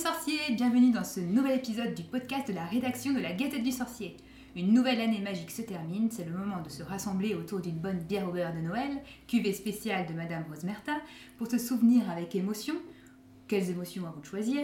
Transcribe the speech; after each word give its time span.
sorciers, 0.00 0.54
bienvenue 0.54 0.92
dans 0.92 1.04
ce 1.04 1.20
nouvel 1.20 1.58
épisode 1.58 1.92
du 1.92 2.02
podcast 2.02 2.48
de 2.48 2.54
la 2.54 2.64
rédaction 2.64 3.12
de 3.12 3.20
la 3.20 3.34
Gazette 3.34 3.62
du 3.62 3.70
Sorcier. 3.70 4.16
Une 4.56 4.72
nouvelle 4.72 4.98
année 4.98 5.18
magique 5.18 5.50
se 5.50 5.60
termine, 5.60 6.10
c'est 6.10 6.24
le 6.24 6.32
moment 6.32 6.62
de 6.62 6.70
se 6.70 6.82
rassembler 6.82 7.34
autour 7.34 7.60
d'une 7.60 7.76
bonne 7.76 7.98
bière 7.98 8.26
au 8.26 8.32
beurre 8.32 8.54
de 8.54 8.60
Noël, 8.60 9.02
cuvée 9.28 9.52
spéciale 9.52 10.06
de 10.06 10.14
Madame 10.14 10.46
Rosemerta, 10.48 10.92
pour 11.36 11.50
se 11.50 11.58
souvenir 11.58 12.08
avec 12.08 12.34
émotion, 12.34 12.76
quelles 13.46 13.68
émotions 13.68 14.06
à 14.06 14.10
vous 14.10 14.22
de 14.22 14.24
choisir, 14.24 14.62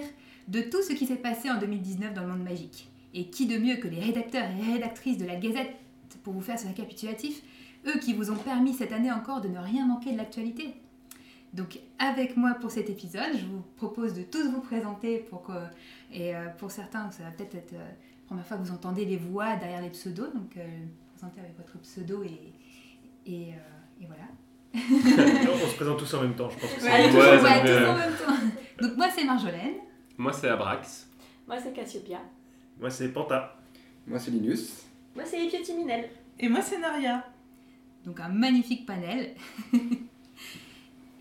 de 0.49 0.63
tout 0.63 0.83
ce 0.83 0.95
qui 0.95 1.05
s'est 1.05 1.17
passé 1.17 1.51
en 1.51 1.61
2019 1.61 2.15
dans 2.15 2.23
le 2.23 2.29
monde 2.29 2.43
magique. 2.43 2.89
Et 3.13 3.29
qui 3.29 3.47
de 3.47 3.59
mieux 3.59 3.77
que 3.77 3.89
les 3.89 4.01
rédacteurs 4.01 4.49
et 4.59 4.73
rédactrices 4.73 5.19
de 5.19 5.27
la 5.27 5.37
Gazette 5.37 5.77
pour 6.25 6.33
vous 6.33 6.41
faire 6.41 6.59
ce 6.59 6.67
récapitulatif, 6.67 7.43
eux 7.87 7.99
qui 7.99 8.15
vous 8.15 8.31
ont 8.31 8.37
permis 8.37 8.73
cette 8.73 8.93
année 8.93 9.13
encore 9.13 9.43
de 9.43 9.49
ne 9.49 9.59
rien 9.59 9.85
manquer 9.85 10.13
de 10.13 10.17
l'actualité? 10.17 10.77
Donc 11.53 11.79
avec 11.99 12.37
moi 12.37 12.55
pour 12.61 12.71
cet 12.71 12.91
épisode, 12.91 13.33
je 13.35 13.47
vous 13.47 13.63
propose 13.77 14.15
de 14.15 14.23
tous 14.23 14.51
vous 14.51 14.61
présenter 14.61 15.19
pour 15.19 15.43
que, 15.43 15.53
et 16.13 16.35
euh, 16.35 16.49
pour 16.59 16.71
certains, 16.71 17.11
ça 17.11 17.23
va 17.25 17.31
peut-être 17.31 17.55
être, 17.55 17.73
euh, 17.73 17.79
la 17.79 18.27
première 18.27 18.47
fois 18.47 18.57
que 18.59 18.63
vous 18.63 18.73
entendez 18.73 19.05
les 19.05 19.17
voix 19.17 19.57
derrière 19.57 19.81
les 19.81 19.91
pseudos, 19.91 20.33
donc 20.35 20.57
euh, 20.57 20.67
présenter 21.15 21.41
avec 21.41 21.57
votre 21.57 21.79
pseudo 21.79 22.23
et, 22.25 22.53
et, 23.25 23.53
euh, 23.53 24.03
et 24.03 24.07
voilà. 24.07 24.25
on 24.75 25.69
se 25.69 25.77
présente 25.77 25.99
tous 25.99 26.15
en 26.15 26.23
même 26.23 26.35
temps, 26.35 26.51
je 26.51 26.59
pense 26.59 26.71
que 26.75 26.81
c'est 26.81 26.91
Ouais, 26.91 27.11
tous, 27.11 27.17
Ouais, 27.17 27.63
tous 27.63 27.87
en 27.89 27.97
même 27.97 28.13
temps. 28.13 28.87
Donc 28.87 28.97
moi 28.97 29.09
c'est 29.15 29.25
Marjolaine. 29.25 29.75
Moi, 30.19 30.33
c'est 30.33 30.49
Abrax. 30.49 31.09
Moi, 31.47 31.59
c'est 31.63 31.73
Cassiopeia. 31.75 32.21
Moi, 32.81 32.89
c'est 32.91 33.09
Panta. 33.13 33.57
Moi, 34.07 34.19
c'est 34.19 34.31
Linus. 34.31 34.87
Moi, 35.15 35.25
c'est 35.27 35.45
Epiotti 35.45 35.75
Minel. 35.75 36.09
Et 36.39 36.49
moi, 36.49 36.63
c'est 36.63 36.79
Naria. 36.79 37.25
Donc 38.05 38.21
un 38.21 38.29
magnifique 38.29 38.87
panel. 38.87 39.35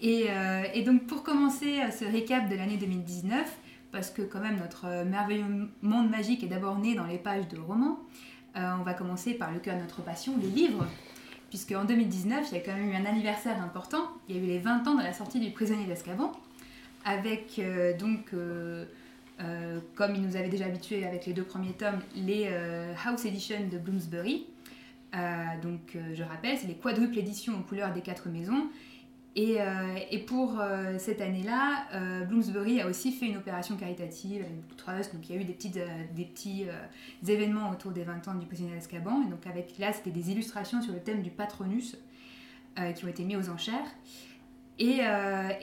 et, 0.02 0.26
euh, 0.30 0.64
et 0.74 0.84
donc 0.84 1.08
pour 1.08 1.24
commencer 1.24 1.80
euh, 1.80 1.92
ce 1.92 2.06
récap 2.06 2.50
de 2.50 2.56
l'année 2.56 2.78
2019, 2.78 3.42
parce 3.92 4.10
que 4.10 4.22
quand 4.22 4.40
même 4.40 4.58
notre 4.58 4.86
euh, 4.86 5.06
merveilleux 5.06 5.46
monde 5.82 6.10
magique 6.10 6.44
est 6.44 6.48
d'abord 6.48 6.78
né 6.80 6.96
dans 6.96 7.06
les 7.06 7.18
pages 7.18 7.48
de 7.48 7.58
romans, 7.60 8.00
on 8.58 8.84
va 8.84 8.94
commencer 8.94 9.34
par 9.34 9.52
le 9.52 9.60
cœur 9.60 9.76
de 9.76 9.82
notre 9.82 10.02
passion, 10.02 10.34
les 10.42 10.48
livres. 10.48 10.88
Puisque 11.50 11.73
en 11.73 11.84
2019, 11.84 12.48
il 12.52 12.58
y 12.58 12.62
a 12.62 12.64
quand 12.64 12.73
même 12.73 12.90
eu 12.90 12.96
un 12.96 13.06
anniversaire 13.06 13.62
important. 13.62 14.08
Il 14.30 14.38
y 14.38 14.40
a 14.40 14.42
eu 14.42 14.46
les 14.46 14.60
20 14.60 14.88
ans 14.88 14.96
de 14.96 15.04
la 15.04 15.12
sortie 15.12 15.42
du 15.42 15.52
Prisonnier 15.52 15.86
d'Azkaban, 15.86 16.32
avec 17.04 17.60
donc, 18.00 18.34
comme 19.96 20.16
il 20.16 20.22
nous 20.22 20.38
avait 20.38 20.48
déjà 20.48 20.68
habitués 20.68 21.06
avec 21.06 21.26
les 21.26 21.34
deux 21.34 21.44
premiers 21.44 21.73
tomes, 21.73 22.00
les 22.16 22.50
House 23.06 23.26
Edition 23.26 23.68
de 23.70 23.78
Bloomsbury. 23.78 24.46
Donc, 25.62 25.98
je 26.14 26.23
rappelle, 26.23 26.58
c'est 26.58 26.68
les 26.68 26.76
quadruples 26.76 27.18
éditions 27.18 27.60
aux 27.60 27.64
couleurs 27.64 27.92
des 27.92 28.02
quatre 28.02 28.30
maisons. 28.30 28.70
Et, 29.36 29.59
euh, 29.59 29.97
et 30.11 30.19
pour 30.19 30.61
euh, 30.61 30.95
cette 30.97 31.19
année-là, 31.19 31.88
euh, 31.94 32.23
Bloomsbury 32.23 32.80
a 32.80 32.88
aussi 32.88 33.11
fait 33.11 33.25
une 33.25 33.36
opération 33.36 33.75
caritative 33.75 34.45
Book 34.69 34.77
Trust. 34.77 35.14
Donc, 35.14 35.30
il 35.30 35.36
y 35.36 35.38
a 35.38 35.42
eu 35.42 35.44
des, 35.44 35.53
des 35.53 36.25
petits 36.25 36.66
événements 37.27 37.69
autour 37.69 37.92
des 37.92 38.03
20 38.03 38.30
ans 38.30 38.36
du 38.36 38.45
prisonnier 38.45 38.73
d'Azkaban. 38.73 39.23
Et 39.23 39.30
donc, 39.30 39.45
avec 39.45 39.77
là, 39.77 39.92
c'était 39.92 40.11
des 40.11 40.31
illustrations 40.31 40.81
sur 40.81 40.94
le 40.94 41.00
thème 41.00 41.22
du 41.22 41.31
patronus 41.31 41.97
qui 42.95 43.05
ont 43.05 43.08
été 43.08 43.23
mis 43.23 43.38
aux 43.38 43.50
enchères. 43.50 43.88
Et, 44.80 45.00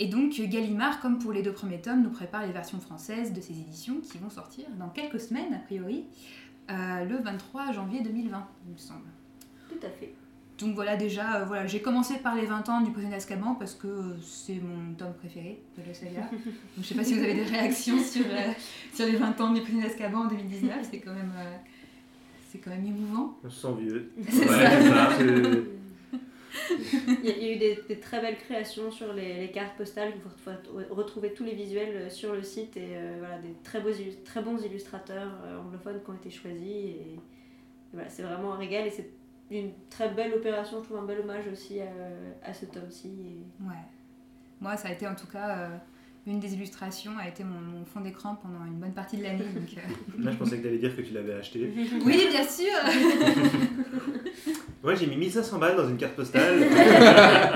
donc, 0.08 0.40
Gallimard, 0.40 1.00
comme 1.00 1.18
pour 1.18 1.32
les 1.32 1.42
deux 1.42 1.52
premiers 1.52 1.80
tomes, 1.80 2.02
nous 2.02 2.10
prépare 2.10 2.46
les 2.46 2.52
versions 2.52 2.80
françaises 2.80 3.32
de 3.34 3.40
ces 3.42 3.52
éditions 3.52 4.00
qui 4.00 4.16
vont 4.16 4.30
sortir 4.30 4.64
dans 4.78 4.88
quelques 4.88 5.20
semaines, 5.20 5.52
a 5.52 5.58
priori, 5.58 6.06
le 6.68 7.16
23 7.22 7.72
janvier 7.72 8.02
2020, 8.02 8.48
il 8.66 8.72
me 8.72 8.78
semble. 8.78 9.08
Tout 9.68 9.86
à 9.86 9.90
fait. 9.90 10.14
Donc 10.62 10.74
voilà, 10.74 10.96
déjà, 10.96 11.40
euh, 11.40 11.44
voilà, 11.44 11.66
j'ai 11.66 11.80
commencé 11.82 12.18
par 12.18 12.34
les 12.36 12.46
20 12.46 12.68
ans 12.68 12.80
du 12.82 12.90
prisonnier 12.92 13.14
d'Azkaban 13.14 13.54
parce 13.56 13.74
que 13.74 13.86
euh, 13.88 14.16
c'est 14.22 14.54
mon 14.62 14.94
tome 14.94 15.14
préféré 15.14 15.60
de 15.76 15.82
la 15.86 15.92
saga. 15.94 16.20
Donc 16.30 16.42
je 16.78 16.82
sais 16.82 16.94
pas 16.94 17.04
si 17.04 17.14
vous 17.14 17.22
avez 17.24 17.34
des 17.34 17.42
réactions 17.44 17.98
sur, 17.98 18.24
euh, 18.26 18.52
sur 18.94 19.06
les 19.06 19.16
20 19.16 19.40
ans 19.40 19.52
du 19.52 19.60
prisonnier 19.60 19.84
d'Azkaban 19.84 20.20
en 20.20 20.26
2019, 20.28 20.88
c'est 20.90 21.00
quand 21.00 21.14
même... 21.14 21.32
euh, 21.36 21.56
c'est 22.50 22.58
quand 22.58 22.70
même 22.70 22.84
émouvant. 22.86 23.38
On 23.44 23.50
se 23.50 23.60
sent 23.62 23.74
vieux. 23.80 24.12
C'est 24.28 24.40
Ouais, 24.40 24.46
ça. 24.46 24.70
c'est 24.80 24.88
ça. 24.88 25.08
C'est- 25.18 25.62
Il 27.22 27.24
y 27.24 27.30
a, 27.30 27.36
il 27.38 27.42
y 27.44 27.48
a 27.48 27.54
eu 27.54 27.58
des, 27.58 27.78
des 27.88 27.98
très 27.98 28.20
belles 28.20 28.36
créations 28.36 28.90
sur 28.90 29.14
les, 29.14 29.38
les 29.40 29.50
cartes 29.50 29.74
postales. 29.76 30.12
Vous 30.22 30.28
pouvez 30.70 30.84
retrouver 30.90 31.32
tous 31.32 31.44
les 31.44 31.54
visuels 31.54 32.10
sur 32.10 32.34
le 32.34 32.42
site 32.42 32.76
et 32.76 32.90
euh, 32.92 33.16
voilà, 33.20 33.38
des 33.38 33.54
très, 33.64 33.80
beaux, 33.80 33.88
très 34.24 34.42
bons 34.42 34.62
illustrateurs 34.62 35.30
anglophones 35.64 36.00
qui 36.04 36.10
ont 36.10 36.14
été 36.14 36.30
choisis. 36.30 36.60
Et, 36.62 37.14
et 37.14 37.20
voilà, 37.94 38.10
c'est 38.10 38.22
vraiment 38.22 38.52
un 38.52 38.58
régal 38.58 38.86
et 38.86 38.90
c'est 38.90 39.08
une 39.60 39.72
très 39.90 40.08
belle 40.10 40.32
opération. 40.34 40.78
Je 40.80 40.84
trouve 40.84 40.98
un 40.98 41.06
bel 41.06 41.20
hommage 41.20 41.44
aussi 41.52 41.80
à, 41.80 41.86
à 42.48 42.52
ce 42.54 42.66
tome-ci. 42.66 43.08
et- 43.08 43.64
Ouais. 43.64 43.74
Moi, 44.60 44.76
ça 44.76 44.88
a 44.88 44.92
été 44.92 45.06
en 45.06 45.14
tout 45.14 45.26
cas... 45.26 45.56
euh, 45.58 45.68
une 46.24 46.38
des 46.38 46.54
illustrations 46.54 47.18
a 47.18 47.26
été 47.26 47.42
mon, 47.42 47.60
mon 47.60 47.84
fond 47.84 48.00
d'écran 48.00 48.36
pendant 48.40 48.64
une 48.64 48.78
bonne 48.78 48.92
partie 48.94 49.16
de 49.16 49.24
l'année. 49.24 49.42
donc, 49.44 49.76
euh, 49.76 50.22
Là, 50.24 50.30
je 50.30 50.36
pensais 50.36 50.56
que 50.58 50.62
t'allais 50.62 50.78
dire 50.78 50.94
que 50.94 51.02
tu 51.02 51.12
l'avais 51.12 51.34
acheté. 51.34 51.68
Oui, 52.04 52.28
bien 52.30 52.44
sûr 52.46 52.72
Moi, 54.84 54.94
j'ai 54.94 55.08
mis 55.08 55.16
1500 55.16 55.58
balles 55.58 55.76
dans 55.76 55.88
une 55.88 55.96
carte 55.96 56.14
postale. 56.14 56.60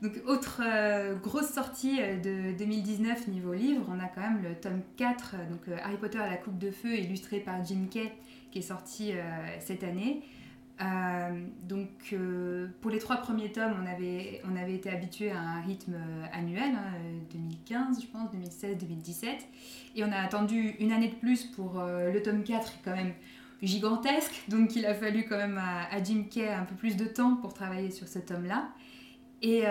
Donc, 0.00 0.12
autre 0.28 0.62
euh, 0.64 1.16
grosse 1.16 1.50
sortie 1.50 1.98
euh, 2.00 2.16
de 2.52 2.56
2019 2.56 3.26
niveau 3.28 3.52
livre, 3.52 3.84
on 3.88 3.98
a 3.98 4.06
quand 4.06 4.20
même 4.20 4.40
le 4.44 4.54
tome 4.54 4.80
4, 4.96 5.34
euh, 5.34 5.50
donc 5.50 5.60
euh, 5.68 5.76
Harry 5.82 5.96
Potter 5.96 6.18
à 6.18 6.30
la 6.30 6.36
coupe 6.36 6.56
de 6.56 6.70
feu, 6.70 6.94
illustré 6.94 7.40
par 7.40 7.64
Jim 7.64 7.86
Kay, 7.90 8.12
qui 8.50 8.60
est 8.60 8.62
sorti 8.62 9.12
euh, 9.12 9.20
cette 9.60 9.84
année. 9.84 10.22
Euh, 10.80 11.44
donc, 11.64 11.88
euh, 12.12 12.68
pour 12.80 12.90
les 12.90 12.98
trois 12.98 13.16
premiers 13.16 13.50
tomes, 13.50 13.74
on 13.82 13.86
avait, 13.86 14.40
on 14.50 14.56
avait 14.56 14.74
été 14.74 14.90
habitué 14.90 15.30
à 15.30 15.40
un 15.40 15.60
rythme 15.60 15.96
annuel, 16.32 16.70
hein, 16.74 16.92
euh, 16.94 17.18
2015, 17.32 18.00
je 18.00 18.06
pense, 18.06 18.30
2016, 18.30 18.78
2017. 18.78 19.48
Et 19.96 20.04
on 20.04 20.12
a 20.12 20.18
attendu 20.18 20.76
une 20.78 20.92
année 20.92 21.08
de 21.08 21.16
plus 21.16 21.44
pour 21.44 21.82
le 21.82 22.22
tome 22.22 22.44
4, 22.44 22.70
qui 22.70 22.78
est 22.78 22.82
quand 22.84 22.96
même 22.96 23.14
gigantesque. 23.62 24.44
Donc, 24.48 24.76
il 24.76 24.86
a 24.86 24.94
fallu 24.94 25.24
quand 25.28 25.36
même 25.36 25.58
à, 25.58 26.02
Jim 26.02 26.24
Kay 26.30 26.48
un 26.48 26.64
peu 26.64 26.76
plus 26.76 26.96
de 26.96 27.06
temps 27.06 27.36
pour 27.36 27.52
travailler 27.52 27.90
sur 27.90 28.06
ce 28.06 28.20
tome-là. 28.20 28.68
Et, 29.42 29.64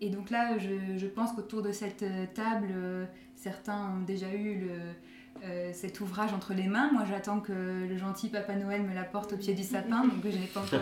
et 0.00 0.10
donc 0.10 0.30
là, 0.30 0.56
je, 0.58 0.96
je 0.96 1.06
pense 1.06 1.32
qu'autour 1.32 1.60
de 1.60 1.72
cette 1.72 2.04
table, 2.32 3.08
certains 3.34 3.98
ont 3.98 4.02
déjà 4.02 4.32
eu 4.32 4.60
le, 4.60 4.78
euh, 5.44 5.70
cet 5.72 6.00
ouvrage 6.00 6.32
entre 6.32 6.54
les 6.54 6.66
mains. 6.66 6.90
Moi, 6.92 7.04
j'attends 7.08 7.40
que 7.40 7.52
le 7.52 7.96
gentil 7.96 8.28
Papa 8.28 8.54
Noël 8.56 8.82
me 8.82 8.94
l'apporte 8.94 9.32
au 9.32 9.36
pied 9.36 9.54
du 9.54 9.62
sapin, 9.62 10.02
donc 10.06 10.22
je 10.24 10.36
n'ai 10.38 10.46
pas 10.46 10.60
encore, 10.64 10.80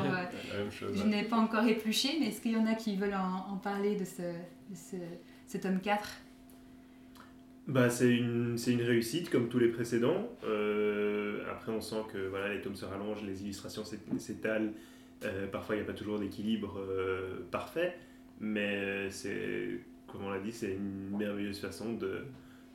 euh, 0.54 0.70
chose. 0.70 0.96
je 0.96 1.02
n'ai 1.04 1.22
pas 1.24 1.36
encore 1.36 1.64
épluché. 1.66 2.10
Mais 2.20 2.28
est-ce 2.28 2.40
qu'il 2.40 2.52
y 2.52 2.56
en 2.56 2.66
a 2.66 2.74
qui 2.74 2.96
veulent 2.96 3.14
en, 3.14 3.52
en 3.52 3.56
parler 3.56 3.96
de 3.96 4.04
ce, 4.04 4.22
de 4.22 4.74
ce, 4.74 4.96
ce 5.46 5.58
tome 5.58 5.80
4 5.80 6.08
Bah, 7.66 7.88
c'est 7.88 8.10
une, 8.14 8.58
c'est 8.58 8.72
une 8.72 8.82
réussite 8.82 9.30
comme 9.30 9.48
tous 9.48 9.58
les 9.58 9.68
précédents. 9.68 10.28
Euh, 10.44 11.42
après, 11.50 11.72
on 11.72 11.80
sent 11.80 12.02
que 12.12 12.28
voilà, 12.28 12.52
les 12.52 12.60
tomes 12.60 12.76
se 12.76 12.84
rallongent, 12.84 13.22
les 13.22 13.42
illustrations 13.42 13.84
s'é- 13.84 13.98
s'étalent. 14.18 14.72
Euh, 15.24 15.46
parfois, 15.46 15.74
il 15.76 15.78
n'y 15.78 15.84
a 15.84 15.86
pas 15.86 15.96
toujours 15.96 16.18
d'équilibre 16.18 16.78
euh, 16.78 17.38
parfait, 17.50 17.96
mais 18.40 19.08
c'est, 19.10 19.80
comme 20.06 20.24
on 20.24 20.30
l'a 20.30 20.40
dit, 20.40 20.52
c'est 20.52 20.72
une 20.74 21.16
merveilleuse 21.16 21.58
façon 21.60 21.94
de, 21.94 22.26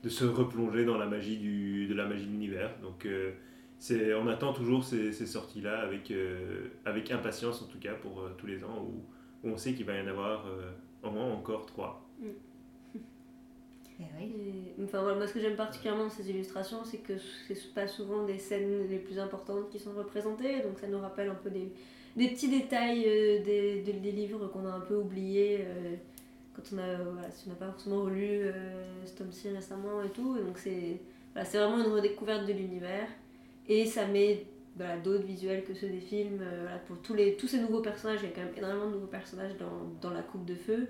de 0.03 0.09
se 0.09 0.25
replonger 0.25 0.85
dans 0.85 0.97
la 0.97 1.05
magie 1.05 1.37
du, 1.37 1.87
de 1.87 1.93
la 1.93 2.05
magie 2.05 2.25
de 2.25 2.31
l'univers. 2.31 2.71
Donc, 2.81 3.05
euh, 3.05 3.31
c'est, 3.77 4.13
on 4.13 4.27
attend 4.27 4.53
toujours 4.53 4.83
ces, 4.83 5.11
ces 5.11 5.25
sorties-là 5.25 5.79
avec, 5.81 6.11
euh, 6.11 6.67
avec 6.85 7.11
impatience, 7.11 7.61
en 7.61 7.65
tout 7.67 7.79
cas, 7.79 7.93
pour 7.93 8.21
euh, 8.21 8.35
tous 8.37 8.47
les 8.47 8.63
ans, 8.63 8.85
où, 8.87 9.47
où 9.47 9.51
on 9.51 9.57
sait 9.57 9.73
qu'il 9.73 9.85
va 9.85 9.95
y 9.97 10.01
en 10.01 10.07
avoir 10.07 10.45
euh, 10.47 10.71
au 11.03 11.11
moins 11.11 11.31
encore 11.31 11.65
trois. 11.65 12.05
Eh 14.01 14.05
oui. 14.17 14.33
Et, 14.77 14.83
enfin, 14.83 15.01
voilà, 15.01 15.17
moi, 15.17 15.27
ce 15.27 15.33
que 15.33 15.41
j'aime 15.41 15.57
particulièrement 15.57 16.05
dans 16.05 16.09
ces 16.09 16.29
illustrations, 16.29 16.83
c'est 16.85 16.99
que 16.99 17.13
c'est 17.17 17.73
pas 17.73 17.87
souvent 17.87 18.25
des 18.25 18.37
scènes 18.37 18.87
les 18.89 18.99
plus 18.99 19.19
importantes 19.19 19.69
qui 19.69 19.79
sont 19.79 19.93
représentées, 19.93 20.61
donc 20.61 20.79
ça 20.79 20.87
nous 20.87 20.99
rappelle 20.99 21.29
un 21.29 21.35
peu 21.35 21.49
des, 21.49 21.71
des 22.15 22.29
petits 22.29 22.49
détails 22.49 23.03
euh, 23.05 23.43
des, 23.43 23.81
des- 23.81 23.93
des 23.93 24.11
livres 24.11 24.47
qu'on 24.47 24.65
a 24.65 24.71
un 24.71 24.79
peu 24.79 24.95
oubliés 24.95 25.59
euh, 25.61 25.95
quand 26.59 26.75
on 26.75 26.79
a, 26.79 26.95
voilà, 27.13 27.31
si 27.31 27.47
on 27.47 27.49
n'a 27.51 27.55
pas 27.55 27.67
forcément 27.67 28.03
relu 28.03 28.41
euh, 28.43 29.05
ce 29.05 29.13
tome-ci 29.13 29.49
récemment 29.49 30.01
et 30.03 30.09
tout. 30.09 30.37
Donc 30.37 30.57
c'est 30.57 31.01
voilà, 31.33 31.49
vraiment 31.49 31.83
une 31.83 31.91
redécouverte 31.91 32.45
de 32.45 32.53
l'univers 32.53 33.07
et 33.67 33.85
ça 33.85 34.05
met 34.07 34.45
d'autres 35.03 35.25
visuels 35.25 35.63
que 35.63 35.73
ceux 35.73 35.89
des 35.89 35.99
films. 35.99 36.41
pour 36.87 37.01
tous, 37.01 37.13
les, 37.13 37.35
tous 37.35 37.47
ces 37.47 37.59
nouveaux 37.59 37.81
personnages, 37.81 38.19
il 38.23 38.29
y 38.29 38.31
a 38.31 38.35
quand 38.35 38.43
même 38.43 38.53
énormément 38.55 38.87
de 38.87 38.93
nouveaux 38.93 39.07
personnages 39.07 39.57
dans, 39.57 39.89
dans 40.01 40.13
la 40.13 40.21
coupe 40.21 40.45
de 40.45 40.55
feu. 40.55 40.87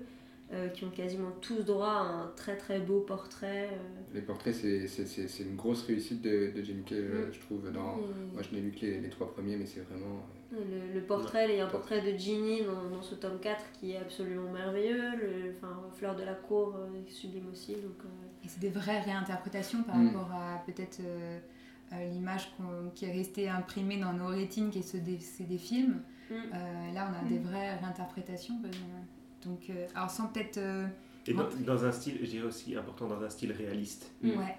Euh, 0.52 0.68
qui 0.68 0.84
ont 0.84 0.90
quasiment 0.90 1.30
tous 1.40 1.62
droit 1.64 1.86
à 1.92 2.00
un 2.02 2.26
très 2.36 2.56
très 2.56 2.80
beau 2.80 3.00
portrait. 3.00 3.68
euh, 3.72 4.14
Les 4.14 4.20
portraits, 4.22 4.54
c'est- 4.54 4.88
c'est 4.88 5.06
c'est- 5.06 5.28
c'est 5.28 5.44
une 5.44 5.54
grosse 5.56 5.84
réussite 5.84 6.22
de, 6.22 6.50
de 6.54 6.62
Jim 6.62 6.82
Kay, 6.84 6.96
euh, 6.96 7.28
Mm. 7.28 7.32
je 7.32 7.40
trouve. 7.40 7.70
Dans... 7.72 7.98
et- 7.98 8.32
Moi, 8.34 8.42
je 8.42 8.54
n'ai 8.54 8.60
lu 8.60 8.72
que 8.72 8.80
les, 8.84 9.00
les 9.00 9.08
trois 9.10 9.32
premiers, 9.32 9.56
mais 9.56 9.66
c'est 9.66 9.80
vraiment. 9.80 10.16
euh, 10.52 10.56
Le, 10.92 10.94
le 11.00 11.06
portrait, 11.06 11.46
il 11.50 11.58
y 11.58 11.60
a 11.60 11.66
un 11.66 11.70
portrait 11.70 12.00
de 12.02 12.18
Ginny 12.18 12.62
dans, 12.64 12.96
dans 12.96 13.02
ce 13.02 13.14
tome 13.14 13.38
4 13.40 13.64
qui 13.78 13.92
est 13.92 13.98
absolument 13.98 14.50
merveilleux. 14.50 15.16
Le, 15.16 15.54
enfin, 15.56 15.80
Fleur 15.94 16.16
de 16.16 16.24
la 16.24 16.34
Cour 16.34 16.74
euh, 16.76 16.88
est 17.06 17.10
sublime 17.10 17.48
aussi. 17.52 17.74
Donc, 17.74 18.00
euh, 18.04 18.08
Et 18.44 18.48
c'est 18.48 18.58
des 18.60 18.70
vraies 18.70 19.00
réinterprétations 19.02 19.84
par 19.84 19.96
Mm. 19.96 20.06
rapport 20.08 20.32
à 20.32 20.62
peut-être 20.66 20.98
euh, 21.04 21.38
euh, 21.92 22.04
l'image 22.10 22.50
qui 22.96 23.04
est 23.04 23.12
restée 23.12 23.48
imprimée 23.48 23.98
dans 23.98 24.12
nos 24.12 24.26
rétines, 24.26 24.70
qui 24.70 24.80
est 24.80 24.82
ceux 24.82 24.98
des, 25.00 25.20
c'est 25.20 25.44
des 25.46 25.58
films. 25.58 26.02
mm. 26.28 26.34
Euh, 26.34 26.92
là, 26.94 27.08
on 27.12 27.24
a 27.24 27.28
des 27.28 27.38
vraies 27.38 27.76
réinterprétations. 27.76 28.56
euh, 28.64 28.68
Donc, 29.44 29.70
euh, 29.70 29.86
alors 29.94 30.10
sans 30.10 30.28
peut-être 30.28 30.58
euh, 30.58 30.86
Et 31.26 31.32
dans, 31.32 31.48
dans 31.66 31.84
un 31.84 31.92
style, 31.92 32.18
je 32.20 32.26
dirais 32.26 32.46
aussi 32.46 32.76
important, 32.76 33.08
dans 33.08 33.22
un 33.22 33.30
style 33.30 33.52
réaliste. 33.52 34.10
Mm. 34.22 34.30
Ouais. 34.30 34.56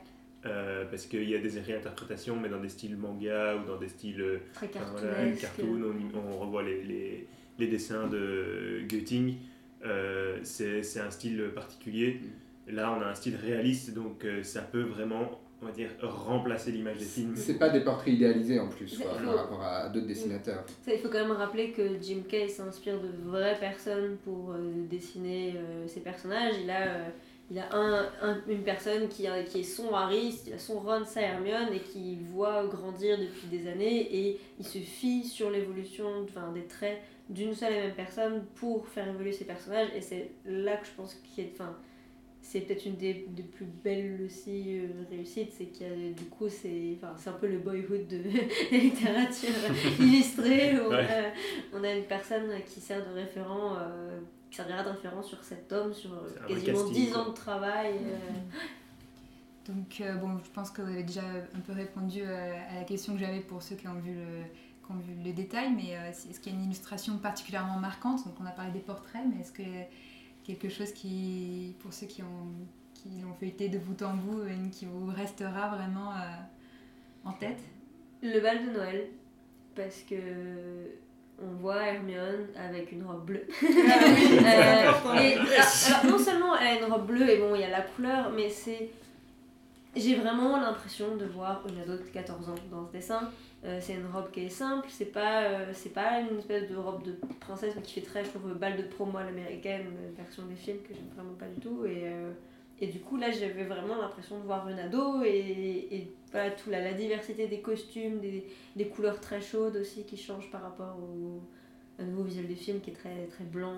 Euh, 0.48 0.86
parce 0.90 1.06
qu'il 1.06 1.30
y 1.30 1.36
a 1.36 1.40
des 1.40 1.60
réinterprétations, 1.60 2.36
mais 2.36 2.50
dans 2.50 2.60
des 2.60 2.70
styles 2.70 2.98
manga 2.98 3.58
ou 3.58 3.68
dans 3.68 3.78
des 3.78 3.90
styles 3.90 4.22
euh, 4.22 4.40
Très 4.54 4.68
voilà, 4.68 5.32
cartoon, 5.34 5.94
on, 6.16 6.18
on 6.18 6.40
revoit 6.40 6.64
les, 6.64 6.84
les, 6.84 7.28
les 7.60 7.68
dessins 7.68 8.08
de 8.08 8.82
Götting. 8.90 9.36
Euh, 9.86 10.40
c'est 10.44 10.82
c'est 10.82 11.00
un 11.00 11.12
style 11.12 11.52
particulier. 11.54 12.22
Là, 12.68 12.96
on 12.98 13.02
a 13.02 13.08
un 13.08 13.16
style 13.16 13.36
réaliste, 13.36 13.94
donc 13.94 14.26
euh, 14.26 14.44
ça 14.44 14.62
peut 14.62 14.82
vraiment, 14.82 15.42
on 15.62 15.66
va 15.68 15.72
dire, 15.72 15.90
remplacer 16.02 16.72
l'image 16.72 16.98
des 16.98 17.06
films. 17.06 17.34
C'est 17.36 17.60
pas 17.60 17.70
des 17.70 17.82
portraits 17.82 18.14
idéalisés 18.14 18.60
en 18.60 18.68
plus 18.68 18.98
quoi, 18.98 19.12
par 19.14 19.36
rapport 19.36 19.62
à 19.64 19.90
d'autres 19.90 20.08
dessinateurs. 20.08 20.64
Ça, 20.86 20.94
il 20.94 21.00
faut 21.00 21.10
quand 21.10 21.20
même 21.20 21.32
rappeler 21.32 21.72
que 21.72 21.82
Jim 22.02 22.22
Kay 22.28 22.48
s'inspire 22.50 23.00
de 23.00 23.10
vraies 23.30 23.58
personnes 23.60 24.18
pour 24.24 24.52
euh, 24.54 24.58
dessiner 24.90 25.54
euh, 25.58 25.88
ses 25.88 26.00
personnages. 26.00 26.56
Il 26.64 26.70
a, 26.72 26.82
euh, 26.88 27.10
il 27.52 27.60
a 27.60 27.74
un, 27.76 28.06
un- 28.22 28.42
une 28.48 28.64
personne 28.64 29.08
qui, 29.08 29.26
est 29.28 29.64
son 29.64 29.94
Harry, 29.94 30.34
son 30.58 30.80
Ron, 30.80 31.04
sa 31.06 31.22
Hermione, 31.22 31.74
et 31.74 31.80
qui 31.82 32.18
voit 32.34 32.66
grandir 32.66 33.18
depuis 33.20 33.48
des 33.56 33.70
années, 33.70 34.08
et 34.16 34.40
il 34.60 34.66
se 34.66 34.78
fie 34.80 35.24
sur 35.26 35.52
l'évolution 35.52 36.08
enfin, 36.24 36.52
des 36.54 36.64
traits 36.64 37.00
d'une 37.30 37.54
seule 37.54 37.74
et 37.74 37.82
même 37.82 37.94
personne 37.94 38.46
pour 38.56 38.88
faire 38.88 39.08
évoluer 39.08 39.32
ses 39.32 39.46
personnages. 39.46 39.90
Et 39.96 40.02
c'est 40.02 40.32
là 40.46 40.76
que 40.78 40.86
je 40.88 40.92
pense 40.98 41.14
qu'il 41.16 41.44
y 41.44 41.48
a... 41.48 41.50
Enfin, 41.54 41.76
c'est 42.42 42.62
peut-être 42.62 42.86
une 42.86 42.96
des, 42.98 43.26
des 43.30 43.44
plus 43.44 43.66
belles 43.66 44.22
aussi 44.26 44.80
euh, 44.80 44.88
réussites, 45.10 45.52
c'est 45.58 45.66
qu'il 45.68 45.88
y 45.88 46.10
a 46.10 46.14
du 46.14 46.26
coup, 46.26 46.50
c'est 46.50 46.98
enfin, 46.98 47.14
c'est 47.18 47.30
un 47.30 47.34
peu 47.34 47.48
le 47.48 47.60
boyhood 47.60 48.08
de 48.08 48.18
la 48.72 48.78
littérature 48.78 49.50
illustrée. 50.00 50.80
où 50.80 50.90
on, 50.90 50.94
a, 50.94 51.32
on 51.80 51.84
a 51.84 51.94
une 51.94 52.06
personne 52.06 52.50
qui 52.68 52.80
sert 52.82 53.08
de 53.08 53.14
référent, 53.14 53.76
euh, 53.80 54.20
qui 54.50 54.58
servira 54.58 54.84
de 54.84 54.90
référent 54.90 55.22
sur 55.24 55.44
cet 55.44 55.72
homme, 55.72 55.94
sur 55.94 56.14
euh, 56.14 56.28
quasiment 56.48 56.66
casting, 56.84 56.94
10 56.94 57.12
quoi. 57.12 57.22
ans 57.22 57.30
de 57.30 57.36
travail. 57.36 57.94
euh, 58.06 58.18
Donc, 59.68 60.02
euh, 60.02 60.16
bon, 60.16 60.40
je 60.44 60.50
pense 60.50 60.72
que 60.72 60.82
vous 60.82 60.90
avez 60.92 61.04
déjà 61.04 61.22
un 61.56 61.60
peu 61.60 61.74
répondu 61.74 62.22
euh, 62.24 62.54
à 62.72 62.76
la 62.80 62.84
question 62.84 63.14
que 63.14 63.20
j'avais 63.20 63.42
pour 63.42 63.62
ceux 63.62 63.76
qui 63.76 63.88
ont 63.88 64.00
vu 64.00 64.14
le, 64.16 64.42
qui 64.86 64.92
ont 64.92 64.98
vu 64.98 65.14
le 65.24 65.32
détail, 65.34 65.72
mais 65.76 65.96
euh, 65.96 66.10
est-ce 66.10 66.40
qu'il 66.40 66.52
y 66.52 66.56
a 66.56 66.60
une 66.60 66.66
illustration 66.66 67.18
particulièrement 67.20 67.78
marquante? 67.78 68.26
Donc, 68.26 68.34
on 68.42 68.46
a 68.46 68.52
parlé 68.52 68.72
des 68.72 68.80
portraits, 68.80 69.22
mais 69.32 69.42
est-ce 69.42 69.52
que 69.52 69.62
quelque 70.44 70.70
chose 70.70 70.92
qui, 70.92 71.76
pour 71.80 71.94
ceux 71.94 72.08
qui 72.08 72.22
ont, 72.24 72.52
qui 72.94 73.10
l'ont 73.22 73.34
feuilleté 73.34 73.70
de 73.70 73.78
bout 73.80 74.02
en 74.04 74.14
bout, 74.14 74.44
une 74.46 74.70
qui 74.70 74.86
vous 74.86 75.08
restera 75.08 75.70
vraiment 75.76 76.12
euh, 76.12 77.26
en 77.26 77.34
tête? 77.34 77.60
Le 78.22 78.40
bal 78.40 78.66
de 78.66 78.72
Noël, 78.72 79.08
parce 79.76 80.02
que 80.02 80.16
on 81.44 81.56
voit 81.56 81.84
Hermione 81.88 82.48
avec 82.56 82.92
une 82.92 83.04
robe 83.04 83.26
bleue. 83.26 83.48
Ah 83.50 83.66
oui, 83.66 84.38
Euh, 84.46 84.90
important. 84.90 85.16
et, 85.20 85.34
alors, 85.36 86.06
non 86.06 86.18
seulement 86.20 86.56
elle 86.58 86.68
a 86.68 86.86
une 86.86 86.92
robe 86.92 87.08
bleue 87.08 87.30
et 87.30 87.38
bon, 87.40 87.56
il 87.56 87.62
y 87.62 87.64
a 87.64 87.70
la 87.70 87.82
couleur, 87.82 88.32
mais 88.32 88.50
c'est. 88.50 88.90
J'ai 89.96 90.16
vraiment 90.16 90.58
l'impression 90.58 91.18
de 91.18 91.26
voir 91.26 91.64
une 91.68 91.80
ado 91.82 91.98
de 91.98 92.04
14 92.14 92.50
ans 92.50 92.56
dans 92.70 92.86
ce 92.88 92.92
dessin. 92.92 93.30
Euh, 93.64 93.78
c'est 93.80 93.94
une 93.94 94.08
robe 94.08 94.32
qui 94.32 94.46
est 94.46 94.50
simple, 94.50 94.88
c'est 94.90 95.12
pas, 95.12 95.44
euh, 95.44 95.74
pas 95.94 96.20
une 96.20 96.40
espèce 96.40 96.68
de 96.68 96.76
robe 96.76 97.04
de 97.04 97.12
princesse 97.40 97.76
mais 97.76 97.84
qui 97.84 97.94
fait 97.94 98.02
très, 98.02 98.26
je 98.26 98.30
trouve, 98.32 98.56
balle 98.56 98.76
de 98.76 98.84
promo 98.84 99.20
à 99.20 99.24
l'américaine, 99.24 99.86
euh, 99.86 100.10
version 100.18 100.44
des 100.48 100.56
films 100.56 100.80
que 100.80 100.96
j'aime 100.96 101.10
vraiment 101.16 101.36
pas 101.36 101.46
du 101.46 101.60
tout. 101.60 101.86
Et, 101.86 102.12
et 102.80 102.88
du 102.88 103.00
coup, 103.00 103.18
là, 103.18 103.30
j'avais 103.30 103.66
vraiment 103.66 104.02
l'impression 104.02 104.40
de 104.40 104.46
voir 104.46 104.68
une 104.68 104.80
et, 105.24 105.96
et 105.96 106.12
voilà, 106.32 106.50
tout, 106.52 106.72
la, 106.72 106.82
la 106.82 106.94
diversité 106.94 107.48
des 107.48 107.60
costumes, 107.62 108.20
des, 108.20 108.48
des 108.76 108.88
couleurs 108.88 109.20
très 109.20 109.42
chaudes 109.42 109.76
aussi 109.76 110.06
qui 110.06 110.18
changent 110.18 110.50
par 110.50 110.64
rapport 110.64 110.98
au, 110.98 111.42
nouveau 112.04 112.24
visuel 112.24 112.48
du 112.48 112.56
film 112.56 112.80
qui 112.82 112.90
est 112.90 112.94
très, 112.94 113.28
très 113.28 113.44
blanc, 113.44 113.76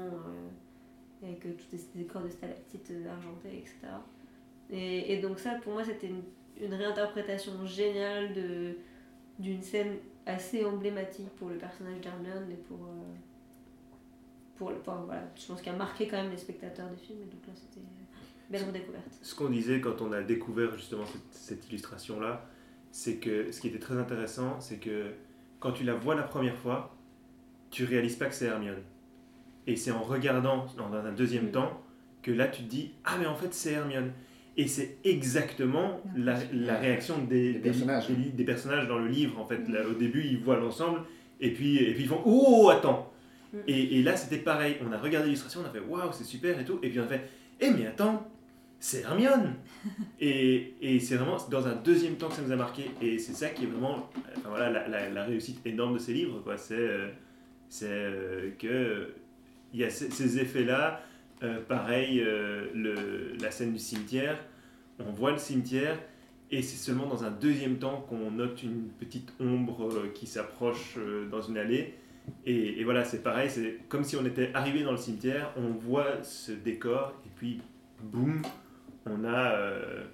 avec 1.21 1.41
tous 1.41 1.65
ces 1.77 1.89
décors 1.94 2.21
de 2.21 2.30
stalactites 2.30 2.94
argentées, 3.12 3.57
etc. 3.57 3.75
Et, 4.71 5.13
et 5.13 5.18
donc 5.21 5.39
ça, 5.39 5.56
pour 5.56 5.74
moi, 5.74 5.83
c'était 5.83 6.09
une 6.62 6.74
réinterprétation 6.74 7.65
géniale 7.65 8.33
de, 8.33 8.77
d'une 9.44 9.62
scène 9.62 9.98
assez 10.25 10.66
emblématique 10.66 11.30
pour 11.38 11.50
le 11.50 11.57
personnage 11.57 12.00
d'Hermione 12.01 12.50
et 12.51 12.56
pour... 12.56 12.78
euh, 12.78 13.13
pour 14.56 14.72
enfin, 14.80 15.04
voilà, 15.06 15.24
je 15.36 15.45
pense 15.48 15.62
qu'elle 15.62 15.75
a 15.75 15.78
marqué 15.78 16.07
quand 16.07 16.18
même 16.22 16.31
les 16.31 16.38
spectateurs 16.38 16.88
des 16.90 16.95
films, 16.98 17.19
et 17.24 17.25
donc 17.25 17.45
là, 17.48 17.54
c'était 17.56 17.80
une 17.80 18.51
belle 18.51 18.63
redécouverte. 18.68 19.07
Ce 19.22 19.36
qu'on 19.36 19.50
disait 19.50 19.81
quand 19.81 20.01
on 20.01 20.12
a 20.12 20.22
découvert 20.22 20.75
justement 20.75 21.06
cette, 21.06 21.22
cette 21.31 21.69
illustration-là, 21.69 22.45
c'est 22.92 23.18
que 23.18 23.51
ce 23.51 23.60
qui 23.60 23.68
était 23.69 23.80
très 23.80 23.98
intéressant, 23.98 24.60
c'est 24.62 24.78
que 24.78 25.13
quand 25.60 25.72
tu 25.72 25.84
la 25.84 25.95
vois 25.95 26.16
la 26.16 26.24
première 26.24 26.56
fois, 26.56 26.95
tu 27.72 27.86
réalises 27.86 28.16
pas 28.16 28.28
que 28.28 28.36
c'est 28.36 28.45
Hermione. 28.45 28.84
Et 29.66 29.75
c'est 29.75 29.92
en 29.92 30.04
regardant 30.04 30.68
dans 30.78 30.94
un 30.94 31.12
deuxième 31.13 31.48
Mm. 31.48 31.51
temps 31.51 31.81
que 32.22 32.31
là 32.31 32.48
tu 32.48 32.63
te 32.63 32.69
dis 32.69 32.92
Ah, 33.06 33.18
mais 33.19 33.25
en 33.25 33.36
fait 33.36 33.54
c'est 33.54 33.72
Hermione. 33.72 34.12
Et 34.55 34.67
c'est 34.67 34.97
exactement 35.03 36.00
la, 36.15 36.38
la 36.53 36.77
réaction 36.77 37.17
des, 37.23 37.53
Des 37.53 37.59
personnages. 37.59 38.07
des, 38.09 38.15
des 38.31 38.44
personnages 38.44 38.88
dans 38.88 39.00
le 39.00 39.07
livre. 39.07 39.39
En 39.39 39.45
fait, 39.45 39.67
Là, 39.67 39.79
au 39.89 39.94
début, 39.94 40.23
ils 40.23 40.38
voient 40.38 40.57
l'ensemble 40.59 41.01
et 41.41 41.51
puis, 41.51 41.77
et 41.77 41.94
puis 41.94 42.03
ils 42.03 42.07
font 42.09 42.21
Oh, 42.25 42.69
attends 42.71 43.09
Mm. 43.53 43.57
et, 43.67 44.00
et 44.00 44.01
là, 44.03 44.15
c'était 44.17 44.38
pareil. 44.44 44.77
On 44.83 44.91
a 44.91 44.97
regardé 44.97 45.27
l'illustration, 45.27 45.61
on 45.63 45.67
a 45.67 45.69
fait 45.69 45.79
Waouh, 45.79 46.11
c'est 46.11 46.23
super 46.23 46.59
et 46.59 46.65
tout. 46.65 46.79
Et 46.81 46.89
puis 46.89 47.00
on 47.00 47.03
a 47.03 47.07
fait 47.07 47.21
Eh, 47.61 47.69
mais 47.69 47.85
attends, 47.85 48.27
c'est 48.79 49.01
Hermione 49.01 49.53
Et, 50.19 50.73
et 50.81 50.99
c'est 50.99 51.15
vraiment 51.17 51.38
dans 51.51 51.67
un 51.67 51.75
deuxième 51.75 52.15
temps 52.15 52.29
que 52.29 52.33
ça 52.35 52.41
nous 52.41 52.51
a 52.51 52.56
marqué. 52.56 52.85
Et 53.01 53.19
c'est 53.19 53.33
ça 53.33 53.49
qui 53.49 53.63
est 53.65 53.67
vraiment 53.67 54.09
enfin, 54.38 54.49
voilà, 54.49 54.71
la, 54.71 54.88
la- 54.88 55.09
la 55.09 55.23
réussite 55.23 55.59
énorme 55.65 55.94
de 55.94 55.99
ces 55.99 56.13
livres. 56.13 56.41
quoi. 56.44 56.57
C'est 56.57 56.73
euh, 56.73 57.09
c'est 57.69 57.85
euh, 57.89 58.49
que 58.57 59.13
il 59.73 59.79
y 59.81 59.83
a 59.83 59.89
ces, 59.91 60.09
ces 60.09 60.39
effets-là. 60.39 61.01
Euh, 61.44 61.62
pareil, 61.62 62.22
euh, 62.22 62.68
le, 62.74 63.36
la 63.42 63.51
scène 63.51 63.74
du 63.74 63.80
cimetière, 63.80 64.40
on 65.00 65.12
voit 65.12 65.31
le 65.31 65.38
cimetière. 65.38 66.00
Et 66.51 66.62
c'est 66.62 66.78
seulement 66.78 67.07
dans 67.07 67.24
un 67.24 67.31
deuxième 67.31 67.78
temps 67.78 68.06
qu'on 68.07 68.31
note 68.31 68.62
une 68.62 68.90
petite 69.00 69.34
ombre 69.40 69.90
euh, 69.90 70.12
qui 70.13 70.28
s'approche 70.28 70.98
dans 71.31 71.42
une 71.42 71.57
allée. 71.57 71.95
Et, 72.45 72.80
et 72.80 72.84
voilà, 72.84 73.04
c'est 73.04 73.22
pareil, 73.22 73.50
c'est 73.50 73.80
comme 73.90 74.04
si 74.04 74.16
on 74.16 74.25
était 74.25 74.51
arrivé 74.54 74.84
dans 74.84 74.92
le 74.92 74.98
cimetière, 74.98 75.51
on 75.57 75.72
voit 75.72 76.24
ce 76.24 76.54
décor, 76.54 77.13
et 77.25 77.30
puis 77.36 77.60
boum, 78.01 78.42
on 79.06 79.25
a 79.25 79.51
euh, 79.56 80.06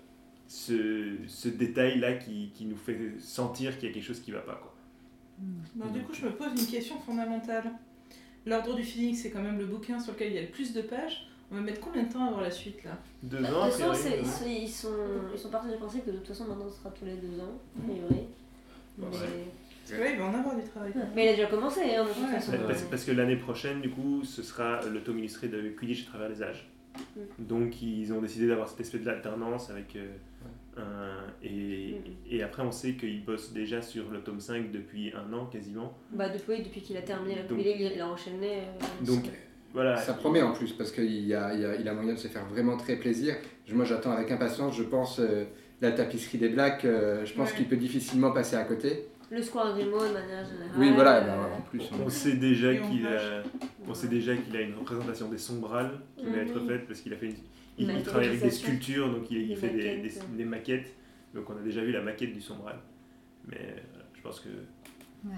ce, 0.48 1.18
ce 1.28 1.50
détail-là 1.50 2.14
qui, 2.14 2.50
qui 2.54 2.66
nous 2.66 2.78
fait 2.78 3.14
sentir 3.20 3.78
qu'il 3.78 3.90
y 3.90 3.92
a 3.92 3.94
quelque 3.94 4.06
chose 4.06 4.22
qui 4.22 4.32
va 4.32 4.40
pas. 4.40 4.56
Quoi. 4.56 4.76
Bon, 5.76 5.92
du 5.92 6.02
coup, 6.02 6.14
je 6.14 6.26
me 6.26 6.32
pose 6.32 6.50
une 6.60 6.68
question 6.68 7.00
fondamentale. 7.00 7.72
L'Ordre 8.46 8.76
du 8.76 8.84
Phénix, 8.84 9.22
c'est 9.22 9.32
quand 9.32 9.42
même 9.42 9.58
le 9.60 9.66
bouquin 9.66 10.00
sur 10.00 10.14
lequel 10.14 10.30
il 10.32 10.36
y 10.36 10.38
a 10.40 10.42
le 10.42 10.48
plus 10.48 10.74
de 10.74 10.82
pages. 10.82 11.28
On 11.52 11.56
va 11.56 11.62
mettre 11.62 11.82
combien 11.82 12.04
de 12.04 12.12
temps 12.14 12.24
à 12.24 12.28
avoir 12.28 12.42
la 12.42 12.52
suite 12.52 12.84
là? 12.84 12.92
Deux 13.24 13.40
Bah, 13.40 13.50
ans, 13.50 13.66
de 13.66 13.70
a 13.70 13.72
toute 13.72 13.80
façon, 13.82 14.10
ils, 14.22 14.26
sont, 14.28 14.46
ils, 14.48 14.68
sont, 14.70 14.94
ils 15.34 15.40
sont 15.40 15.50
partis 15.50 15.70
du 15.72 15.78
principe 15.78 16.06
que 16.06 16.12
de 16.12 16.18
toute 16.18 16.28
façon 16.28 16.46
maintenant 16.46 16.70
ce 16.70 16.78
sera 16.80 16.92
tous 16.92 17.06
les 17.06 17.16
deux 17.16 17.40
ans, 17.40 17.60
a 17.78 17.82
priori. 17.88 18.28
Mais, 18.98 19.06
Ouais. 19.06 19.12
Parce 19.12 20.02
que 20.02 20.06
ouais, 20.06 20.14
il 20.14 20.20
va 20.20 20.26
en 20.26 20.34
avoir 20.36 20.56
du 20.56 20.64
travail. 20.64 20.92
mais 21.16 21.26
il 21.26 21.30
a 21.30 21.32
déjà 21.32 21.48
commencé, 21.48 21.82
hein, 21.96 22.04
de 22.04 22.10
toute 22.10 22.22
Ouais. 22.24 22.30
façon. 22.34 22.52
Ouais, 22.52 22.60
parce, 22.68 22.82
parce 22.84 23.04
que 23.06 23.12
l'année 23.12 23.38
prochaine, 23.38 23.82
du 23.82 23.90
coup, 23.90 24.24
ce 24.24 24.44
sera 24.44 24.82
le 24.86 25.02
tome 25.02 25.18
illustré 25.20 25.48
de 25.48 25.70
Quidditch 25.70 26.04
à 26.04 26.10
travers 26.12 26.30
les 26.30 26.44
âges. 26.44 26.70
Mm. 27.16 27.22
Donc, 27.40 27.82
ils 27.82 28.14
ont 28.14 28.22
décidé 28.22 28.48
d'avoir 28.48 28.68
cette 28.70 28.82
espèce 28.82 29.02
d'alternance 29.02 29.72
avec 29.72 29.96
euh, 29.96 30.06
Et, 31.44 31.96
Mm. 32.00 32.12
et 32.32 32.44
après, 32.44 32.62
on 32.64 32.72
sait 32.72 32.94
qu'ils 32.94 33.24
bossent 33.24 33.54
déjà 33.54 33.82
sur 33.82 34.10
le 34.12 34.20
tome 34.22 34.40
5 34.40 34.72
depuis 34.72 35.12
un 35.14 35.32
an 35.34 35.46
quasiment. 35.46 35.94
Bah, 36.12 36.30
depuis, 36.30 36.62
depuis 36.64 36.82
qu'il 36.82 36.98
a 36.98 37.02
terminé 37.02 37.36
la 37.36 37.44
Donc- 37.44 37.60
il, 37.64 38.02
a 38.02 38.08
enchaîné. 38.08 38.60
euh, 38.60 39.06
Donc, 39.06 39.24
voilà. 39.74 39.98
Ça 39.98 40.14
promet 40.14 40.42
en 40.42 40.52
plus 40.54 40.74
parce 40.74 40.92
qu'il 40.92 41.26
y 41.26 41.34
a, 41.34 41.54
il 41.54 41.62
y 41.62 41.66
a, 41.66 41.76
il 41.76 41.88
a 41.88 41.94
moyen 41.94 42.14
de 42.14 42.20
se 42.20 42.28
faire 42.28 42.46
vraiment 42.46 42.76
très 42.78 42.96
plaisir. 42.98 43.36
Moi 43.72 43.86
j'attends 43.86 44.12
avec 44.12 44.32
impatience, 44.32 44.76
je 44.76 44.84
pense, 44.84 45.20
euh, 45.20 45.46
la 45.82 45.92
tapisserie 45.92 46.40
des 46.40 46.50
Blacks, 46.50 46.84
euh, 46.86 47.24
je 47.26 47.34
pense 47.34 47.52
Ouais. 47.52 47.58
qu'il 47.58 47.68
peut 47.68 47.78
difficilement 47.78 48.32
passer 48.32 48.56
à 48.56 48.64
côté. 48.64 49.06
Le 49.32 49.42
Square 49.44 49.76
Grimaud 49.78 50.00
de 50.08 50.14
manière 50.14 50.44
générale. 50.44 50.72
Oui, 50.78 50.92
voilà, 50.94 51.18
euh, 51.18 51.28
bah, 51.28 51.50
en 51.58 51.62
plus. 51.62 51.84
On 52.04 52.10
sait 52.10 52.34
déjà 52.38 52.74
Et 52.74 52.82
on 52.82 52.90
qu'il 52.90 53.06
a, 53.06 53.44
on 53.88 53.94
sait 53.94 54.08
déjà 54.08 54.36
qu'il 54.36 54.56
a 54.58 54.62
une 54.62 54.74
représentation 54.76 55.30
des 55.30 55.38
sombrales 55.38 55.92
qui 56.18 56.26
va 56.26 56.38
être 56.40 56.60
Mhm. 56.60 56.68
faite 56.68 56.88
parce 56.88 57.02
qu'il 57.02 57.14
a 57.14 57.18
fait 57.18 57.28
une- 57.28 57.36
il, 57.80 58.04
travaille 58.04 58.28
avec 58.28 58.42
des 58.42 58.52
sculptures 58.52 59.10
donc 59.10 59.30
il, 59.32 59.56
fait 59.58 59.70
des, 59.70 59.78
maquettes, 59.78 60.02
des- 60.04 60.20
ouais. 60.20 60.26
des 60.38 60.46
maquettes 60.46 60.94
donc 61.34 61.50
on 61.50 61.58
a 61.58 61.62
déjà 61.62 61.82
vu 61.82 61.92
la 61.92 62.02
maquette 62.02 62.34
du 62.34 62.42
sombral 62.42 62.78
mais 63.48 63.58
euh, 63.60 64.00
je 64.16 64.22
pense 64.22 64.40
que 64.40 64.50
Ouais. 65.26 65.36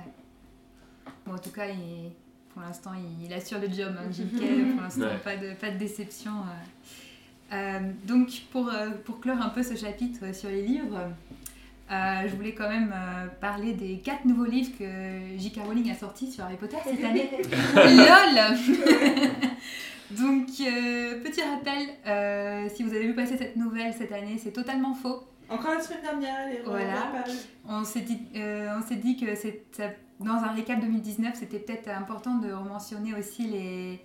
Bon, 1.26 1.34
en 1.34 1.40
tout 1.40 1.50
cas, 1.52 1.66
il- 1.68 2.12
pour 2.54 2.62
l'instant, 2.62 2.92
il, 2.96 3.26
il 3.26 3.34
assure 3.34 3.58
le 3.60 3.68
job, 3.68 3.96
hein, 3.98 4.10
Jim 4.12 4.26
Carrey. 4.38 4.62
Pour 4.74 4.82
l'instant, 4.84 5.02
Ouais. 5.06 5.18
pas, 5.24 5.36
de, 5.38 5.54
pas 5.54 5.72
de 5.72 5.78
déception. 5.80 6.32
euh. 6.32 7.54
Euh, 7.56 7.80
donc, 8.06 8.30
pour, 8.52 8.70
euh, 8.70 8.90
pour 9.06 9.20
clore 9.20 9.42
un 9.42 9.50
peu 9.50 9.64
ce 9.64 9.76
chapitre 9.76 10.36
sur 10.36 10.50
les 10.50 10.62
livres, 10.62 11.00
euh, 11.92 12.22
je 12.28 12.36
voulais 12.36 12.54
quand 12.54 12.70
même 12.70 12.94
euh, 12.94 13.26
parler 13.40 13.74
des 13.74 13.98
quatre 13.98 14.26
nouveaux 14.26 14.46
livres 14.46 14.72
que 14.78 15.38
J.K. 15.40 15.62
Rowling 15.66 15.90
a 15.90 15.96
sortis 15.96 16.32
sur 16.32 16.44
Harry 16.44 16.58
Potter 16.58 16.78
cette 16.86 17.04
année. 17.04 17.30
LOL 17.76 18.58
Donc, 20.20 20.48
euh, 20.62 21.22
petit 21.24 21.42
rappel, 21.42 21.88
euh, 22.08 22.68
si 22.74 22.84
vous 22.84 22.90
avez 22.94 23.06
vu 23.08 23.14
passer 23.16 23.38
cette 23.38 23.56
nouvelle 23.56 23.94
cette 23.98 24.12
année, 24.12 24.38
c'est 24.42 24.52
totalement 24.52 24.94
faux. 24.94 25.24
Encore 25.50 25.74
la 25.76 25.82
semaine 25.82 26.02
dernière, 26.02 26.36
elle 26.48 26.56
est 26.58 26.62
Voilà. 26.66 27.12
On 27.68 27.84
s'est 27.84 28.02
dit, 28.02 28.20
euh, 28.36 28.70
on 28.78 28.88
s'est 28.88 28.96
dit 28.96 29.18
que 29.18 29.36
ça- 29.36 29.84
dans 30.20 30.34
un 30.36 30.52
récap 30.54 30.80
2019, 30.80 31.34
c'était 31.36 31.60
peut-être 31.60 31.90
important 31.90 32.36
de 32.36 32.52
mentionner 32.54 33.14
aussi 33.18 33.44
les, 33.48 34.00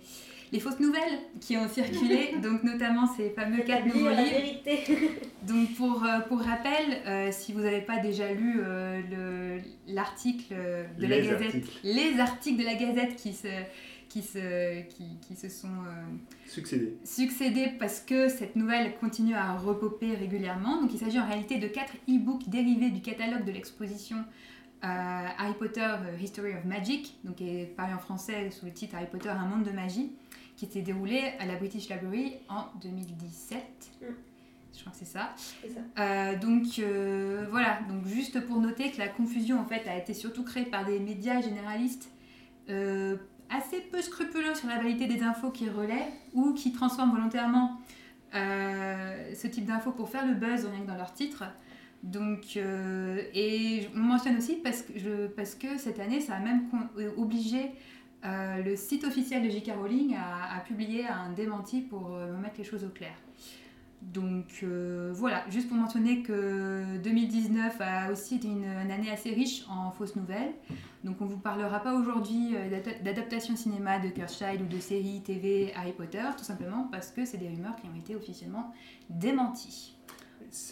les 0.51 0.59
fausses 0.59 0.79
nouvelles 0.79 1.19
qui 1.39 1.55
ont 1.57 1.67
circulé, 1.69 2.35
donc 2.43 2.63
notamment 2.63 3.07
ces 3.15 3.29
fameux 3.29 3.61
quatre 3.63 3.85
nouveaux 3.85 4.09
la 4.09 4.21
livres. 4.23 4.31
vérité. 4.63 4.83
Donc 5.47 5.75
pour, 5.75 6.03
pour 6.27 6.41
rappel, 6.41 6.97
euh, 7.05 7.29
si 7.31 7.53
vous 7.53 7.61
n'avez 7.61 7.79
pas 7.81 7.97
déjà 7.99 8.33
lu 8.33 8.59
euh, 8.59 8.99
le- 9.09 9.93
l'article 9.93 10.53
de 10.99 11.05
la 11.07 11.19
Gazette, 11.21 11.41
articles. 11.41 11.79
les 11.83 12.19
articles 12.19 12.59
de 12.59 12.65
la 12.65 12.73
Gazette 12.75 13.15
qui 13.15 13.31
se, 13.33 13.47
qui 14.09 14.21
se, 14.21 14.81
qui, 14.83 15.17
qui 15.27 15.35
se 15.35 15.49
sont 15.49 15.67
euh, 15.67 16.03
Succédé. 16.47 16.97
succédés 17.03 17.71
parce 17.79 17.99
que 17.99 18.29
cette 18.29 18.55
nouvelle 18.55 18.95
continue 18.97 19.35
à 19.35 19.57
repopper 19.57 20.15
régulièrement. 20.15 20.81
Donc 20.81 20.93
il 20.93 20.99
s'agit 20.99 21.19
en 21.19 21.27
réalité 21.27 21.57
de 21.57 21.67
quatre 21.67 21.93
e-books 22.09 22.47
dérivés 22.49 22.89
du 22.89 23.01
catalogue 23.01 23.45
de 23.45 23.51
l'exposition 23.51 24.17
euh, 24.17 24.87
Harry 24.87 25.53
Potter 25.57 25.81
euh, 25.81 26.17
History 26.21 26.53
of 26.53 26.65
Magic, 26.65 27.17
donc 27.23 27.37
qui 27.37 27.49
est 27.49 27.65
paru 27.65 27.93
en 27.93 27.99
français 27.99 28.51
sous 28.51 28.65
le 28.65 28.71
titre 28.71 28.95
Harry 28.95 29.07
Potter 29.11 29.29
Un 29.29 29.45
monde 29.45 29.63
de 29.63 29.71
magie, 29.71 30.11
qui 30.55 30.67
s'est 30.67 30.81
déroulé 30.81 31.21
à 31.39 31.45
la 31.45 31.55
British 31.55 31.89
Library 31.89 32.35
en 32.49 32.65
2017. 32.81 33.61
Mm. 34.01 34.05
Je 34.77 34.81
crois 34.81 34.91
que 34.91 34.99
c'est 34.99 35.05
ça. 35.05 35.33
Euh, 35.97 36.37
donc 36.37 36.79
euh, 36.79 37.47
voilà, 37.49 37.79
donc 37.89 38.05
juste 38.05 38.39
pour 38.45 38.59
noter 38.59 38.91
que 38.91 38.99
la 38.99 39.07
confusion 39.07 39.59
en 39.59 39.65
fait 39.65 39.87
a 39.87 39.97
été 39.97 40.13
surtout 40.13 40.43
créée 40.43 40.65
par 40.65 40.85
des 40.85 40.99
médias 40.99 41.41
généralistes 41.41 42.11
euh, 42.69 43.17
assez 43.49 43.81
peu 43.81 44.01
scrupuleux 44.01 44.55
sur 44.55 44.67
la 44.67 44.77
validité 44.77 45.07
des 45.07 45.23
infos 45.23 45.51
qu'ils 45.51 45.71
relaient 45.71 46.11
ou 46.33 46.53
qui 46.53 46.71
transforment 46.71 47.11
volontairement 47.11 47.79
euh, 48.35 49.33
ce 49.33 49.47
type 49.47 49.65
d'infos 49.65 49.91
pour 49.91 50.09
faire 50.09 50.25
le 50.25 50.33
buzz 50.33 50.65
rien 50.65 50.81
que 50.81 50.87
dans 50.87 50.97
leur 50.97 51.13
titre. 51.13 51.43
Donc, 52.03 52.57
euh, 52.57 53.21
et 53.33 53.87
on 53.95 53.99
mentionne 53.99 54.37
aussi 54.37 54.57
parce 54.57 54.83
que, 55.55 55.77
cette 55.77 55.99
année, 55.99 56.21
ça 56.21 56.35
a 56.35 56.39
même 56.39 56.65
euh, 56.97 57.11
obligé 57.17 57.71
le 58.23 58.75
site 58.75 59.05
officiel 59.05 59.41
de 59.41 59.49
J.K. 59.49 59.71
Rowling 59.77 60.15
à, 60.15 60.57
à 60.57 60.59
publier 60.59 61.07
un 61.07 61.31
démenti 61.31 61.79
pour 61.79 62.09
mettre 62.09 62.55
les 62.57 62.65
choses 62.65 62.83
au 62.83 62.89
clair. 62.89 63.13
Donc 64.13 64.59
euh, 64.63 65.11
voilà, 65.13 65.43
juste 65.49 65.67
pour 65.67 65.75
mentionner 65.77 66.23
que 66.23 66.97
2019 67.03 67.75
a 67.81 68.11
aussi 68.11 68.35
été 68.35 68.47
une, 68.47 68.63
année 68.65 69.11
assez 69.11 69.31
riche 69.31 69.65
en 69.69 69.91
fausses 69.91 70.15
nouvelles. 70.15 70.53
Donc 71.03 71.17
on 71.19 71.25
ne 71.25 71.29
vous 71.29 71.39
parlera 71.39 71.81
pas 71.81 71.93
aujourd'hui 71.93 72.55
euh, 72.55 72.69
d'adap- 72.69 73.03
d'adaptation 73.03 73.57
cinéma 73.57 73.99
de 73.99 74.07
Cursed 74.07 74.61
ou 74.61 74.65
de 74.65 74.79
séries 74.79 75.21
TV 75.25 75.73
Harry 75.75 75.91
Potter, 75.91 76.23
tout 76.37 76.45
simplement 76.45 76.87
parce 76.89 77.11
que 77.11 77.25
c'est 77.25 77.37
des 77.37 77.49
rumeurs 77.49 77.75
qui 77.75 77.87
ont 77.87 77.99
été 77.99 78.15
officiellement 78.15 78.71
démenties. 79.09 79.96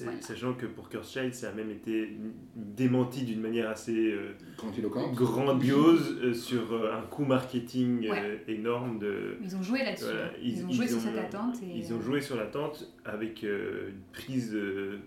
Voilà. 0.03 0.22
Sachant 0.22 0.53
que 0.53 0.65
pour 0.65 0.89
Cursed 0.89 1.12
Child, 1.22 1.34
ça 1.34 1.50
a 1.50 1.53
même 1.53 1.70
été 1.70 2.17
démenti 2.55 3.24
d'une 3.24 3.41
manière 3.41 3.70
assez 3.70 4.12
euh, 4.13 4.32
grandiose 4.58 6.17
euh, 6.24 6.34
sur 6.34 6.74
euh, 6.74 6.94
un 6.98 7.01
coût 7.01 7.25
marketing 7.25 8.05
euh, 8.08 8.12
Ouais. 8.12 8.44
énorme 8.48 9.00
de, 9.00 9.38
Ils 9.41 9.55
ont 9.55 9.63
joué 9.63 9.79
là-dessus. 9.84 10.05
Voilà, 10.05 10.32
ils, 10.41 10.65
ont 10.65 10.72
joué 10.72 10.88
sur 10.88 11.00
cette 11.00 11.17
attente. 11.17 11.55
Et, 11.63 11.77
Ils 11.77 11.94
ont 11.94 12.01
joué 12.01 12.22
sur 12.22 12.36
l'attente 12.38 12.91
avec 13.03 13.44
euh, 13.44 13.89
une 13.89 14.01
prise, 14.13 14.53
euh, 14.55 15.00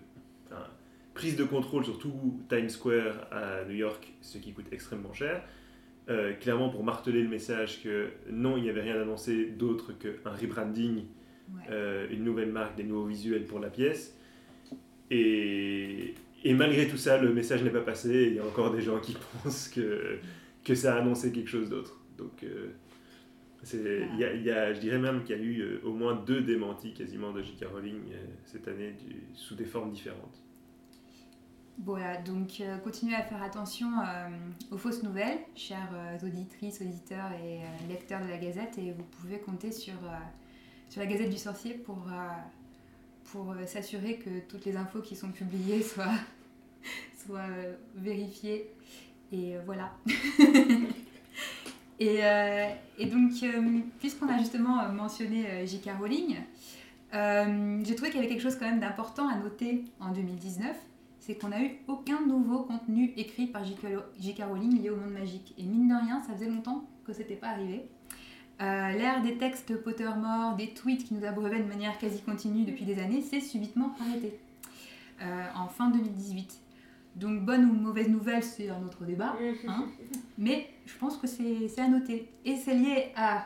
enfin, 0.45 0.63
prise 1.13 1.35
de 1.35 1.43
contrôle 1.43 1.83
sur 1.85 1.97
tout 1.97 2.39
Times 2.49 2.69
Square 2.69 3.27
à 3.31 3.65
New 3.65 3.75
York, 3.75 4.13
ce 4.21 4.37
qui 4.37 4.53
coûte 4.53 4.67
extrêmement 4.71 5.13
cher. 5.13 5.43
Euh, 6.09 6.33
clairement 6.33 6.69
pour 6.69 6.83
marteler 6.83 7.21
le 7.21 7.29
message 7.29 7.83
que 7.83 8.09
non, 8.31 8.57
il 8.57 8.63
n'y 8.63 8.69
avait 8.69 8.81
rien 8.81 8.99
annoncé 8.99 9.45
d'autre 9.45 9.93
qu'un 9.93 10.31
rebranding, 10.31 11.03
Ouais. 11.51 11.63
euh, 11.71 12.07
une 12.11 12.23
nouvelle 12.23 12.51
marque, 12.51 12.75
des 12.77 12.83
nouveaux 12.83 13.07
visuels 13.07 13.45
pour 13.45 13.59
la 13.59 13.69
pièce. 13.71 14.15
Et, 15.11 16.15
malgré 16.45 16.87
tout 16.87 16.97
ça, 16.97 17.17
le 17.17 17.33
message 17.33 17.63
n'est 17.63 17.69
pas 17.69 17.81
passé. 17.81 18.27
Il 18.29 18.35
y 18.35 18.39
a 18.39 18.45
encore 18.45 18.71
des 18.71 18.81
gens 18.81 18.99
qui 18.99 19.15
pensent 19.43 19.69
que, 19.69 20.19
que 20.63 20.75
ça 20.75 20.95
a 20.95 20.99
annoncé 20.99 21.31
quelque 21.31 21.49
chose 21.49 21.69
d'autre. 21.69 21.99
Donc, 22.17 22.43
euh, 22.43 22.73
y 24.17 24.51
a, 24.51 24.73
je 24.73 24.79
dirais 24.79 24.99
même 24.99 25.23
qu'il 25.23 25.37
y 25.37 25.39
a 25.39 25.41
eu 25.41 25.59
euh, 25.61 25.81
au 25.83 25.93
moins 25.93 26.15
deux 26.15 26.41
démentis 26.41 26.93
quasiment 26.93 27.31
de 27.31 27.41
J.K. 27.41 27.65
Rowling 27.71 28.01
euh, 28.11 28.25
cette 28.45 28.67
année 28.67 28.95
sous 29.33 29.55
des 29.55 29.65
formes 29.65 29.91
différentes. 29.91 30.43
Voilà, 31.81 32.17
donc 32.17 32.61
continuez 32.83 33.15
à 33.15 33.21
faire 33.21 33.41
attention 33.41 33.87
aux 34.69 34.77
fausses 34.77 35.01
nouvelles, 35.01 35.37
chères 35.55 36.19
auditrices, 36.21 36.81
auditeurs 36.81 37.31
et 37.31 37.61
lecteurs 37.87 38.21
de 38.21 38.27
la 38.27 38.37
Gazette, 38.37 38.77
et 38.77 38.91
vous 38.91 39.05
pouvez 39.05 39.39
compter 39.39 39.71
sur, 39.71 39.93
sur 40.89 40.99
la 40.99 41.07
Gazette 41.07 41.29
du 41.29 41.37
Sorcier 41.37 41.75
pour, 41.75 42.09
pour 43.31 43.51
euh, 43.51 43.65
s'assurer 43.65 44.17
que 44.17 44.29
toutes 44.47 44.65
les 44.65 44.75
infos 44.75 45.01
qui 45.01 45.15
sont 45.15 45.29
publiées 45.29 45.81
soient, 45.93 46.19
soient 47.25 47.39
euh, 47.39 47.75
vérifiées. 47.95 48.71
Et 49.31 49.55
euh, 49.55 49.61
voilà. 49.65 49.91
et, 51.99 53.05
donc, 53.05 53.31
puisqu'on 53.99 54.27
a 54.29 54.37
justement 54.37 54.89
mentionné 54.89 55.67
J.K. 55.67 55.91
Rowling, 55.99 56.35
j'ai 57.11 57.95
trouvé 57.95 58.09
qu'il 58.11 58.19
y 58.19 58.23
avait 58.23 58.27
quelque 58.27 58.41
chose 58.41 58.55
quand 58.55 58.65
même 58.65 58.79
d'important 58.79 59.27
à 59.27 59.35
noter 59.35 59.85
en 59.99 60.11
2019 60.11 60.75
c'est 61.19 61.35
qu'on 61.35 61.49
n'a 61.49 61.61
eu 61.61 61.77
aucun 61.87 62.25
nouveau 62.25 62.63
contenu 62.63 63.13
écrit 63.15 63.45
par 63.45 63.63
J.K. 63.63 63.85
J.K. 64.19 64.41
Rowling 64.49 64.81
lié 64.81 64.89
au 64.89 64.95
monde 64.95 65.11
magique. 65.11 65.53
Et 65.59 65.63
mine 65.63 65.87
de 65.87 65.93
rien, 65.93 66.23
ça 66.23 66.33
faisait 66.33 66.49
longtemps 66.49 66.87
que 67.05 67.13
c'était 67.13 67.35
pas 67.35 67.49
arrivé. 67.49 67.87
Euh, 68.61 68.91
L'ère 68.91 69.21
des 69.21 69.37
textes 69.37 69.75
Pottermore, 69.83 70.55
des 70.55 70.73
tweets 70.73 71.05
qui 71.05 71.13
nous 71.13 71.25
abreuvaient 71.25 71.59
de 71.59 71.67
manière 71.67 71.97
quasi 71.97 72.21
continue 72.21 72.65
depuis 72.65 72.83
des 72.85 72.99
années, 72.99 73.21
s'est 73.21 73.39
subitement 73.39 73.93
arrêté 74.01 74.37
euh, 75.21 75.45
en 75.55 75.67
fin 75.67 75.89
2018. 75.89 76.59
Donc 77.15 77.41
bonne 77.45 77.65
ou 77.65 77.73
mauvaise 77.73 78.09
nouvelle, 78.09 78.43
c'est 78.43 78.69
un 78.69 78.81
autre 78.83 79.03
débat. 79.05 79.33
Hein 79.67 79.85
mais 80.37 80.69
je 80.85 80.93
pense 80.97 81.17
que 81.17 81.27
c'est 81.27 81.69
à 81.79 81.87
noter. 81.87 82.29
Et 82.45 82.55
c'est 82.57 82.73
lié 82.75 83.11
à 83.15 83.45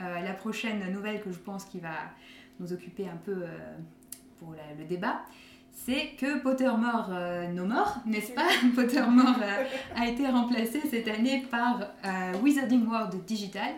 euh, 0.00 0.20
la 0.20 0.32
prochaine 0.32 0.90
nouvelle 0.92 1.22
que 1.22 1.30
je 1.30 1.38
pense 1.38 1.64
qui 1.66 1.78
va 1.80 1.94
nous 2.58 2.72
occuper 2.72 3.06
un 3.08 3.16
peu 3.16 3.44
pour 4.38 4.52
la- 4.52 4.74
le 4.78 4.84
débat. 4.88 5.20
C'est 5.72 6.12
que 6.18 6.38
Pottermore 6.40 7.08
euh, 7.10 7.48
No 7.48 7.64
More, 7.66 7.98
n'est-ce 8.06 8.32
pas? 8.32 8.46
Pottermore 8.74 9.36
euh, 9.42 9.64
a 9.96 10.08
été 10.08 10.26
remplacé 10.28 10.80
cette 10.88 11.08
année 11.08 11.44
par 11.50 11.80
euh, 12.04 12.32
Wizarding 12.42 12.86
World 12.86 13.24
Digital. 13.26 13.72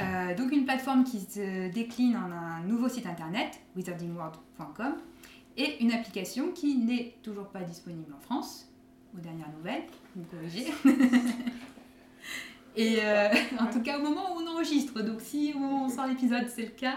Euh, 0.00 0.34
donc 0.34 0.52
une 0.52 0.64
plateforme 0.64 1.04
qui 1.04 1.20
se 1.20 1.70
décline 1.72 2.16
en 2.16 2.32
un 2.32 2.60
nouveau 2.66 2.88
site 2.88 3.06
internet, 3.06 3.60
wizardingworld.com, 3.76 4.94
et 5.56 5.82
une 5.82 5.92
application 5.92 6.52
qui 6.52 6.76
n'est 6.76 7.14
toujours 7.22 7.48
pas 7.48 7.60
disponible 7.60 8.12
en 8.14 8.20
France, 8.20 8.68
aux 9.14 9.20
dernières 9.20 9.50
nouvelles, 9.58 9.82
vous 10.16 10.22
me 10.22 10.26
corrigez. 10.26 10.72
Et 12.74 13.00
euh, 13.02 13.28
en 13.60 13.66
tout 13.66 13.82
cas 13.82 13.98
au 13.98 14.02
moment 14.02 14.34
où 14.34 14.40
on 14.40 14.46
enregistre, 14.54 15.02
donc 15.02 15.20
si 15.20 15.52
on 15.54 15.90
sort 15.90 16.06
l'épisode 16.06 16.46
c'est 16.48 16.62
le 16.62 16.68
cas, 16.68 16.94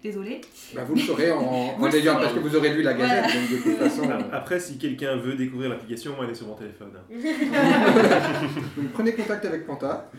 désolé. 0.00 0.40
Bah, 0.72 0.84
vous 0.84 0.94
le 0.94 1.00
saurez 1.00 1.32
en, 1.32 1.40
en 1.80 1.90
ayant, 1.90 2.14
parce 2.14 2.32
que 2.32 2.38
vous 2.38 2.54
aurez 2.54 2.72
lu 2.74 2.82
la 2.82 2.94
gazette, 2.94 3.24
donc 3.24 3.50
de 3.50 3.56
toute 3.56 3.76
façon. 3.76 4.08
Alors, 4.08 4.22
Après, 4.32 4.60
si 4.60 4.78
quelqu'un 4.78 5.16
veut 5.16 5.34
découvrir 5.34 5.70
l'application, 5.70 6.14
moi, 6.14 6.26
elle 6.26 6.30
est 6.30 6.36
sur 6.36 6.46
mon 6.46 6.54
téléphone. 6.54 6.92
donc 8.76 8.88
prenez 8.92 9.14
contact 9.14 9.44
avec 9.44 9.66
Panta. 9.66 10.10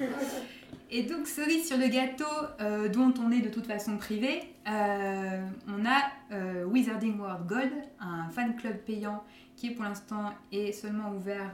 Et 0.89 1.03
donc, 1.03 1.27
cerise 1.27 1.67
sur 1.67 1.77
le 1.77 1.87
gâteau, 1.89 2.23
euh, 2.61 2.87
dont 2.87 3.13
on 3.19 3.29
est 3.31 3.41
de 3.41 3.49
toute 3.49 3.65
façon 3.65 3.97
privé, 3.97 4.39
euh, 4.67 5.45
on 5.67 5.85
a 5.85 6.11
euh, 6.31 6.63
Wizarding 6.63 7.19
World 7.19 7.45
Gold, 7.45 7.73
un 7.99 8.29
fan 8.29 8.55
club 8.55 8.77
payant 8.85 9.23
qui 9.57 9.71
pour 9.71 9.83
l'instant 9.83 10.31
est 10.51 10.71
seulement 10.71 11.11
ouvert 11.11 11.51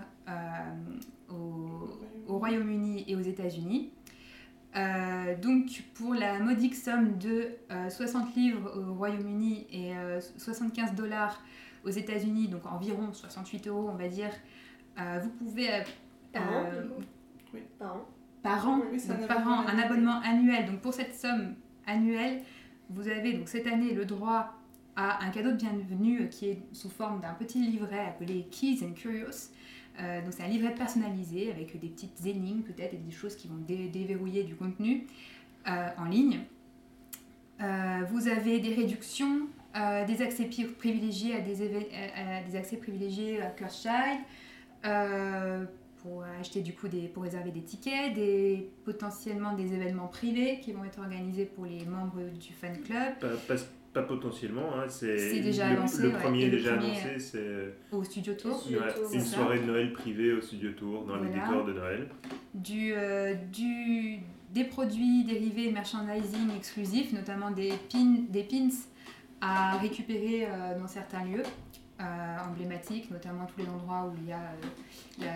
au, 1.29 1.99
au 2.27 2.37
Royaume-Uni 2.37 3.05
et 3.07 3.15
aux 3.15 3.21
États-Unis. 3.21 3.91
Donc, 5.41 5.83
pour 5.93 6.13
la 6.13 6.39
modique 6.39 6.75
somme 6.75 7.17
de 7.17 7.49
euh, 7.71 7.89
60 7.89 8.35
livres 8.35 8.71
au 8.77 8.93
Royaume-Uni 8.93 9.67
et 9.71 9.95
euh, 9.95 10.19
75 10.37 10.95
dollars 10.95 11.41
aux 11.85 11.89
États-Unis, 11.89 12.49
donc 12.49 12.65
environ 12.65 13.11
68 13.13 13.67
euros, 13.67 13.89
on 13.91 13.95
va 13.95 14.07
dire, 14.07 14.31
vous 14.97 15.29
pouvez. 15.29 15.69
Par 16.31 16.43
an, 16.43 16.65
Oui. 17.53 17.61
Par 17.79 17.95
an. 17.95 18.05
Par 18.43 18.67
an, 18.67 18.81
Oui, 18.91 18.99
un 19.09 19.13
donc 19.15 19.27
par 19.27 19.37
abonnement 19.39 19.57
an, 19.57 19.61
un 19.63 19.67
annuel. 19.69 19.85
abonnement 19.85 20.19
annuel. 20.21 20.65
Donc 20.67 20.81
pour 20.81 20.93
cette 20.93 21.15
somme 21.15 21.55
annuelle, 21.87 22.41
vous 22.89 23.07
avez 23.07 23.33
donc 23.33 23.47
cette 23.47 23.65
année 23.67 23.93
le 23.93 24.05
droit 24.05 24.53
à 24.95 25.23
un 25.25 25.29
cadeau 25.31 25.51
de 25.51 25.55
bienvenue 25.57 26.29
qui 26.29 26.49
est 26.49 26.61
sous 26.71 26.89
forme 26.89 27.19
d'un 27.21 27.33
petit 27.33 27.59
livret 27.59 27.99
appelé 28.05 28.45
Keys 28.51 28.79
and 28.83 28.93
Curious. 28.93 29.49
Euh, 29.99 30.21
donc 30.21 30.33
c'est 30.33 30.43
un 30.43 30.47
livret 30.47 30.73
personnalisé 30.75 31.51
avec 31.51 31.79
des 31.79 31.87
petites 31.87 32.25
énigmes 32.25 32.61
peut-être 32.61 32.93
et 32.93 32.97
des 32.97 33.11
choses 33.11 33.35
qui 33.35 33.47
vont 33.47 33.57
dé- 33.67 33.87
déverrouiller 33.89 34.43
du 34.43 34.55
contenu 34.55 35.07
euh, 35.67 35.87
en 35.97 36.05
ligne. 36.05 36.41
Euh, 37.61 37.99
vous 38.11 38.27
avez 38.27 38.59
des 38.59 38.73
réductions, 38.73 39.47
des 40.07 40.21
accès 40.21 40.49
privilégiés 40.77 41.35
à 41.35 41.39
des, 41.39 41.61
à- 41.63 42.43
des 42.47 42.55
accès 42.55 42.77
privilégiés 42.77 43.41
à 43.41 43.51
euh, 44.85 45.65
pour 46.03 46.23
acheter 46.39 46.61
du 46.61 46.73
coup 46.73 46.87
des, 46.87 47.07
pour 47.07 47.23
réserver 47.23 47.49
des 47.51 47.63
tickets, 47.63 48.13
des, 48.13 48.69
potentiellement 48.85 49.53
des 49.53 49.73
événements 49.73 50.07
privés 50.07 50.59
qui 50.61 50.71
vont 50.73 50.83
être 50.83 50.99
organisés 50.99 51.45
pour 51.45 51.65
les 51.65 51.85
membres 51.85 52.21
du 52.39 52.53
fan 52.53 52.77
club 52.81 53.17
Pas, 53.19 53.29
pas- 53.47 53.61
pas 53.93 54.01
potentiellement, 54.03 54.73
hein, 54.75 54.85
c'est 54.89 55.17
C'est 55.17 55.39
déjà 55.41 55.69
le, 55.69 55.77
annoncé, 55.77 56.01
le 56.01 56.09
ouais, 56.09 56.19
premier 56.19 56.45
le 56.45 56.51
déjà 56.57 56.75
premier, 56.77 56.91
annoncé, 56.99 57.19
c'est 57.19 57.37
euh, 57.37 57.71
au 57.91 58.03
studio 58.03 58.33
tour. 58.33 58.59
Studio 58.59 58.79
ouais, 58.81 58.91
Tour, 58.93 59.03
une 59.03 59.19
c'est 59.19 59.25
ça. 59.25 59.35
soirée 59.37 59.59
de 59.59 59.65
Noël 59.65 59.93
privée 59.93 60.33
au 60.33 60.41
Studio 60.41 60.71
Tour 60.71 61.05
dans 61.05 61.17
les 61.17 61.29
décors 61.29 61.63
de 61.63 61.73
Noël. 61.73 62.09
Du, 62.55 62.91
euh, 62.93 63.35
du, 63.51 64.17
des 64.51 64.63
produits 64.63 65.23
dérivés 65.25 65.71
merchandising 65.71 66.55
exclusifs, 66.57 67.13
notamment 67.13 67.51
des, 67.51 67.71
pins, 67.91 68.17
des 68.29 68.43
pins 68.43 68.69
à 69.41 69.77
récupérer 69.77 70.47
euh, 70.47 70.79
dans 70.79 70.87
certains 70.87 71.23
lieux 71.25 71.43
euh, 72.01 72.03
emblématiques, 72.49 73.11
notamment 73.11 73.45
tous 73.45 73.61
les 73.63 73.69
endroits 73.69 74.11
où 74.11 74.17
il 74.23 74.27
y 74.29 74.31
a, 74.33 74.37
euh, 74.37 74.67
il 75.19 75.23
y 75.25 75.27
a 75.27 75.35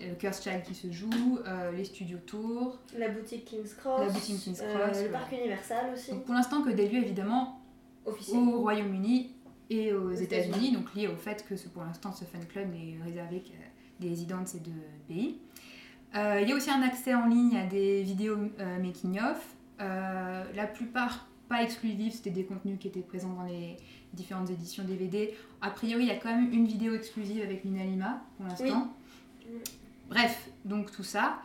le 0.00 0.14
Curse 0.14 0.42
Child 0.42 0.62
qui 0.62 0.74
se 0.74 0.90
joue, 0.90 1.38
euh, 1.46 1.72
les 1.72 1.84
studios 1.84 2.18
tours. 2.26 2.78
La 2.96 3.08
boutique 3.08 3.44
King's 3.44 3.74
Cross. 3.74 4.00
La 4.00 4.12
boutique 4.12 4.40
King's 4.40 4.60
euh, 4.62 5.04
le 5.04 5.10
parc 5.10 5.32
Universal 5.32 5.92
aussi. 5.94 6.10
Donc 6.12 6.24
pour 6.24 6.34
l'instant 6.34 6.62
que 6.62 6.70
des 6.70 6.88
lieux 6.88 7.02
évidemment 7.02 7.60
Officiel. 8.06 8.38
au 8.40 8.60
Royaume-Uni 8.60 9.30
et 9.68 9.92
aux 9.92 10.08
Aux 10.10 10.12
États-Unis, 10.12 10.72
donc 10.72 10.94
lié 10.94 11.06
au 11.06 11.16
fait 11.16 11.44
que 11.46 11.54
ce- 11.56 11.68
pour 11.68 11.82
l'instant 11.84 12.12
ce 12.12 12.24
fan 12.24 12.44
club 12.46 12.70
n'est 12.72 12.96
réservé 13.04 13.40
qu'à 13.40 13.52
des 14.00 14.08
résidents 14.08 14.40
de 14.42 14.48
ces 14.48 14.58
deux 14.60 14.72
pays. 15.06 15.38
Euh, 16.16 16.40
il 16.42 16.48
y 16.48 16.52
a 16.52 16.56
aussi 16.56 16.70
un 16.70 16.82
accès 16.82 17.14
en 17.14 17.26
ligne 17.26 17.56
à 17.56 17.66
des 17.66 18.02
vidéos 18.02 18.36
euh, 18.58 18.78
making-of. 18.82 19.54
Euh, 19.80 20.44
la 20.54 20.66
plupart 20.66 21.26
pas 21.48 21.62
exclusifs, 21.62 22.14
c'était 22.14 22.30
des 22.30 22.44
contenus 22.44 22.78
qui 22.80 22.88
étaient 22.88 23.00
présents 23.00 23.32
dans 23.34 23.44
les 23.44 23.76
différentes 24.12 24.50
éditions 24.50 24.82
DVD. 24.84 25.34
A 25.60 25.70
priori, 25.70 26.04
il 26.04 26.08
y 26.08 26.12
a 26.12 26.16
quand 26.16 26.34
même 26.34 26.52
une 26.52 26.66
vidéo 26.66 26.94
exclusive 26.94 27.42
avec 27.42 27.62
Lina 27.64 27.84
Lima 27.84 28.22
pour 28.36 28.46
l'instant. 28.46 28.64
Oui. 28.64 28.72
Bref, 30.10 30.50
donc 30.64 30.90
tout 30.90 31.04
ça. 31.04 31.40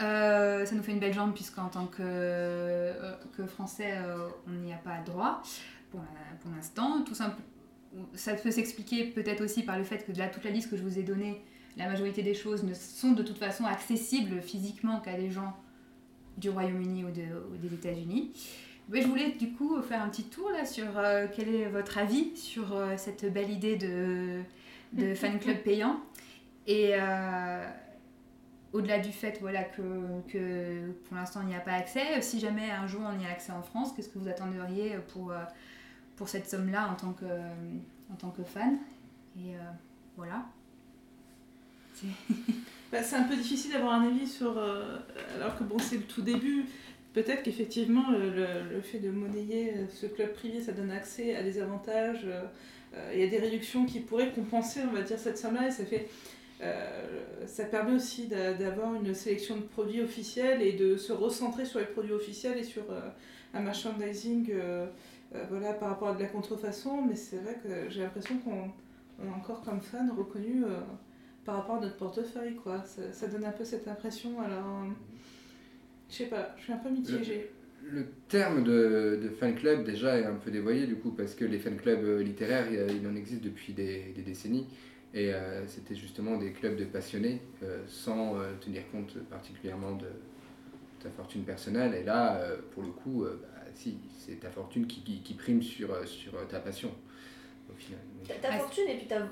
Euh, 0.00 0.64
ça 0.64 0.74
nous 0.74 0.82
fait 0.82 0.92
une 0.92 1.00
belle 1.00 1.12
jambe 1.12 1.34
puisqu'en 1.34 1.68
tant 1.68 1.86
que, 1.86 1.96
euh, 2.00 3.14
que 3.36 3.46
Français, 3.46 3.92
euh, 3.96 4.28
on 4.46 4.52
n'y 4.52 4.72
a 4.72 4.76
pas 4.76 4.98
droit 5.04 5.42
pour, 5.90 6.00
l'instant. 6.54 7.02
Tout 7.02 7.14
simple, 7.14 7.36
ça 8.14 8.34
peut 8.34 8.50
s'expliquer 8.50 9.04
peut-être 9.04 9.42
aussi 9.44 9.62
par 9.62 9.76
le 9.76 9.84
fait 9.84 10.06
que 10.06 10.16
là, 10.16 10.28
toute 10.28 10.44
la 10.44 10.50
liste 10.50 10.70
que 10.70 10.76
je 10.76 10.82
vous 10.82 10.98
ai 10.98 11.02
donnée, 11.02 11.42
la 11.76 11.86
majorité 11.86 12.22
des 12.22 12.34
choses 12.34 12.62
ne 12.64 12.74
sont 12.74 13.12
de 13.12 13.22
toute 13.22 13.38
façon 13.38 13.64
accessibles 13.64 14.40
physiquement 14.40 15.00
qu'à 15.00 15.14
des 15.16 15.30
gens 15.30 15.56
du 16.38 16.48
Royaume-Uni 16.48 17.04
ou, 17.04 17.10
de- 17.10 17.52
ou 17.52 17.56
des 17.56 17.74
États-Unis. 17.74 18.32
Mais 18.88 19.02
je 19.02 19.08
voulais 19.08 19.32
du 19.32 19.52
coup 19.52 19.82
faire 19.82 20.02
un 20.02 20.08
petit 20.08 20.24
tour 20.24 20.50
là 20.50 20.64
sur 20.64 20.86
quel 21.36 21.54
est 21.54 21.68
votre 21.68 21.98
avis 21.98 22.34
sur 22.36 22.74
cette 22.96 23.30
belle 23.30 23.50
idée 23.50 23.76
de, 23.76 24.40
de 24.94 25.14
fan 25.16 25.38
club 25.38 25.58
payant. 25.58 26.00
Et 26.66 26.94
au-delà 28.72 28.98
du 28.98 29.12
fait 29.12 29.38
voilà, 29.40 29.64
que, 29.64 29.82
que 30.28 30.90
pour 31.06 31.16
l'instant 31.16 31.40
il 31.42 31.48
n'y 31.48 31.54
a 31.54 31.60
pas 31.60 31.72
accès, 31.72 32.20
si 32.20 32.40
jamais 32.40 32.70
un 32.70 32.86
jour 32.86 33.00
on 33.04 33.18
y 33.20 33.26
a 33.26 33.30
accès 33.30 33.52
en 33.52 33.62
France, 33.62 33.92
qu'est-ce 33.94 34.08
que 34.08 34.18
vous 34.18 34.28
attenderiez 34.28 34.96
pour, 35.12 35.32
euh, 35.32 35.42
pour 36.16 36.28
cette 36.28 36.48
somme-là 36.48 36.88
en, 36.90 36.94
tant 36.94 37.12
que, 37.12 37.24
en 38.12 38.16
tant 38.16 38.30
que 38.30 38.42
fan? 38.44 38.78
Et 39.36 39.54
euh, 39.54 39.60
voilà. 40.16 40.46
Bah, 42.90 43.02
c'est 43.02 43.16
un 43.16 43.24
peu 43.24 43.36
difficile 43.36 43.72
d'avoir 43.72 44.00
un 44.00 44.06
avis 44.06 44.26
sur. 44.26 44.56
euh, 44.56 44.96
alors 45.36 45.58
que 45.58 45.62
bon, 45.62 45.78
c'est 45.78 45.98
le 45.98 46.04
tout 46.04 46.22
début. 46.22 46.64
Peut-être 47.14 47.42
qu'effectivement, 47.42 48.10
le, 48.10 48.80
fait 48.80 48.98
de 48.98 49.10
monnayer 49.10 49.72
euh, 49.72 49.86
ce 49.92 50.06
club 50.06 50.32
privé, 50.34 50.60
ça 50.60 50.72
donne 50.72 50.90
accès 50.90 51.34
à 51.34 51.42
des 51.42 51.60
avantages 51.60 52.24
euh, 52.26 52.42
euh, 52.94 53.12
et 53.12 53.24
à 53.24 53.26
des 53.26 53.38
réductions 53.38 53.86
qui 53.86 54.00
pourraient 54.00 54.30
compenser, 54.30 54.80
on 54.88 54.92
va 54.94 55.02
dire, 55.02 55.18
cette 55.18 55.38
somme-là. 55.38 55.68
Et 55.68 55.70
ça 55.70 55.84
fait. 55.84 56.08
Euh, 56.60 57.46
ça 57.46 57.64
permet 57.64 57.94
aussi 57.94 58.26
d'a- 58.26 58.54
d'avoir 58.54 58.94
une 58.94 59.14
sélection 59.14 59.56
de 59.56 59.62
produits 59.62 60.02
officiels 60.02 60.60
et 60.60 60.72
de 60.72 60.96
se 60.96 61.12
recentrer 61.12 61.64
sur 61.64 61.78
les 61.78 61.86
produits 61.86 62.12
officiels 62.12 62.58
et 62.58 62.64
sur 62.64 62.82
euh, 62.90 63.00
un 63.54 63.60
merchandising 63.60 64.48
euh, 64.50 64.86
voilà, 65.50 65.72
par 65.74 65.90
rapport 65.90 66.08
à 66.08 66.14
de 66.14 66.20
la 66.22 66.28
contrefaçon. 66.28 67.02
Mais 67.02 67.14
c'est 67.14 67.38
vrai 67.38 67.58
que 67.62 67.88
j'ai 67.90 68.02
l'impression 68.02 68.38
qu'on 68.38 68.70
on 69.20 69.32
a 69.32 69.36
encore 69.36 69.62
comme 69.62 69.80
fan 69.80 70.10
reconnu 70.16 70.62
par 71.44 71.56
rapport 71.56 71.76
à 71.76 71.80
notre 71.80 71.96
portefeuille. 71.96 72.54
Quoi. 72.54 72.84
Ça, 72.84 73.26
donne 73.26 73.44
un 73.44 73.50
peu 73.50 73.64
cette 73.64 73.88
impression. 73.88 74.40
Alors, 74.40 74.86
je 76.08 76.14
sais 76.14 76.26
pas, 76.26 76.54
je 76.56 76.62
suis 76.62 76.72
un 76.72 76.76
peu 76.76 76.88
mitigée. 76.88 77.50
Le 77.82 78.06
terme 78.28 78.62
de, 78.62 79.18
de 79.22 79.28
fan 79.28 79.54
club 79.54 79.84
déjà 79.84 80.18
est 80.18 80.24
un 80.24 80.34
peu 80.34 80.50
dévoyé 80.50 80.86
du 80.86 80.96
coup 80.96 81.10
parce 81.10 81.34
que 81.34 81.44
les 81.44 81.58
fan 81.58 81.76
clubs 81.76 82.20
littéraires 82.20 82.66
il, 82.70 83.06
en 83.06 83.16
existe 83.16 83.42
depuis 83.42 83.72
des 83.72 84.14
décennies 84.24 84.66
et 85.14 85.32
euh, 85.32 85.66
c'était 85.66 85.94
justement 85.94 86.36
des 86.36 86.52
clubs 86.52 86.76
de 86.76 86.84
passionnés 86.84 87.40
euh, 87.62 87.82
sans 87.86 88.36
euh, 88.38 88.52
tenir 88.60 88.82
compte 88.90 89.18
particulièrement 89.30 89.92
de 89.92 90.06
ta 91.02 91.10
fortune 91.10 91.44
personnelle 91.44 91.94
et 91.94 92.02
là 92.04 92.36
euh, 92.36 92.56
pour 92.72 92.82
le 92.82 92.90
coup 92.90 93.24
euh, 93.24 93.40
bah, 93.42 93.60
si 93.74 93.98
c'est 94.18 94.40
ta 94.40 94.50
fortune 94.50 94.86
qui, 94.86 95.02
qui, 95.02 95.20
qui 95.22 95.34
prime 95.34 95.62
sur, 95.62 96.06
sur 96.06 96.32
ta 96.48 96.60
passion 96.60 96.90
au 97.70 97.74
final 97.74 98.00
Ta, 98.26 98.34
ta 98.34 98.48
Ah, 98.52 98.58
fortune 98.58 98.84
et 98.88 98.96
puis 98.96 99.06
ta. 99.06 99.26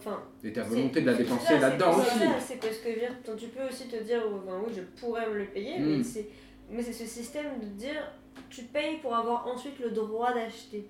Et 0.44 0.52
ta 0.52 0.62
volonté 0.62 1.00
de 1.02 1.06
la 1.06 1.14
dépenser 1.14 1.46
ça, 1.46 1.58
là-dedans 1.58 1.92
c'est 1.92 2.00
aussi 2.26 2.26
C'est 2.40 2.60
parce 2.60 2.78
que 2.78 2.98
dire, 2.98 3.12
tu 3.36 3.48
peux 3.48 3.66
aussi 3.68 3.88
te 3.88 4.02
dire, 4.02 4.22
oh, 4.26 4.40
ben 4.46 4.62
oui, 4.66 4.72
je 4.74 4.82
pourrais 5.00 5.28
me 5.28 5.38
le 5.38 5.46
payer, 5.46 5.78
Mm. 5.78 5.96
mais 5.98 6.02
c'est 6.02 6.28
mais 6.70 6.82
c'est 6.82 6.92
ce 6.92 7.04
système 7.06 7.58
de 7.60 7.66
dire, 7.66 8.12
tu 8.48 8.62
payes 8.64 8.98
pour 8.98 9.14
avoir 9.14 9.46
ensuite 9.46 9.78
le 9.80 9.90
droit 9.90 10.32
d'acheter. 10.32 10.88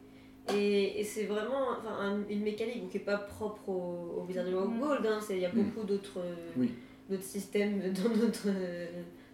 Et, 0.55 1.01
et 1.01 1.05
c'est 1.05 1.25
vraiment 1.25 1.71
enfin, 1.79 1.97
un- 2.01 2.29
une 2.31 2.43
mécanique 2.43 2.89
qui 2.91 2.99
n'est 2.99 3.05
pas 3.05 3.17
propre 3.19 3.69
au, 3.69 4.19
au 4.21 4.25
Wizarding 4.29 4.55
of 4.55 4.69
Mm. 4.69 4.81
Gold. 4.81 5.07
hein, 5.07 5.19
c'est- 5.21 5.35
Il 5.37 5.41
y 5.43 5.47
a 5.47 5.53
Mm. 5.53 5.63
beaucoup 5.63 5.87
d'autres 5.87 6.21
Oui. 6.57 6.73
d'autres 7.11 7.23
systèmes 7.25 7.81
dans 7.93 8.09
notre 8.11 8.49
euh, 8.49 8.87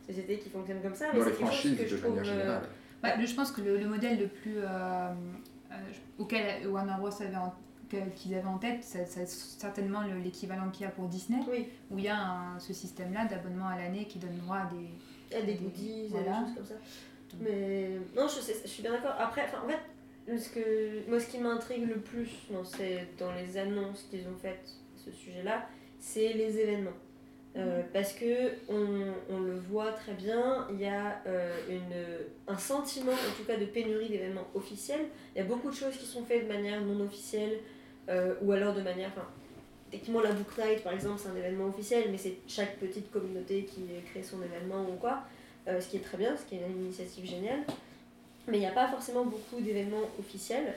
société 0.06 0.38
qui 0.38 0.48
fonctionnent 0.50 0.82
comme 0.82 0.94
ça. 0.94 1.06
mais 1.12 1.18
dans 1.20 1.24
les 1.26 1.32
c'est 1.32 1.38
quelque 1.38 1.50
chose 1.52 1.58
franchises 1.60 1.78
que 1.78 1.86
je 1.86 1.96
de 1.96 2.00
trouve, 2.00 2.16
manière 2.16 2.34
euh, 2.50 2.60
Ouais, 3.04 3.26
je 3.26 3.34
pense 3.34 3.50
que 3.50 3.60
le, 3.60 3.76
le 3.78 3.86
modèle 3.88 4.18
le 4.20 4.28
plus 4.28 4.58
euh, 4.58 4.64
euh, 4.68 5.74
auquel 6.18 6.66
Warner 6.68 6.94
Bros 6.98 7.08
avait 7.20 7.34
en, 7.36 7.52
qu'ils 8.16 8.34
avaient 8.34 8.46
en 8.46 8.56
tête, 8.58 8.78
c'est 8.82 9.06
certainement 9.28 10.02
le- 10.02 10.18
l'équivalent 10.22 10.70
qu'il 10.70 10.84
y 10.84 10.86
a 10.86 10.90
pour 10.90 11.08
Disney, 11.08 11.40
Oui, 11.50 11.66
où 11.90 11.98
il 11.98 12.04
y 12.04 12.08
a 12.08 12.16
un- 12.18 12.58
ce 12.58 12.72
système-là 12.72 13.26
d'abonnement 13.26 13.66
à 13.68 13.76
l'année 13.76 14.06
qui 14.06 14.18
donne 14.18 14.36
droit 14.38 14.58
à 14.58 14.70
des, 14.72 15.36
a 15.36 15.40
des 15.42 15.52
Des- 15.54 15.58
goodies, 15.58 16.06
voilà. 16.08 16.40
des 16.40 16.46
choses 16.46 16.54
comme 16.56 16.66
ça. 16.66 16.74
Mais 17.40 17.90
non, 18.16 18.28
je, 18.28 18.40
sais- 18.40 18.56
je 18.64 18.68
suis 18.68 18.82
bien 18.82 18.92
d'accord. 18.92 19.14
Après, 19.18 19.42
en 19.42 19.68
fait, 19.68 19.78
que, 20.26 21.08
moi, 21.08 21.18
ce 21.18 21.28
qui 21.28 21.38
m'intrigue 21.38 21.88
le 21.88 22.00
plus 22.00 22.30
dans, 22.50 22.64
ces, 22.64 23.00
dans 23.18 23.32
les 23.32 23.56
annonces 23.56 24.06
qu'ils 24.10 24.26
ont 24.28 24.36
faites 24.40 24.68
à 24.94 25.04
ce 25.04 25.10
sujet-là, 25.10 25.68
c'est 25.98 26.32
les 26.32 26.58
événements. 26.58 26.92
Euh, 27.54 27.82
parce 27.92 28.14
que 28.14 28.52
on, 28.70 29.12
on 29.28 29.40
le 29.40 29.58
voit 29.58 29.92
très 29.92 30.14
bien, 30.14 30.66
il 30.72 30.80
y 30.80 30.86
a 30.86 31.20
euh, 31.26 31.54
une, 31.68 32.50
un 32.52 32.56
sentiment 32.56 33.12
en 33.12 33.36
tout 33.36 33.44
cas 33.46 33.58
de 33.58 33.66
pénurie 33.66 34.08
d'événements 34.08 34.46
officiels. 34.54 35.04
Il 35.34 35.38
y 35.38 35.40
a 35.42 35.44
beaucoup 35.44 35.68
de 35.68 35.74
choses 35.74 35.94
qui 35.98 36.06
sont 36.06 36.24
faites 36.24 36.44
de 36.44 36.48
manière 36.48 36.80
non 36.80 37.04
officielle 37.04 37.58
euh, 38.08 38.34
ou 38.40 38.52
alors 38.52 38.72
de 38.74 38.80
manière. 38.80 39.10
Enfin, 39.14 39.28
techniquement, 39.90 40.22
la 40.22 40.32
Book 40.32 40.56
Night 40.56 40.82
par 40.82 40.94
exemple, 40.94 41.20
c'est 41.22 41.28
un 41.28 41.36
événement 41.36 41.66
officiel, 41.66 42.04
mais 42.10 42.16
c'est 42.16 42.38
chaque 42.48 42.78
petite 42.78 43.10
communauté 43.10 43.64
qui 43.64 43.82
crée 44.10 44.22
son 44.22 44.42
événement 44.42 44.86
ou 44.88 44.96
quoi. 44.96 45.24
Ce 45.66 45.86
qui 45.88 45.98
est 45.98 46.00
très 46.00 46.18
bien, 46.18 46.34
ce 46.36 46.44
qui 46.44 46.56
est 46.56 46.66
une 46.66 46.86
initiative 46.86 47.24
géniale. 47.24 47.60
Mais 48.48 48.56
il 48.56 48.60
n'y 48.60 48.66
a 48.66 48.72
pas 48.72 48.88
forcément 48.88 49.24
beaucoup 49.24 49.60
d'événements 49.60 50.08
officiels. 50.18 50.74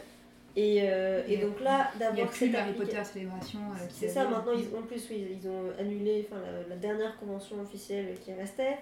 Et, 0.57 0.83
euh, 0.83 1.21
et 1.27 1.37
donc 1.37 1.59
là, 1.59 1.91
Il 1.95 1.97
n'y 1.97 2.05
a 2.05 2.09
d'avoir 2.11 2.29
plus 2.29 2.45
cette 2.45 2.55
Harry 2.55 2.73
Potter 2.73 3.03
Célébration. 3.03 3.59
euh, 3.59 3.85
c'est 3.89 4.07
ça, 4.07 4.25
maintenant, 4.25 4.53
ils, 4.53 4.73
en 4.77 4.83
plus, 4.83 5.05
oui, 5.09 5.37
ils 5.41 5.49
ont 5.49 5.63
annulé 5.77 6.29
la, 6.31 6.69
la 6.69 6.75
dernière 6.77 7.17
convention 7.19 7.59
officielle 7.61 8.15
qui 8.23 8.31
restait. 8.33 8.77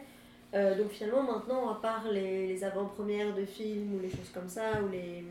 Euh, 0.53 0.77
donc 0.77 0.91
finalement, 0.91 1.23
maintenant, 1.23 1.69
à 1.71 1.81
part 1.81 2.03
les, 2.11 2.45
les 2.47 2.63
avant-premières 2.63 3.33
de 3.33 3.43
films 3.43 3.95
ou 3.95 3.99
les 3.99 4.09
choses 4.09 4.29
comme 4.31 4.47
ça, 4.47 4.83
ou 4.83 4.89
les, 4.91 5.23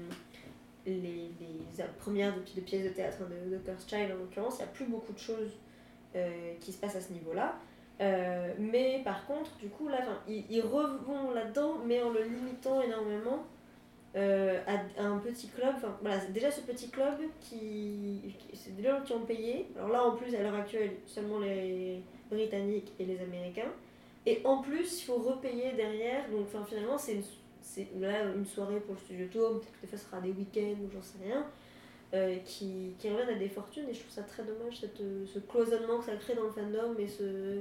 les, 0.84 0.96
les 0.96 1.84
premières 2.00 2.34
de, 2.34 2.40
de 2.40 2.60
pièces 2.60 2.82
de 2.84 2.88
théâtre 2.88 3.18
de, 3.20 3.54
de 3.54 3.58
Curse 3.58 3.86
Child 3.86 4.10
en 4.12 4.16
l'occurrence, 4.18 4.54
il 4.54 4.62
n'y 4.62 4.64
a 4.64 4.72
plus 4.72 4.86
beaucoup 4.86 5.12
de 5.12 5.18
choses 5.20 5.52
euh, 6.16 6.54
qui 6.58 6.72
se 6.72 6.78
passent 6.78 6.96
à 6.96 7.00
ce 7.00 7.12
niveau-là. 7.12 7.54
Euh, 8.02 8.52
mais 8.58 9.00
par 9.04 9.26
contre, 9.26 9.56
du 9.58 9.68
coup, 9.68 9.88
là, 9.88 9.98
ils, 10.28 10.44
ils 10.50 10.60
revont 10.62 11.30
là-dedans, 11.32 11.74
mais 11.86 12.02
en 12.02 12.10
le 12.10 12.22
limitant 12.24 12.82
énormément 12.82 13.44
euh, 14.16 14.58
à, 14.66 15.02
un 15.02 15.18
petit 15.18 15.48
club. 15.48 15.74
Voilà, 16.02 16.18
déjà 16.26 16.50
ce 16.50 16.62
petit 16.62 16.90
club 16.90 17.14
qui. 17.40 18.34
qui- 18.38 18.56
c'est 18.56 18.74
des 18.76 18.82
gens 18.82 19.00
qui 19.04 19.12
ont 19.12 19.24
payé. 19.24 19.68
Alors 19.76 19.90
là, 19.90 20.04
en 20.04 20.16
plus, 20.16 20.34
à 20.34 20.42
l'heure 20.42 20.54
actuelle, 20.54 20.90
seulement 21.06 21.38
les 21.38 22.02
Britanniques 22.30 22.92
et 22.98 23.04
les 23.04 23.20
Américains. 23.20 23.72
Et 24.26 24.40
en 24.44 24.58
plus, 24.62 25.00
il 25.02 25.04
faut 25.06 25.16
repayer 25.18 25.72
derrière. 25.72 26.28
Donc, 26.30 26.46
finalement, 26.66 26.98
c'est 26.98 27.20
là 28.00 28.24
une 28.34 28.46
soirée 28.46 28.80
pour 28.80 28.94
le 28.94 29.00
studio 29.00 29.26
tour. 29.28 29.60
Peut-être 29.60 29.72
que 29.72 29.80
des 29.82 29.86
fois, 29.88 29.98
ce 29.98 30.04
sera 30.06 30.20
des 30.20 30.30
week-ends 30.32 30.76
ou 30.84 30.90
j'en 30.92 31.02
sais 31.02 31.18
rien. 31.24 31.46
euh, 32.14 32.36
qui, 32.44 32.94
qui 32.98 33.08
reviennent 33.10 33.30
à 33.36 33.38
des 33.38 33.48
fortunes. 33.48 33.88
Et 33.88 33.94
je 33.94 34.00
trouve 34.00 34.12
ça 34.12 34.22
très 34.22 34.42
dommage, 34.44 34.80
cette, 34.80 34.98
ce 34.98 35.38
cloisonnement 35.40 35.98
que 35.98 36.04
ça 36.06 36.16
crée 36.16 36.34
dans 36.34 36.44
le 36.44 36.50
fandom. 36.50 36.94
Et 36.98 37.08
ce. 37.08 37.60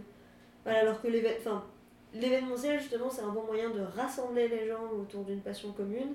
Voilà, 0.64 0.80
alors 0.80 1.02
que 1.02 1.08
l'événementiel, 1.08 2.80
justement, 2.80 3.10
c'est 3.10 3.22
un 3.22 3.30
bon 3.32 3.46
moyen 3.46 3.70
de 3.70 3.82
rassembler 3.96 4.48
les 4.48 4.68
gens 4.68 4.90
autour 5.00 5.24
d'une 5.24 5.42
passion 5.42 5.72
commune. 5.72 6.14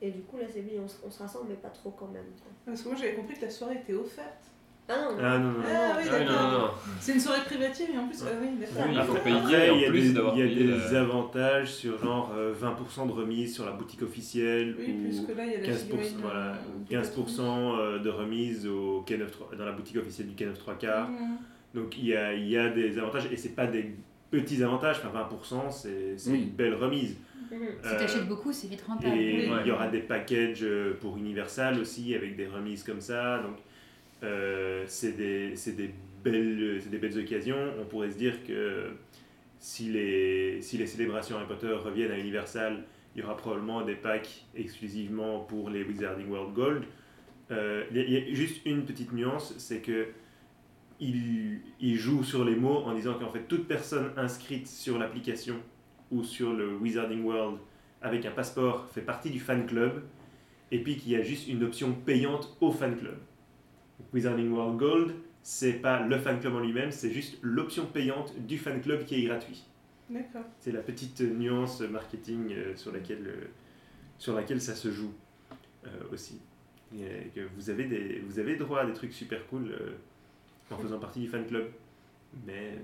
Et 0.00 0.10
du 0.10 0.20
coup, 0.22 0.36
là, 0.38 0.44
c'est 0.52 0.62
bien, 0.62 0.80
on, 0.84 0.88
se- 0.88 0.98
on 1.04 1.10
se 1.10 1.18
rassemble, 1.20 1.46
mais 1.48 1.56
pas 1.56 1.70
trop 1.70 1.90
quand 1.90 2.06
même. 2.08 2.22
quoi. 2.40 2.52
Parce 2.66 2.82
que 2.82 2.88
moi 2.88 2.96
j'avais 2.96 3.14
compris 3.14 3.34
que 3.36 3.42
la 3.44 3.50
soirée 3.50 3.76
était 3.82 3.94
offerte. 3.94 4.44
Ah 4.90 4.94
non, 5.02 5.16
Ah 5.20 5.38
non, 5.38 5.44
non, 5.50 5.58
non. 5.58 5.64
Ah 5.66 5.96
oui, 5.98 6.04
Ah 6.08 6.18
non, 6.20 6.24
d'accord. 6.24 6.42
non, 6.52 6.58
non. 6.60 6.70
C'est 7.00 7.12
une 7.14 7.20
soirée 7.20 7.40
privative 7.44 7.90
et 7.92 7.98
en 7.98 8.06
plus, 8.06 8.22
ah 8.24 8.30
oui, 8.40 8.48
d'accord. 8.60 8.84
Oui, 8.88 8.94
il 8.94 9.02
faut 9.02 9.14
payer, 9.14 9.36
après, 9.36 9.74
il 9.74 9.80
y 9.80 9.84
a 9.84 9.90
plus 9.90 10.00
des, 10.00 10.20
il 10.34 10.38
y 10.38 10.42
a 10.42 10.46
des 10.46 10.64
le- 10.92 10.96
avantages 10.96 11.72
sur 11.74 11.98
genre 11.98 12.32
euh, 12.34 12.54
20% 12.54 13.06
de 13.08 13.12
remise 13.12 13.54
sur 13.54 13.66
la 13.66 13.72
boutique 13.72 14.02
officielle 14.02 14.76
Oui, 14.78 14.84
ou 14.98 15.02
puisque 15.02 15.36
là, 15.36 15.44
il 15.44 15.52
y 15.52 15.56
a 15.56 15.58
la 15.58 15.66
15%, 15.66 15.78
figurine, 15.78 16.16
voilà, 16.22 16.46
euh, 16.52 16.54
ou 16.78 16.84
du 16.84 16.96
15% 16.96 17.40
euh, 17.40 17.98
de 17.98 18.08
remise 18.08 18.66
au 18.66 19.04
K9 19.06 19.56
dans 19.58 19.64
la 19.66 19.72
boutique 19.72 19.96
officielle 19.96 20.28
du 20.28 20.34
K9 20.42 20.54
3 20.54 20.74
quarts. 20.76 21.08
Donc 21.78 21.96
il 21.98 22.06
y 22.06 22.14
a, 22.16 22.34
il 22.34 22.48
y 22.48 22.56
a 22.56 22.68
des 22.68 22.98
avantages 22.98 23.28
et 23.32 23.36
c'est 23.36 23.54
pas 23.54 23.66
des 23.66 23.92
petits 24.30 24.62
avantages, 24.62 24.96
enfin 25.04 25.26
20% 25.30 25.70
c'est 25.70 26.18
c'est 26.18 26.30
Oui. 26.30 26.42
une 26.42 26.50
belle 26.50 26.74
remise. 26.74 27.16
Mhm. 27.50 27.58
Si 27.82 27.88
Euh, 27.88 27.98
t'achètes 27.98 28.28
beaucoup, 28.28 28.52
c'est 28.52 28.68
vite 28.68 28.82
rentable. 28.82 29.16
Et 29.16 29.48
Oui. 29.48 29.56
il 29.62 29.68
y 29.68 29.70
aura 29.70 29.88
des 29.88 30.00
packages 30.00 30.62
euh, 30.62 30.94
pour 31.00 31.16
Universal 31.16 31.78
aussi, 31.80 32.14
avec 32.14 32.36
des 32.36 32.46
remises 32.46 32.82
comme 32.82 33.00
ça. 33.00 33.38
Donc, 33.38 33.56
euh, 34.22 34.84
c'est 34.86 35.12
des, 35.16 35.56
c'est 35.56 35.74
des, 35.76 35.90
belles, 36.22 36.78
c'est 36.82 36.90
des 36.90 36.98
belles 36.98 37.18
occasions. 37.18 37.72
On 37.80 37.84
pourrait 37.86 38.10
se 38.10 38.18
dire 38.18 38.44
que 38.46 38.90
si 39.58 39.84
les, 39.88 40.60
si 40.60 40.76
les 40.76 40.86
célébrations 40.86 41.36
Harry 41.36 41.46
Potter 41.46 41.72
reviennent 41.72 42.10
à 42.12 42.18
Universal, 42.18 42.84
il 43.16 43.22
y 43.22 43.24
aura 43.24 43.36
probablement 43.36 43.80
des 43.82 43.94
packs 43.94 44.44
exclusivement 44.54 45.40
pour 45.40 45.70
les 45.70 45.82
Wizarding 45.84 46.28
World 46.28 46.52
Gold. 46.54 46.82
Euh, 47.50 47.84
y, 47.94 47.98
il 48.00 48.12
y 48.12 48.16
a 48.18 48.34
juste 48.34 48.60
une 48.66 48.84
petite 48.84 49.12
nuance, 49.12 49.54
c'est 49.56 49.80
que 49.80 50.08
il, 51.00 51.60
il 51.80 51.96
joue 51.96 52.24
sur 52.24 52.44
les 52.44 52.56
mots 52.56 52.78
en 52.84 52.94
disant 52.94 53.14
qu'en 53.14 53.30
fait 53.30 53.46
toute 53.48 53.66
personne 53.66 54.12
inscrite 54.16 54.66
sur 54.66 54.98
l'application 54.98 55.56
ou 56.10 56.24
sur 56.24 56.52
le 56.52 56.76
Wizarding 56.76 57.22
World 57.22 57.58
avec 58.02 58.24
un 58.26 58.30
passeport 58.30 58.88
fait 58.88 59.02
partie 59.02 59.30
du 59.30 59.40
fan 59.40 59.66
club 59.66 60.02
et 60.70 60.82
puis 60.82 60.96
qu'il 60.96 61.12
y 61.12 61.16
a 61.16 61.22
juste 61.22 61.48
une 61.48 61.64
option 61.64 61.92
payante 61.92 62.56
au 62.60 62.70
fan 62.70 62.96
club. 62.96 63.16
Wizarding 64.12 64.50
World 64.50 64.78
Gold, 64.78 65.14
c'est 65.42 65.74
pas 65.74 66.02
le 66.02 66.18
fan 66.18 66.40
club 66.40 66.54
en 66.54 66.60
lui-même, 66.60 66.90
c'est 66.90 67.10
juste 67.10 67.38
l'option 67.42 67.86
payante 67.86 68.34
du 68.46 68.58
fan 68.58 68.80
club 68.80 69.04
qui 69.04 69.16
est 69.16 69.22
gratuit. 69.22 69.64
D'accord. 70.10 70.44
C'est 70.58 70.72
la 70.72 70.80
petite 70.80 71.20
nuance 71.20 71.80
marketing 71.80 72.52
euh, 72.52 72.76
sur 72.76 72.92
laquelle, 72.92 73.26
euh, 73.26 73.46
sur 74.18 74.34
laquelle 74.34 74.60
ça 74.60 74.74
se 74.74 74.90
joue 74.90 75.12
euh, 75.86 75.90
aussi. 76.12 76.40
Et, 76.94 77.28
que 77.34 77.40
vous, 77.56 77.68
avez 77.68 77.84
des, 77.84 78.20
vous 78.26 78.38
avez 78.38 78.56
droit 78.56 78.80
à 78.80 78.86
des 78.86 78.94
trucs 78.94 79.12
super 79.12 79.46
cool 79.48 79.76
en 80.70 80.76
faisant 80.76 80.98
partie 80.98 81.20
du 81.20 81.28
fan 81.28 81.46
club, 81.46 81.70
mais 82.46 82.78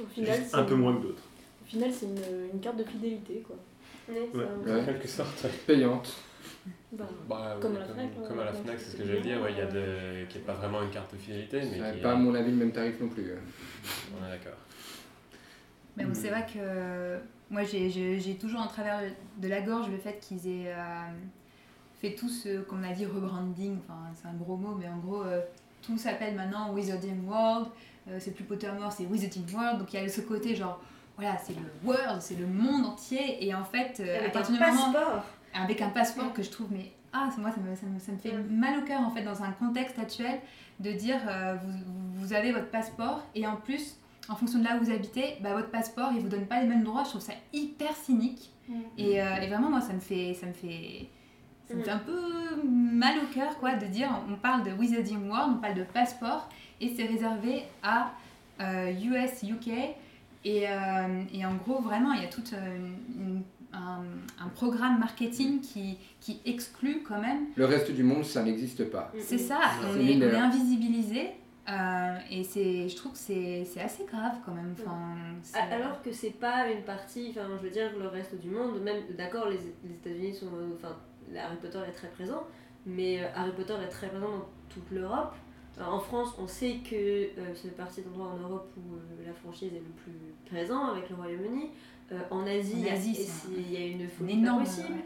Au 0.00 0.06
final, 0.06 0.36
juste 0.38 0.50
c'est 0.50 0.56
un 0.56 0.64
peu 0.64 0.74
une- 0.74 0.80
moins 0.80 0.96
que 0.96 1.02
d'autres. 1.02 1.22
Au 1.62 1.66
final, 1.66 1.90
c'est 1.92 2.06
une, 2.06 2.50
une 2.54 2.60
carte 2.60 2.76
de 2.76 2.84
fidélité, 2.84 3.42
quoi. 3.46 3.56
Ouais, 4.08 4.28
c'est 4.32 4.38
Ouais. 4.38 4.44
un- 4.44 4.74
Ouais. 4.74 4.80
En 4.80 4.84
quelque 4.84 5.08
sorte. 5.08 5.44
ouais. 5.44 5.50
Payante. 5.66 6.12
Bah, 6.92 7.08
Bah, 7.28 7.56
Comme 7.60 7.76
à 7.76 7.80
la 7.80 7.84
Fnac, 7.86 8.08
Comme 8.28 8.38
à 8.40 8.44
la 8.44 8.52
Fnac, 8.52 8.78
c'est 8.78 8.90
ce 8.90 8.96
que 8.96 9.04
j'allais 9.06 9.20
dire. 9.20 9.40
ouais, 9.40 9.52
Il 9.52 9.58
y 9.58 9.60
a 9.60 9.64
euh, 9.66 10.22
de... 10.24 10.28
qui 10.28 10.38
n'est 10.38 10.44
pas 10.44 10.54
vraiment 10.54 10.82
une 10.82 10.90
carte 10.90 11.12
de 11.14 11.18
fidélité, 11.18 11.60
mais 11.70 11.78
Ça 11.78 11.92
qui 11.92 12.00
pas, 12.00 12.12
à 12.12 12.16
mon 12.16 12.34
avis, 12.34 12.50
le 12.50 12.56
même 12.56 12.72
tarif 12.72 12.98
non 13.00 13.08
plus. 13.08 13.32
hein. 13.32 13.38
On 14.20 14.26
est 14.26 14.30
d'accord. 14.30 14.58
Mais 15.96 16.04
bon, 16.04 16.14
c'est 16.14 16.30
vrai 16.30 16.44
que 16.52 17.18
moi 17.50 17.62
j'ai- 17.64 17.90
j'ai 17.90 18.18
j'ai 18.20 18.34
toujours 18.36 18.60
en 18.60 18.66
travers 18.68 19.00
de 19.38 19.48
la 19.48 19.60
gorge 19.60 19.90
le 19.90 19.98
fait 19.98 20.18
qu'ils 20.20 20.46
aient 20.46 20.72
euh, 20.72 21.10
fait 22.00 22.14
tout 22.14 22.28
ce 22.28 22.60
qu'on 22.62 22.82
a 22.84 22.92
dit 22.92 23.04
rebranding, 23.06 23.76
enfin 23.78 24.00
c'est 24.14 24.28
un 24.28 24.34
gros 24.34 24.56
mot, 24.56 24.74
mais 24.78 24.88
en 24.88 24.98
gros 24.98 25.22
euh, 25.24 25.40
tout 25.82 25.96
s'appelle 25.98 26.34
maintenant 26.34 26.72
Wizarding 26.72 27.26
World, 27.26 27.68
euh, 28.08 28.16
c'est 28.20 28.32
plus 28.32 28.44
Pottermore, 28.44 28.92
c'est 28.92 29.06
Wizarding 29.06 29.44
World, 29.54 29.78
donc 29.78 29.92
il 29.92 30.00
y 30.00 30.04
a 30.04 30.08
ce 30.08 30.20
côté 30.20 30.54
genre 30.54 30.80
voilà, 31.16 31.36
c'est 31.38 31.54
le 31.54 31.62
world, 31.84 32.22
c'est 32.22 32.36
le 32.38 32.46
monde 32.46 32.86
entier, 32.86 33.44
et 33.46 33.54
en 33.54 33.64
fait, 33.64 34.00
euh, 34.00 34.14
à 34.14 34.18
Avec 34.20 34.28
un 34.28 34.30
partir 34.30 34.54
du 34.54 34.60
moment 34.60 34.92
passeport. 34.92 35.24
avec 35.54 35.82
un 35.82 35.88
passeport 35.90 36.32
que 36.32 36.42
je 36.42 36.50
trouve 36.50 36.68
mais 36.70 36.92
ah 37.12 37.28
moi 37.38 37.50
ça 37.50 37.60
me, 37.60 37.74
ça 37.74 37.86
me, 37.86 37.98
ça 37.98 38.12
me 38.12 38.18
fait 38.18 38.32
mal 38.50 38.78
au 38.78 38.82
cœur 38.82 39.00
en 39.00 39.10
fait 39.10 39.22
dans 39.22 39.42
un 39.42 39.50
contexte 39.52 39.98
actuel 39.98 40.38
de 40.78 40.92
dire 40.92 41.20
euh, 41.28 41.56
vous, 41.62 41.72
vous 42.26 42.32
avez 42.32 42.52
votre 42.52 42.70
passeport 42.70 43.22
et 43.34 43.46
en 43.46 43.56
plus 43.56 43.96
en 44.28 44.36
fonction 44.36 44.60
de 44.60 44.64
là 44.64 44.76
où 44.76 44.84
vous 44.84 44.90
habitez 44.92 45.36
bah, 45.42 45.52
votre 45.54 45.70
passeport 45.70 46.12
il 46.14 46.20
vous 46.20 46.28
donne 46.28 46.46
pas 46.46 46.60
les 46.62 46.68
mêmes 46.68 46.84
droits. 46.84 47.02
Je 47.04 47.10
trouve 47.10 47.20
ça 47.20 47.32
hyper 47.52 47.94
cynique. 47.96 48.52
Et, 48.96 49.20
euh, 49.20 49.34
et 49.42 49.48
vraiment 49.48 49.68
moi 49.70 49.80
ça 49.80 49.92
me 49.92 49.98
fait 49.98 50.32
ça 50.34 50.46
me 50.46 50.52
fait 50.52 51.08
ça 51.70 51.74
me 51.76 51.80
Mm. 51.80 51.84
fait 51.84 51.90
un 51.90 51.98
peu 51.98 52.62
mal 52.68 53.14
au 53.18 53.32
cœur 53.34 53.56
quoi 53.58 53.74
de 53.74 53.86
dire 53.86 54.10
on 54.28 54.34
parle 54.36 54.64
de 54.64 54.72
Wizarding 54.72 55.28
World 55.28 55.54
on 55.56 55.60
parle 55.60 55.74
de 55.74 55.84
passeport 55.84 56.48
et 56.80 56.88
c'est 56.94 57.06
réservé 57.06 57.62
à 57.82 58.10
euh, 58.60 58.90
US 58.92 59.42
UK 59.42 59.68
et, 60.44 60.68
euh, 60.68 61.22
et 61.32 61.44
en 61.46 61.54
gros 61.54 61.80
vraiment 61.80 62.12
il 62.12 62.22
y 62.22 62.24
a 62.24 62.28
tout 62.28 62.42
un, 63.72 64.02
un 64.44 64.48
programme 64.54 64.98
marketing 64.98 65.60
qui, 65.60 65.96
qui 66.20 66.40
exclut 66.44 67.02
quand 67.06 67.20
même 67.20 67.46
Le 67.56 67.64
reste 67.66 67.90
du 67.92 68.02
monde, 68.02 68.24
ça 68.24 68.42
n'existe 68.42 68.90
pas. 68.90 69.12
c'est 69.20 69.38
ça 69.38 69.60
on 69.88 69.94
C'est 69.94 69.98
est, 70.00 70.02
on 70.02 70.04
mineur. 70.06 70.34
est 70.34 70.38
invisibilisé 70.38 71.30
euh, 71.68 72.16
et 72.30 72.42
c'est 72.42 72.88
je 72.88 72.96
trouve 72.96 73.12
que 73.12 73.18
c'est 73.18 73.64
c'est 73.64 73.80
assez 73.80 74.04
grave 74.04 74.32
quand 74.44 74.52
même 74.54 74.74
enfin, 74.80 74.98
c'est- 75.42 75.58
Alors 75.58 76.02
que 76.02 76.10
c'est 76.10 76.30
pas 76.40 76.68
une 76.68 76.82
partie, 76.82 77.28
enfin 77.30 77.42
je 77.58 77.62
veux 77.64 77.70
dire 77.70 77.90
le 77.96 78.08
reste 78.08 78.40
du 78.40 78.48
monde, 78.50 78.80
même 78.82 79.02
d'accord 79.16 79.46
les, 79.48 79.58
les 79.84 79.94
États-Unis 79.94 80.34
sont, 80.34 80.46
euh, 80.46 80.70
enfin 80.76 80.96
Harry 81.38 81.56
Potter 81.56 81.78
est 81.88 81.92
très 81.92 82.08
présent, 82.08 82.42
mais 82.86 83.22
euh, 83.22 83.26
Harry 83.34 83.52
Potter 83.52 83.74
est 83.84 83.88
très 83.88 84.08
présent 84.08 84.28
dans 84.28 84.48
toute 84.68 84.90
l'Europe. 84.90 85.34
Euh, 85.78 85.84
en 85.84 85.98
France, 86.00 86.34
on 86.38 86.46
sait 86.46 86.78
que 86.88 86.94
euh, 86.96 87.28
c'est 87.54 87.76
partie 87.76 88.02
d'endroits 88.02 88.28
en 88.34 88.38
Europe 88.38 88.70
où 88.76 88.94
euh, 88.94 89.26
la 89.26 89.32
franchise 89.32 89.72
est 89.72 89.78
le 89.78 90.02
plus 90.02 90.12
présent 90.46 90.86
avec 90.92 91.08
le 91.08 91.16
Royaume-Uni. 91.16 91.70
Euh, 92.12 92.18
en 92.30 92.44
Asie, 92.46 92.74
il 92.76 92.84
y 92.84 93.76
a- 93.76 93.80
y 93.80 93.90
une 93.92 94.02
un 94.02 94.08
folie 94.08 94.32
énorme 94.32 94.64
possible. 94.64 94.88
ouais. 94.88 95.04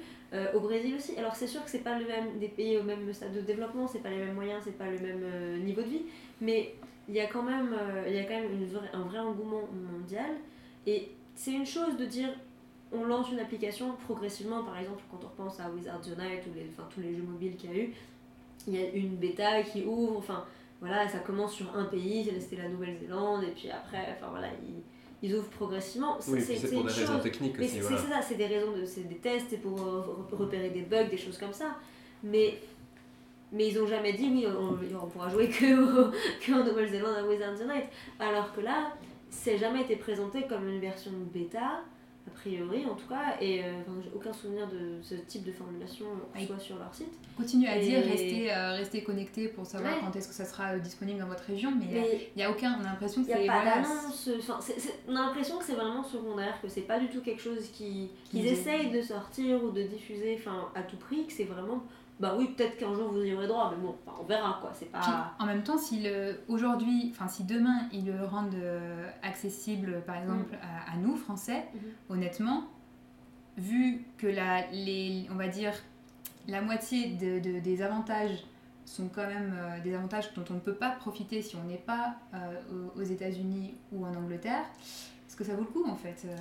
Au 0.53 0.59
Brésil 0.59 0.97
aussi. 0.97 1.17
Alors 1.17 1.37
c'est 1.37 1.47
sûr 1.47 1.63
que 1.65 1.71
c'est 1.71 1.85
pas 1.85 1.97
le 1.97 2.07
même 2.09 2.41
des 2.41 2.49
pays 2.49 2.77
au 2.77 2.83
même 2.83 3.13
stade 3.13 3.33
de 3.35 3.41
développement, 3.43 3.87
c'est 3.87 4.01
pas 4.03 4.11
les 4.11 4.19
mêmes 4.19 4.35
moyens, 4.35 4.63
c'est 4.65 4.77
pas 4.77 4.91
le 4.91 4.99
même 4.99 5.63
niveau 5.63 5.81
de 5.83 5.87
vie, 5.87 6.03
mais 6.41 6.75
il 7.09 7.15
y 7.15 7.21
a 7.21 7.27
quand 7.29 7.45
même, 7.45 7.73
il 8.09 8.13
y 8.15 8.19
a 8.19 8.25
quand 8.25 8.41
même 8.41 8.51
une 8.53 8.67
vraie- 8.67 8.91
un 8.93 9.03
vrai 9.03 9.21
engouement 9.21 9.61
mondial. 9.93 10.31
Et 10.89 11.11
c'est 11.37 11.53
une 11.53 11.65
chose 11.67 11.97
de 11.97 12.05
dire, 12.07 12.31
on 12.93 13.05
lance 13.05 13.31
une 13.33 13.41
application 13.41 13.93
progressivement, 14.05 14.63
par 14.63 14.79
exemple 14.79 15.03
quand 15.11 15.19
on 15.25 15.29
repense 15.29 15.59
à 15.61 15.69
Wizards 15.71 16.03
Unite 16.07 16.47
ou 16.47 16.55
les, 16.55 16.67
enfin, 16.77 16.89
tous 16.93 17.01
les 17.01 17.15
jeux 17.15 17.23
mobiles 17.23 17.57
qu'il 17.57 17.71
y 17.71 17.75
a 17.75 17.77
eu, 17.83 17.93
il 18.69 18.75
y 18.75 18.83
a 18.83 18.89
une 18.91 19.17
bêta 19.17 19.63
qui 19.63 19.85
ouvre, 19.85 20.17
enfin 20.19 20.45
voilà, 20.81 21.09
ça 21.09 21.19
commence 21.21 21.55
sur 21.55 21.75
un 21.77 21.85
pays, 21.85 22.31
c'était 22.41 22.63
la 22.63 22.69
Nouvelle-Zélande, 22.69 23.45
et 23.45 23.53
puis 23.53 23.71
après, 23.71 24.17
enfin 24.17 24.29
voilà, 24.31 24.49
ils, 24.63 24.83
ils 25.29 25.35
ouvrent 25.35 25.49
progressivement. 25.49 26.19
Oui, 26.29 26.41
c'est 26.41 26.55
pour 26.71 26.85
des 26.85 26.93
raisons 26.93 27.19
techniques 27.21 27.59
aussi. 27.59 27.69
c'est 27.77 27.81
Voilà. 27.81 28.21
ça, 28.21 28.29
c'est 28.29 28.35
des 28.35 28.47
raisons, 28.47 28.73
de, 28.77 28.85
c'est 28.85 29.09
des 29.09 29.17
tests, 29.17 29.47
c'est 29.51 29.59
pour 29.63 29.81
euh, 29.81 30.03
re- 30.31 30.37
repérer 30.37 30.71
des 30.71 30.83
bugs, 30.83 31.05
des 31.09 31.17
choses 31.17 31.39
comme 31.39 31.53
ça. 31.55 31.77
Mais, 32.23 32.59
mais 33.53 33.69
ils 33.69 33.81
ont 33.81 33.87
jamais 33.87 34.13
dit, 34.13 34.29
oui, 34.31 34.47
on, 34.47 34.77
on 35.03 35.07
pourra 35.07 35.31
jouer 35.31 35.49
que, 35.49 36.11
que 36.47 36.53
en 36.53 36.65
Nouvelle-Zélande 36.65 37.17
à 37.17 37.27
Wizards 37.27 37.55
Unite. 37.63 37.89
Alors 38.19 38.53
que 38.55 38.61
là, 38.61 38.93
c'est 39.31 39.57
jamais 39.57 39.83
été 39.83 39.97
présenté 39.97 40.43
comme 40.47 40.69
une 40.69 40.81
version 40.81 41.13
bêta, 41.33 41.81
a 42.27 42.31
priori 42.31 42.85
en 42.87 42.95
tout 42.95 43.07
cas, 43.07 43.37
et 43.41 43.63
euh, 43.63 43.81
enfin, 43.83 43.93
j'ai 44.03 44.11
aucun 44.15 44.33
souvenir 44.33 44.67
de 44.69 45.03
ce 45.03 45.15
type 45.15 45.45
de 45.45 45.53
formulation 45.53 46.07
qu'on 46.33 46.39
Oui. 46.41 46.47
soit 46.47 46.59
sur 46.59 46.79
leur 46.79 46.95
site. 46.95 47.13
continue 47.37 47.67
à 47.67 47.77
Et- 47.77 47.81
dire 47.87 47.99
restez, 48.03 48.53
euh, 48.53 48.73
restez 48.77 49.03
connectés 49.03 49.49
pour 49.49 49.67
savoir 49.67 49.93
Ouais. 49.93 49.99
quand 50.01 50.17
est-ce 50.17 50.29
que 50.29 50.35
ça 50.35 50.45
sera 50.45 50.73
euh, 50.75 50.79
disponible 50.79 51.21
dans 51.21 51.27
votre 51.27 51.45
région 51.45 51.71
mais 51.79 51.85
il 52.35 52.37
n'y 52.39 52.43
a 52.43 52.51
aucun 52.51 52.79
on 52.79 52.85
a 52.85 52.91
l'impression 52.91 53.23
que 53.25 53.29
il 53.31 53.35
n'y 53.37 53.43
c'est 53.43 53.49
a 53.49 53.53
pas 53.53 53.61
voilà, 53.63 53.83
d'annonce, 53.83 54.31
enfin, 54.39 54.59
c'est- 54.61 54.79
c'est- 54.81 54.95
on 55.09 55.17
a 55.17 55.21
l'impression 55.27 55.59
que 55.59 55.65
c'est 55.65 55.75
vraiment 55.75 56.03
secondaire, 56.03 56.59
que 56.63 56.69
c'est 56.69 56.83
pas 56.83 56.99
du 56.99 57.09
tout 57.09 57.21
quelque 57.21 57.43
chose 57.43 57.69
qui- 57.73 58.11
qu'ils 58.31 58.41
Qu'ils- 58.41 58.47
essayent 58.47 58.91
de 58.91 59.03
sortir 59.03 59.63
ou 59.63 59.71
de 59.71 59.83
diffuser 59.83 60.39
à 60.75 60.83
tout 60.83 60.97
prix, 60.97 61.27
que 61.27 61.33
c'est 61.33 61.45
vraiment, 61.45 61.83
bah 62.21 62.35
oui, 62.39 62.49
peut-être 62.57 62.77
qu'un 62.77 62.95
jour 62.95 63.11
vous 63.13 63.23
y 63.25 63.35
aurez 63.35 63.47
droit, 63.49 63.73
mais 63.75 63.83
bon, 63.83 63.97
enfin, 64.07 64.17
on 64.21 64.25
verra 64.25 64.59
quoi, 64.61 64.71
c'est 64.73 64.87
Puis, 64.87 65.01
pas. 65.01 65.35
en 65.39 65.47
même 65.47 65.63
temps, 65.65 65.79
si 65.79 66.01
le, 66.01 66.39
aujourd'hui, 66.49 67.09
enfin 67.13 67.27
si 67.29 67.45
demain 67.45 67.89
ils 67.93 68.07
le 68.07 68.25
rendent 68.25 68.55
euh, 68.55 69.09
accessible, 69.23 70.03
par 70.07 70.17
exemple 70.17 70.55
à, 70.63 70.93
à 70.93 70.97
nous 70.97 71.17
Français, 71.17 71.65
Mhm. 71.75 71.81
honnêtement, 72.11 72.65
vu 73.57 74.05
que 74.19 74.27
la, 74.27 74.67
les, 74.71 75.27
on 75.31 75.35
va 75.35 75.49
dire 75.49 75.73
la 76.49 76.61
moitié 76.61 77.11
de, 77.15 77.39
de- 77.41 77.59
des 77.61 77.83
avantages 77.83 78.45
sont 78.85 79.09
quand 79.09 79.27
même 79.27 79.55
euh, 79.57 79.81
des 79.81 79.95
avantages 79.95 80.33
dont 80.35 80.45
on 80.51 80.55
ne 80.55 80.61
peut 80.61 80.75
pas 80.75 80.91
profiter 80.91 81.41
si 81.41 81.57
on 81.57 81.65
n'est 81.65 81.77
pas 81.79 82.17
euh, 82.35 82.61
aux, 82.97 83.01
aux 83.01 83.05
États-Unis 83.05 83.75
ou 83.93 84.05
en 84.05 84.15
Angleterre. 84.15 84.65
Est-ce 85.35 85.41
que 85.43 85.51
ça 85.51 85.57
vaut 85.57 85.63
le 85.63 85.67
coup 85.67 85.85
en 85.91 85.97
fait 85.97 86.23
Euh, 86.27 86.37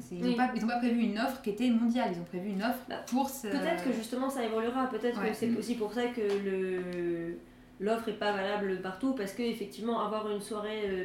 c'est- 0.00 0.14
Ils 0.14 0.22
n'ont 0.22 0.28
Oui. 0.28 0.36
pas, 0.36 0.76
prévu 0.78 1.00
une 1.00 1.18
offre 1.18 1.42
qui 1.42 1.50
était 1.50 1.68
mondiale, 1.70 2.10
ils 2.14 2.20
ont 2.20 2.24
prévu 2.24 2.50
une 2.50 2.62
offre 2.62 2.78
Bah, 2.88 3.02
pour 3.10 3.28
ce. 3.28 3.48
Peut-être 3.48 3.82
que 3.82 3.92
justement 3.92 4.30
ça 4.30 4.44
évoluera, 4.44 4.88
peut-être 4.88 5.20
Ouais. 5.20 5.30
que 5.30 5.34
c'est 5.34 5.50
aussi 5.56 5.74
pour 5.74 5.92
ça 5.92 6.06
que 6.06 6.20
le 6.20 7.38
l'offre 7.80 8.08
est 8.10 8.18
pas 8.18 8.30
valable 8.30 8.80
partout, 8.80 9.14
parce 9.14 9.32
que 9.32 9.42
effectivement 9.42 9.98
avoir 10.06 10.30
une 10.30 10.40
soirée, 10.40 10.82
euh, 10.88 11.04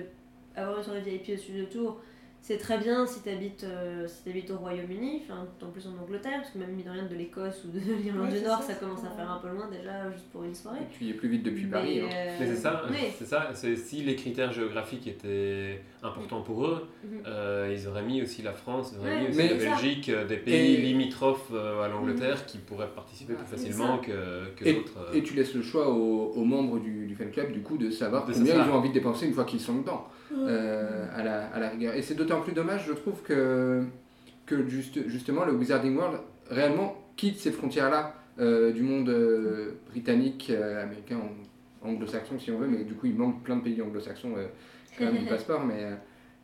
avoir 0.55 0.77
une 0.77 0.83
soirée 0.83 1.01
VIP 1.01 1.33
au 1.33 1.37
sud 1.37 1.57
de 1.57 1.63
Tours, 1.65 2.01
c'est 2.45 2.57
très 2.57 2.77
bien 2.77 3.05
si 3.07 3.21
t'habites 3.21 3.63
euh, 3.63 4.05
si 4.05 4.25
t'habites 4.25 4.51
au 4.51 4.57
Royaume-Uni, 4.57 5.21
enfin 5.23 5.47
en 5.65 5.69
plus 5.71 5.87
en 5.87 5.97
Angleterre, 6.03 6.39
parce 6.41 6.49
que 6.51 6.57
même 6.57 6.71
mine 6.73 6.85
de 6.85 6.89
rien 6.91 7.05
de 7.05 7.15
l'Écosse 7.15 7.63
ou 7.65 7.69
de 7.71 7.79
l'Irlande 8.03 8.29
Ouais, 8.29 8.37
du 8.37 8.43
Nord, 8.45 8.61
ça, 8.61 8.73
ça, 8.73 8.75
commence 8.75 9.03
à 9.05 9.09
faire 9.15 9.31
un 9.31 9.39
peu 9.39 9.47
loin 9.47 9.69
déjà 9.71 10.11
juste 10.11 10.29
pour 10.29 10.43
une 10.43 10.53
soirée. 10.53 10.79
Et 10.81 10.93
tu 10.97 11.05
y 11.05 11.09
es 11.11 11.13
plus 11.13 11.29
vite 11.29 11.43
depuis 11.43 11.67
Paris. 11.67 12.01
hein. 12.01 12.09
euh, 12.13 12.37
Mais 12.39 12.45
c'est 12.47 12.55
ça, 12.57 12.83
oui. 12.89 12.97
c'est 13.17 13.25
ça. 13.25 13.49
C'est 13.53 13.77
si 13.77 14.03
les 14.03 14.15
critères 14.17 14.51
géographiques 14.51 15.07
étaient 15.07 15.81
importants 16.03 16.41
pour 16.41 16.65
eux, 16.65 16.87
Mhm. 17.05 17.21
euh, 17.27 17.73
ils 17.75 17.87
auraient 17.87 18.03
mis 18.03 18.21
aussi 18.21 18.41
la 18.41 18.51
France, 18.51 18.93
ils 18.93 18.99
auraient 18.99 19.15
Ouais, 19.15 19.21
mis 19.21 19.27
aussi 19.29 19.37
la 19.47 19.59
ça. 19.59 19.69
Belgique, 19.69 20.09
euh, 20.09 20.27
des 20.27 20.37
pays 20.37 20.73
Et- 20.75 20.81
limitrophes 20.81 21.49
euh, 21.53 21.81
à 21.81 21.87
l'Angleterre 21.87 22.45
qui 22.45 22.57
pourraient 22.57 22.89
participer 22.93 23.35
plus 23.35 23.45
c'est 23.49 23.55
facilement 23.55 23.99
que, 23.99 24.49
que 24.57 24.65
Et, 24.65 24.73
d'autres. 24.73 24.97
euh. 24.99 25.13
et 25.17 25.23
tu 25.23 25.33
laisses 25.33 25.53
le 25.53 25.61
choix 25.61 25.89
aux, 25.89 26.33
aux 26.35 26.43
membres 26.43 26.79
du, 26.79 27.05
du 27.07 27.15
fan 27.15 27.31
club 27.31 27.53
du 27.53 27.61
coup 27.61 27.77
de 27.77 27.89
savoir 27.89 28.25
De 28.25 28.33
combien 28.33 28.53
ça. 28.53 28.65
ils 28.65 28.69
ont 28.69 28.75
envie 28.75 28.89
de 28.89 28.93
dépenser 28.93 29.27
une 29.27 29.33
fois 29.33 29.45
qu'ils 29.45 29.61
sont 29.61 29.77
dedans, 29.79 30.07
euh, 30.37 31.05
à, 31.15 31.23
la, 31.23 31.47
à 31.47 31.59
la 31.59 31.69
rigueur. 31.69 31.93
Et 31.95 32.01
c'est 32.01 32.15
d'autant 32.15 32.41
plus 32.41 32.53
dommage, 32.53 32.85
je 32.87 32.93
trouve, 32.93 33.21
que, 33.23 33.83
que 34.45 34.67
juste, 34.67 35.07
justement 35.07 35.45
le 35.45 35.53
Wizarding 35.53 35.95
World 35.95 36.19
réellement 36.49 36.95
quitte 37.15 37.39
ces 37.39 37.51
frontières-là 37.51 38.13
euh, 38.39 38.71
du 38.71 38.81
monde 38.81 39.09
euh, 39.09 39.73
britannique, 39.91 40.49
euh, 40.49 40.83
américain, 40.83 41.17
ang- 41.17 41.87
anglo-saxon 41.89 42.39
si 42.39 42.51
on 42.51 42.57
veut, 42.57 42.67
mais 42.67 42.83
du 42.83 42.93
coup 42.95 43.05
il 43.07 43.15
manque 43.15 43.43
plein 43.43 43.57
de 43.57 43.61
pays 43.61 43.81
anglo-saxons 43.81 44.33
euh, 44.37 44.47
quand 44.97 45.05
même 45.05 45.17
du 45.17 45.25
passeport, 45.29 45.63
mais, 45.65 45.89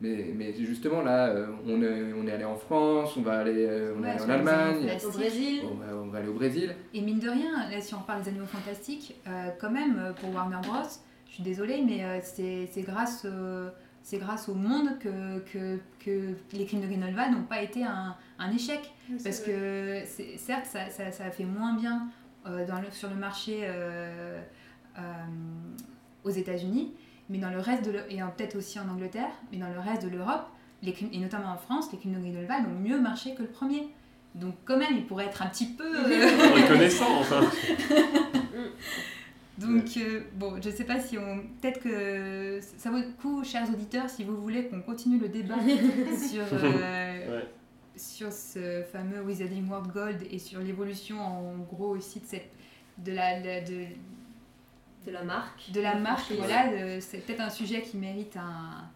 Mais, 0.02 0.32
mais 0.34 0.54
justement, 0.54 1.02
là, 1.02 1.28
euh, 1.28 1.47
on, 1.67 1.82
est, 1.84 2.13
on 2.13 2.25
est 2.25 2.32
allé 2.32 2.45
en 2.45 2.56
France, 2.56 3.17
on 3.17 3.21
va 3.21 3.39
aller, 3.39 3.65
euh, 3.67 3.93
on 3.99 4.04
est 4.06 4.12
allé 4.12 4.21
en 4.23 4.30
Allemagne, 4.30 4.89
animaux 4.89 5.08
Au 5.08 5.12
Brésil. 5.12 5.62
on 5.69 5.75
va, 5.75 5.86
on 6.04 6.08
va 6.08 6.19
aller 6.19 6.30
au 6.30 6.34
Brésil. 6.34 6.73
Et 6.93 7.02
mine 7.02 7.19
de 7.19 7.28
rien, 7.30 7.69
là 7.69 7.82
si 7.82 7.93
on 7.95 7.99
parle 8.02 8.21
des 8.23 8.30
animaux 8.30 8.45
fantastiques, 8.45 9.15
euh, 9.28 9.49
quand 9.60 9.69
même 9.71 10.13
pour 10.21 10.34
Warner 10.34 10.56
Bros, 10.63 10.88
je 11.30 11.36
suis 11.36 11.44
désolée, 11.44 11.82
mais 11.86 12.04
euh, 12.04 12.20
c'est 12.22 12.68
c'est 12.72 12.82
grâce, 12.82 13.22
euh, 13.26 13.70
c'est 14.04 14.18
grâce 14.18 14.50
au 14.50 14.56
monde 14.56 14.98
que, 15.00 15.39
que, 15.52 15.80
que 16.00 16.34
les 16.54 16.65
crimes 16.65 16.82
de 16.82 16.88
Grindelwald 16.88 17.32
n'ont 17.34 17.44
pas 17.44 17.62
été 17.62 17.84
un, 17.84 18.15
un 18.39 18.52
échec. 18.52 18.92
Parce 19.24 19.39
que 19.39 20.02
certes, 20.38 20.65
ça, 20.65 20.89
ça, 20.89 21.12
ça 21.12 21.26
a 21.26 21.32
fait 21.32 21.46
moins 21.46 21.74
bien 21.74 22.08
euh, 22.48 22.65
dans 22.65 22.80
le, 22.80 22.89
sur 22.92 23.10
le 23.10 23.15
marché 23.15 23.60
euh, 23.63 24.39
euh, 24.98 25.02
aux 26.24 26.30
États-Unis, 26.30 26.94
mais 27.30 27.38
dans 27.38 27.50
le 27.52 27.60
reste 27.60 27.86
de 27.86 27.92
l'E- 27.92 28.06
et 28.10 28.18
peut-être 28.38 28.56
aussi 28.56 28.80
en 28.80 28.88
Angleterre, 28.89 29.32
mais 29.52 29.58
dans 29.58 29.70
le 29.70 29.80
reste 29.80 30.04
de 30.04 30.10
l'Europe, 30.10 30.48
les 30.82 30.94
crimes- 30.94 31.10
et 31.12 31.20
notamment 31.20 31.52
en 31.52 31.58
France, 31.58 31.92
les 31.92 31.98
crimes 32.00 32.13
de 32.13 32.20
Grindelwald 32.20 32.65
ont 32.68 32.80
mieux 32.80 33.00
marché 33.00 33.36
que 33.36 33.42
le 33.44 33.50
premier. 33.50 33.89
Donc 34.36 34.56
quand 34.65 34.78
même, 34.78 34.94
il 34.96 35.06
pourrait 35.06 35.26
être 35.26 35.42
un 35.42 35.48
petit 35.48 35.65
peu... 35.68 35.84
euh, 36.12 36.54
Reconnaissant, 36.56 37.20
enfin. 37.20 37.42
Donc, 39.60 39.86
euh, 39.98 40.22
bon, 40.36 40.62
je 40.62 40.69
sais 40.69 40.86
pas 40.86 41.00
si 41.00 41.17
on. 41.17 41.39
Peut-être 41.62 41.80
que 41.82 42.60
ça 42.78 42.89
vaut 42.91 42.98
le 42.98 43.12
coup, 43.22 43.43
chers 43.43 43.69
auditeurs, 43.69 44.10
si 44.10 44.24
vous 44.24 44.38
voulez 44.41 44.67
qu'on 44.67 44.82
continue 44.82 45.19
le 45.19 45.28
débat 45.30 45.56
sur, 46.30 46.43
euh, 46.54 47.38
Ouais. 47.38 47.45
sur 47.95 48.32
ce 48.32 48.84
fameux 48.91 49.22
Wizarding 49.22 49.67
World 49.69 49.91
Gold 49.91 50.24
et 50.32 50.39
sur 50.39 50.60
l'évolution, 50.62 51.19
en 51.19 51.58
gros, 51.58 51.95
aussi 51.98 52.19
de, 52.22 52.26
cette, 52.26 52.50
de, 53.00 53.12
la, 53.12 53.39
de, 53.41 53.86
De 55.06 55.12
la 55.12 55.24
marque. 55.24 55.72
de 55.72 55.82
la 55.82 55.95
marque. 55.95 56.32
Voilà, 56.38 56.67
de- 56.95 57.00
c'est 57.02 57.17
peut-être 57.19 57.41
un 57.41 57.50
sujet 57.50 57.82
qui 57.82 57.98
mérite 57.98 58.38
un, 58.38 58.88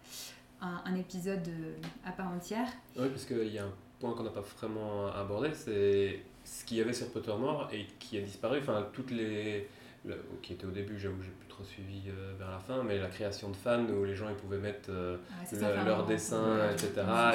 un, 0.66 0.82
un 0.86 0.94
épisode 0.96 1.46
euh, 1.48 1.74
à 2.06 2.12
part 2.12 2.28
entière. 2.32 2.68
Oui, 2.96 3.08
parce 3.10 3.24
qu'il 3.26 3.48
y 3.52 3.58
a 3.58 3.64
un 3.64 3.72
point 4.00 4.12
qu'on 4.14 4.22
n'a 4.24 4.30
pas 4.30 4.40
vraiment 4.58 5.08
abordé, 5.08 5.50
c'est 5.52 6.20
ce 6.44 6.64
qu'il 6.64 6.76
y 6.78 6.80
avait 6.80 6.92
sur 6.92 7.08
Pottermore 7.10 7.68
et 7.72 7.86
qui 7.98 8.16
a 8.18 8.20
disparu. 8.22 8.58
Enfin, 8.60 8.86
toutes 8.92 9.10
les. 9.10 9.66
Le- 10.06 10.20
qui 10.42 10.52
était 10.54 10.66
au 10.66 10.70
début, 10.70 10.98
j'avoue, 10.98 11.22
j'ai 11.22 11.30
plus 11.30 11.48
trop 11.48 11.64
suivi 11.64 12.02
euh, 12.08 12.32
vers 12.38 12.50
la 12.50 12.58
fin, 12.58 12.82
mais 12.82 12.98
la 12.98 13.06
création 13.08 13.48
de 13.50 13.56
fans 13.56 13.84
où 13.86 14.04
les 14.04 14.14
gens 14.14 14.28
ils 14.28 14.34
pouvaient 14.34 14.58
mettre 14.58 14.90
euh, 14.90 15.16
Ah, 15.30 15.46
ça, 15.46 15.70
le- 15.84 15.90
moment. 15.90 16.02
dessins, 16.06 16.56
Ouais. 16.58 16.72
etc. 16.72 16.90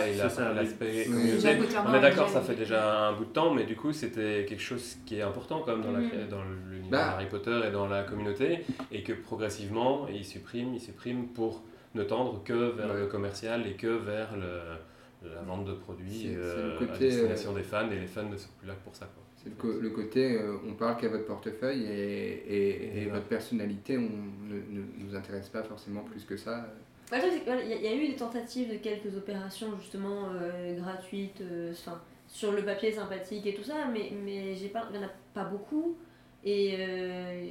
Et 0.07 0.15
la- 0.17 0.53
l'aspect 0.53 1.05
communauté. 1.05 1.55
Pottermore 1.57 1.91
On 1.91 1.95
est 1.97 2.01
d'accord, 2.01 2.29
ça 2.29 2.41
fait 2.41 2.55
déjà 2.55 3.07
un 3.07 3.13
bout 3.13 3.25
de 3.25 3.31
temps, 3.31 3.53
mais 3.53 3.63
du 3.65 3.75
coup, 3.75 3.91
c'était 3.91 4.45
quelque 4.47 4.61
chose 4.61 4.97
qui 5.05 5.15
est 5.17 5.21
important 5.23 5.61
quand 5.65 5.75
même 5.77 5.83
dans, 5.85 5.91
la, 5.91 5.99
Mhm. 5.99 6.27
dans 6.29 6.43
l'univers 6.69 6.89
Bah. 6.91 7.11
Harry 7.15 7.27
Potter 7.27 7.59
et 7.67 7.71
dans 7.71 7.87
la 7.87 8.03
communauté, 8.03 8.65
et 8.91 9.03
que 9.03 9.13
progressivement, 9.13 10.07
ils 10.07 10.25
suppriment, 10.25 10.73
ils 10.75 10.81
suppriment 10.81 11.27
pour 11.29 11.63
ne 11.95 12.03
tendre 12.03 12.43
que 12.43 12.53
vers 12.71 12.91
Ouais. 12.91 12.99
le 12.99 13.07
commercial 13.07 13.65
et 13.65 13.73
que 13.73 13.87
vers 13.87 14.35
le, 14.37 15.27
la 15.33 15.41
vente 15.41 15.65
de 15.65 15.73
produits 15.73 16.27
euh, 16.35 16.77
à 16.79 16.97
destination 16.97 17.53
des 17.53 17.63
fans, 17.63 17.89
et 17.89 17.99
les 17.99 18.05
fans 18.07 18.23
ne 18.29 18.37
sont 18.37 18.49
plus 18.59 18.67
là 18.67 18.75
pour 18.83 18.95
ça. 18.95 19.05
Quoi. 19.07 19.23
C'est 19.43 19.49
le, 19.63 19.79
le 19.79 19.89
côté, 19.91 20.33
euh, 20.35 20.57
on 20.67 20.73
parle 20.73 20.97
qu'à 20.97 21.07
votre 21.07 21.25
portefeuille 21.25 21.83
et, 21.85 22.43
et, 22.47 23.01
et 23.01 23.05
Ouais. 23.05 23.11
votre 23.11 23.27
personnalité, 23.27 23.97
on 23.97 24.01
ne, 24.01 24.55
ne 24.55 24.83
nous 24.97 25.15
intéresse 25.15 25.47
pas 25.49 25.63
forcément 25.63 26.01
plus 26.01 26.25
que 26.25 26.35
ça. 26.35 26.67
Ouais, 27.11 27.19
Il 27.23 27.47
y, 27.47 27.49
a- 27.49 27.75
il 27.77 27.81
y 27.83 27.87
a 27.87 27.95
eu 27.95 28.07
des 28.09 28.15
tentatives 28.15 28.69
de 28.71 28.77
quelques 28.77 29.15
opérations 29.15 29.75
justement 29.79 30.29
euh, 30.33 30.77
gratuites, 30.79 31.41
euh, 31.41 31.71
enfin 31.71 31.99
sur 32.27 32.51
le 32.51 32.63
papier 32.63 32.91
sympathique 32.91 33.47
et 33.47 33.55
tout 33.55 33.63
ça, 33.63 33.87
mais, 33.91 34.11
mais 34.23 34.53
j'ai 34.55 34.67
pas, 34.67 34.87
il 34.91 34.99
n'y 34.99 35.03
en 35.03 35.07
a 35.07 35.11
pas 35.33 35.45
beaucoup. 35.45 35.95
Et 36.43 36.75
euh, 36.79 37.45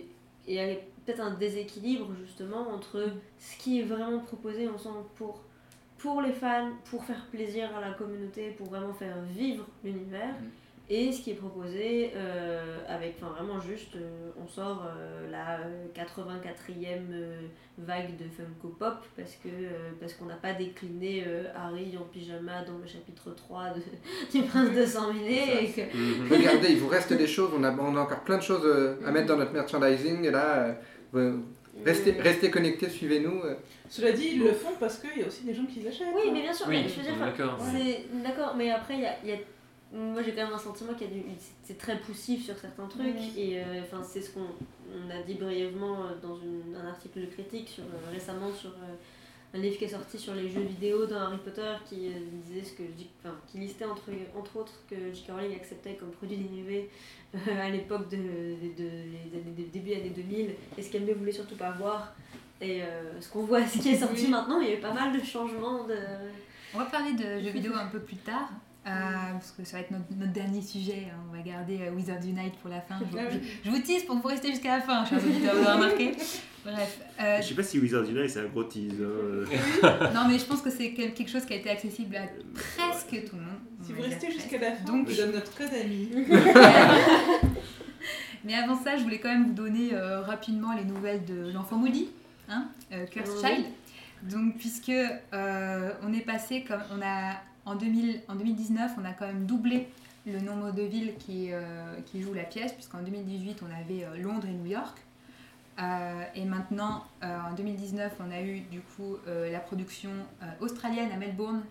et 0.47 0.55
il 0.55 0.55
y 0.55 0.61
a 0.61 0.75
peut-être 1.05 1.21
un 1.21 1.35
déséquilibre 1.35 2.09
justement 2.25 2.69
entre 2.71 3.05
ce 3.39 3.59
qui 3.59 3.81
est 3.81 3.85
vraiment 3.85 4.21
proposé, 4.21 4.69
on 4.69 4.79
sent, 4.79 4.89
pour, 5.17 5.43
pour 5.99 6.23
les 6.23 6.33
fans, 6.33 6.71
pour 6.91 7.05
faire 7.05 7.27
plaisir 7.27 7.75
à 7.77 7.81
la 7.81 7.93
communauté, 7.95 8.51
pour 8.57 8.69
vraiment 8.69 8.95
faire 8.95 9.17
vivre 9.37 9.67
l'univers. 9.85 10.35
Mm. 10.41 10.47
Et 10.91 11.13
ce 11.13 11.21
qui 11.21 11.33
est 11.33 11.35
proposé 11.35 12.13
euh, 12.17 12.79
avec, 12.89 13.17
enfin 13.21 13.33
vraiment 13.35 13.61
juste, 13.61 13.95
euh, 13.97 14.31
on 14.43 14.49
sort 14.49 14.87
euh, 14.87 15.31
la 15.31 15.59
euh, 15.61 15.87
84e 15.95 17.13
euh, 17.13 17.41
vague 17.77 18.17
de 18.17 18.25
Funko 18.25 18.69
Pop 18.79 18.95
parce 19.15 19.33
que 19.35 19.49
euh, 19.49 19.91
parce 20.01 20.15
qu'on 20.15 20.25
n'a 20.25 20.37
pas 20.37 20.55
décliné 20.55 21.25
euh, 21.27 21.45
Harry 21.55 21.95
en 21.99 22.05
pyjama 22.05 22.63
dans 22.67 22.79
le 22.79 22.87
chapitre 22.87 23.35
3 23.37 23.75
de, 23.75 23.83
du 24.39 24.47
Prince 24.47 24.75
de 24.75 24.87
Sang 24.87 25.13
Mêlé 25.13 25.43
et 25.61 25.69
que 25.71 25.81
Regardez, 26.35 26.69
il 26.71 26.79
vous 26.79 26.89
reste 26.89 27.13
des 27.13 27.27
choses, 27.27 27.51
on 27.55 27.63
a, 27.65 27.71
on 27.77 27.95
a 27.95 28.01
encore 28.01 28.21
plein 28.21 28.39
de 28.39 28.43
choses 28.43 28.65
euh, 28.65 28.97
à 29.07 29.11
mettre 29.11 29.27
dans 29.27 29.37
notre 29.37 29.53
merchandising. 29.53 30.25
Et 30.25 30.31
là, 30.31 30.69
euh, 30.69 30.73
vous- 31.13 31.45
restez, 31.85 32.13
restez 32.13 32.51
connectés, 32.51 32.89
suivez-nous. 32.89 33.43
Cela 33.91 34.13
dit, 34.13 34.31
ils 34.37 34.39
le 34.43 34.53
font 34.53 34.73
parce 34.81 34.99
qu'il 34.99 35.21
y 35.21 35.25
a 35.25 35.27
aussi 35.27 35.45
des 35.45 35.53
gens 35.53 35.67
qui 35.67 35.81
les 35.81 35.89
achètent. 35.89 36.07
Oui, 36.15 36.23
hein. 36.29 36.31
mais 36.33 36.41
bien 36.41 36.53
sûr, 36.55 36.67
Oui, 36.67 36.83
je 36.89 36.97
veux 36.97 37.03
dire, 37.03 37.15
d'accord. 38.25 38.55
mais 38.57 38.71
après 38.71 38.95
il 38.95 39.01
y 39.01 39.07
a, 39.07 39.13
il 39.23 39.29
y 39.29 39.33
a- 39.35 39.37
moi 39.93 40.23
j'ai 40.23 40.33
quand 40.33 40.45
même 40.45 40.53
un 40.55 40.59
sentiment 40.59 40.93
qu'il 40.95 41.07
y 41.09 41.11
a 41.11 41.15
du 41.15 41.23
c'est 41.65 41.79
très 41.79 41.99
poussif 41.99 42.45
sur 42.45 42.57
certains 42.59 42.87
trucs 42.87 43.37
et 43.37 43.59
euh, 43.63 43.81
enfin 43.83 44.03
c'est 44.03 44.21
ce 44.21 44.31
qu'on 44.31 44.41
on 44.93 45.11
a 45.11 45.23
dit 45.23 45.35
brièvement 45.35 46.05
euh, 46.05 46.09
dans 46.23 46.37
une- 46.37 46.77
un 46.77 46.87
article 46.89 47.21
de 47.23 47.27
critique 47.27 47.69
sur 47.69 47.85
euh, 47.85 48.11
récemment 48.13 48.53
sur 48.53 48.71
euh, 48.71 48.95
un 49.55 49.59
livre 49.59 49.79
qui 49.79 49.85
est 49.85 49.89
sorti 49.89 50.19
sur 50.19 50.35
les 50.35 50.47
jeux 50.51 50.61
vidéo 50.61 51.07
dans 51.07 51.21
Harry 51.21 51.39
Potter 51.39 51.73
qui 51.89 52.11
disait 52.47 52.63
ce 52.65 52.73
que 52.75 52.83
J- 52.99 53.09
enfin, 53.25 53.35
qui 53.47 53.57
listait 53.59 53.87
entre 53.87 54.11
entre 54.37 54.57
autres 54.59 54.75
que 54.91 54.95
J.K. 55.15 55.31
Rowling 55.31 55.57
acceptait 55.57 55.95
comme 55.95 56.11
produit 56.11 56.37
dérivé 56.37 56.91
à 57.59 57.71
l'époque 57.71 58.11
de, 58.11 58.17
de, 58.17 58.83
de- 58.83 59.51
des 59.57 59.63
début 59.73 59.95
années 59.95 60.13
2000 60.15 60.51
et 60.77 60.83
ce 60.83 60.91
qu'elle 60.93 61.07
ne 61.07 61.15
voulait 61.15 61.33
surtout 61.33 61.57
pas 61.57 61.71
voir 61.71 62.15
et 62.61 62.83
ce 63.21 63.29
qu'on 63.31 63.45
voit 63.45 63.65
ce 63.67 63.79
qui 63.79 63.89
est 63.91 63.97
sorti 63.99 64.25
Oui. 64.25 64.31
maintenant 64.31 64.61
il 64.61 64.69
y 64.69 64.73
a 64.73 64.75
eu 64.77 64.81
pas 64.81 64.93
mal 64.93 65.19
de 65.19 65.25
changements 65.25 65.85
de 65.85 65.95
On 66.75 66.79
va 66.79 66.85
parler 66.85 67.15
de 67.15 67.41
jeux 67.43 67.51
vidéo 67.51 67.73
un 67.75 67.87
peu 67.87 68.01
plus 68.01 68.17
tard, 68.17 68.51
euh, 68.89 69.33
parce 69.33 69.51
que 69.53 69.65
ça 69.65 69.77
va 69.77 69.83
être 69.83 69.91
notre, 69.91 70.05
notre 70.17 70.33
dernier 70.33 70.63
sujet. 70.63 71.09
hein. 71.13 71.19
On 71.31 71.37
va 71.37 71.43
garder 71.43 71.79
euh, 71.83 71.91
Wizards 71.93 72.23
Unite 72.25 72.55
pour 72.61 72.71
la 72.71 72.81
fin. 72.81 72.97
Je, 73.01 73.19
Ah 73.19 73.23
je- 73.31 73.37
oui. 73.37 73.43
je 73.65 73.71
vous 73.71 73.79
tease 73.81 74.05
pour 74.05 74.17
que 74.17 74.23
vous 74.23 74.29
restez 74.29 74.49
jusqu'à 74.51 74.77
la 74.79 74.83
fin, 74.83 75.05
chers 75.05 75.19
auditeurs, 75.25 75.55
vous 75.55 75.63
l'aurez 75.63 75.75
remarqué. 75.75 76.13
Bref. 76.65 77.01
euh, 77.21 77.39
Je 77.41 77.47
sais 77.49 77.55
pas 77.55 77.63
si 77.63 77.79
Wizards 77.79 78.05
Unite 78.11 78.31
c'est 78.31 78.41
un 78.41 78.47
gros 78.47 78.65
tease. 78.65 78.93
hein. 79.01 80.11
non, 80.15 80.29
mais 80.29 80.39
je 80.39 80.45
pense 80.45 80.61
que 80.63 80.71
c'est 80.71 80.93
quel- 80.93 81.15
quelque 81.15 81.31
chose 81.31 81.45
qui 81.45 81.53
a 81.53 81.57
été 81.57 81.71
accessible 81.71 82.17
à 82.17 82.23
presque 82.55 83.25
tout 83.29 83.37
le 83.37 83.43
monde. 83.43 83.59
Si 83.83 83.93
vous 83.93 84.03
restez 84.03 84.31
jusqu'à 84.33 84.59
la 84.59 84.73
fin, 84.73 84.85
Donc- 84.85 85.07
on 85.07 85.11
vous 85.11 85.17
donne 85.17 85.33
notre 85.33 85.55
code 85.57 85.69
ami. 85.73 86.09
Mais 88.45 88.55
avant 88.55 88.81
ça, 88.81 88.97
je 88.97 89.03
voulais 89.03 89.19
quand 89.19 89.29
même 89.29 89.47
vous 89.49 89.53
donner 89.53 89.91
euh, 89.93 90.21
rapidement 90.21 90.73
les 90.75 90.85
nouvelles 90.85 91.25
de 91.25 91.51
l'enfant 91.53 91.77
maudit, 91.77 92.09
hein, 92.49 92.69
euh, 92.93 93.05
Cursed. 93.07 93.35
Child. 93.45 93.67
Donc, 94.23 94.57
puisque 94.59 94.91
euh, 94.91 95.91
on 96.03 96.13
est 96.13 96.21
passé 96.25 96.65
comme 96.67 96.81
on 96.97 97.01
a 97.03 97.35
en, 97.69 97.77
2000, 97.77 98.23
en 98.29 98.35
2019, 98.35 98.93
on 98.99 99.05
a 99.05 99.13
quand 99.13 99.27
même 99.27 99.47
doublé 99.47 99.89
le 100.27 100.41
nombre 100.41 100.73
de 100.73 100.83
villes 100.83 101.15
qui, 101.19 101.53
euh, 101.53 101.97
jouent 102.15 102.35
la 102.35 102.45
pièce, 102.45 102.73
puisqu'en 102.73 103.03
2018, 103.03 103.63
on 103.63 103.75
avait 103.75 104.05
euh, 104.05 104.23
Londres 104.23 104.47
et 104.47 104.53
New 104.53 104.67
York. 104.67 104.99
Euh, 105.81 106.23
et 106.35 106.45
maintenant, 106.45 107.05
en 107.23 107.55
2019, 107.55 108.13
on 108.21 108.33
a 108.33 108.43
eu 108.43 108.61
du 108.63 108.81
coup 108.81 109.17
la 109.27 109.61
production 109.61 110.11
australienne 110.61 111.13
à 111.13 111.17
Melbourne 111.17 111.63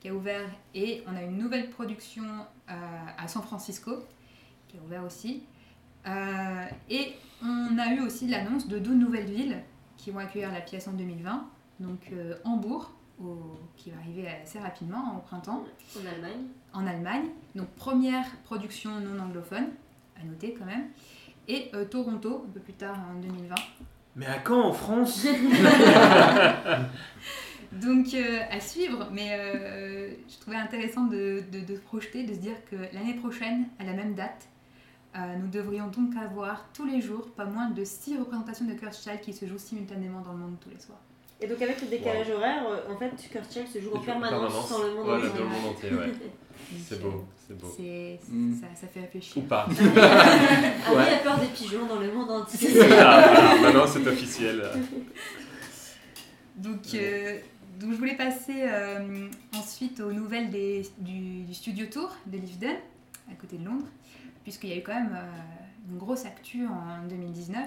qui 0.00 0.10
a 0.10 0.14
ouvert, 0.14 0.46
et 0.74 1.02
on 1.06 1.16
a 1.16 1.22
une 1.22 1.38
nouvelle 1.38 1.70
production 1.70 2.24
à 2.68 3.26
San 3.26 3.42
Francisco 3.42 4.04
qui 4.68 4.76
a 4.76 4.82
ouvert 4.82 5.02
aussi. 5.02 5.44
Et 6.90 7.14
on 7.42 7.78
a 7.78 7.94
eu 7.94 8.00
aussi 8.02 8.28
l'annonce 8.28 8.68
de 8.68 8.78
deux 8.78 8.92
nouvelles 8.92 9.30
villes 9.30 9.62
qui 9.96 10.10
vont 10.10 10.18
accueillir 10.18 10.52
la 10.52 10.60
pièce 10.60 10.86
en 10.86 10.92
2020. 10.92 11.48
Donc 11.80 12.12
Hambourg, 12.44 12.93
au- 13.22 13.58
qui 13.76 13.90
va 13.90 13.98
arriver 13.98 14.26
assez 14.28 14.58
rapidement 14.58 15.16
au 15.16 15.20
printemps, 15.20 15.64
en 15.96 16.06
Allemagne. 16.06 16.42
en 16.72 16.86
Allemagne. 16.86 17.26
Donc 17.54 17.68
première 17.76 18.24
production 18.44 18.90
non 19.00 19.18
anglophone, 19.22 19.68
à 20.20 20.24
noter 20.24 20.54
quand 20.58 20.66
même. 20.66 20.86
Et 21.48 21.70
euh, 21.74 21.84
Toronto, 21.84 22.44
un 22.48 22.52
peu 22.52 22.60
plus 22.60 22.72
tard 22.74 22.96
en 23.10 23.20
2020. 23.20 23.54
Mais 24.16 24.26
à 24.26 24.38
quand 24.38 24.62
en 24.62 24.72
France 24.72 25.26
Donc 27.72 28.14
euh, 28.14 28.38
à 28.50 28.60
suivre, 28.60 29.08
mais 29.10 29.30
euh, 29.32 30.14
je 30.28 30.38
trouvais 30.40 30.56
intéressant 30.56 31.04
de, 31.06 31.42
de, 31.50 31.60
de 31.60 31.74
se 31.74 31.80
projeter, 31.80 32.22
de 32.24 32.32
se 32.34 32.38
dire 32.38 32.54
que 32.70 32.76
l'année 32.94 33.14
prochaine, 33.14 33.66
à 33.80 33.84
la 33.84 33.94
même 33.94 34.14
date, 34.14 34.46
euh, 35.16 35.36
nous 35.36 35.48
devrions 35.48 35.88
donc 35.88 36.14
avoir 36.16 36.66
tous 36.72 36.84
les 36.86 37.00
jours 37.00 37.30
pas 37.32 37.46
moins 37.46 37.70
de 37.70 37.82
6 37.84 38.18
représentations 38.18 38.64
de 38.66 38.74
Cursed 38.74 39.02
Child 39.02 39.20
qui 39.22 39.32
se 39.32 39.46
jouent 39.46 39.58
simultanément 39.58 40.20
dans 40.20 40.32
le 40.32 40.38
monde 40.38 40.56
tous 40.60 40.70
les 40.70 40.78
soirs. 40.78 41.00
Et 41.44 41.46
donc 41.46 41.60
avec 41.60 41.78
le 41.82 41.88
décalage 41.88 42.30
horaire, 42.30 42.62
euh, 42.66 42.90
en 42.90 42.96
fait, 42.96 43.10
Cursed 43.30 43.68
se 43.68 43.78
joue 43.78 43.92
en 43.94 44.00
permanence, 44.00 44.70
dans 44.70 44.78
le 44.82 44.94
monde 44.94 45.04
Voilà, 45.04 45.26
entier. 45.26 45.38
dans 45.38 45.44
le 45.44 45.50
monde 45.50 45.66
entier, 45.76 45.90
ouais. 45.90 46.06
Donc, 46.06 46.14
C'est 46.88 47.02
beau, 47.02 47.24
c'est 47.46 47.58
beau. 47.58 47.74
c'est- 47.76 48.18
Mm. 48.30 48.54
ça, 48.60 48.66
ça 48.80 48.86
fait 48.86 49.00
Ou 49.00 49.02
réfléchir. 49.02 49.42
pas. 49.44 49.68
Harry 50.86 51.14
a 51.14 51.18
peur 51.22 51.38
des 51.38 51.48
pigeons 51.48 51.84
dans 51.86 51.98
le 52.00 52.10
monde 52.10 52.30
entier. 52.30 52.70
Ah, 52.80 52.84
voilà, 52.86 53.60
maintenant 53.60 53.86
c'est 53.86 54.06
officiel. 54.06 54.64
Donc, 56.56 56.80
euh, 56.94 57.38
donc 57.80 57.92
je 57.92 57.96
voulais 57.96 58.16
passer 58.16 58.62
euh, 58.62 59.28
ensuite 59.54 60.00
aux 60.00 60.12
nouvelles 60.12 60.50
des- 60.50 60.86
du, 60.98 61.42
du 61.42 61.52
Studio 61.54 61.86
Tour 61.86 62.10
de 62.26 62.38
Leavesden, 62.38 62.76
à 63.30 63.34
côté 63.34 63.58
de 63.58 63.64
Londres, 63.66 63.86
puisqu'il 64.44 64.70
y 64.70 64.72
a 64.72 64.76
eu 64.76 64.82
quand 64.82 64.94
même 64.94 65.14
euh, 65.14 65.90
une 65.92 65.98
grosse 65.98 66.24
actu 66.24 66.66
en 66.66 67.06
2019. 67.08 67.66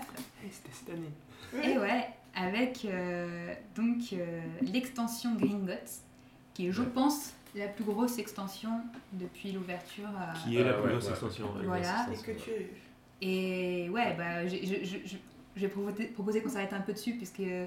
C'était 0.52 0.70
cette 0.74 0.90
année. 0.96 1.12
Et 1.74 1.78
ouais, 1.78 2.08
avec 2.40 2.86
euh, 2.86 3.54
donc 3.76 4.14
euh, 4.14 4.42
l'extension 4.62 5.36
Gringotts, 5.36 6.02
qui 6.54 6.68
est, 6.68 6.72
je 6.72 6.82
Ouais. 6.82 6.88
pense, 6.94 7.34
la 7.56 7.68
plus 7.68 7.84
grosse 7.84 8.20
extension 8.20 8.70
depuis 9.14 9.52
l'ouverture. 9.52 10.10
à- 10.18 10.34
Qui 10.38 10.58
est 10.58 10.64
la 10.64 10.72
Ah, 10.72 10.74
plus 10.74 10.84
ouais, 10.84 10.92
grosse 10.92 11.06
ouais. 11.06 11.12
extension. 11.12 11.48
Voilà. 11.64 12.08
Et 12.12 12.16
que 12.18 12.32
tu 12.40 12.50
as 12.52 12.58
eu. 12.62 12.68
Et 13.22 13.90
ouais, 13.90 14.14
bah, 14.16 14.46
je, 14.48 14.56
je, 14.58 14.86
je- 14.86 15.16
je 15.56 15.62
vais 15.62 15.68
proposer, 16.14 16.42
qu'on 16.42 16.50
s'arrête 16.50 16.74
un 16.74 16.82
peu 16.82 16.94
dessus, 16.94 17.14
puisque 17.14 17.40
euh, 17.40 17.66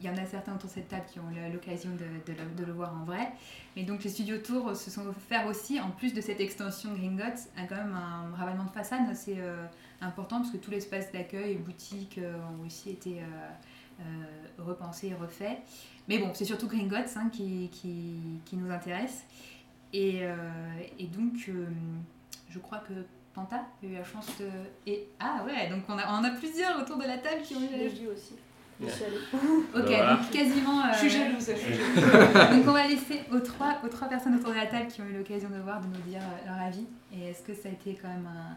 il 0.00 0.06
y 0.06 0.10
en 0.10 0.16
a 0.16 0.24
certains 0.26 0.54
autour 0.54 0.68
de 0.68 0.74
cette 0.74 0.88
table 0.88 1.04
qui 1.12 1.20
ont 1.20 1.30
eu 1.30 1.52
l'occasion 1.52 1.90
de, 1.90 2.32
de 2.32 2.36
le, 2.38 2.54
de 2.56 2.64
le 2.64 2.72
voir 2.72 2.92
en 3.00 3.04
vrai. 3.04 3.28
Mais 3.76 3.84
donc 3.84 4.02
les 4.02 4.10
studios 4.10 4.38
Tours 4.38 4.74
se 4.74 4.90
sont 4.90 5.06
offerts 5.06 5.46
aussi, 5.46 5.78
en 5.78 5.90
plus 5.90 6.12
de 6.14 6.20
cette 6.20 6.40
extension 6.40 6.92
Gringotts, 6.94 7.48
un, 7.56 7.66
quand 7.66 7.76
même 7.76 7.94
un 7.94 8.34
ravalement 8.36 8.64
de 8.64 8.70
façade 8.70 9.08
assez 9.08 9.36
euh, 9.38 9.64
important, 10.00 10.38
parce 10.38 10.50
que 10.50 10.56
tout 10.56 10.70
l'espace 10.70 11.12
d'accueil 11.12 11.52
et 11.52 11.56
boutique 11.56 12.18
euh, 12.18 12.34
ont 12.58 12.66
aussi 12.66 12.90
été 12.90 13.18
euh, 13.20 13.22
euh, 14.00 14.04
repensés 14.58 15.08
et 15.08 15.14
refaits. 15.14 15.58
Mais 16.08 16.18
bon, 16.18 16.30
c'est 16.34 16.44
surtout 16.44 16.66
Gringotts 16.66 17.16
hein, 17.16 17.28
qui, 17.32 17.68
qui, 17.72 18.18
qui 18.44 18.56
nous 18.56 18.70
intéresse. 18.70 19.24
Et, 19.92 20.20
euh, 20.22 20.34
et 20.98 21.06
donc, 21.06 21.34
euh, 21.48 21.66
je 22.48 22.58
crois 22.58 22.78
que 22.78 22.92
Panta 23.34 23.56
a 23.56 23.86
eu 23.86 23.92
la 23.94 24.04
chance 24.04 24.26
de... 24.38 24.48
Et... 24.86 25.06
Ah 25.20 25.42
ouais, 25.46 25.68
donc 25.68 25.82
on, 25.88 25.98
a, 25.98 26.06
on 26.08 26.18
en 26.20 26.24
a 26.24 26.30
plusieurs 26.30 26.80
autour 26.80 26.96
de 26.96 27.04
la 27.04 27.18
table 27.18 27.42
qui 27.42 27.54
ont 27.54 27.60
eu 27.60 27.70
la... 27.70 27.88
vu 27.88 28.08
aussi. 28.08 28.34
Je 28.82 28.88
suis 28.88 29.04
allée. 29.04 29.16
Ok, 29.74 29.84
Voilà. 29.86 30.14
donc 30.16 30.30
quasiment... 30.30 30.80
euh, 30.80 30.92
Je 30.94 30.98
suis 30.98 31.10
jalouse, 31.10 31.46
je 31.50 31.54
suis 31.54 31.74
jalouse. 31.74 32.50
donc 32.56 32.66
on 32.68 32.72
va 32.72 32.88
laisser 32.88 33.20
aux 33.30 33.40
trois, 33.40 33.78
aux 33.84 33.88
trois 33.88 34.08
personnes 34.08 34.34
autour 34.36 34.50
de 34.50 34.56
la 34.56 34.66
table 34.66 34.86
qui 34.88 35.00
ont 35.02 35.06
eu 35.06 35.12
l'occasion 35.18 35.50
de 35.50 35.58
voir, 35.60 35.80
de 35.80 35.86
nous 35.86 36.02
dire 36.08 36.22
leur 36.46 36.58
avis. 36.58 36.86
Et 37.12 37.28
est-ce 37.28 37.42
que 37.42 37.54
ça 37.54 37.68
a 37.68 37.72
été 37.72 37.98
quand 38.00 38.08
même 38.08 38.26
un, 38.26 38.56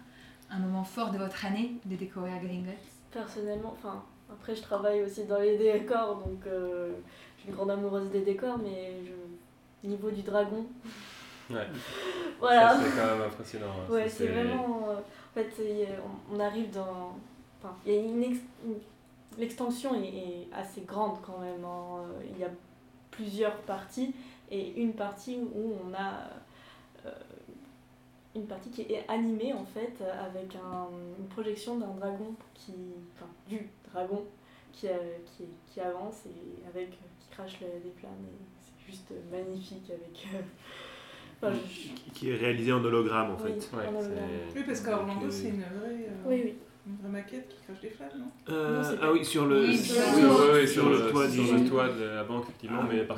un 0.55 0.59
moment 0.59 0.83
fort 0.83 1.11
de 1.11 1.17
votre 1.17 1.45
année 1.45 1.73
de 1.85 1.95
découvrir 1.95 2.39
Gringotts? 2.41 2.73
Personnellement, 3.11 3.73
enfin, 3.77 4.03
après 4.31 4.55
je 4.55 4.61
travaille 4.61 5.03
aussi 5.03 5.25
dans 5.25 5.39
les 5.39 5.57
décors, 5.57 6.15
donc 6.17 6.45
euh, 6.47 6.91
je 7.37 7.41
suis 7.41 7.49
une 7.49 7.55
grande 7.55 7.71
amoureuse 7.71 8.09
des 8.09 8.21
décors, 8.21 8.57
mais 8.57 8.93
je... 9.05 9.87
niveau 9.87 10.09
du 10.11 10.21
dragon, 10.21 10.65
Ouais. 11.49 11.67
voilà. 12.39 12.77
C'est 12.81 12.89
quand 12.99 13.05
même 13.17 13.21
impressionnant. 13.27 13.65
hein. 13.67 13.91
Ouais, 13.91 14.07
c'est 14.09 14.27
vraiment. 14.27 14.87
euh, 14.89 14.95
en 14.95 15.33
fait, 15.33 15.51
on, 16.31 16.39
arrive 16.39 16.71
dans. 16.71 17.17
Enfin, 17.61 17.75
il 17.85 17.93
y 17.93 17.97
a 17.97 18.01
une. 18.01 18.23
ex- 18.23 18.39
une- 18.65 18.75
L'extension 19.37 19.93
est, 19.95 20.07
est 20.07 20.47
assez 20.53 20.81
grande 20.81 21.17
quand 21.25 21.39
même. 21.39 21.65
hein. 21.65 22.03
Il 22.31 22.39
y 22.39 22.43
a 22.45 22.49
plusieurs 23.11 23.57
parties 23.63 24.13
et 24.51 24.79
une 24.81 24.93
partie 24.93 25.37
où 25.53 25.73
on 25.85 25.93
a. 25.93 26.29
euh, 28.35 28.39
une 28.39 28.47
partie 28.47 28.69
qui 28.69 28.81
est 28.81 29.05
animée 29.07 29.53
en 29.53 29.65
fait 29.65 29.93
avec 30.01 30.55
un- 30.55 30.87
une 31.19 31.27
projection 31.27 31.77
d'un 31.77 31.93
dragon 31.99 32.35
qui. 32.53 32.73
Enfin, 33.15 33.27
du 33.47 33.67
dragon 33.91 34.23
qui, 34.71 34.87
euh, 34.87 34.91
qui, 35.25 35.43
qui 35.71 35.79
avance 35.79 36.23
et 36.25 36.67
avec. 36.67 36.91
qui 36.91 37.29
crache 37.31 37.59
le- 37.61 37.67
des 37.83 37.93
flammes 37.99 38.11
et 38.27 38.45
c'est 38.61 38.91
juste 38.91 39.11
magnifique 39.31 39.89
avec. 39.89 40.27
euh, 40.33 40.39
enfin, 41.41 41.53
je- 41.67 42.11
Qui- 42.13 42.29
est 42.31 42.35
réalisé 42.35 42.71
en 42.73 42.83
hologramme 42.83 43.31
en 43.31 43.37
oui, 43.43 43.51
fait. 43.59 43.75
Ouais, 43.77 43.85
en 43.87 43.89
hologramme. 43.99 44.29
c'est- 44.51 44.59
Oui, 44.59 44.63
parce 44.67 44.81
qu'à 44.81 44.97
Orlando, 44.99 45.25
euh, 45.25 45.31
c'est 45.31 45.49
une 45.49 45.61
vraie, 45.61 46.07
euh, 46.09 46.27
Oui, 46.27 46.41
oui. 46.45 46.53
une 46.87 46.95
vraie 46.97 47.09
maquette 47.09 47.49
qui 47.49 47.55
crache 47.65 47.81
des 47.81 47.89
flammes, 47.89 48.09
non? 48.19 48.53
Euh, 48.53 48.97
ah 49.01 49.11
oui, 49.11 49.23
sur 49.25 49.45
le, 49.47 49.61
Oui, 49.65 49.77
sur, 49.77 49.95
Oui, 49.95 50.67
sur 50.67 51.11
toit 51.11 51.29
sur 51.29 51.53
le 51.57 51.67
toit 51.69 51.89
de 51.89 52.03
la 52.03 52.23
banque, 52.23 52.43
effectivement, 52.43 52.79
Ah. 52.83 52.87
mais 52.91 53.03
par 53.03 53.17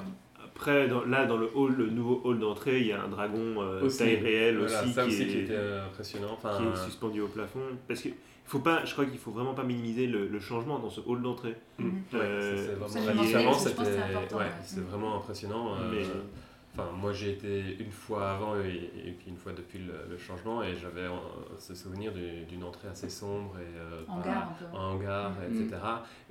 Après, 0.56 0.88
dans- 0.88 1.04
là, 1.06 1.26
dans 1.26 1.38
le 1.38 1.50
hall, 1.54 1.76
le 1.76 1.90
nouveau 1.90 2.22
hall 2.24 2.40
d'entrée, 2.40 2.80
il 2.80 2.88
y 2.88 2.92
a 2.94 3.04
un 3.04 3.10
dragon 3.10 3.56
euh, 3.62 3.82
Aussi. 3.84 3.98
taille 4.00 4.16
réelle 4.16 4.58
voilà, 4.58 4.84
aussi, 4.84 4.94
ça 4.94 5.04
qui, 5.04 5.10
aussi 5.10 5.22
est, 5.24 5.28
qui 5.28 5.38
était 5.40 5.58
impressionnant. 5.86 6.30
Enfin, 6.32 6.58
qui 6.58 6.64
est 6.64 6.86
suspendu 6.86 7.22
au 7.22 7.28
plafond. 7.28 7.60
Parce 7.88 8.02
que 8.02 8.10
faut 8.46 8.60
pas, 8.60 8.86
je 8.86 8.94
crois 8.94 9.06
qu'il 9.06 9.18
faut 9.18 9.32
vraiment 9.32 9.54
pas 9.54 9.64
minimiser 9.64 10.08
le, 10.08 10.28
le 10.28 10.40
changement 10.40 10.80
dans 10.80 10.90
ce 10.90 11.02
hall 11.06 11.22
d'entrée. 11.22 11.56
Mhm. 11.80 11.92
Euh, 12.14 12.68
c'est 12.68 12.74
vraiment 12.76 13.24
ouais, 13.24 14.44
ouais. 15.12 15.18
impressionnant. 15.18 15.74
euh, 15.76 15.92
Mais- 15.92 16.06
Enfin, 16.78 16.90
moi 16.94 17.14
j'ai 17.14 17.32
été 17.32 17.78
une 17.80 17.92
fois 17.92 18.32
avant 18.32 18.56
et, 18.60 18.92
et 19.08 19.12
puis 19.12 19.28
une 19.30 19.38
fois 19.38 19.54
depuis 19.54 19.80
le, 19.80 19.94
le 20.10 20.18
changement 20.18 20.62
et 20.62 20.76
j'avais 20.76 21.08
ce 21.58 21.74
souvenir 21.74 22.12
du- 22.12 22.44
d'une 22.50 22.64
entrée 22.66 22.90
assez 22.90 23.08
sombre 23.10 23.56
et 23.60 23.80
euh, 23.80 24.22
gare 24.26 24.50
un 24.74 24.78
hangar, 24.78 25.32
Mm. 25.32 25.64
etc. 25.64 25.82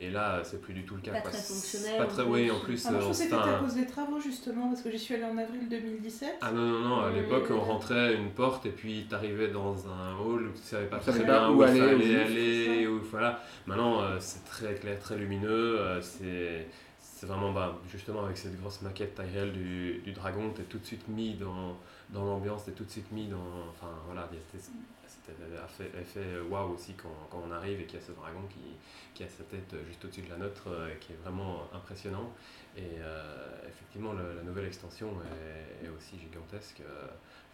Et 0.01 0.11
là, 0.11 0.41
c'est 0.45 0.61
plus 0.61 0.75
du 0.75 0.85
tout 0.85 0.97
le 0.97 1.01
cas. 1.01 1.13
Pas 1.13 1.21
quoi. 1.21 1.31
très 1.31 1.39
C'est 1.39 1.55
fonctionnel, 1.55 1.99
Pas 1.99 2.07
très, 2.13 2.23
oui, 2.25 2.51
en 2.51 2.59
plus. 2.61 2.85
Ah, 2.87 2.91
moi, 2.93 3.01
je 3.01 3.07
pensais 3.07 3.29
que 3.29 3.35
à 3.35 3.59
cause 3.59 3.75
des 3.75 3.87
travaux, 3.87 4.21
justement, 4.21 4.69
parce 4.69 4.83
que 4.83 4.91
j'y 4.91 4.99
suis 4.99 5.15
allée 5.15 5.25
en 5.25 5.39
avril 5.39 5.69
2017. 5.69 6.37
Ah 6.43 6.53
non, 6.53 6.61
non, 6.63 6.81
non, 6.81 7.01
à 7.01 7.11
l'époque 7.11 7.47
on 7.51 7.61
rentrait 7.61 8.15
une 8.15 8.31
porte 8.31 8.67
et 8.67 8.71
puis 8.71 9.07
t'arrivais 9.09 9.49
dans 9.49 9.87
un 9.89 10.15
hall 10.19 10.49
où 10.49 10.53
tu 10.53 10.63
savais 10.63 10.87
pas 10.87 10.99
très 10.99 11.25
bien 11.25 11.49
où, 11.51 11.63
aller, 11.63 11.95
vivre, 11.97 12.21
aller, 12.21 12.87
où, 12.87 13.01
voilà. 13.11 13.41
Maintenant 13.67 14.03
euh, 14.03 14.17
c'est 14.21 14.45
très 14.45 14.75
clair, 14.75 14.99
très 14.99 15.17
lumineux, 15.17 15.81
euh, 15.81 16.01
c'est 16.03 16.67
c'est 17.25 17.33
vraiment, 17.33 17.53
bah, 17.53 17.79
justement 17.91 18.25
avec 18.25 18.37
cette 18.37 18.59
grosse 18.61 18.83
maquette 18.83 19.15
taille 19.15 19.31
réelle 19.33 19.53
du, 19.53 20.01
du 20.05 20.13
dragon, 20.13 20.51
t'es 20.51 20.65
tout 20.65 20.79
de 20.79 20.85
suite 20.85 21.09
mis 21.09 21.35
dans, 21.35 21.75
dans 22.11 22.25
l'ambiance, 22.25 22.67
t'es 22.67 22.73
tout 22.73 22.85
de 22.85 22.91
suite 22.91 23.11
mis 23.13 23.27
dans, 23.29 23.39
enfin 23.71 23.89
voilà, 24.07 24.29
c'était 24.53 25.33
effet, 25.65 25.91
effet 25.99 26.41
waouh 26.51 26.75
aussi 26.75 26.93
quand, 26.95 27.09
quand 27.31 27.43
on 27.49 27.51
arrive 27.51 27.81
et 27.81 27.85
qu'il 27.87 27.99
y 27.99 28.03
a 28.03 28.05
ce 28.05 28.13
dragon 28.13 28.41
qui, 28.51 28.61
qui 29.15 29.25
a 29.25 29.29
sa 29.29 29.43
tête 29.45 29.75
juste 29.87 30.05
au-dessus 30.05 30.21
de 30.21 30.29
la 30.31 30.37
nôtre, 30.37 30.65
euh, 30.69 30.91
qui 31.01 31.13
est 31.13 31.17
vraiment 31.25 31.67
impressionnant. 31.73 32.31
Et 32.77 32.83
euh, 33.01 33.57
effectivement, 33.67 34.13
le- 34.13 34.35
la 34.37 34.43
nouvelle 34.43 34.67
extension 34.67 35.09
est, 35.23 35.87
est 35.87 35.89
aussi 35.89 36.19
gigantesque. 36.19 36.83
euh, 36.83 37.07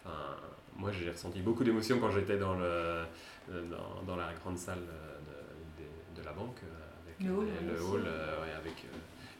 Enfin, 0.03 0.35
moi, 0.75 0.91
j'ai 0.91 1.11
ressenti 1.11 1.41
beaucoup 1.41 1.63
d'émotions 1.63 1.99
quand 1.99 2.09
j'étais 2.09 2.37
dans, 2.39 2.55
le, 2.55 3.03
dans, 3.47 4.01
dans 4.05 4.15
la 4.15 4.33
grande 4.33 4.57
salle 4.57 4.79
de, 4.79 5.83
de- 5.83 6.19
de 6.19 6.25
la 6.25 6.33
banque, 6.33 6.57
avec 7.05 7.19
Le 7.29 7.37
hall, 7.37 7.45
le 7.67 7.73
aussi. 7.75 7.85
hall, 7.93 8.01
ouais, 8.01 8.51
avec 8.57 8.73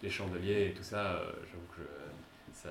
les 0.04 0.10
chandeliers 0.10 0.68
et 0.68 0.72
tout 0.74 0.84
ça. 0.84 1.14
euh, 1.14 1.32
J'avoue 1.46 1.66
que 1.76 1.82
je- 1.82 2.60
ça, 2.62 2.70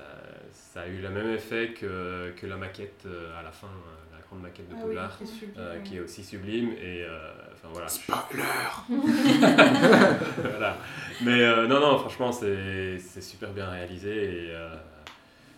ça 0.53 0.81
a 0.81 0.87
eu 0.87 1.01
le 1.01 1.09
même 1.09 1.31
effet 1.33 1.73
que, 1.77 2.31
que 2.37 2.45
la 2.47 2.55
maquette 2.57 3.03
euh, 3.05 3.37
à 3.39 3.41
la 3.43 3.51
fin, 3.51 3.67
euh, 3.67 4.15
la 4.15 4.21
grande 4.27 4.41
maquette 4.41 4.69
de 4.69 4.73
Ah 4.75 4.77
oui, 4.81 4.87
Poudlard. 4.87 5.17
qui 5.17 5.23
est 5.23 5.27
sublime. 5.27 5.53
euh, 5.57 5.79
qui 5.81 5.97
est 5.97 5.99
aussi 5.99 6.23
sublime 6.23 6.71
et 6.73 7.03
euh, 7.03 7.31
enfin 7.53 7.67
voilà 7.73 7.87
Spoiler 7.87 8.43
voilà. 10.43 10.77
Mais 11.23 11.41
euh, 11.41 11.67
non, 11.67 11.79
non, 11.79 11.97
franchement, 11.99 12.31
c'est 12.31 12.97
c'est 12.99 13.21
super 13.21 13.51
bien 13.51 13.69
réalisé 13.69 14.09
et 14.47 14.51
euh, 14.51 14.75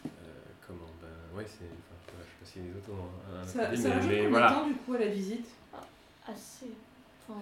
euh, 0.05 0.09
comment 0.67 0.89
ben 1.01 1.37
ouais, 1.37 1.45
c'est. 1.47 1.65
Enfin, 1.65 2.17
je 2.19 2.23
sais 2.23 2.39
pas 2.39 2.45
si 2.45 2.59
les 2.59 2.75
autres 2.77 2.91
ont 2.91 3.45
Ça, 3.45 3.75
ça 3.75 3.89
mais, 4.01 4.07
mais 4.07 4.17
combien 4.23 4.29
voilà. 4.29 4.49
de 4.49 4.53
temps, 4.55 4.67
du 4.67 4.73
coup, 4.75 4.93
à 4.93 4.99
la 4.99 5.07
visite? 5.07 5.47
Assez. 6.27 6.71
Enfin, 7.27 7.39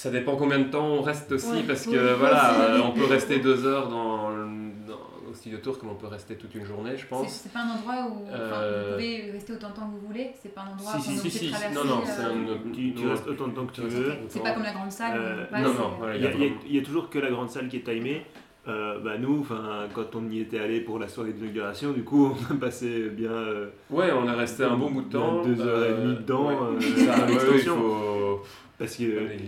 Ça 0.00 0.10
dépend 0.10 0.36
combien 0.36 0.60
de 0.60 0.70
temps 0.70 0.86
on 0.86 1.02
reste 1.02 1.32
aussi 1.32 1.50
Ouais. 1.50 1.62
parce 1.66 1.84
que 1.84 1.90
Oui, 1.90 2.16
voilà, 2.20 2.54
euh, 2.60 2.80
on 2.84 2.92
peut 2.92 3.06
rester 3.06 3.40
deux 3.40 3.66
heures 3.66 3.88
dans, 3.88 4.30
dans- 4.30 5.28
au 5.28 5.34
studio 5.34 5.58
tour 5.58 5.76
comme 5.76 5.90
on 5.90 5.94
peut 5.96 6.06
rester 6.06 6.36
toute 6.36 6.54
une 6.54 6.64
journée, 6.64 6.96
je 6.96 7.04
pense. 7.06 7.28
c'est 7.28 7.52
pas 7.52 7.58
un 7.60 7.70
endroit 7.76 8.06
où 8.08 8.22
enfin, 8.28 8.60
Euh, 8.62 8.84
vous 8.86 8.92
pouvez 8.94 9.30
rester 9.32 9.52
autant 9.54 9.70
de 9.70 9.74
temps 9.74 9.86
que 9.90 10.00
vous 10.00 10.06
voulez. 10.06 10.30
C'est 10.40 10.54
pas 10.54 10.60
un 10.62 10.72
endroit 10.74 10.92
Si, 11.00 11.10
où 11.10 11.20
si, 11.20 11.30
Si, 11.30 11.38
si, 11.46 11.50
traverser. 11.50 11.74
non, 11.74 11.84
non, 11.84 11.98
euh, 11.98 12.06
c'est 12.06 12.22
un. 12.22 12.72
Tu, 12.72 12.94
tu 12.94 13.02
non, 13.04 13.10
restes 13.10 13.26
autant 13.28 13.48
de 13.48 13.54
temps 13.54 13.66
que 13.66 13.72
tu 13.72 13.80
veux. 13.82 14.12
C'est 14.28 14.40
pas 14.42 14.52
comme 14.52 14.62
la 14.62 14.72
grande 14.72 14.92
salle. 14.92 15.18
Euh, 15.20 15.44
passe, 15.46 15.62
non, 15.64 15.74
non, 15.74 15.90
voilà, 15.98 16.16
Il 16.16 16.22
y, 16.22 16.26
a, 16.28 16.30
il 16.32 16.40
y 16.40 16.44
a 16.44 16.46
y 16.46 16.50
a- 16.50 16.72
y 16.76 16.78
a 16.78 16.82
toujours 16.82 17.10
que 17.10 17.18
la 17.18 17.30
grande 17.30 17.50
salle 17.50 17.66
qui 17.68 17.78
est 17.78 17.80
timée. 17.92 18.24
Euh, 18.68 18.98
bah 19.00 19.16
nous, 19.18 19.44
quand 19.94 20.14
on 20.14 20.28
y 20.30 20.40
était 20.40 20.60
allé 20.60 20.80
pour 20.80 20.98
la 21.00 21.08
soirée 21.08 21.32
d'inauguration, 21.32 21.90
du 21.92 22.04
coup, 22.04 22.32
on 22.50 22.54
a 22.54 22.56
passé 22.58 23.08
bien 23.10 23.30
euh, 23.32 23.66
Ouais, 23.90 24.12
on 24.12 24.28
est 24.28 24.34
resté 24.34 24.62
un 24.62 24.76
bon 24.76 24.90
bout 24.92 25.02
de 25.02 25.10
temps. 25.10 25.42
deux 25.42 25.60
heures 25.60 25.86
et 25.86 25.94
demie 26.02 26.16
dedans, 26.16 26.46
ouais. 26.48 26.54
euh, 26.76 26.80
Ça, 26.80 27.24
ouais, 27.24 27.26
l'extension. 27.32 27.74
il 27.76 27.80
faut- 27.80 28.42
Parce 28.78 28.96
que, 28.96 29.02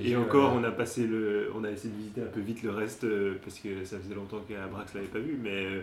et 0.04 0.16
encore, 0.16 0.54
ouais. 0.54 0.60
on 0.60 0.64
a 0.64 0.72
passé 0.72 1.06
le, 1.06 1.50
on 1.54 1.62
a 1.62 1.70
essayé 1.70 1.92
de 1.94 1.98
visiter 1.98 2.20
un 2.22 2.26
peu 2.26 2.40
vite 2.40 2.62
le 2.64 2.70
reste 2.70 3.04
euh, 3.04 3.34
parce 3.44 3.60
que 3.60 3.84
ça 3.84 3.98
faisait 3.98 4.14
longtemps 4.14 4.42
qu'Abrax 4.48 4.92
l'avait 4.94 5.06
pas 5.06 5.20
vu, 5.20 5.38
mais, 5.40 5.66
euh, 5.66 5.80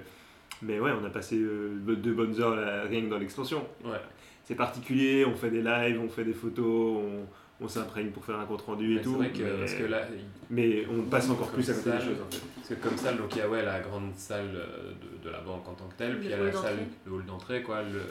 mais 0.62 0.80
ouais, 0.82 0.92
on 1.02 1.06
a 1.06 1.10
passé 1.10 1.38
euh, 1.38 1.70
deux 1.80 2.14
bonnes 2.14 2.40
heures 2.42 2.56
là, 2.58 2.84
rien 2.84 3.02
que 3.02 3.10
dans 3.10 3.18
l'extension. 3.18 3.66
Ouais. 3.86 4.02
C'est 4.44 4.56
particulier, 4.56 5.26
on 5.26 5.36
fait 5.36 5.50
des 5.50 5.62
lives, 5.62 6.00
on 6.02 6.10
fait 6.10 6.26
des 6.26 6.34
photos, 6.34 7.04
on, 7.04 7.64
on 7.64 7.68
s'imprègne 7.70 8.10
pour 8.10 8.24
faire 8.26 8.38
un 8.38 8.46
compte 8.46 8.62
rendu 8.64 8.92
et 8.92 8.96
Mais 8.96 9.02
tout. 9.02 9.12
C'est 9.12 9.18
vrai 9.18 9.30
que 9.32 9.44
mais, 9.44 9.60
parce 9.60 9.74
que 9.74 9.84
là, 9.84 10.02
mais 10.50 10.86
on 10.92 11.02
passe 11.04 11.30
encore 11.30 11.48
Comme 11.52 11.56
plus 11.56 11.70
à 11.70 11.74
côté 11.74 11.92
des 11.92 11.98
choses 12.00 12.22
en 12.22 12.32
fait. 12.32 12.42
Parce 12.56 12.68
que 12.68 12.88
comme 12.88 12.98
salle, 12.98 13.18
donc 13.18 13.34
il 13.36 13.40
y 13.40 13.42
a 13.42 13.50
ouais, 13.50 13.64
la 13.64 13.80
grande 13.80 14.12
salle 14.16 14.52
euh, 14.56 14.92
de, 14.92 15.26
de 15.26 15.32
la 15.32 15.40
banque 15.40 15.68
en 15.68 15.74
tant 15.74 15.88
que 15.88 15.96
telle, 15.96 16.14
Le 16.14 16.18
puis 16.20 16.28
il 16.28 16.32
y 16.32 16.34
a 16.34 16.40
hall 16.40 16.48
la 16.48 16.52
salle, 16.54 16.78
le 17.06 17.12
hall 17.14 17.26
d'entrée, 17.26 17.62
quoi. 17.64 17.82
Le, 17.82 18.02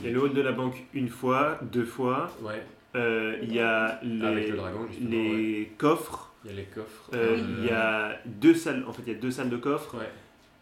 Il 0.00 0.06
y 0.06 0.10
a 0.10 0.14
le 0.14 0.22
hall 0.22 0.32
de 0.32 0.40
la 0.42 0.52
banque 0.52 0.84
une 0.94 1.08
fois, 1.08 1.58
deux 1.72 1.84
fois. 1.84 2.30
Ouais, 2.40 2.62
Euh, 2.96 3.36
il 3.42 3.54
y 3.54 3.60
a 3.60 4.00
les, 4.02 4.48
le 4.50 4.56
dragon, 4.56 4.80
ouais. 4.80 5.70
coffres. 5.78 6.32
Il 6.44 6.50
y 6.50 6.54
a 6.54 6.56
les 6.56 6.64
coffres. 6.64 7.10
Euh, 7.14 7.36
Oui. 7.36 7.42
Il 7.60 7.66
y 7.66 7.70
a 7.70 8.18
deux 8.24 8.54
salles. 8.54 8.84
En 8.88 8.92
fait, 8.92 9.02
il 9.06 9.12
y 9.12 9.16
a 9.16 9.18
deux 9.18 9.30
salles 9.30 9.50
de 9.50 9.56
coffres. 9.56 9.96
Ouais. 9.98 10.08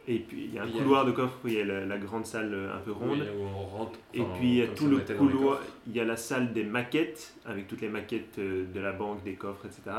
Et 0.07 0.19
puis 0.19 0.45
il 0.49 0.55
y 0.55 0.59
a 0.59 0.63
un 0.63 0.67
Il 0.67 0.75
y 0.75 0.79
a- 0.79 0.83
couloir 0.83 1.07
de 1.07 1.13
coffres 1.13 1.39
où 1.45 1.49
il 1.49 1.55
y 1.55 1.61
a 1.61 1.65
la, 1.65 1.87
la 1.87 1.97
grande 1.99 2.27
salle 2.27 2.53
euh, 2.53 2.75
un 2.77 2.79
peu 2.81 2.93
ronde. 2.93 3.21
Oui, 3.21 3.27
où 3.39 3.43
on 3.45 3.63
rentre. 3.79 3.99
Et 4.13 4.21
puis 4.21 4.49
il 4.49 4.55
y 4.57 4.63
a 4.63 4.67
tout 4.69 4.87
le 4.89 4.99
couloir, 4.99 5.61
il 5.87 5.97
y 5.97 6.01
a 6.01 6.05
la 6.05 6.17
salle 6.17 6.53
des 6.53 6.65
maquettes, 6.65 7.35
avec 7.47 7.69
toutes 7.69 7.81
les 7.81 7.89
maquettes 7.89 8.39
euh, 8.39 8.65
de 8.75 8.81
la 8.81 8.93
banque, 8.93 9.23
des 9.25 9.33
coffres, 9.35 9.65
etc. 9.67 9.97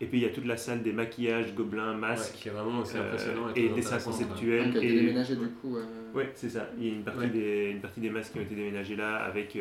Et 0.00 0.06
puis 0.06 0.18
il 0.18 0.22
y 0.22 0.26
a 0.26 0.30
toute 0.30 0.46
la 0.46 0.56
salle 0.56 0.82
des 0.82 0.92
maquillages, 0.92 1.52
gobelins, 1.54 1.94
Ouais, 1.94 1.98
masques, 2.00 2.34
qui 2.36 2.48
est 2.48 2.52
vraiment 2.52 2.78
aussi 2.80 2.96
euh, 2.96 3.00
impressionnant. 3.06 3.48
et 3.56 3.66
très 3.66 3.74
dessins 3.74 3.98
conceptuels. 3.98 4.76
Et- 4.76 4.88
déménagée 5.00 5.36
du 5.36 5.48
coup. 5.60 5.76
euh, 5.76 5.84
Ouais, 6.14 6.30
c'est 6.34 6.48
ça. 6.48 6.68
Il 6.78 6.86
y 6.86 6.90
a 6.90 6.92
une 6.94 7.02
partie, 7.02 7.20
Ouais. 7.20 7.26
des, 7.28 7.70
une 7.70 7.80
partie 7.80 8.00
des 8.00 8.10
masques 8.10 8.32
qui 8.32 8.38
ont 8.38 8.42
été 8.42 8.54
déménagés 8.54 8.96
là, 8.96 9.16
avec 9.16 9.56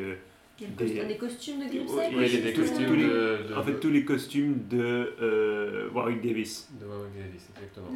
Il 0.60 0.64
y 0.64 0.66
a 0.66 0.70
le 0.70 1.07
Des- 1.07 1.14
des 1.14 1.18
costumes 1.18 1.60
de 1.60 1.66
Grimsey. 1.66 2.07
il 2.12 2.14
y 2.14 2.16
a 2.16 2.22
Ouais, 2.22 2.30
des- 2.30 2.49
a 2.49 2.53
costumes 2.53 2.86
tous 2.88 2.93
les- 2.95 3.03
de, 3.03 3.47
de, 3.49 3.53
en 3.55 3.64
fait 3.64 3.80
tous 3.80 3.89
les 3.89 4.03
costumes 4.05 4.68
de 4.70 5.14
euh, 5.22 5.89
Warwick 5.93 6.22
Davis. 6.22 6.70
de 6.80 6.86
Warwick 6.86 7.14
Davis, 7.16 7.47
exactement. 7.55 7.88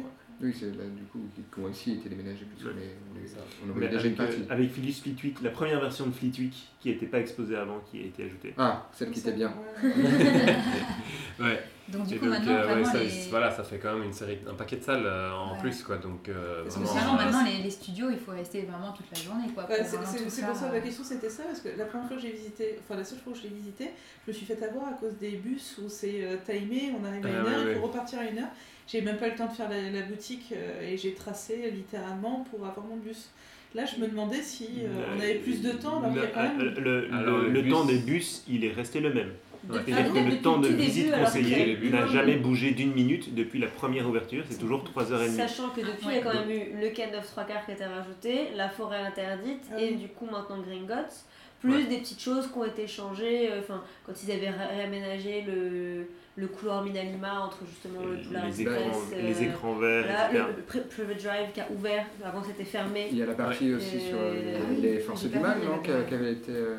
Oui, 0.42 0.52
c'est 0.58 0.66
là, 0.66 0.82
du 0.96 1.04
coup, 1.04 1.20
qui 1.36 1.60
ont 1.60 1.64
aussi 1.64 1.92
été 1.92 2.08
déménagés 2.08 2.44
plus 2.44 2.64
tôt, 2.64 2.70
Ouais. 2.70 2.74
mais 3.14 3.22
on, 3.24 3.28
ça. 3.28 3.72
voyait 3.72 3.88
déjà 3.88 4.00
une 4.00 4.06
avec, 4.06 4.16
partie. 4.16 4.40
euh, 4.42 4.52
avec 4.52 4.72
Philips 4.72 5.00
Fleetwick, 5.02 5.42
la 5.42 5.50
première 5.50 5.80
version 5.80 6.06
de 6.06 6.12
Fleetwick 6.12 6.70
qui 6.80 6.88
n'était 6.88 7.06
pas 7.06 7.20
exposée 7.20 7.54
avant, 7.56 7.80
qui 7.90 7.98
a 8.00 8.06
été 8.06 8.24
ajoutée. 8.24 8.52
Ah, 8.58 8.88
celle 8.92 9.10
qui 9.12 9.20
était 9.20 9.32
bien. 9.32 9.54
Ouais. 9.82 9.90
Donc 11.88 12.06
du 12.06 12.14
Et 12.14 12.18
coup, 12.18 12.24
donc, 12.24 12.34
maintenant, 12.34 12.52
euh, 12.52 12.60
ouais, 12.66 12.72
vraiment, 12.72 12.84
ça, 12.92 12.98
les... 12.98 13.10
voilà, 13.28 13.50
ça 13.50 13.62
fait 13.62 13.78
quand 13.78 13.92
même 13.94 14.04
une 14.04 14.12
série, 14.12 14.38
un 14.48 14.54
paquet 14.54 14.76
de 14.76 14.82
salles 14.82 15.04
euh, 15.04 15.30
en 15.32 15.52
Ouais. 15.52 15.60
plus, 15.60 15.82
quoi. 15.82 15.98
Donc, 15.98 16.28
euh, 16.30 16.62
Parce 16.62 16.76
que 16.76 16.80
vraiment, 16.80 16.94
vraiment, 17.16 17.20
euh, 17.20 17.24
maintenant, 17.24 17.44
les, 17.44 17.62
les 17.62 17.70
studios, 17.70 18.08
il 18.10 18.16
faut 18.18 18.32
rester 18.32 18.62
vraiment 18.62 18.92
toute 18.92 19.06
la 19.14 19.22
journée, 19.22 19.48
quoi. 19.54 19.66
C'est 19.68 20.46
pour 20.46 20.56
ça 20.56 20.68
ma 20.72 20.80
question 20.80 21.04
c'était 21.04 21.28
ça 21.28 21.42
parce 21.44 21.60
que 21.60 21.68
la 21.76 21.84
première 21.84 22.06
fois 22.08 22.16
que 22.16 22.22
j'ai 22.22 22.30
visité, 22.32 22.78
enfin 22.80 22.96
la 22.98 23.04
seule 23.04 23.18
fois 23.18 23.32
je 23.36 23.42
l'ai 23.42 23.54
visité, 23.54 23.90
je 24.26 24.32
me 24.32 24.36
suis 24.36 24.46
fait 24.46 24.62
avoir 24.62 24.88
à 24.88 24.92
cause 24.92 25.12
des 25.20 25.32
bus 25.32 25.78
où 25.84 25.88
c'est 25.88 26.24
euh, 26.24 26.36
timé, 26.44 26.92
on 26.98 27.04
arrive 27.04 27.26
à 27.26 27.28
Ah, 27.28 27.40
une 27.40 27.46
heure, 27.52 27.60
il 27.62 27.66
ouais. 27.68 27.74
faut 27.74 27.86
repartir 27.86 28.18
à 28.20 28.24
une 28.24 28.38
heure. 28.38 28.48
J'ai 28.86 29.00
même 29.02 29.16
pas 29.18 29.28
eu 29.28 29.30
le 29.32 29.36
temps 29.36 29.46
de 29.46 29.52
faire 29.52 29.68
la, 29.68 29.90
la 29.90 30.02
boutique 30.02 30.52
euh, 30.52 30.90
et 30.90 30.96
j'ai 30.96 31.14
tracé 31.14 31.70
littéralement 31.70 32.46
pour 32.50 32.66
avoir 32.66 32.86
mon 32.86 32.96
bus. 32.96 33.30
Là 33.74 33.84
je 33.84 34.00
me 34.00 34.06
demandais 34.08 34.40
si 34.42 34.68
euh, 34.84 34.88
on 35.16 35.20
avait 35.20 35.34
plus 35.36 35.60
de 35.60 35.70
temps 35.72 36.02
alors. 36.02 36.14
Le, 36.58 36.70
le- 36.80 37.08
Alors, 37.14 37.38
le- 37.38 37.44
le 37.48 37.50
le 37.54 37.62
bus- 37.62 37.72
temps 37.72 37.84
des 37.84 37.98
bus, 37.98 38.42
il 38.48 38.64
est 38.64 38.72
resté 38.72 39.00
le 39.00 39.12
même. 39.12 39.32
Ouais. 39.70 39.78
C'est-à-dire 39.86 40.12
Ah, 40.14 40.20
que 40.20 40.30
le 40.30 40.36
temps 40.42 40.58
de 40.58 40.68
visite 40.68 41.10
conseillé 41.12 41.78
n'a 41.90 42.06
jamais 42.06 42.36
bougé 42.36 42.72
d'une 42.72 42.92
minute 42.92 43.34
depuis 43.34 43.58
la 43.58 43.68
première 43.68 44.08
ouverture, 44.08 44.44
c'est 44.50 44.58
toujours 44.58 44.84
3h30. 44.84 45.30
Sachant 45.36 45.68
que 45.70 45.80
depuis, 45.80 46.06
il 46.08 46.14
y 46.16 46.18
a 46.18 46.22
quand 46.22 46.34
même 46.34 46.50
eu 46.50 46.80
le 46.80 46.88
quai 46.90 47.10
9 47.10 47.26
3 47.26 47.44
quarts 47.44 47.64
qui 47.64 47.70
a 47.70 47.74
été 47.74 47.84
rajouté, 47.84 48.48
la 48.56 48.68
forêt 48.68 48.98
interdite 49.00 49.62
Ah 49.74 49.80
et 49.80 49.92
du 49.94 50.08
coup 50.08 50.26
maintenant 50.26 50.58
Gringotts, 50.60 51.24
plus 51.60 51.72
Ouais. 51.76 51.84
des 51.84 51.96
petites 51.98 52.20
choses 52.20 52.46
qui 52.52 52.58
ont 52.58 52.64
été 52.66 52.86
changées. 52.86 53.50
euh, 53.50 53.60
Enfin, 53.60 53.82
quand 54.06 54.12
ils 54.22 54.30
avaient 54.32 54.50
ré- 54.50 54.76
réaménagé 54.76 55.44
le, 55.46 56.06
le 56.36 56.46
couloir 56.48 56.82
Minalima 56.84 57.40
entre 57.46 57.60
justement 57.66 58.00
le 58.04 58.18
Polar 58.18 58.44
Les 58.46 58.60
écrans, 58.60 58.74
euh, 59.14 59.22
les 59.22 59.42
écrans 59.44 59.74
verts, 59.76 60.04
etc. 60.04 60.28
le, 60.32 60.38
le 60.56 60.62
Pri- 60.62 60.88
Private 60.94 61.22
Drive 61.22 61.52
qui 61.54 61.60
a 61.62 61.68
ouvert, 61.70 62.04
avant 62.22 62.42
c'était 62.44 62.64
fermé. 62.64 63.08
Il 63.10 63.16
y 63.16 63.22
a 63.22 63.26
la 63.26 63.32
partie 63.32 63.72
aussi 63.72 63.96
Et- 63.96 64.00
sur 64.10 64.18
euh, 64.18 64.58
oui, 64.68 64.76
les 64.82 64.98
forces 64.98 65.24
du 65.24 65.38
mal, 65.38 65.56
non, 65.64 65.78
qui, 65.78 65.90
avait 65.90 66.32
été. 66.32 66.52
euh, 66.52 66.76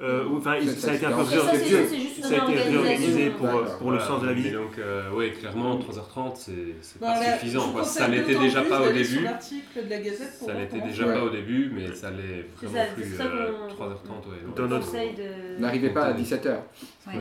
Euh, 0.00 0.24
enfin, 0.36 0.56
Ça, 0.66 0.72
ça 0.72 0.90
a 0.90 0.94
été 0.94 1.06
un 1.06 1.10
peu 1.12 1.22
réorganisé. 1.22 1.82
été 1.84 2.34
réorganisé 2.34 2.76
organisation. 2.76 3.32
pour, 3.38 3.78
pour 3.78 3.90
le 3.92 4.00
sens 4.00 4.22
de 4.22 4.26
la 4.26 4.32
visite. 4.32 4.52
donc, 4.54 4.76
euh, 4.78 5.10
ouais, 5.12 5.30
clairement, 5.30 5.78
3h30, 5.78 6.32
c'est 6.34 6.52
c'est 6.80 7.00
pas 7.00 7.14
je 7.22 7.38
suffisant. 7.38 7.70
Quoi. 7.72 7.84
Ça 7.84 8.08
l'était 8.08 8.32
d'autant 8.32 8.44
déjà 8.44 8.62
pas 8.62 8.80
au 8.82 8.92
début. 8.92 9.18
de 9.20 9.90
la 9.90 9.98
Gazette 10.00 10.38
pour 10.38 10.48
Ça 10.48 10.54
comment 10.68 10.86
déjà 10.86 11.06
Ouais. 11.06 11.14
pas 11.14 11.22
au 11.24 11.30
début, 11.30 11.70
mais 11.72 11.92
ça 11.94 12.10
l'est 12.10 12.44
vraiment 12.56 12.74
ça, 12.86 12.92
plus 12.94 13.04
c'est 13.04 13.16
ça 13.16 13.24
euh, 13.26 13.52
qu'on- 13.68 13.74
3h30. 13.74 14.26
Ouais, 14.26 14.36
Dans 14.56 14.62
ouais. 14.64 14.68
notre-. 14.68 15.60
N'arrivez 15.60 15.90
pas 15.90 16.06
à 16.06 16.12
17h. 16.12 16.48
ouais. 17.06 17.12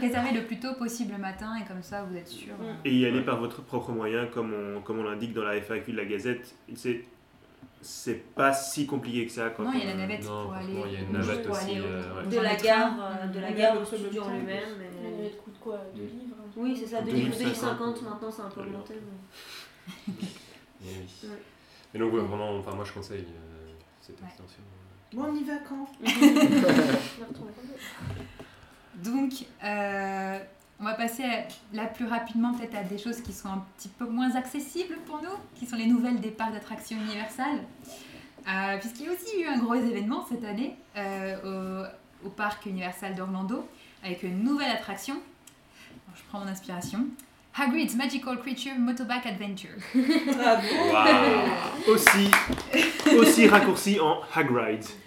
Réservez 0.00 0.32
le 0.32 0.42
plus 0.46 0.60
tôt 0.60 0.74
possible 0.78 1.12
le 1.16 1.18
matin 1.20 1.48
et 1.60 1.66
comme 1.66 1.82
ça, 1.82 2.06
vous 2.08 2.16
êtes 2.16 2.28
sûr. 2.28 2.52
Mm. 2.54 2.62
euh, 2.66 2.72
Et 2.84 2.94
y 2.94 3.06
aller 3.06 3.22
par 3.22 3.40
votre 3.40 3.62
propre 3.62 3.90
moyen, 3.90 4.26
comme 4.26 4.52
on, 4.54 4.80
comme 4.80 5.00
on 5.00 5.04
l'indique 5.04 5.32
dans 5.34 5.42
la 5.44 5.56
FAQ 5.56 5.90
de 5.92 5.96
la 5.96 6.04
Gazette, 6.04 6.54
c'est 6.76 7.00
c'est 7.86 8.14
pas 8.34 8.52
si 8.52 8.86
compliqué 8.86 9.26
que 9.26 9.32
ça. 9.32 9.50
Quand 9.50 9.62
Non, 9.64 9.70
il 9.72 9.80
y 9.80 9.82
a 9.82 9.86
la 9.86 9.94
navette 9.94 10.24
Non, 10.24 10.44
pour 10.44 10.54
aller. 10.54 10.82
il 10.86 10.92
y 10.92 10.96
a 10.96 11.00
une 11.00 11.12
navette 11.12 11.46
pour 11.46 11.56
aussi, 11.56 11.78
euh, 11.78 12.20
ouais. 12.22 12.26
de 12.28 12.40
la 12.40 12.54
gare, 12.56 12.96
train. 12.96 13.18
euh, 13.22 13.26
de 13.28 13.40
la 13.40 13.52
gare 13.52 13.74
le 13.76 13.80
au 13.80 13.84
studio 13.84 14.22
en 14.22 14.30
lui-même. 14.30 14.64
Il 15.04 15.22
mais- 15.22 15.30
coûte 15.30 15.54
quoi? 15.60 15.80
2 15.94 16.02
livres 16.02 16.36
truc 16.50 16.64
Oui, 16.64 16.76
c'est 16.78 16.86
ça, 16.86 17.02
2050. 17.02 17.38
2050 17.38 18.02
maintenant 18.02 18.30
c'est 18.30 18.42
un 18.42 18.48
peu 18.50 18.60
augmenté. 18.62 18.94
mais- 18.94 20.12
Et 20.14 20.98
oui. 20.98 21.28
Ouais. 21.28 21.42
Et 21.94 21.98
donc, 21.98 22.12
ouais, 22.12 22.20
vraiment, 22.20 22.58
enfin, 22.58 22.74
moi 22.74 22.84
je 22.84 22.92
conseille 22.92 23.24
euh, 23.28 23.72
cette 24.00 24.20
Ouais. 24.20 24.26
extension. 24.26 24.60
Bon, 25.12 25.24
on 25.30 25.34
y 25.36 25.44
va 25.44 25.54
quand 25.66 25.86
Je 26.04 27.20
la 27.20 27.26
retrouve 27.28 27.46
pas. 27.46 29.10
Donc, 29.10 29.32
euh, 29.64 30.38
on 30.80 30.84
va 30.84 30.94
passer 31.06 31.24
là 31.72 31.84
plus 31.86 32.06
rapidement 32.06 32.52
peut-être 32.54 32.76
à 32.76 32.82
des 32.82 32.98
choses 32.98 33.20
qui 33.20 33.32
sont 33.32 33.48
un 33.48 33.64
petit 33.76 33.88
peu 33.88 34.06
moins 34.06 34.34
accessibles 34.34 34.96
pour 35.06 35.22
nous, 35.22 35.36
qui 35.54 35.66
sont 35.66 35.76
les 35.76 35.86
nouvelles 35.86 36.20
des 36.20 36.30
parcs 36.30 36.52
d'attractions 36.52 36.96
Universal. 37.06 37.58
Euh, 38.48 38.78
Puisqu'il 38.78 39.06
y 39.06 39.08
a 39.08 39.12
aussi 39.12 39.40
eu 39.42 39.46
un 39.46 39.58
gros 39.58 39.74
événement 39.74 40.24
cette 40.28 40.44
année 40.44 40.76
euh, 40.96 41.86
au, 42.22 42.26
au 42.26 42.30
parc 42.30 42.66
Universal 42.66 43.14
d'Orlando 43.14 43.68
avec 44.02 44.22
une 44.22 44.42
nouvelle 44.42 44.70
attraction. 44.70 45.14
Alors, 45.14 46.16
je 46.16 46.22
prends 46.28 46.40
mon 46.40 46.46
inspiration. 46.46 47.06
Hagrid's 47.58 47.96
Magical 47.96 48.38
Creature 48.40 48.74
Motorbike 48.78 49.26
Adventure. 49.26 49.70
Ah 50.44 50.56
bon 50.56 50.92
Waouh 50.92 51.94
aussi, 51.94 52.30
aussi 53.18 53.48
raccourci 53.48 53.98
en 54.00 54.20
Hagride. 54.34 54.84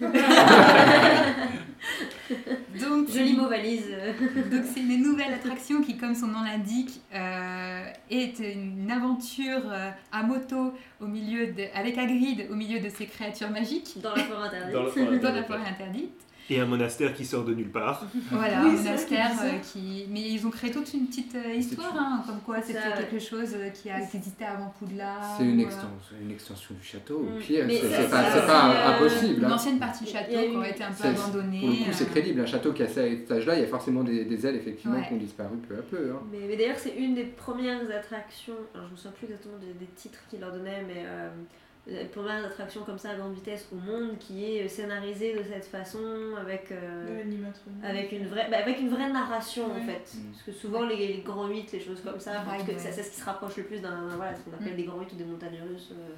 Donc, 2.80 3.10
Joli 3.10 3.36
mot 3.36 3.48
valise. 3.48 3.86
Donc 4.50 4.62
c'est 4.72 4.80
une 4.80 5.02
nouvelle 5.02 5.32
attraction 5.32 5.82
qui, 5.82 5.96
comme 5.96 6.14
son 6.14 6.28
nom 6.28 6.42
l'indique, 6.42 7.00
euh, 7.14 7.84
est 8.10 8.38
une 8.38 8.90
aventure 8.90 9.62
euh, 9.66 9.90
à 10.12 10.22
moto 10.22 10.72
au 11.00 11.06
milieu 11.06 11.48
de, 11.48 11.64
avec 11.74 11.98
Hagrid 11.98 12.46
au 12.50 12.54
milieu 12.54 12.80
de 12.80 12.88
ses 12.88 13.06
créatures 13.06 13.50
magiques 13.50 13.98
Dans 14.00 14.14
la 14.14 14.24
forêt 14.24 14.48
interdite. 14.48 14.72
Dans 14.74 14.82
la 14.84 14.90
forêt 14.90 15.04
dans 15.04 15.10
la 15.10 15.40
interdite. 15.40 15.46
forêt 15.46 15.68
interdite. 15.68 16.20
Et 16.52 16.58
un 16.60 16.66
monastère 16.66 17.14
qui 17.14 17.24
sort 17.24 17.44
de 17.44 17.54
nulle 17.54 17.70
part. 17.70 18.04
Voilà, 18.32 18.62
Oui, 18.64 18.70
un 18.70 18.72
monastère 18.72 19.30
euh, 19.44 19.58
qui... 19.72 20.06
Mais 20.10 20.20
ils 20.20 20.44
ont 20.46 20.50
créé 20.50 20.70
toute 20.72 20.92
une 20.92 21.06
petite 21.06 21.34
euh, 21.36 21.54
histoire, 21.54 21.94
hein, 21.96 22.22
comme 22.26 22.40
quoi 22.40 22.60
c'était 22.60 22.80
Ça, 22.80 22.90
quelque 22.98 23.18
chose 23.20 23.50
euh, 23.54 23.68
qui 23.70 23.88
a 23.88 24.00
existé 24.00 24.44
avant 24.44 24.72
Poudlard. 24.78 25.36
C'est 25.38 25.44
une 25.44 25.58
ou, 25.58 25.62
euh, 25.62 25.66
extension, 25.66 26.16
une 26.20 26.30
extension 26.32 26.74
du 26.74 26.82
château. 26.84 27.18
Au 27.20 27.38
pire, 27.38 27.66
c'est 27.68 28.10
pas, 28.10 28.32
c'est 28.32 28.38
euh, 28.40 28.94
impossible. 28.96 29.38
Une 29.38 29.44
hein. 29.44 29.52
ancienne 29.54 29.78
partie 29.78 30.04
du 30.04 30.10
château 30.10 30.32
qui 30.32 30.56
aurait 30.56 30.70
été 30.70 30.82
un 30.82 30.90
peu 30.92 31.08
abandonnée. 31.08 31.60
Pour 31.60 31.68
le 31.70 31.74
coup, 31.76 31.90
c'est 31.92 32.10
crédible. 32.10 32.40
Un 32.40 32.46
château 32.46 32.72
qui 32.72 32.82
a 32.82 32.88
cet 32.88 33.30
âge-là, 33.30 33.54
il 33.54 33.60
y 33.60 33.64
a 33.64 33.68
forcément 33.68 34.02
des, 34.02 34.24
des 34.24 34.46
ailes 34.46 34.56
effectivement 34.56 34.96
Ouais. 34.96 35.06
qui 35.06 35.14
ont 35.14 35.18
disparu 35.18 35.56
peu 35.68 35.76
à 35.78 35.82
peu. 35.82 36.10
hein. 36.12 36.20
Mais, 36.32 36.38
mais 36.48 36.56
d'ailleurs, 36.56 36.78
c'est 36.78 36.96
une 36.96 37.14
des 37.14 37.24
premières 37.24 37.88
attractions. 37.96 38.54
Alors, 38.74 38.86
je 38.88 38.92
me 38.92 38.96
souviens 38.96 39.12
plus 39.12 39.26
exactement 39.26 39.58
des, 39.58 39.72
des 39.74 39.90
titres 39.94 40.18
qu'il 40.28 40.40
leur 40.40 40.50
donnait, 40.52 40.82
mais 40.86 41.04
euh, 41.06 41.28
première 42.12 42.44
attraction 42.44 42.82
comme 42.84 42.98
ça 42.98 43.10
à 43.10 43.14
grande 43.16 43.34
vitesse 43.34 43.66
au 43.72 43.76
monde 43.76 44.18
qui 44.18 44.44
est 44.56 44.68
scénarisée 44.68 45.34
de 45.34 45.42
cette 45.42 45.66
façon 45.66 45.98
avec. 46.40 46.70
euh, 46.72 47.22
avec 47.82 48.12
une 48.12 48.26
vraie 48.26 48.48
bah, 48.50 48.58
avec 48.58 48.80
une 48.80 48.88
vraie 48.90 49.10
narration 49.10 49.66
en 49.66 49.74
Ouais. 49.74 49.80
fait 49.86 50.16
Mm. 50.18 50.30
parce 50.32 50.42
que 50.44 50.52
souvent 50.52 50.82
les, 50.84 50.96
les 50.96 51.18
grands 51.22 51.48
8 51.48 51.72
les 51.72 51.80
choses 51.80 52.00
comme 52.02 52.18
ça 52.20 52.32
Vibe, 52.40 52.46
parce 52.48 52.62
que 52.64 52.70
ouais. 52.72 52.78
c'est 52.78 53.02
ce 53.02 53.10
qui 53.10 53.20
se 53.20 53.24
rapproche 53.24 53.56
le 53.56 53.64
plus 53.64 53.80
d'un 53.80 54.08
voilà 54.16 54.34
ce 54.34 54.40
qu'on 54.42 54.52
appelle 54.56 54.72
Mm. 54.74 54.76
des 54.76 54.84
grands 54.84 55.00
8 55.00 55.12
ou 55.12 55.16
des 55.16 55.24
montagnes 55.24 55.60
russes 55.68 55.90
euh, 55.92 56.14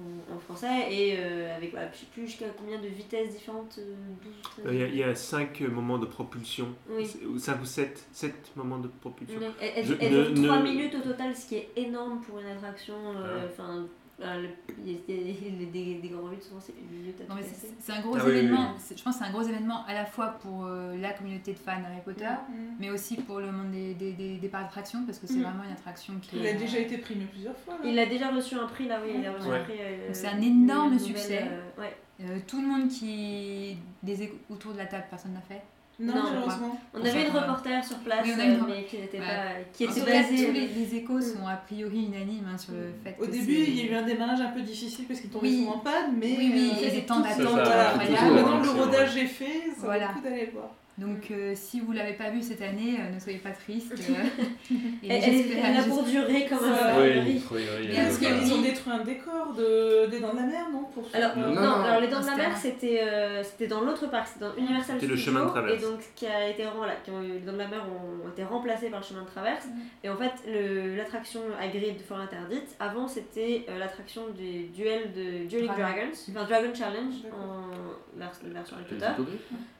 en, 0.00 0.36
en 0.36 0.38
français 0.38 0.86
et 0.92 1.16
euh, 1.18 1.56
avec 1.56 1.72
voilà, 1.72 1.90
je 1.92 1.98
sais 1.98 2.06
plus 2.12 2.26
jusqu'à 2.28 2.46
combien 2.56 2.78
de 2.80 2.86
vitesses 2.86 3.30
différentes 3.34 3.78
euh, 3.78 3.94
12 4.22 4.32
13 4.42 4.66
Euh, 4.66 4.70
Il 4.72 4.78
y, 4.78 4.82
a- 4.82 4.86
il 4.86 4.96
y 4.96 5.02
a 5.02 5.14
5 5.14 5.60
moments 5.62 5.98
de 5.98 6.06
propulsion. 6.06 6.68
oui 6.88 7.04
5 7.38 7.60
ou 7.60 7.64
7, 7.64 8.06
7 8.12 8.32
moments 8.56 8.78
de 8.78 8.86
propulsion. 9.00 9.40
Ouais. 9.40 9.46
Elle, 9.60 9.72
elle- 9.76 9.86
Je 9.86 9.94
elle 10.00 10.12
ne- 10.12 10.30
dure 10.30 10.44
3 10.44 10.58
ne- 10.58 10.62
minutes 10.62 10.94
au 10.94 11.00
total, 11.00 11.34
ce 11.34 11.46
qui 11.48 11.56
est 11.56 11.68
énorme 11.76 12.20
pour 12.20 12.38
une 12.38 12.46
attraction. 12.46 12.94
euh, 13.16 13.40
Ah. 13.42 13.46
Enfin, 13.50 13.76
euh, 13.78 13.82
il 14.20 14.24
y 14.24 14.94
a- 14.96 14.98
il 15.08 15.92
y 15.92 15.96
a 15.98 16.00
des, 16.00 16.08
grands 16.08 16.28
8, 16.28 16.42
souvent 16.42 16.60
c'est 16.60 16.74
minute 16.90 17.20
à 17.20 17.28
Non, 17.28 17.36
mais 17.36 17.42
c'est 17.78 17.92
un 17.92 18.00
gros 18.00 18.16
Ah 18.16 18.22
oui, 18.24 18.30
oui, 18.32 18.38
événement. 18.38 18.74
Je 18.96 19.02
pense 19.02 19.16
que 19.16 19.24
c'est 19.24 19.28
un 19.28 19.32
gros 19.32 19.42
événement 19.42 19.84
à 19.86 19.94
la 19.94 20.04
fois 20.06 20.28
pour 20.42 20.66
euh, 20.66 20.96
la 20.96 21.12
communauté 21.12 21.52
de 21.52 21.58
fans 21.58 21.72
Harry 21.86 22.00
Potter, 22.04 22.24
Mm. 22.48 22.52
mais 22.80 22.90
aussi 22.90 23.16
pour 23.16 23.38
le 23.40 23.52
monde 23.52 23.70
des, 23.70 23.94
des, 23.94 24.12
des, 24.12 24.36
des 24.38 24.48
parcs 24.48 24.64
d'attractions, 24.64 25.04
parce 25.06 25.18
que 25.18 25.26
c'est 25.26 25.34
Mm. 25.38 25.42
vraiment 25.42 25.64
une 25.64 25.72
attraction 25.72 26.14
qui 26.20 26.36
Il 26.38 26.46
a 26.46 26.54
déjà 26.54 26.78
été 26.78 26.98
primé 26.98 27.26
plusieurs 27.26 27.56
fois. 27.58 27.74
là. 27.74 27.80
Il 27.88 27.98
a 27.98 28.06
déjà 28.06 28.30
reçu 28.30 28.54
un 28.56 28.66
prix 28.66 28.88
là, 28.88 28.98
oui, 29.04 29.12
il 29.18 29.26
a 29.26 29.32
reçu 29.32 29.48
Ouais. 29.48 29.58
un 29.60 29.64
prix. 29.64 29.74
euh, 29.80 30.08
c'est 30.12 30.26
un 30.28 30.40
énorme 30.40 30.98
succès. 30.98 31.44
euh, 31.50 31.80
ouais. 31.80 31.96
Euh, 32.20 32.38
tout 32.48 32.60
le 32.60 32.66
monde 32.66 32.88
qui. 32.88 33.76
Des 34.02 34.32
autour 34.50 34.72
de 34.72 34.78
la 34.78 34.86
table, 34.86 35.04
personne 35.08 35.32
n'a 35.34 35.40
fait. 35.40 35.62
Non, 36.00 36.14
Non, 36.14 36.22
malheureusement. 36.30 36.80
On 36.94 37.04
avait 37.04 37.22
une 37.26 37.36
reporter 37.36 37.84
sur 37.84 37.96
place, 37.98 38.20
Oui, 38.24 38.30
une 38.32 38.40
euh, 38.40 38.56
mais 38.68 38.84
qui 38.84 38.98
n'était 38.98 39.18
Ouais. 39.18 39.26
pas, 39.26 39.62
qui 39.72 39.82
était 39.84 40.00
basée. 40.00 40.46
tous 40.46 40.52
les, 40.52 40.66
les 40.68 40.94
échos 40.94 41.20
sont 41.20 41.44
a 41.46 41.56
priori 41.56 42.04
unanimes 42.06 42.46
hein, 42.52 42.56
sur 42.56 42.72
le 42.74 42.92
fait 43.02 43.16
Au 43.20 43.26
que 43.26 43.30
début, 43.32 43.52
il 43.66 43.74
y 43.76 43.80
a 43.88 43.92
eu 43.92 43.94
un 43.96 44.02
démarrage 44.02 44.40
un 44.40 44.50
peu 44.50 44.60
difficile 44.60 45.06
parce 45.06 45.20
qu'il 45.20 45.30
tombait 45.30 45.48
Oui. 45.48 45.58
souvent 45.64 45.74
en 45.76 45.78
panne, 45.78 46.14
mais 46.16 46.36
Oui, 46.38 46.50
oui, 46.54 46.70
euh, 46.72 46.76
il 46.80 46.84
y 46.84 46.86
a 46.86 46.90
des 46.94 47.02
temps 47.04 47.18
d'attente 47.18 47.40
voilà. 47.42 47.96
Maintenant, 47.96 48.62
le 48.62 48.70
rodage 48.80 49.16
est 49.16 49.26
fait, 49.26 49.62
ça 49.76 49.86
Voilà. 49.86 50.06
vaut 50.06 50.12
le 50.14 50.20
coup 50.20 50.28
d'aller 50.28 50.50
voir. 50.52 50.70
Donc 50.98 51.30
euh, 51.30 51.52
si 51.54 51.78
vous 51.80 51.92
l'avez 51.92 52.14
pas 52.14 52.30
vu 52.30 52.42
cette 52.42 52.60
année, 52.60 52.96
euh, 52.98 53.14
ne 53.14 53.20
soyez 53.20 53.38
pas 53.38 53.50
triste. 53.52 53.92
euh, 54.10 54.74
et 55.02 55.08
Elle, 55.08 55.22
elle 55.24 55.76
est- 55.76 55.88
pour 55.88 56.02
durer 56.02 56.46
comme 56.46 56.58
un. 56.58 57.00
Oui, 57.00 57.10
oui, 57.24 57.42
oui. 57.52 57.86
Bien 57.86 58.04
euh, 58.06 58.10
sûr. 58.10 58.18
voilà. 58.28 58.42
Ils 58.42 58.52
ont 58.52 58.62
détruit 58.62 58.92
un 58.92 59.04
décor 59.04 59.54
de... 59.56 60.06
des 60.06 60.18
Dents 60.18 60.32
de 60.32 60.36
la 60.38 60.46
Mer, 60.46 60.66
non 60.72 60.84
pour 60.92 61.04
Alors, 61.14 61.36
non, 61.36 61.54
Non, 61.54 61.60
non, 61.60 61.84
alors 61.84 62.00
les 62.00 62.08
Dents 62.08 62.20
de 62.20 62.26
la 62.26 62.32
c'était 62.32 62.48
Mer, 62.48 62.56
c'était 62.56 63.00
euh, 63.02 63.42
c'était 63.44 63.66
dans 63.68 63.82
l'autre 63.82 64.10
parc, 64.10 64.26
c'était 64.26 64.44
dans 64.44 64.56
Universal 64.56 64.96
C'était 64.98 65.06
le 65.06 65.16
Studios, 65.16 65.32
chemin 65.34 65.44
de 65.44 65.50
traverse. 65.50 65.82
Et 65.82 65.86
donc, 65.86 66.00
qui 66.16 66.26
a 66.26 66.48
été, 66.48 66.64
voilà, 66.76 66.94
qui 66.96 67.10
ont, 67.12 67.20
les 67.20 67.38
Dents 67.40 67.52
de 67.52 67.58
la 67.58 67.68
Mer 67.68 67.84
ont, 67.88 68.28
été 68.28 68.42
remplacés 68.42 68.90
par 68.90 68.98
le 69.00 69.06
chemin 69.06 69.22
de 69.22 69.28
traverse. 69.28 69.66
Mhm. 69.66 69.72
Et 70.02 70.08
en 70.10 70.16
fait, 70.16 70.32
le- 70.48 70.96
l'attraction 70.96 71.40
Hagrid 71.60 71.96
de 71.96 72.02
Forêt 72.02 72.24
Interdite, 72.24 72.74
avant, 72.80 73.06
c'était 73.06 73.66
euh, 73.68 73.78
l'attraction 73.78 74.22
du 74.36 74.64
duel 74.68 75.12
de 75.12 75.46
Dueling 75.48 75.66
Dragon. 75.68 75.82
Dragons, 75.82 76.10
enfin 76.30 76.44
Dragon 76.44 76.74
Challenge 76.74 77.14
en 77.32 78.18
vers- 78.18 78.32
version 78.52 78.76
Harry 78.76 78.84
Potter. 78.98 79.22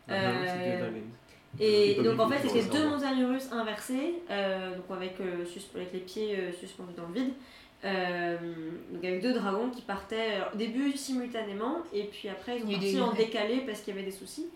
Ah, 0.08 0.14
Euh, 0.14 0.78
Dragon. 0.80 1.02
Et 1.60 1.94
donc 2.02 2.20
en 2.20 2.28
fait 2.28 2.46
c'était 2.46 2.64
deux 2.68 2.88
montagnes 2.88 3.24
russes 3.24 3.50
inversées, 3.50 4.14
euh, 4.30 4.76
donc 4.76 4.84
avec, 4.90 5.18
euh, 5.20 5.44
avec 5.74 5.92
les 5.92 6.00
pieds 6.00 6.52
suspendus 6.58 6.92
dans 6.96 7.08
le 7.08 7.14
vide, 7.14 7.32
euh, 7.84 8.36
donc 8.92 9.04
avec 9.04 9.18
eu 9.18 9.20
deux 9.20 9.34
dragons 9.34 9.70
qui 9.70 9.82
partaient 9.82 10.32
euh, 10.40 10.52
au 10.52 10.56
début 10.56 10.96
simultanément 10.96 11.76
et 11.92 12.04
puis 12.04 12.28
après 12.28 12.58
ils 12.58 12.64
ont 12.64 12.70
parti 12.72 12.92
des- 12.92 13.00
en 13.00 13.12
décalé 13.12 13.58
parce 13.66 13.80
qu'il 13.80 13.94
y 13.94 13.96
avait 13.98 14.06
des 14.06 14.12
soucis. 14.16 14.46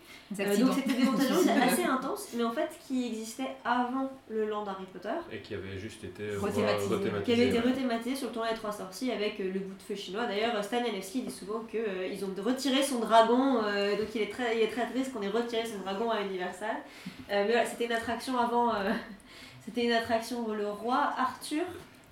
Euh, 0.41 0.57
donc 0.57 0.73
c'était 0.75 0.95
des 0.95 1.05
montagnes 1.05 1.27
russes 1.33 1.47
assez 1.63 1.85
intenses, 1.85 2.29
mais 2.37 2.43
en 2.43 2.51
fait 2.53 2.69
qui 2.87 3.07
existaient 3.07 3.55
avant 3.65 4.11
le 4.29 4.47
land 4.49 4.65
Harry 4.67 4.87
Potter, 4.93 5.09
Et 5.31 5.39
qui 5.39 5.55
avait 5.55 5.79
juste 5.79 6.03
été 6.05 6.35
Rethématisé. 6.37 6.95
qui 7.25 7.33
avait 7.33 7.49
été 7.49 7.61
rethématisé 7.61 8.17
sur 8.17 8.29
le 8.29 8.33
tournoi 8.35 8.51
des 8.51 8.57
trois 8.59 8.73
sorciers 8.73 9.13
avec 9.13 9.39
euh, 9.41 9.53
le 9.53 9.61
bout 9.61 9.75
de 9.77 9.83
feu 9.83 9.95
chinois. 9.95 10.27
D'ailleurs 10.27 10.63
Stan 10.65 10.85
Janewski 10.85 11.23
dit 11.23 11.31
souvent 11.31 11.61
qu'ils 11.71 12.25
ont 12.25 12.35
retiré 12.43 12.83
son 12.83 12.99
dragon, 12.99 13.63
euh, 13.65 13.97
donc 13.97 14.09
il 14.17 14.23
est, 14.23 14.33
très, 14.33 14.57
il 14.57 14.63
est 14.63 14.69
très 14.69 14.87
triste 14.91 15.13
qu'on 15.13 15.23
ait 15.23 15.29
retiré 15.29 15.65
son 15.65 15.79
dragon 15.79 16.11
à 16.11 16.23
Universal. 16.23 16.77
Euh, 17.31 17.45
mais 17.47 17.53
voilà, 17.53 17.67
c'était 17.67 17.85
une 17.85 17.93
attraction 17.93 18.37
avant, 18.39 18.75
euh, 18.75 18.91
c'était 19.65 19.85
une 19.85 19.93
attraction 19.93 20.53
le 20.53 20.69
roi 20.71 21.13
Arthur, 21.17 21.63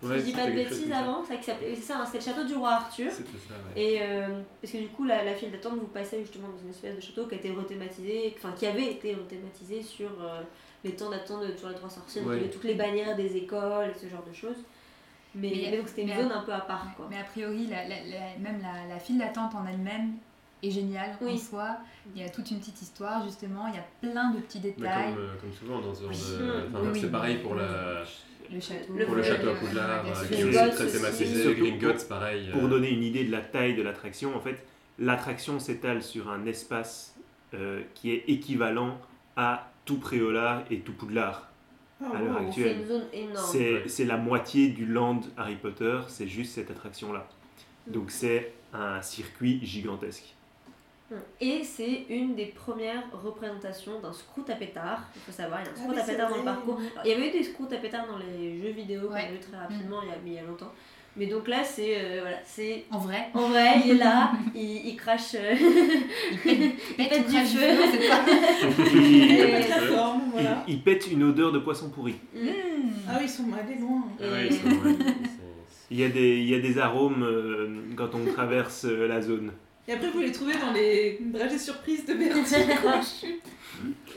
si 0.00 0.06
Ouais, 0.06 0.18
je 0.18 0.24
dis 0.24 0.32
pas 0.32 0.46
de 0.46 0.52
bêtises 0.52 0.92
avant, 0.92 1.24
ça 1.24 1.36
qui 1.36 1.44
s'appelait- 1.44 1.74
c'est 1.74 1.82
ça, 1.82 1.98
hein, 1.98 2.04
le 2.12 2.20
château 2.20 2.44
du 2.44 2.54
roi 2.54 2.70
Arthur. 2.70 3.10
C'était 3.12 3.38
ça, 3.38 3.54
ouais. 3.74 3.82
Et 3.82 3.98
euh, 4.02 4.40
parce 4.60 4.72
que 4.72 4.78
du 4.78 4.88
coup, 4.88 5.04
la, 5.04 5.24
la 5.24 5.34
file 5.34 5.50
d'attente, 5.52 5.74
vous 5.78 5.86
passez 5.88 6.20
justement 6.20 6.48
dans 6.48 6.58
une 6.62 6.70
espèce 6.70 6.96
de 6.96 7.00
château 7.00 7.26
qui 7.26 7.34
a 7.34 7.38
été 7.38 7.50
rethématisé, 7.50 8.34
enfin 8.38 8.52
qui 8.56 8.66
avait 8.66 8.92
été 8.92 9.14
rethématisé 9.14 9.82
sur 9.82 10.08
euh, 10.22 10.40
les 10.84 10.92
temps 10.92 11.10
d'attente 11.10 11.42
sur 11.58 11.68
les 11.68 11.74
trois 11.74 11.90
sorciers, 11.90 12.22
donc 12.22 12.30
Ouais. 12.30 12.48
toutes 12.50 12.64
les 12.64 12.74
bannières 12.74 13.14
des 13.16 13.36
écoles 13.36 13.90
et 13.94 13.98
ce 13.98 14.06
genre 14.08 14.24
de 14.28 14.32
choses. 14.34 14.56
Mais, 15.34 15.50
Mais- 15.54 15.68
mais 15.70 15.76
donc 15.78 15.88
c'était 15.88 16.02
une 16.02 16.14
zone 16.16 16.32
un 16.32 16.40
peu 16.42 16.52
à 16.52 16.60
part 16.60 16.86
quoi. 16.96 17.06
Mais 17.10 17.18
a 17.18 17.24
priori, 17.24 17.66
la- 17.68 17.86
la- 17.86 18.02
la- 18.04 18.38
même 18.38 18.60
la, 18.62 18.92
la 18.94 18.98
file 18.98 19.18
d'attente 19.18 19.54
en 19.54 19.64
elle-même 19.66 20.14
est 20.62 20.70
géniale 20.70 21.16
en 21.24 21.36
soi. 21.36 21.76
Il 22.16 22.20
y 22.20 22.24
a 22.24 22.28
toute 22.28 22.50
une 22.50 22.58
petite 22.58 22.82
histoire, 22.82 23.22
justement. 23.24 23.66
Il 23.68 23.74
y 23.74 23.78
a 23.78 24.10
plein 24.12 24.30
de 24.32 24.40
petits 24.40 24.58
détails. 24.60 25.14
comme, 25.14 25.22
euh, 25.22 25.34
comme 25.40 25.52
souvent 25.52 25.80
dans 25.80 25.94
ce 25.94 26.02
genre 26.02 26.10
Oui. 26.10 26.18
de. 26.38 26.66
Enfin, 26.68 26.78
Oui, 26.90 26.98
c'est 26.98 27.06
oui. 27.06 27.12
pareil 27.12 27.36
pour, 27.38 27.54
la, 27.54 28.02
Le 28.52 28.60
château. 28.60 28.92
Le 28.94 29.06
pour 29.06 29.14
le 29.14 29.22
château 29.22 29.48
à 29.50 29.54
Poudlard, 29.54 30.04
euh, 30.06 30.26
qui 30.26 30.34
est 30.34 30.44
aussi 30.44 30.52
Gringotts 30.56 30.74
très 30.74 30.86
thématisé. 30.86 31.54
Gringotts, 31.54 32.08
pareil. 32.08 32.48
Pour 32.52 32.64
euh, 32.64 32.68
donner 32.68 32.90
une 32.90 33.02
idée 33.04 33.24
de 33.24 33.30
la 33.32 33.40
taille 33.40 33.74
de 33.74 33.82
l'attraction, 33.82 34.34
en 34.36 34.40
fait, 34.40 34.64
l'attraction 34.98 35.58
s'étale 35.60 36.02
sur 36.02 36.30
un 36.30 36.44
espace 36.46 37.14
euh, 37.54 37.82
qui 37.94 38.10
est 38.12 38.24
équivalent 38.28 39.00
à 39.36 39.70
tout 39.84 39.98
Préolard 39.98 40.64
et 40.70 40.80
tout 40.80 40.92
Poudlard. 40.92 41.48
Ah, 42.02 42.16
à 42.16 42.20
l'heure 42.20 42.36
actuelle. 42.38 42.78
une 42.80 42.86
zone 42.86 43.04
énorme. 43.12 43.46
C'est 43.50 43.72
Ouais. 43.74 43.82
c'est 43.86 44.04
la 44.06 44.16
moitié 44.16 44.68
du 44.68 44.86
land 44.86 45.20
Harry 45.36 45.56
Potter, 45.56 45.98
c'est 46.08 46.26
juste 46.28 46.54
cette 46.54 46.70
attraction-là. 46.70 47.28
Donc 47.86 48.10
c'est 48.10 48.52
un 48.72 49.02
circuit 49.02 49.60
gigantesque. 49.62 50.34
Et 51.40 51.62
c'est 51.64 52.04
une 52.08 52.34
des 52.36 52.46
premières 52.46 53.02
représentations 53.12 53.98
d'un 54.00 54.12
scout 54.12 54.48
à 54.50 54.54
pétard. 54.54 55.08
Il 55.16 55.20
faut 55.22 55.32
savoir, 55.32 55.60
il 55.60 55.64
y 55.64 55.68
a 55.68 55.70
un 55.70 55.74
Ah 55.74 55.78
scout 55.80 55.92
oui, 55.94 56.00
à 56.00 56.04
pétard 56.04 56.30
dans 56.30 56.36
le 56.36 56.42
parcours. 56.44 56.76
Alors, 56.92 57.04
il 57.04 57.10
y 57.10 57.14
avait 57.14 57.28
eu 57.28 57.32
des 57.32 57.42
scouts 57.44 57.68
à 57.72 57.76
pétard 57.76 58.06
dans 58.06 58.18
les 58.18 58.60
jeux 58.62 58.70
vidéo 58.70 59.08
qu'on 59.08 59.14
Ouais. 59.14 59.26
a 59.28 59.32
vu 59.32 59.38
très 59.40 59.56
rapidement 59.56 60.02
il, 60.02 60.08
y 60.08 60.12
a, 60.12 60.14
mais 60.24 60.30
il 60.30 60.34
y 60.34 60.38
a 60.38 60.42
longtemps. 60.42 60.72
Mais 61.16 61.26
donc 61.26 61.48
là, 61.48 61.64
c'est 61.64 61.96
euh, 62.00 62.18
voilà, 62.20 62.36
c'est 62.44 62.84
En 62.92 62.98
vrai, 62.98 63.26
en 63.34 63.48
vrai, 63.48 63.80
il 63.84 63.90
est 63.90 63.94
là, 63.94 64.30
il, 64.54 64.86
il 64.86 64.96
crache. 64.96 65.34
euh, 65.34 65.54
il 65.58 66.38
pète, 66.38 66.56
il 66.90 66.96
pète 66.96 67.08
pète 67.10 67.26
ou 67.26 67.30
du 67.32 67.44
feu. 67.44 67.66
Il, 68.94 69.36
pète 69.36 69.68
la 69.68 69.80
forme, 69.80 70.22
il- 70.26 70.30
voilà. 70.32 70.64
il 70.68 70.80
pète 70.82 71.10
une 71.10 71.24
odeur 71.24 71.50
de 71.50 71.58
poisson 71.58 71.90
pourri. 71.90 72.14
Hmm. 72.34 72.46
Ah 73.08 73.14
oui, 73.18 73.24
ils 73.24 73.28
sont 73.28 73.46
allés 73.52 73.80
loin. 73.80 74.04
Ah 74.20 74.30
ouais, 74.30 74.46
ils 74.50 74.54
sont- 74.54 74.68
ouais, 74.68 74.94
c'est- 75.24 75.40
Il 75.90 75.98
y 75.98 76.04
a 76.04 76.08
des, 76.08 76.38
il 76.38 76.48
y 76.48 76.54
a 76.54 76.60
des 76.60 76.78
arômes 76.78 77.24
euh, 77.24 77.68
quand 77.96 78.14
on 78.14 78.24
traverse 78.32 78.84
euh, 78.84 79.08
la 79.08 79.20
zone. 79.20 79.50
Et 79.88 79.92
après, 79.92 80.10
vous 80.10 80.20
les 80.20 80.30
trouvez 80.32 80.54
dans 80.54 80.72
les 80.72 81.18
dragées 81.20 81.58
surprises 81.58 82.04
de 82.06 82.14
Bertie. 82.14 82.54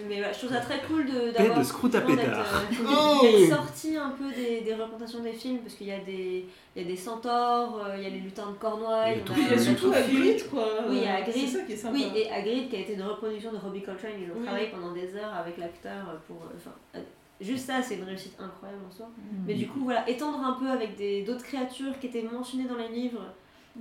Mais 0.09 0.17
voilà, 0.17 0.33
je 0.33 0.39
trouve 0.39 0.49
ça 0.51 0.59
très 0.59 0.81
cool 0.81 1.05
d'avoir 1.33 1.57
de 1.59 1.63
scroute 1.63 1.95
à 1.95 2.01
pétard. 2.01 2.45
euh, 2.81 2.85
Oh 2.85 3.25
sorti 3.49 3.95
un 3.95 4.09
peu 4.09 4.29
des, 4.31 4.59
des 4.61 4.73
représentations 4.73 5.21
des 5.21 5.31
films 5.31 5.59
parce 5.59 5.75
qu'il 5.75 5.87
y 5.87 5.91
a 5.91 5.99
des 5.99 6.45
il 6.75 6.81
y 6.81 6.85
a 6.85 6.87
des 6.87 6.97
centaures, 6.97 7.79
euh, 7.85 7.95
il 7.97 8.03
y 8.03 8.07
a 8.07 8.09
les 8.09 8.19
lutins 8.19 8.49
de 8.51 8.57
Cornouailles, 8.57 9.21
Il 9.37 9.47
y 9.51 9.53
a 9.53 9.57
surtout 9.57 9.87
tout 9.89 9.93
Hagrid, 9.93 10.49
quoi. 10.49 10.67
Oui, 10.89 10.97
il 10.97 11.03
y 11.03 11.07
a 11.07 11.15
Hagrid. 11.17 11.47
C'est 11.47 11.57
ça 11.59 11.63
qui 11.63 11.73
est 11.73 11.77
sympa. 11.77 11.93
Oui, 11.93 12.07
et 12.15 12.29
Hagrid 12.29 12.69
qui 12.69 12.75
a 12.75 12.79
été 12.79 12.93
une 12.95 13.03
reproduction 13.03 13.53
de 13.53 13.57
Robbie 13.57 13.83
Coltrane, 13.83 14.11
ils 14.21 14.29
ont 14.31 14.35
Oui. 14.39 14.43
travaillé 14.45 14.67
pendant 14.67 14.91
des 14.91 15.15
heures 15.15 15.33
avec 15.33 15.57
l'acteur 15.57 16.19
pour 16.27 16.37
euh, 16.37 16.55
enfin 16.57 16.71
euh, 16.95 16.99
juste 17.39 17.67
ça 17.67 17.81
c'est 17.81 17.95
une 17.95 18.03
réussite 18.03 18.35
incroyable 18.39 18.81
en 18.89 18.91
soi. 18.91 19.09
Mais 19.47 19.53
du 19.53 19.67
coup 19.67 19.79
voilà, 19.83 20.09
étendre 20.09 20.39
un 20.43 20.53
peu 20.53 20.67
avec 20.69 20.97
des 20.97 21.21
d'autres 21.23 21.43
créatures 21.43 21.97
qui 21.99 22.07
étaient 22.07 22.23
mentionnées 22.23 22.67
dans 22.67 22.77
les 22.77 22.89
livres 22.89 23.23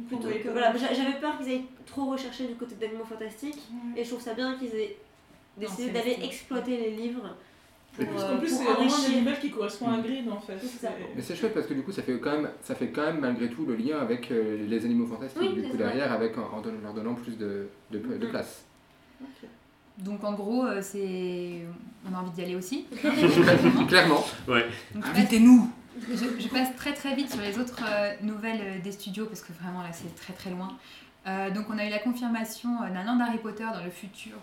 plutôt 0.08 0.28
Oui, 0.28 0.40
que 0.42 0.48
voilà, 0.48 0.72
j'avais 0.76 1.18
peur 1.20 1.38
qu'ils 1.38 1.52
aient 1.52 1.62
trop 1.86 2.06
recherché 2.06 2.46
du 2.46 2.54
côté 2.54 2.74
d'animaux 2.76 3.04
fantastiques 3.04 3.58
Ouais. 3.72 4.00
et 4.00 4.04
je 4.04 4.08
trouve 4.10 4.22
ça 4.22 4.34
bien 4.34 4.56
qu'ils 4.56 4.74
aient 4.74 4.96
décidé 5.58 5.90
d'aller 5.90 6.18
exploiter 6.22 6.76
les 6.78 6.90
livres 6.90 7.36
pour, 7.94 8.06
Parce 8.06 8.22
euh, 8.22 8.28
qu'en 8.32 8.38
plus, 8.38 8.48
pour 8.48 8.58
c'est 8.58 8.64
vraiment 8.64 8.80
un 8.80 8.84
enrichir. 8.86 9.16
animal 9.16 9.38
qui 9.40 9.50
correspond 9.50 9.88
à 9.90 9.94
Hagrid 9.98 10.26
en 10.30 10.40
fait. 10.40 10.56
C'est 10.62 10.86
ça. 10.86 10.88
Mais 11.14 11.20
c'est 11.20 11.36
chouette 11.36 11.52
parce 11.52 11.66
que 11.66 11.74
du 11.74 11.82
coup, 11.82 11.92
ça 11.92 12.02
fait 12.02 12.18
quand 12.18 12.32
même, 12.32 12.48
ça 12.62 12.74
fait 12.74 12.88
quand 12.88 13.02
même 13.02 13.20
malgré 13.20 13.50
tout 13.50 13.66
le 13.66 13.76
lien 13.76 13.98
avec 13.98 14.30
euh, 14.30 14.66
les 14.66 14.82
animaux 14.86 15.06
fantastiques. 15.06 15.42
Oui, 15.54 15.62
du 15.62 15.68
coup, 15.68 15.76
derrière, 15.76 16.10
avec 16.10 16.38
en, 16.38 16.42
en 16.58 16.62
leur 16.82 16.94
donnant 16.94 17.14
plus 17.14 17.36
de, 17.36 17.68
de, 17.90 17.98
de 17.98 18.24
Mhm. 18.24 18.30
place. 18.30 18.64
Donc 19.98 20.24
en 20.24 20.32
gros, 20.32 20.64
euh, 20.64 20.80
c'est... 20.80 21.60
on 22.10 22.14
a 22.14 22.20
envie 22.20 22.30
d'y 22.30 22.42
aller 22.42 22.56
aussi. 22.56 22.86
Clairement. 23.88 24.24
Donc, 24.46 24.56
je 24.96 24.98
passe- 25.00 25.10
Invitez-nous. 25.18 25.70
Je, 26.08 26.48
passe 26.48 26.74
très 26.76 26.94
très 26.94 27.14
vite 27.14 27.30
sur 27.30 27.40
les 27.40 27.58
autres 27.58 27.82
euh, 27.86 28.14
nouvelles 28.22 28.60
euh, 28.60 28.80
des 28.80 28.92
studios 28.92 29.26
parce 29.26 29.40
que 29.40 29.52
vraiment 29.52 29.82
là 29.82 29.92
c'est 29.92 30.14
très 30.16 30.32
très 30.32 30.50
loin. 30.50 30.76
Euh, 31.26 31.50
donc 31.50 31.66
on 31.70 31.78
a 31.78 31.86
eu 31.86 31.90
la 31.90 32.00
confirmation 32.00 32.80
d'un 32.80 33.04
land 33.04 33.20
Harry 33.20 33.38
Potter 33.38 33.64
dans 33.72 33.84
le 33.84 33.90
futur 33.90 34.36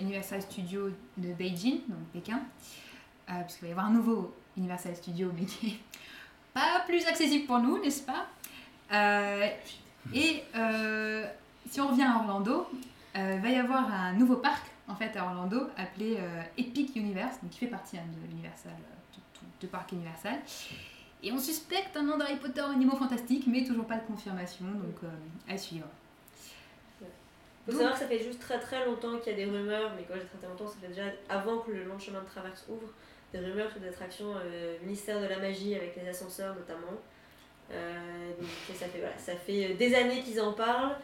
Universal 0.00 0.42
Studio 0.42 0.90
de 1.16 1.32
Beijing, 1.32 1.80
donc 1.88 1.98
Pékin. 2.12 2.40
Parce 3.26 3.54
qu'il 3.54 3.62
va 3.62 3.68
y 3.68 3.70
avoir 3.72 3.86
un 3.86 3.92
nouveau 3.92 4.34
Universal 4.56 4.96
Studio 4.96 5.30
mais 5.38 5.46
qui 5.46 5.68
est 5.68 5.78
pas 6.52 6.82
plus 6.86 7.06
accessible 7.06 7.46
pour 7.46 7.58
nous, 7.60 7.80
n'est-ce 7.80 8.02
pas? 8.02 8.26
Et 10.12 10.42
si 11.70 11.80
on 11.80 11.88
revient 11.88 12.04
à 12.04 12.16
Orlando, 12.16 12.68
il 13.14 13.40
va 13.40 13.48
y 13.48 13.56
avoir 13.56 13.92
un 13.92 14.12
nouveau 14.14 14.36
parc 14.36 14.66
en 14.88 14.96
fait 14.96 15.16
à 15.16 15.24
Orlando 15.24 15.68
appelé 15.76 16.18
Epic 16.58 16.96
Universe, 16.96 17.36
donc 17.40 17.52
qui 17.52 17.60
fait 17.60 17.66
partie 17.66 17.98
hein, 17.98 18.04
de 18.20 18.28
l'Universal, 18.28 18.72
de 19.60 19.66
parc 19.68 19.92
Universal. 19.92 20.40
Et 21.22 21.32
on 21.32 21.38
suspecte 21.38 21.96
un 21.96 22.02
nom 22.02 22.18
d'Harry 22.18 22.36
Potter 22.36 22.62
au 22.62 22.74
niveau 22.74 22.96
fantastique, 22.96 23.44
mais 23.46 23.64
toujours 23.64 23.86
pas 23.86 23.96
de 23.96 24.06
confirmation, 24.06 24.66
donc 24.66 24.96
euh, 25.02 25.52
à 25.52 25.56
suivre. 25.56 25.86
faut 27.64 27.72
savoir 27.72 27.94
que 27.94 27.98
ça 27.98 28.06
fait 28.06 28.20
juste 28.20 28.40
très 28.40 28.60
très 28.60 28.84
longtemps 28.84 29.18
qu'il 29.18 29.32
y 29.32 29.42
a 29.42 29.46
des 29.46 29.50
rumeurs, 29.50 29.92
mais 29.96 30.04
quand 30.04 30.14
j'ai 30.14 30.38
très 30.38 30.46
longtemps, 30.46 30.68
ça 30.68 30.76
fait 30.80 30.88
déjà 30.88 31.04
avant 31.28 31.58
que 31.58 31.72
le 31.72 31.84
long 31.84 31.98
chemin 31.98 32.20
de 32.20 32.26
traverse 32.26 32.66
ouvre, 32.68 32.88
des 33.32 33.40
rumeurs 33.40 33.70
sur 33.70 33.80
des 33.80 33.88
attractions 33.88 34.34
euh, 34.36 34.76
ministère 34.82 35.20
de 35.20 35.26
la 35.26 35.38
magie 35.38 35.74
avec 35.74 35.96
les 35.96 36.08
ascenseurs 36.08 36.54
notamment. 36.54 37.00
Euh, 37.72 38.30
donc 38.38 38.76
ça 38.76 38.86
fait, 38.86 39.00
voilà, 39.00 39.18
ça 39.18 39.34
fait 39.34 39.74
des 39.74 39.94
années 39.94 40.22
qu'ils 40.22 40.40
en 40.40 40.52
parlent, 40.52 40.96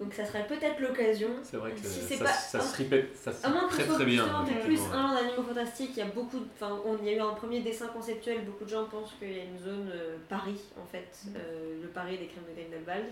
donc 0.00 0.14
ça 0.14 0.24
serait 0.24 0.46
peut-être 0.46 0.80
l'occasion. 0.80 1.28
C'est 1.42 1.56
vrai 1.56 1.72
que 1.72 1.86
Si 1.86 2.16
ça, 2.16 2.24
pas- 2.24 2.30
ça 2.32 2.60
se 2.60 2.76
répète, 2.76 3.16
ça 3.16 3.32
se 3.32 3.46
À 3.46 3.50
moins 3.50 3.66
que 3.68 3.74
très 3.74 3.84
soit 3.84 3.94
très 3.94 4.04
bien. 4.04 4.22
justement 4.24 4.44
plus 4.64 4.80
un 4.92 5.14
d'animaux 5.14 5.42
fantastiques, 5.42 5.90
il 5.96 5.98
y 5.98 6.02
a 6.02 6.06
beaucoup 6.06 6.40
enfin, 6.54 6.78
on, 6.84 6.96
il 7.02 7.06
y 7.06 7.08
a 7.10 7.16
eu 7.16 7.20
un 7.20 7.34
premier 7.34 7.60
dessin 7.60 7.88
conceptuel, 7.88 8.44
beaucoup 8.44 8.64
de 8.64 8.70
gens 8.70 8.84
pensent 8.84 9.14
qu'il 9.18 9.32
y 9.32 9.40
a 9.40 9.44
une 9.44 9.58
zone 9.58 9.90
euh, 9.94 10.16
Paris 10.28 10.60
en 10.80 10.86
fait, 10.86 11.08
euh, 11.36 11.82
le 11.82 11.88
Paris 11.88 12.18
des 12.18 12.26
crèmes 12.26 12.44
de 12.48 12.54
Grindelwald. 12.60 13.06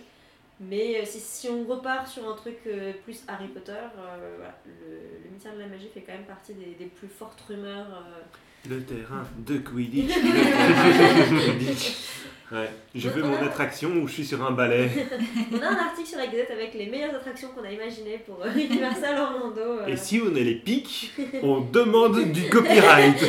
Mais 0.60 1.00
euh, 1.00 1.04
si, 1.04 1.18
si 1.18 1.48
on 1.48 1.64
repart 1.64 2.06
sur 2.06 2.30
un 2.30 2.36
truc 2.36 2.58
euh, 2.68 2.92
plus 3.04 3.24
Harry 3.26 3.48
Potter, 3.48 3.72
euh, 3.72 4.34
voilà, 4.36 4.56
le, 4.66 5.18
le 5.24 5.28
ministère 5.28 5.52
de 5.54 5.58
la 5.60 5.66
magie 5.66 5.88
fait 5.92 6.02
quand 6.02 6.12
même 6.12 6.26
partie 6.26 6.54
des, 6.54 6.76
des 6.78 6.86
plus 6.86 7.08
fortes 7.08 7.40
rumeurs. 7.48 7.88
euh. 7.90 8.68
Le 8.70 8.80
terrain 8.84 9.26
de 9.38 9.58
Quidditch. 9.58 10.14
Ouais. 12.54 12.70
Je 12.94 13.08
veux 13.08 13.22
mon 13.24 13.34
attraction 13.42 13.90
où 13.96 14.06
je 14.06 14.12
suis 14.12 14.24
sur 14.24 14.42
un 14.46 14.52
balai. 14.52 14.88
On 15.52 15.60
a 15.60 15.66
un 15.66 15.76
article 15.76 16.08
sur 16.08 16.18
la 16.18 16.26
Gazette 16.26 16.50
avec 16.52 16.72
les 16.74 16.86
meilleures 16.86 17.14
attractions 17.14 17.48
qu'on 17.54 17.64
a 17.64 17.70
imaginées 17.72 18.18
pour 18.24 18.40
euh, 18.44 18.50
Universal 18.54 19.18
Orlando. 19.18 19.60
euh. 19.60 19.86
Et 19.88 19.96
si 19.96 20.20
on 20.24 20.34
est 20.36 20.44
les 20.44 20.54
pics, 20.54 21.12
on 21.42 21.60
demande 21.62 22.20
du 22.32 22.48
copyright. 22.48 23.20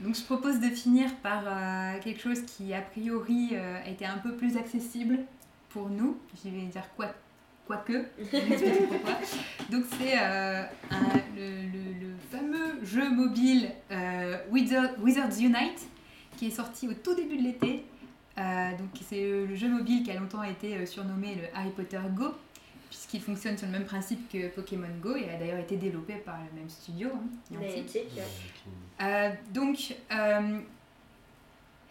Donc 0.00 0.16
je 0.16 0.22
propose 0.22 0.58
de 0.60 0.66
finir 0.66 1.08
par 1.22 1.44
euh, 1.46 1.98
quelque 2.02 2.20
chose 2.20 2.42
qui 2.42 2.74
a 2.74 2.80
priori 2.80 3.50
euh, 3.52 3.76
a 3.86 3.88
été 3.88 4.04
un 4.04 4.18
peu 4.18 4.32
plus 4.32 4.56
accessible 4.56 5.20
pour 5.70 5.88
nous. 5.88 6.18
Je 6.44 6.50
vais 6.50 6.66
dire 6.66 6.84
quoi 6.96 7.06
quoique, 7.68 7.92
je 8.18 8.24
vais 8.36 8.38
expliquer 8.52 8.86
pourquoi. 8.90 9.12
Donc 9.70 9.84
c'est 9.98 10.18
euh, 10.20 10.62
le, 11.36 11.46
le- 11.46 12.06
le 12.08 12.12
fameux 12.30 12.84
jeu 12.84 13.08
mobile 13.08 13.70
euh, 13.92 14.36
Wizard- 14.50 14.90
Wizards 15.00 15.38
Unite 15.40 15.86
qui 16.36 16.46
est 16.46 16.50
sorti 16.50 16.88
au 16.88 16.94
tout 16.94 17.14
début 17.14 17.36
de 17.36 17.42
l'été. 17.42 17.84
Euh, 18.38 18.70
donc 18.78 18.88
c'est 19.06 19.22
le, 19.28 19.54
jeu 19.56 19.68
mobile 19.68 20.02
qui 20.04 20.10
a 20.10 20.14
longtemps 20.18 20.42
été 20.42 20.76
euh, 20.76 20.86
surnommé 20.86 21.34
le 21.34 21.42
Harry 21.54 21.70
Potter 21.70 22.00
Go 22.14 22.28
puisqu'il 22.88 23.20
fonctionne 23.20 23.56
sur 23.58 23.66
le 23.66 23.72
même 23.72 23.84
principe 23.84 24.30
que 24.30 24.48
Pokémon 24.48 24.86
Go 25.00 25.16
et 25.16 25.28
a 25.30 25.38
d'ailleurs 25.38 25.58
été 25.58 25.76
développé 25.76 26.14
par 26.16 26.36
le 26.38 26.58
même 26.60 26.68
studio. 26.68 27.08
hein, 27.14 27.22
Niantic. 27.50 27.96
Euh, 29.02 29.30
donc, 29.52 29.94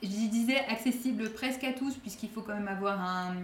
je 0.04 0.08
disais 0.08 0.58
accessible 0.68 1.30
presque 1.32 1.64
à 1.64 1.74
tous, 1.74 1.96
puisqu'il 1.98 2.30
faut 2.30 2.42
quand 2.42 2.54
même 2.54 2.68
avoir 2.68 3.00
un, 3.00 3.36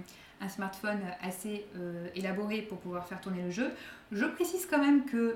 un 0.41 0.49
smartphone 0.49 0.99
assez 1.21 1.65
euh, 1.75 2.07
élaboré 2.15 2.61
pour 2.63 2.79
pouvoir 2.79 3.07
faire 3.07 3.21
tourner 3.21 3.41
le 3.43 3.51
jeu. 3.51 3.71
Je 4.11 4.25
précise 4.25 4.67
quand 4.69 4.79
même 4.79 5.05
que 5.05 5.35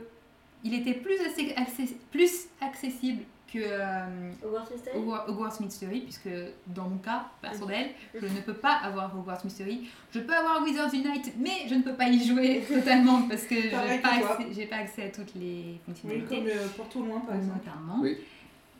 il 0.63 0.73
était 0.75 0.93
plus, 0.93 1.19
assez- 1.21 1.53
access- 1.55 1.95
plus 2.11 2.31
accessible 2.61 3.23
que 3.51 3.59
euh, 3.59 4.31
Hogwarts 4.45 4.69
Mystery 4.71 4.97
Hogwarts 4.97 5.29
Hogwarts 5.29 5.61
Mystery, 5.61 5.99
puisque 6.01 6.29
dans 6.67 6.87
mon 6.87 6.97
cas 6.99 7.25
personnel, 7.41 7.89
je 8.13 8.25
ne 8.25 8.39
peux 8.41 8.53
pas 8.53 8.75
avoir 8.75 9.13
Hogwarts 9.17 9.43
Mystery. 9.43 9.89
Je 10.13 10.19
peux 10.19 10.33
avoir 10.33 10.63
Wizards 10.63 10.93
Unite, 10.93 11.33
mais 11.37 11.67
je 11.67 11.75
ne 11.75 11.81
peux 11.83 11.93
pas 11.95 12.07
y 12.07 12.25
jouer 12.25 12.63
totalement 12.73 13.23
parce 13.23 13.43
que 13.43 13.55
j'ai 13.61 13.69
Pareil 13.69 13.99
pas, 13.99 14.09
accès- 14.19 14.53
j'ai 14.53 14.65
pas 14.67 14.77
accès 14.77 15.03
à 15.03 15.09
toutes 15.09 15.35
les 15.35 15.63
Oui, 15.65 15.79
fonctionnalités. 15.85 16.35
comme 16.37 16.45
le 16.45 16.67
porte 16.77 16.95
au 16.95 17.03
loin 17.03 17.19
par 17.19 17.35
exemple. 17.35 17.59
notamment. 17.65 17.99
Oui. 18.01 18.17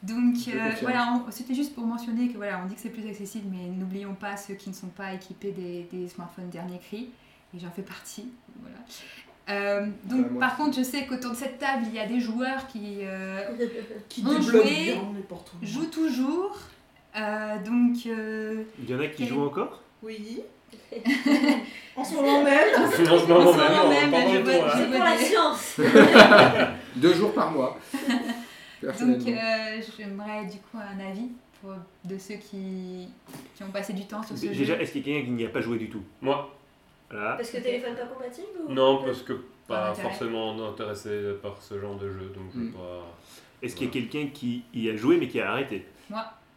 Donc 0.03 0.36
Je 0.36 0.51
euh, 0.57 0.69
voilà, 0.82 1.22
c'était 1.30 1.53
juste 1.53 1.76
pour 1.76 1.86
mentionner 1.86 2.30
que 2.30 2.38
voilà, 2.38 2.61
on 2.63 2.67
dit 2.67 2.74
que 2.76 2.82
c'est 2.82 2.89
plus 2.89 3.07
accessible, 3.07 3.47
mais 3.51 3.67
n'oublions 3.67 4.15
pas 4.15 4.36
ceux 4.38 4.55
qui 4.55 4.69
ne 4.69 4.74
sont 4.74 4.88
pas 4.88 5.13
équipés 5.13 5.51
des, 5.51 5.88
des 5.91 6.07
smartphones 6.07 6.49
dernier 6.49 6.80
cri, 6.80 7.11
et 7.55 7.59
j'en 7.59 7.69
fais 7.69 7.84
partie. 7.84 8.30
Voilà. 8.61 8.78
Euh, 9.49 9.85
donc 10.05 10.39
par 10.39 10.55
contre, 10.55 10.77
je 10.77 10.83
sais 10.83 11.05
qu'autour 11.05 11.31
de 11.31 11.35
cette 11.35 11.57
table, 11.59 11.83
il 11.89 11.95
y 11.95 11.99
a 11.99 12.05
des 12.05 12.19
joueurs 12.19 12.67
qui 12.67 12.99
euh, 13.01 13.41
Qui 14.09 14.23
On 14.25 14.29
débloque 14.29 14.43
jouait, 14.63 14.93
bien 14.93 15.01
les 15.15 15.21
porte 15.23 15.51
au 15.53 15.57
loin. 15.65 15.71
jouent 15.71 15.89
toujours. 15.89 16.57
Euh, 17.15 17.57
donc 17.65 17.97
euh, 18.07 18.63
Il 18.81 18.89
y 18.89 18.95
en 18.95 18.99
a 18.99 19.07
qui 19.07 19.25
jouent 19.27 19.43
encore? 19.45 19.81
Oui. 20.03 20.41
en 21.95 22.03
ce 22.03 22.13
moment 22.15 22.43
même. 22.43 22.69
En 22.77 22.89
ce 22.91 23.01
En 23.11 23.19
ce 23.19 23.27
moment 23.27 23.89
même, 23.89 24.09
même, 24.11 24.29
je 24.31 24.37
vois- 24.39 24.53
tour, 24.53 24.69
je 24.69 24.77
hein. 24.77 24.77
C'est 24.77 24.97
pour 24.97 25.03
la 25.03 25.17
science 25.17 25.77
Deux 26.95 27.13
jours 27.13 27.33
par 27.33 27.51
mois. 27.51 27.77
Donc 28.81 29.27
euh, 29.27 29.81
j'aimerais 29.97 30.45
du 30.45 30.57
coup 30.57 30.77
un 30.77 30.99
avis 31.05 31.27
pour, 31.61 31.73
de 32.05 32.17
ceux 32.17 32.35
qui, 32.35 33.07
qui 33.55 33.63
ont 33.63 33.71
passé 33.71 33.93
du 33.93 34.05
temps 34.05 34.23
sur 34.23 34.37
ce 34.37 34.47
Déjà, 34.47 34.75
jeu. 34.75 34.81
est-ce 34.81 34.93
qu'il 34.93 35.07
y 35.07 35.11
a 35.11 35.13
quelqu'un 35.15 35.25
qui 35.27 35.31
n'y 35.33 35.45
a 35.45 35.49
pas 35.49 35.61
joué 35.61 35.77
du 35.77 35.89
tout? 35.89 36.01
Moi, 36.21 36.49
Voilà. 37.12 37.34
Parce 37.34 37.49
que 37.51 37.57
téléphone 37.57 37.95
pas 37.95 38.05
compatible 38.05 38.47
ou... 38.68 38.72
non, 38.72 39.03
parce 39.03 39.22
que 39.24 39.34
Pas 39.68 39.93
forcément 39.93 40.68
intéressé 40.70 41.34
par 41.41 41.62
ce 41.62 41.80
genre 41.80 41.95
de 41.97 42.09
jeu, 42.09 42.32
donc 42.36 42.45
je 42.53 42.59
Mm. 42.59 42.66
vais 42.68 42.72
pas. 42.72 43.16
Est-ce 43.62 43.76
qu'il 43.76 43.88
y 43.88 43.89
a 43.89 43.93
quelqu'un 43.93 44.28
qui 44.34 44.64
y 44.74 44.89
a 44.89 44.95
joué 44.95 45.18
mais 45.18 45.28
qui 45.28 45.39
a 45.39 45.51
arrêté? 45.51 45.86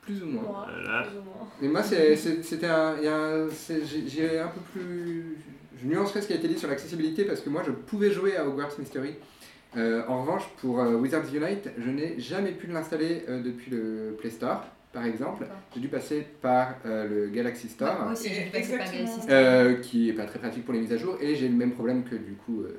Plus 0.01 0.23
ou 0.23 0.27
moins. 0.27 0.43
Moi, 0.43 0.67
Voilà. 0.83 1.03
plus 1.03 1.17
ou 1.19 1.23
moins. 1.23 1.49
Mais 1.63 1.69
moi, 1.69 1.83
c'était 1.83 2.67
un. 2.67 2.97
il 2.99 3.05
y 3.05 3.09
a 3.09 3.17
un- 3.17 3.49
c'est- 3.51 3.85
j'ai- 3.87 4.07
J'ai 4.07 4.39
un 4.39 4.49
peu 4.49 4.61
plus. 4.73 5.37
Je 5.81 5.87
nuancerai 5.87 6.21
ce 6.23 6.27
qui 6.29 6.33
a 6.35 6.37
été 6.37 6.47
dit 6.49 6.59
sur 6.59 6.69
l'accessibilité 6.69 7.25
parce 7.25 7.41
que 7.41 7.49
moi, 7.51 7.63
je 7.67 7.71
pouvais 7.73 8.11
jouer 8.11 8.37
à 8.37 8.47
Hogwarts 8.47 8.79
Mystery. 8.79 9.15
Euh, 9.77 10.03
en 10.07 10.21
revanche, 10.23 10.45
pour 10.59 10.79
euh, 10.81 10.95
Wizards 10.95 11.25
Unite, 11.35 11.71
je 11.79 11.91
n'ai 11.91 12.19
jamais 12.21 12.53
pu 12.53 12.67
l'installer 12.69 13.25
euh, 13.29 13.43
depuis 13.43 13.71
le 13.71 14.15
Play 14.19 14.31
Store, 14.31 14.63
par 14.95 15.05
exemple. 15.05 15.41
D'accord. 15.43 15.57
J'ai 15.75 15.81
dû 15.81 15.89
passer 15.89 16.27
par 16.41 16.77
euh, 16.87 17.07
le 17.09 17.29
Galaxy 17.29 17.69
Store. 17.69 17.95
Ouais, 17.99 18.03
moi 18.05 18.13
aussi, 18.13 18.31
j'ai 18.33 18.45
dû 18.45 18.51
passer 18.51 18.79
par. 18.79 18.87
Galaxy 18.91 19.13
Store. 19.21 19.27
Euh, 19.31 19.75
qui 19.83 20.09
est 20.09 20.13
pas 20.15 20.25
très 20.25 20.39
pratique 20.39 20.65
pour 20.65 20.73
les 20.73 20.81
mises 20.81 20.93
à 20.93 20.97
jour 20.97 21.19
et 21.21 21.35
j'ai 21.35 21.49
le 21.49 21.55
même 21.57 21.73
problème 21.73 22.05
que 22.05 22.15
du 22.15 22.33
coup 22.35 22.63
euh, 22.63 22.75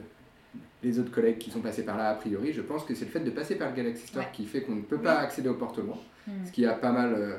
les 0.84 0.97
autres 0.99 1.11
collègues 1.11 1.38
qui 1.38 1.51
sont 1.51 1.59
passés 1.61 1.84
par 1.84 1.97
là 1.97 2.09
a 2.09 2.13
priori 2.16 2.53
je 2.53 2.61
pense 2.61 2.84
que 2.86 2.95
c'est 2.95 3.05
le 3.05 3.11
fait 3.11 3.20
de 3.20 3.30
passer 3.32 3.55
par 3.55 3.70
le 3.70 3.76
Galaxy 3.76 4.07
Store 4.07 4.24
Ouais. 4.24 4.30
qui 4.34 4.45
fait 4.45 4.61
qu'on 4.61 4.76
ne 4.76 4.82
peut 4.82 4.97
pas 4.99 5.16
accéder 5.20 5.49
au 5.49 5.55
porte 5.55 5.78
loin 5.80 5.97
Hmm. 6.28 6.43
ce 6.43 6.51
qui 6.51 6.66
a 6.66 6.74
pas 6.74 6.91
mal 6.91 7.13
euh, 7.13 7.36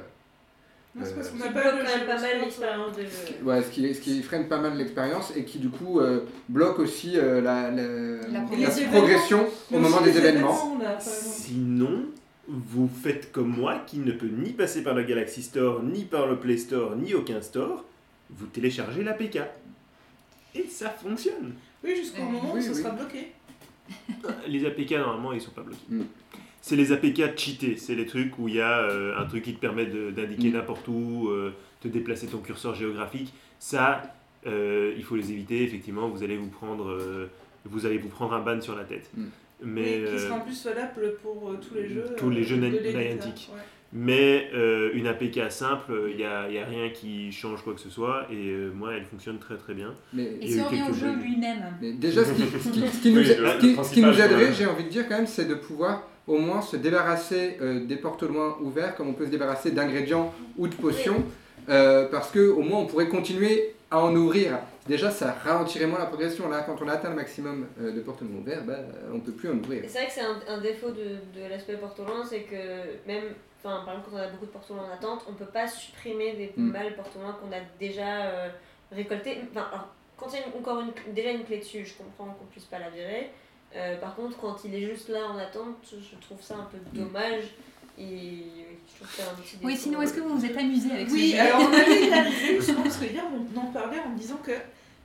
Non, 0.94 1.02
c'est 1.04 1.14
parce 1.16 1.30
qu'on 1.30 1.38
pas 1.38 1.48
quand 1.48 1.76
le 1.76 1.82
même 1.82 1.86
jeu 1.86 2.06
pas 2.06 2.20
mal 2.20 2.30
sport, 2.30 2.40
l'expérience 2.44 2.96
de 2.96 3.02
jeu. 3.02 3.44
ouais 3.44 3.62
ce 3.62 3.70
qui, 3.72 3.94
ce 3.96 4.00
qui 4.00 4.22
freine 4.22 4.46
pas 4.46 4.58
mal 4.60 4.76
l'expérience 4.76 5.32
et 5.36 5.42
qui 5.44 5.58
du 5.58 5.70
coup 5.70 5.98
euh, 5.98 6.20
bloque 6.48 6.78
aussi 6.78 7.18
euh, 7.18 7.40
la, 7.40 7.72
la, 7.72 7.82
La 7.82 8.38
la 8.38 8.88
progression. 8.92 9.44
au 9.72 9.78
moment 9.80 10.00
des 10.02 10.16
événements. 10.16 10.56
Sinon, 11.00 12.04
vous 12.48 12.88
faites 12.88 13.32
comme 13.32 13.48
moi 13.48 13.78
qui 13.86 13.98
ne 13.98 14.12
peut 14.12 14.28
ni 14.28 14.52
passer 14.52 14.82
par 14.82 14.94
le 14.94 15.02
Galaxy 15.02 15.42
Store, 15.42 15.82
ni 15.82 16.04
par 16.04 16.26
le 16.26 16.36
Play 16.36 16.56
Store, 16.56 16.94
ni 16.96 17.14
aucun 17.14 17.40
store. 17.42 17.84
Vous 18.30 18.46
téléchargez 18.46 19.02
l'APK. 19.02 19.38
Et 20.54 20.64
ça 20.68 20.90
fonctionne. 20.90 21.54
Oui, 21.84 21.96
jusqu'au 21.96 22.22
Euh, 22.22 22.24
moment 22.26 22.52
où 22.52 22.56
oui, 22.56 22.64
oui. 22.66 22.74
sera 22.74 22.90
bloqué. 22.90 23.32
Les 24.48 24.64
APK, 24.64 24.92
normalement, 24.92 25.32
ils 25.32 25.40
sont 25.40 25.50
pas 25.50 25.62
bloqués. 25.62 25.78
Mm. 25.88 26.02
C'est 26.60 26.74
les 26.76 26.90
APK 26.90 27.38
cheatés. 27.38 27.76
C'est 27.76 27.94
les 27.94 28.06
trucs 28.06 28.36
où 28.38 28.48
il 28.48 28.54
y 28.56 28.60
a 28.60 28.80
euh, 28.80 29.16
un 29.18 29.24
truc 29.26 29.44
qui 29.44 29.54
te 29.54 29.60
permet 29.60 29.86
d'indiquer 29.86 30.48
Mm. 30.50 30.54
n'importe 30.54 30.88
où, 30.88 31.28
euh, 31.28 31.52
de 31.82 31.88
déplacer 31.88 32.26
ton 32.26 32.38
curseur 32.38 32.74
géographique. 32.74 33.32
Ça, 33.60 34.02
euh, 34.46 34.92
il 34.96 35.04
faut 35.04 35.14
les 35.16 35.30
éviter. 35.30 35.62
Effectivement, 35.62 36.08
vous 36.08 36.22
allez 36.24 36.36
vous 36.36 36.48
prendre, 36.48 36.88
euh, 36.90 37.30
vous 37.64 37.86
allez 37.86 37.98
vous 37.98 38.08
prendre 38.08 38.34
un 38.34 38.40
ban 38.40 38.60
sur 38.60 38.74
la 38.74 38.84
tête. 38.84 39.10
Mm. 39.16 39.24
Mais, 39.62 40.02
qui 40.04 40.18
sera 40.18 40.34
euh, 40.36 40.38
en 40.38 40.40
plus 40.40 40.64
valable 40.64 41.14
pour 41.22 41.50
euh, 41.50 41.58
tous 41.66 41.74
les 41.74 41.88
jeux. 41.88 42.04
tous 42.16 42.30
les 42.30 42.42
euh, 42.42 42.44
jeux. 42.44 42.56
Niantic. 42.56 43.50
Ouais. 43.54 43.60
Mais 43.92 44.50
euh, 44.52 44.90
une 44.94 45.06
APK 45.06 45.50
simple, 45.50 45.92
il 46.10 46.16
n'y 46.16 46.24
a, 46.24 46.50
y 46.50 46.58
a 46.58 46.64
rien 46.66 46.90
qui 46.90 47.30
change 47.32 47.62
quoi 47.62 47.72
que 47.72 47.80
ce 47.80 47.88
soit. 47.88 48.26
Et 48.30 48.34
euh, 48.50 48.70
moi, 48.74 48.90
elle 48.94 49.04
fonctionne 49.04 49.38
très 49.38 49.56
très 49.56 49.74
bien. 49.74 49.94
mais, 50.12 50.36
Et 50.42 50.48
si 50.48 50.60
on 50.60 50.64
revient 50.64 50.82
au 50.90 50.92
jeu 50.94 51.14
lui-même? 51.14 51.62
Mais 51.80 51.92
déjà 51.92 52.24
ce 52.24 52.32
qui, 52.32 52.42
ce 52.42 52.68
qui- 52.68 52.80
ce 52.88 53.02
qui 53.02 53.10
nous, 53.12 53.20
Oui, 53.20 53.26
ce 53.82 53.92
qui- 53.94 54.02
nous 54.02 54.20
aiderait 54.20 54.52
j'ai 54.52 54.66
envie 54.66 54.84
de 54.84 54.88
dire 54.90 55.08
quand 55.08 55.16
même 55.16 55.26
c'est 55.26 55.46
de 55.46 55.54
pouvoir 55.54 56.02
au 56.26 56.38
moins 56.38 56.60
se 56.60 56.76
débarrasser 56.76 57.56
euh, 57.62 57.86
des 57.86 57.96
portes 57.96 58.24
loin 58.24 58.58
ouverts 58.60 58.96
comme 58.96 59.08
on 59.08 59.14
peut 59.14 59.26
se 59.26 59.30
débarrasser 59.30 59.70
d'ingrédients 59.70 60.34
ou 60.58 60.66
de 60.66 60.74
potions 60.74 61.24
euh, 61.68 62.08
parce 62.10 62.30
que 62.32 62.40
au 62.50 62.62
moins 62.62 62.80
on 62.80 62.86
pourrait 62.86 63.08
continuer 63.08 63.74
à 63.90 64.00
en 64.00 64.14
ouvrir 64.16 64.58
déjà 64.88 65.10
ça 65.10 65.32
ralentirait 65.32 65.86
moins 65.86 65.98
la 65.98 66.06
progression 66.06 66.48
là 66.48 66.62
quand 66.62 66.80
on 66.82 66.88
a 66.88 66.92
atteint 66.94 67.10
le 67.10 67.16
maximum 67.16 67.66
euh, 67.80 67.92
de 67.92 68.00
portes 68.00 68.22
loin 68.22 68.38
ouverts 68.38 68.64
bah, 68.64 68.78
on 69.12 69.20
peut 69.20 69.32
plus 69.32 69.50
en 69.50 69.54
ouvrir 69.58 69.82
c'est 69.86 69.98
vrai 69.98 70.06
que 70.06 70.12
c'est 70.12 70.20
un, 70.22 70.40
un 70.48 70.58
défaut 70.60 70.90
de, 70.90 71.16
de 71.38 71.46
l'aspect 71.48 71.74
loin, 72.04 72.24
c'est 72.24 72.42
que 72.42 72.56
même, 73.06 73.24
enfin, 73.62 73.82
par 73.84 73.94
exemple, 73.94 74.08
quand 74.10 74.16
on 74.16 74.20
a 74.20 74.28
beaucoup 74.28 74.46
de 74.46 74.50
loin 74.70 74.84
en 74.84 74.92
attente, 74.94 75.24
on 75.28 75.32
peut 75.34 75.44
pas 75.46 75.66
supprimer 75.66 76.32
des 76.34 76.52
Mm. 76.56 76.70
balles 76.72 76.94
loin 77.20 77.32
qu'on 77.40 77.50
a 77.52 77.60
déjà 77.80 78.26
euh, 78.26 78.48
récoltées. 78.92 79.38
Enfin, 79.50 79.66
alors, 79.72 79.88
quand 80.16 80.28
il 80.32 80.40
y 80.40 80.42
a 80.42 80.46
encore 80.58 80.80
une- 80.80 81.14
déjà 81.14 81.30
une 81.30 81.44
clé 81.44 81.58
dessus, 81.58 81.84
je 81.84 81.94
comprends 81.94 82.32
qu'on 82.34 82.46
puisse 82.46 82.64
pas 82.64 82.78
la 82.78 82.90
virer. 82.90 83.30
Euh, 83.74 83.96
par 83.98 84.14
contre, 84.14 84.36
quand 84.38 84.56
il 84.64 84.74
est 84.74 84.82
juste 84.88 85.08
là 85.08 85.26
en 85.28 85.36
attente, 85.38 85.76
je 85.92 86.16
trouve 86.26 86.40
ça 86.40 86.54
un 86.54 86.68
peu 86.70 86.78
dommage. 86.98 87.44
Et 87.98 88.44
je 88.88 88.96
trouve 88.96 89.08
que 89.08 89.14
c'est 89.16 89.22
un 89.22 89.34
petit 89.34 89.56
Oui, 89.62 89.76
sinon, 89.76 90.02
est-ce 90.02 90.14
que 90.14 90.20
vous 90.20 90.38
vous 90.38 90.44
êtes 90.44 90.56
amusé 90.56 90.90
avec 90.90 91.08
Oui, 91.10 91.30
ce 91.30 91.36
jeu 91.36 91.42
alors 91.42 91.60
on 91.70 91.72
avait 91.72 92.06
y 92.06 92.12
arrivé 92.12 92.56
justement 92.56 92.82
parce 92.82 92.96
que 92.96 93.04
hier 93.06 93.24
on 93.32 93.58
en 93.58 93.66
parlait 93.66 94.00
en 94.00 94.14
disant 94.14 94.36
que 94.42 94.52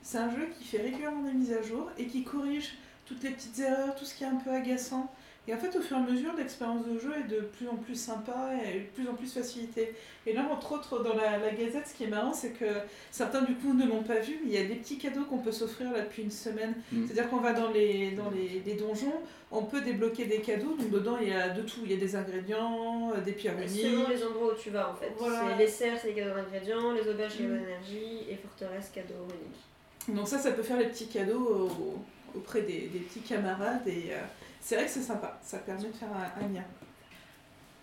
c'est 0.02 0.18
un 0.18 0.30
jeu 0.30 0.48
qui 0.58 0.64
fait 0.64 0.82
régulièrement 0.82 1.22
des 1.22 1.32
mises 1.32 1.52
à 1.52 1.62
jour 1.62 1.90
et 1.96 2.06
qui 2.06 2.24
corrige 2.24 2.74
toutes 3.06 3.22
les 3.22 3.30
petites 3.30 3.58
erreurs, 3.58 3.94
tout 3.94 4.04
ce 4.04 4.14
qui 4.14 4.24
est 4.24 4.28
un 4.28 4.36
peu 4.36 4.50
agaçant. 4.50 5.12
Et 5.48 5.54
en 5.54 5.58
fait, 5.58 5.76
au 5.76 5.80
fur 5.82 5.96
et 5.96 6.00
à 6.00 6.02
mesure, 6.04 6.32
l'expérience 6.38 6.86
de 6.86 6.96
jeu 7.00 7.12
est 7.18 7.28
de 7.28 7.40
plus 7.40 7.66
en 7.68 7.74
plus 7.74 7.96
sympa 7.96 8.50
et 8.64 8.78
de 8.78 8.84
plus 8.94 9.08
en 9.08 9.14
plus 9.14 9.26
facilitée. 9.26 9.92
Et 10.24 10.32
là, 10.34 10.46
entre 10.48 10.70
autres, 10.70 11.02
dans 11.02 11.14
la, 11.16 11.38
la 11.38 11.50
Gazette, 11.50 11.88
ce 11.88 11.94
qui 11.94 12.04
est 12.04 12.08
marrant, 12.08 12.32
c'est 12.32 12.50
que 12.52 12.64
certains 13.10 13.42
du 13.42 13.54
coup 13.56 13.72
ne 13.74 13.84
l'ont 13.84 14.04
pas 14.04 14.20
vu, 14.20 14.38
mais 14.44 14.52
il 14.52 14.54
y 14.54 14.58
a 14.58 14.64
des 14.64 14.76
petits 14.76 14.98
cadeaux 14.98 15.24
qu'on 15.24 15.38
peut 15.38 15.50
s'offrir 15.50 15.90
là 15.90 16.02
depuis 16.02 16.22
une 16.22 16.30
semaine. 16.30 16.74
Mm. 16.92 17.06
C'est-à-dire 17.06 17.28
qu'on 17.28 17.38
va 17.40 17.54
dans 17.54 17.70
les, 17.70 18.12
dans 18.12 18.30
les, 18.30 18.62
les 18.64 18.74
donjons, 18.74 19.14
on 19.50 19.64
peut 19.64 19.80
débloquer 19.80 20.26
des 20.26 20.38
cadeaux, 20.40 20.76
donc 20.78 20.90
dedans 20.90 21.18
il 21.20 21.28
y 21.30 21.32
a 21.34 21.48
de 21.48 21.62
tout. 21.62 21.80
Il 21.84 21.90
y 21.90 21.94
a 21.94 21.98
des 21.98 22.14
ingrédients, 22.14 23.10
euh, 23.12 23.20
des 23.20 23.32
pierres 23.32 23.58
unies. 23.60 23.82
Selon 23.82 24.08
les 24.08 24.22
endroits 24.24 24.52
où 24.52 24.56
tu 24.56 24.70
vas 24.70 24.90
en 24.90 24.94
fait. 24.94 25.10
Voilà. 25.18 25.42
C'est 25.50 25.58
les 25.64 25.68
serres, 25.68 25.98
c'est 26.00 26.08
les 26.08 26.14
cadeaux 26.14 26.36
d'ingrédients, 26.36 26.92
les 26.92 27.08
auberges, 27.10 27.32
c'est 27.36 27.42
les 27.42 27.48
Mm. 27.48 27.52
cadeaux 27.54 27.64
d'énergie, 27.64 28.30
et 28.30 28.36
forteresse, 28.36 28.90
cadeaux 28.94 29.24
reliques. 29.26 30.16
Donc 30.16 30.28
ça, 30.28 30.38
ça 30.38 30.52
peut 30.52 30.62
faire 30.62 30.78
les 30.78 30.86
petits 30.86 31.08
cadeaux 31.08 31.68
au- 31.68 32.38
auprès 32.38 32.62
des, 32.62 32.88
des 32.92 33.00
petits 33.00 33.20
camarades 33.20 33.86
et 33.88 34.12
euh, 34.12 34.20
c'est 34.62 34.76
vrai 34.76 34.86
que 34.86 34.90
c'est 34.90 35.02
sympa, 35.02 35.38
ça 35.42 35.58
permet 35.58 35.88
de 35.88 35.92
faire 35.92 36.08
un, 36.08 36.42
un 36.42 36.48
lien. 36.48 36.64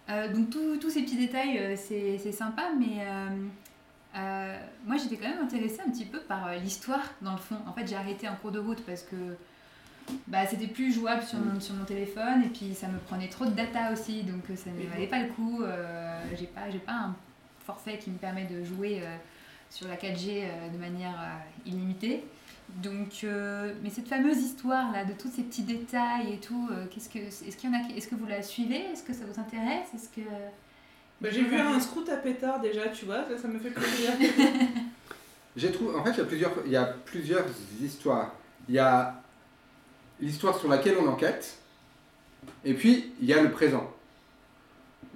Euh, 0.10 0.34
donc 0.34 0.50
tous 0.50 0.90
ces 0.90 1.04
petits 1.04 1.18
détails, 1.18 1.60
euh, 1.60 1.76
c'est 1.76 2.18
c'est 2.18 2.32
sympa, 2.32 2.70
mais 2.80 3.06
euh, 4.16 4.58
moi 4.86 4.98
j'étais 4.98 5.18
quand 5.18 5.30
même 5.30 5.44
intéressée 5.44 5.82
un 5.86 5.92
petit 5.92 6.06
peu 6.06 6.20
par 6.22 6.52
l'histoire 6.56 7.04
dans 7.22 7.34
le 7.34 7.38
fond. 7.38 7.58
En 7.68 7.74
fait 7.74 7.86
j'ai 7.86 7.96
arrêté 7.96 8.28
en 8.28 8.36
cours 8.36 8.52
de 8.52 8.60
route 8.60 8.84
parce 8.86 9.04
que 9.04 9.16
bah, 10.28 10.48
c'était 10.48 10.68
plus 10.68 10.92
jouable 10.92 11.22
sur 11.22 11.38
mon, 11.38 11.60
sur 11.60 11.76
mon 11.76 11.86
téléphone 11.86 12.44
et 12.44 12.50
puis 12.50 12.74
ça 12.74 12.88
me 12.88 12.98
prenait 12.98 13.30
trop 13.30 13.46
de 13.46 13.52
data 13.52 13.92
aussi, 13.94 14.24
donc 14.24 14.44
ça 14.58 14.72
ne 14.72 14.90
valait 14.90 15.06
pas 15.06 15.22
le 15.22 15.30
coup. 15.30 15.62
Euh, 15.62 16.24
j'ai 16.40 16.48
pas, 16.48 16.72
j'ai 16.72 16.80
pas 16.80 16.94
un 16.94 17.16
forfait 17.66 18.00
qui 18.00 18.10
me 18.10 18.18
permet 18.18 18.46
de 18.46 18.64
jouer 18.64 19.04
sur 19.70 19.88
la 19.88 19.96
4G 19.96 20.44
euh, 20.44 20.70
de 20.70 20.78
manière 20.78 21.20
illimitée. 21.66 22.24
Donc, 22.78 23.24
euh, 23.24 23.74
mais 23.84 23.90
cette 23.90 24.08
fameuse 24.08 24.38
histoire 24.38 24.92
là, 24.92 25.04
de 25.04 25.14
tous 25.14 25.30
ces 25.30 25.44
petits 25.44 25.64
détails 25.64 26.34
et 26.34 26.38
tout, 26.38 26.70
euh, 26.72 26.86
qu'est-ce 26.90 27.10
que, 27.10 27.18
est-ce 27.20 27.58
qu'il 27.58 27.70
y 27.70 27.74
en 27.74 27.78
a, 27.78 27.90
est-ce 27.96 28.08
que 28.08 28.16
vous 28.16 28.28
la 28.28 28.42
suivez? 28.42 28.86
Est-ce 28.92 29.04
que 29.04 29.14
ça 29.14 29.26
vous 29.26 29.40
intéresse? 29.40 29.88
Est-ce 29.94 30.10
que 30.10 30.26
Bah, 31.20 31.30
J'ai 31.32 31.44
vu 31.44 31.58
un 31.60 31.80
scout 31.80 32.08
à 32.10 32.18
pétard 32.18 32.62
déjà, 32.62 32.88
tu 32.90 33.06
vois, 33.06 33.26
ça, 33.28 33.38
ça 33.38 33.48
me 33.48 33.60
fait 33.60 33.72
plaisir. 33.72 34.12
J'ai 35.58 35.72
trouvé, 35.72 35.96
en 35.96 36.04
fait, 36.04 36.12
il 36.12 36.18
y 36.18 36.22
a 36.22 36.26
plusieurs, 36.26 36.52
il 36.66 36.72
y 36.72 36.78
a 36.78 36.86
plusieurs 36.86 37.46
histoires. 37.82 38.34
Il 38.70 38.76
y 38.76 38.80
a 38.80 39.22
l'histoire 40.22 40.58
sur 40.58 40.70
laquelle 40.70 40.96
on 41.02 41.08
enquête, 41.08 41.58
et 42.64 42.74
puis 42.74 43.12
il 43.22 43.28
y 43.28 43.34
a 43.34 43.42
le 43.42 43.52
présent. 43.52 43.92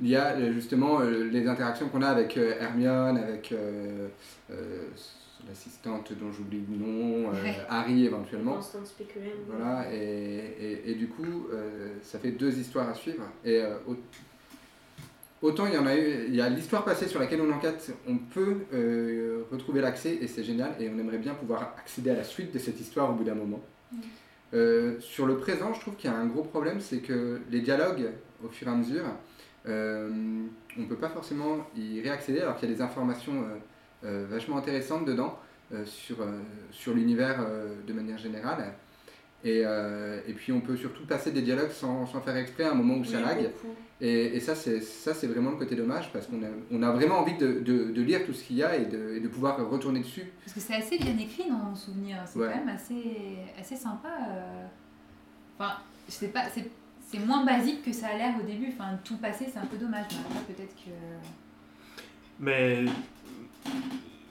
Il 0.01 0.09
y 0.09 0.15
a 0.15 0.31
euh, 0.31 0.51
justement 0.53 0.99
euh, 1.01 1.29
les 1.31 1.47
interactions 1.47 1.87
qu'on 1.87 2.01
a 2.01 2.07
avec 2.09 2.35
euh, 2.35 2.55
Hermione, 2.59 3.17
avec 3.17 3.51
euh, 3.51 4.07
euh, 4.51 4.87
l'assistante 5.47 6.11
dont 6.13 6.31
j'oublie 6.31 6.63
le 6.69 6.77
nom, 6.77 7.29
euh, 7.29 7.43
Ouais. 7.43 7.55
Harry 7.69 8.05
éventuellement. 8.05 8.55
Voilà, 9.47 9.93
et, 9.93 9.97
et, 10.59 10.91
et 10.91 10.95
du 10.95 11.07
coup, 11.07 11.47
euh, 11.51 11.93
ça 12.01 12.19
fait 12.19 12.31
deux 12.31 12.57
histoires 12.57 12.89
à 12.89 12.93
suivre. 12.93 13.23
Et 13.43 13.61
euh, 13.61 13.75
au- 13.87 13.97
autant 15.47 15.67
il 15.67 15.73
y 15.73 15.77
en 15.77 15.85
a 15.85 15.95
eu, 15.95 16.25
il 16.27 16.35
y 16.35 16.41
a 16.41 16.49
l'histoire 16.49 16.85
passée 16.85 17.07
sur 17.07 17.19
laquelle 17.19 17.41
on 17.41 17.51
enquête, 17.51 17.91
on 18.07 18.17
peut 18.17 18.57
retrouver 19.51 19.81
l'accès 19.81 20.17
et 20.21 20.27
c'est 20.27 20.43
génial. 20.43 20.73
Et 20.79 20.89
on 20.89 20.97
aimerait 20.97 21.17
bien 21.17 21.33
pouvoir 21.33 21.75
accéder 21.77 22.11
à 22.11 22.15
la 22.15 22.23
suite 22.23 22.53
de 22.53 22.59
cette 22.59 22.79
histoire 22.79 23.09
au 23.09 23.13
bout 23.13 23.23
d'un 23.23 23.35
moment. 23.35 23.61
Euh, 24.53 24.99
sur 24.99 25.25
le 25.25 25.37
présent, 25.37 25.73
je 25.73 25.79
trouve 25.81 25.95
qu'il 25.95 26.09
y 26.09 26.13
a 26.13 26.15
un 26.17 26.27
gros 26.27 26.43
problème, 26.43 26.79
c'est 26.79 26.99
que 26.99 27.41
les 27.49 27.61
dialogues, 27.61 28.09
au 28.43 28.49
fur 28.49 28.67
et 28.67 28.71
à 28.71 28.75
mesure, 28.75 29.03
on 29.65 29.69
ne 30.81 30.85
peut 30.87 30.95
pas 30.95 31.09
forcément 31.09 31.57
y 31.75 32.01
réaccéder 32.01 32.41
alors 32.41 32.57
qu'il 32.57 32.69
y 32.69 32.71
a 32.71 32.75
des 32.75 32.81
informations 32.81 33.43
vachement 34.29 34.57
intéressantes 34.57 35.05
dedans 35.05 35.37
euh, 35.73 35.85
sur, 35.85 36.21
euh, 36.21 36.39
sur 36.71 36.93
l'univers 36.93 37.37
euh, 37.41 37.75
de 37.87 37.93
manière 37.93 38.17
générale. 38.17 38.73
Et, 39.45 39.63
euh, 39.65 40.21
et 40.25 40.31
puis 40.33 40.53
on 40.53 40.61
peut 40.61 40.77
surtout 40.77 41.05
passer 41.05 41.31
des 41.31 41.41
dialogues 41.41 41.71
sans, 41.71 42.05
sans 42.05 42.21
faire 42.21 42.37
exprès 42.37 42.63
à 42.63 42.71
un 42.71 42.75
moment 42.75 42.95
où 42.95 43.03
ça 43.03 43.17
Oui, 43.17 43.23
lag. 43.23 43.51
Et, 43.99 44.35
et 44.37 44.39
ça, 44.39 44.55
c'est 44.55 44.79
ça, 44.81 45.13
c'est 45.13 45.27
vraiment 45.27 45.51
le 45.51 45.57
côté 45.57 45.75
dommage 45.75 46.11
parce 46.13 46.27
qu'on 46.27 46.41
a, 46.43 46.47
on 46.71 46.81
a 46.81 46.91
vraiment 46.91 47.19
envie 47.19 47.37
de, 47.37 47.59
de, 47.59 47.91
de 47.91 48.01
lire 48.01 48.25
tout 48.25 48.33
ce 48.33 48.43
qu'il 48.43 48.55
y 48.57 48.63
a 48.63 48.75
et 48.77 48.85
de, 48.85 49.15
et 49.15 49.19
de 49.19 49.27
pouvoir 49.27 49.57
retourner 49.69 49.99
dessus. 49.99 50.31
Parce 50.45 50.53
que 50.53 50.59
c'est 50.61 50.75
assez 50.75 50.97
bien 50.97 51.17
écrit 51.17 51.49
dans 51.49 51.57
mon 51.57 51.75
souvenir. 51.75 52.17
C'est 52.25 52.39
Ouais. 52.39 52.49
quand 52.53 52.65
même 52.65 52.75
assez, 52.75 53.37
assez 53.59 53.75
sympa. 53.75 54.07
euh. 54.29 54.65
Enfin, 55.59 55.73
je 56.07 56.13
sais 56.13 56.27
pas, 56.29 56.45
c'est, 56.53 56.69
c'est 57.09 57.19
moins 57.19 57.45
basique 57.45 57.83
que 57.83 57.91
ça 57.93 58.07
a 58.07 58.17
l'air 58.17 58.35
au 58.41 58.45
début. 58.45 58.69
Enfin, 58.73 58.97
tout 59.03 59.17
passer, 59.17 59.45
c'est 59.51 59.59
un 59.59 59.65
peu 59.65 59.77
dommage. 59.77 60.07
Peut-être 60.47 60.75
que. 60.75 60.91
Mais 62.39 62.85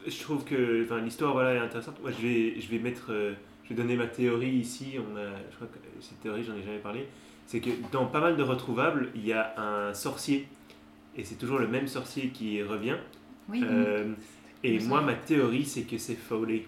je 0.06 0.20
trouve 0.20 0.44
que 0.44 0.84
enfin, 0.84 1.00
l'histoire 1.00 1.32
voilà, 1.32 1.54
est 1.54 1.58
intéressante. 1.58 2.00
Moi, 2.02 2.10
je 2.10 2.26
vais, 2.26 2.60
je 2.60 2.68
vais 2.68 2.78
mettre, 2.78 3.06
euh, 3.12 3.34
je 3.64 3.70
vais 3.70 3.74
donner 3.74 3.96
ma 3.96 4.06
théorie 4.06 4.50
ici. 4.50 4.94
On 4.98 5.16
a, 5.16 5.26
je 5.50 5.56
crois 5.56 5.68
que 5.68 5.78
cette 6.00 6.20
théorie, 6.20 6.42
j'en 6.44 6.54
ai 6.56 6.62
jamais 6.62 6.78
parlé. 6.78 7.06
C'est 7.46 7.60
que 7.60 7.70
dans 7.90 8.06
pas 8.06 8.20
mal 8.20 8.36
de 8.36 8.42
retrouvables, 8.42 9.10
il 9.14 9.26
y 9.26 9.32
a 9.32 9.54
un 9.60 9.94
sorcier. 9.94 10.48
Et 11.16 11.24
c'est 11.24 11.34
toujours 11.36 11.58
le 11.58 11.68
même 11.68 11.86
sorcier 11.86 12.28
qui 12.28 12.62
revient. 12.62 12.96
Oui. 13.48 13.62
Euh, 13.64 14.12
et 14.64 14.78
moi, 14.80 15.00
ma 15.02 15.14
théorie, 15.14 15.64
c'est 15.64 15.82
que 15.82 15.98
c'est 15.98 16.14
Foley. 16.14 16.64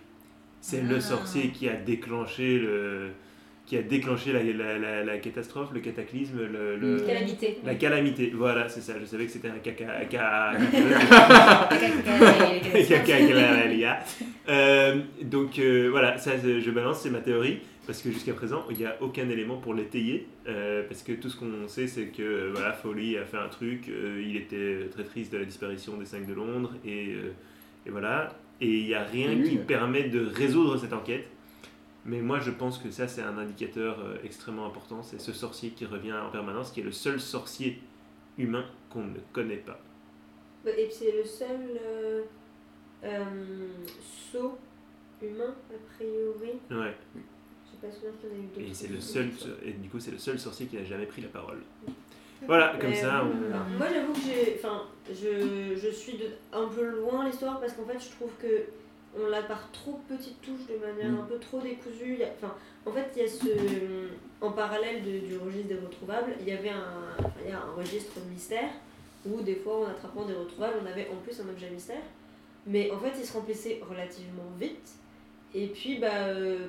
C'est 0.60 0.80
Ah. 0.80 0.92
le 0.92 1.00
sorcier 1.00 1.50
qui 1.50 1.68
a 1.68 1.74
déclenché 1.76 2.58
le 2.58 3.10
qui 3.66 3.76
a 3.78 3.82
déclenché 3.82 4.32
la, 4.32 4.42
la, 4.42 4.78
la, 4.78 5.04
la 5.04 5.18
catastrophe, 5.18 5.70
le 5.72 5.80
cataclysme, 5.80 6.38
le, 6.52 6.76
le-. 6.76 7.00
Calamité. 7.06 7.58
la 7.64 7.74
calamité. 7.74 8.32
Voilà, 8.34 8.68
c'est 8.68 8.80
ça. 8.82 8.92
Je 9.00 9.06
savais 9.06 9.24
que 9.24 9.32
c'était 9.32 9.48
un 9.48 9.58
caca. 9.58 9.86
caca 10.10 10.52
Caca- 12.88 13.24
Euh, 14.48 15.00
donc 15.22 15.58
euh, 15.58 15.88
voilà, 15.90 16.18
ça 16.18 16.32
je 16.36 16.70
balance, 16.70 17.00
c'est 17.00 17.10
ma 17.10 17.20
théorie, 17.20 17.60
parce 17.86 18.02
que 18.02 18.10
jusqu'à 18.10 18.34
présent, 18.34 18.64
il 18.70 18.76
n'y 18.76 18.84
a 18.84 18.96
aucun 19.00 19.28
élément 19.30 19.56
pour 19.56 19.72
l'étayer, 19.74 20.26
euh, 20.48 20.82
parce 20.86 21.02
que 21.02 21.12
tout 21.12 21.30
ce 21.30 21.36
qu'on 21.38 21.66
sait, 21.66 21.86
c'est 21.86 22.06
que 22.08 22.22
euh, 22.22 22.50
voilà, 22.52 22.72
Foley 22.72 23.16
a 23.16 23.24
fait 23.24 23.38
un 23.38 23.48
truc, 23.48 23.88
euh, 23.88 24.22
il 24.22 24.36
était 24.36 24.88
très 24.92 25.04
triste 25.04 25.32
de 25.32 25.38
la 25.38 25.44
disparition 25.46 25.96
des 25.96 26.04
5 26.04 26.26
de 26.26 26.34
Londres, 26.34 26.72
et, 26.84 27.14
euh, 27.14 27.32
et 27.86 27.90
voilà, 27.90 28.34
et 28.60 28.68
il 28.68 28.84
n'y 28.86 28.94
a 28.94 29.02
rien 29.04 29.28
qui 29.42 29.56
permet 29.56 30.04
de 30.04 30.26
résoudre 30.26 30.76
cette 30.78 30.92
enquête. 30.92 31.26
Mais 32.06 32.20
moi, 32.20 32.38
je 32.38 32.50
pense 32.50 32.78
que 32.78 32.90
ça, 32.90 33.08
c'est 33.08 33.22
un 33.22 33.38
indicateur 33.38 33.98
euh, 34.00 34.16
extrêmement 34.22 34.66
important. 34.66 35.02
C'est 35.02 35.20
ce 35.20 35.32
sorcier 35.32 35.70
qui 35.70 35.86
revient 35.86 36.12
en 36.12 36.30
permanence, 36.30 36.70
qui 36.70 36.80
est 36.80 36.84
le 36.84 36.92
seul 36.92 37.18
sorcier 37.18 37.80
humain 38.36 38.64
qu'on 38.90 39.04
ne 39.04 39.18
connaît 39.32 39.56
pas. 39.56 39.80
Et 40.66 40.86
puis 40.86 40.94
c'est 40.94 41.12
le 41.12 41.24
seul 41.24 41.60
euh, 41.82 42.22
euh, 43.04 43.24
saut 44.32 44.58
humain, 45.22 45.54
a 45.70 45.94
priori. 45.94 46.58
Ouais. 46.70 46.94
J'ai 47.66 47.78
pas 47.80 47.94
qu'il 47.94 48.04
y 48.04 48.32
en 48.32 48.34
a 48.34 48.62
eu. 48.62 48.70
Et 48.70 48.74
c'est 48.74 48.88
le 48.88 49.00
seul, 49.00 49.30
et 49.62 49.72
du 49.72 49.88
coup, 49.88 50.00
c'est 50.00 50.10
le 50.10 50.18
seul 50.18 50.38
sorcier 50.38 50.66
qui 50.66 50.76
n'a 50.76 50.84
jamais 50.84 51.06
pris 51.06 51.22
la 51.22 51.28
parole. 51.28 51.60
Voilà, 52.46 52.76
comme 52.80 52.94
ça, 52.94 53.20
euh, 53.20 53.24
on... 53.24 53.78
Moi 53.78 53.86
j'avoue 53.92 54.12
que 54.12 54.20
j'ai. 54.20 54.58
Enfin, 54.58 54.82
je, 55.08 55.76
je 55.76 55.88
suis 55.88 56.18
de, 56.18 56.26
un 56.52 56.66
peu 56.68 56.84
loin 56.84 57.24
l'histoire 57.24 57.60
parce 57.60 57.72
qu'en 57.72 57.86
fait 57.86 57.98
je 57.98 58.10
trouve 58.10 58.30
que 58.40 58.64
on 59.22 59.28
l'a 59.28 59.42
par 59.42 59.70
trop 59.72 60.00
petites 60.08 60.40
touches 60.42 60.66
de 60.68 60.76
manière 60.84 61.10
Mm. 61.12 61.20
un 61.20 61.24
peu 61.24 61.38
trop 61.38 61.60
décousue. 61.60 62.16
Y 62.18 62.24
a- 62.24 62.32
Enfin, 62.36 62.54
en 62.86 62.92
fait, 62.92 63.10
il 63.16 63.22
y 63.22 63.24
a 63.24 63.28
ce. 63.28 64.08
En 64.40 64.52
parallèle 64.52 65.02
de- 65.02 65.20
du 65.26 65.38
registre 65.38 65.68
des 65.68 65.76
retrouvables, 65.76 66.34
il 66.40 66.48
y 66.48 66.52
avait 66.52 66.68
un, 66.70 67.16
y 67.48 67.52
a 67.52 67.58
un 67.58 67.72
registre 67.76 68.18
mystère 68.30 68.68
où 69.24 69.40
des 69.40 69.54
fois 69.56 69.80
en 69.80 69.84
attrapant 69.90 70.24
des 70.26 70.34
retrouvables, 70.34 70.74
on 70.82 70.86
avait 70.86 71.08
en 71.10 71.16
plus 71.16 71.40
un 71.40 71.48
objet 71.48 71.70
mystère. 71.70 72.02
Mais 72.66 72.90
en 72.90 72.98
fait, 72.98 73.12
il 73.18 73.24
se 73.24 73.32
remplissait 73.32 73.80
relativement 73.88 74.50
vite. 74.58 74.90
Et 75.54 75.68
puis, 75.68 75.98
bah. 75.98 76.26
euh, 76.28 76.66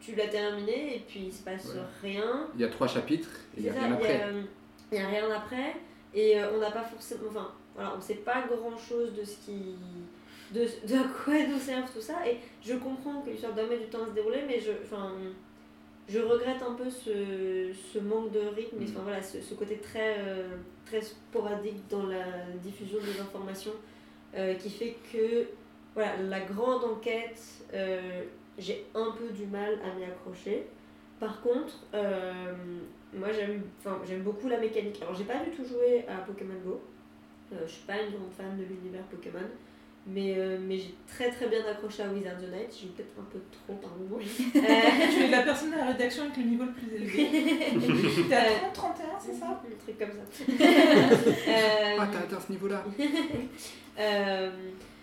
tu 0.00 0.14
l'as 0.16 0.26
terminé 0.28 0.96
et 0.96 0.98
puis 1.00 1.20
il 1.26 1.32
se 1.32 1.42
passe 1.44 1.66
Ouais. 1.74 1.80
rien. 2.10 2.48
Il 2.56 2.60
y 2.60 2.64
a 2.64 2.68
trois 2.68 2.88
chapitres 2.88 3.30
et 3.56 3.60
il 3.60 3.62
n'y 3.62 3.68
a 3.70 3.74
ça, 3.74 3.80
rien 3.82 3.92
après. 3.92 4.20
euh, 4.24 4.42
il 4.90 4.98
a 4.98 5.06
rien 5.06 5.30
après 5.30 5.76
et 6.12 6.40
euh, 6.40 6.50
on 6.54 6.58
n'a 6.58 6.72
pas 6.72 6.82
forcément 6.82 7.28
enfin 7.30 7.52
voilà 7.76 7.94
on 7.96 8.00
sait 8.00 8.16
pas 8.16 8.42
grand 8.48 8.76
chose 8.76 9.14
de 9.14 9.24
ce 9.24 9.36
qui 9.46 9.76
de, 10.52 10.60
de 10.60 10.94
à 11.00 11.04
quoi 11.24 11.34
nous 11.48 11.58
servent 11.58 11.90
tout 11.92 12.00
ça 12.00 12.26
et 12.28 12.38
je 12.62 12.74
comprends 12.74 13.20
que 13.22 13.30
l'histoire 13.30 13.54
doit 13.54 13.66
mettre 13.66 13.82
du 13.82 13.88
temps 13.88 14.02
à 14.04 14.06
se 14.06 14.12
dérouler 14.12 14.42
mais 14.46 14.60
je 14.60 14.72
je 16.08 16.18
regrette 16.18 16.60
un 16.62 16.74
peu 16.74 16.90
ce, 16.90 17.70
ce 17.72 17.98
manque 18.00 18.32
de 18.32 18.40
rythme 18.40 18.82
et, 18.82 18.84
Mm. 18.86 18.88
enfin, 18.90 19.00
voilà 19.04 19.22
ce, 19.22 19.40
ce 19.40 19.54
côté 19.54 19.76
très 19.78 20.16
euh, 20.18 20.56
très 20.84 21.00
sporadique 21.00 21.80
dans 21.88 22.06
la 22.06 22.24
diffusion 22.62 22.98
des 22.98 23.20
informations 23.20 23.72
euh, 24.34 24.54
qui 24.54 24.68
fait 24.70 24.96
que 25.12 25.46
voilà 25.94 26.16
la 26.16 26.40
grande 26.40 26.84
enquête 26.84 27.40
euh, 27.72 28.24
j'ai 28.58 28.84
un 28.94 29.12
peu 29.12 29.28
du 29.32 29.46
mal 29.46 29.78
à 29.84 29.96
m'y 29.96 30.04
accrocher 30.04 30.66
par 31.20 31.40
contre, 31.40 31.74
moi 33.14 33.30
j'aime, 33.30 33.62
j'aime 34.04 34.22
beaucoup 34.22 34.48
la 34.48 34.58
mécanique. 34.58 35.00
Alors 35.02 35.14
j'ai 35.14 35.22
pas 35.22 35.38
du 35.44 35.50
tout 35.52 35.64
joué 35.64 36.04
à 36.08 36.16
Pokémon 36.16 36.58
Go. 36.66 36.80
Je 37.64 37.70
suis 37.70 37.86
pas 37.86 38.02
une 38.02 38.10
grande 38.10 38.32
fan 38.36 38.56
de 38.58 38.64
l'univers 38.64 39.04
Pokémon. 39.04 39.46
Mais, 40.04 40.34
euh, 40.36 40.58
mais 40.60 40.78
j'ai 40.78 40.94
très 41.06 41.30
très 41.30 41.46
bien 41.46 41.60
accroché 41.64 42.02
à 42.02 42.08
Wizards 42.08 42.40
Unite. 42.42 42.76
J'ai 42.76 42.86
eu 42.86 42.90
peut-être 42.90 43.14
un 43.20 43.24
peu 43.32 43.38
trop 43.52 43.74
par 43.74 43.92
moment. 43.96 44.18
Euh, 44.18 45.10
Tu 45.16 45.22
es 45.22 45.28
la 45.28 45.42
personne 45.42 45.70
de 45.70 45.76
la 45.76 45.86
rédaction 45.86 46.24
avec 46.24 46.36
le 46.38 46.42
niveau 46.42 46.64
le 46.64 46.72
plus 46.72 46.92
élevé. 46.96 47.28
T'es 48.28 48.34
à 48.34 48.44
30, 48.72 48.74
31, 48.74 49.06
c'est 49.24 49.32
ça? 49.34 49.46
Un 49.64 49.84
truc 49.84 49.98
comme 49.98 50.10
ça. 50.10 50.44
Euh, 51.48 51.96
Ah, 52.00 52.08
t'as 52.12 52.18
atteint 52.20 52.40
ce 52.44 52.50
niveau-là 52.52 52.84
Euh, 54.00 54.50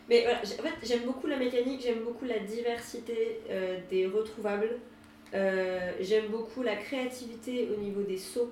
mais 0.10 0.24
voilà, 0.24 0.40
j'ai- 0.44 0.60
en 0.60 0.64
fait, 0.64 0.74
j'aime 0.88 1.06
beaucoup 1.06 1.28
la 1.28 1.38
mécanique, 1.38 1.82
j'aime 1.82 2.00
beaucoup 2.04 2.26
la 2.26 2.40
diversité 2.40 3.40
euh, 3.50 3.78
des 3.90 4.06
retrouvables, 4.08 4.72
Euh, 5.36 5.92
j'aime 6.02 6.28
beaucoup 6.30 6.64
la 6.64 6.76
créativité 6.76 7.70
au 7.72 7.80
niveau 7.80 8.02
des 8.02 8.18
sauts. 8.18 8.52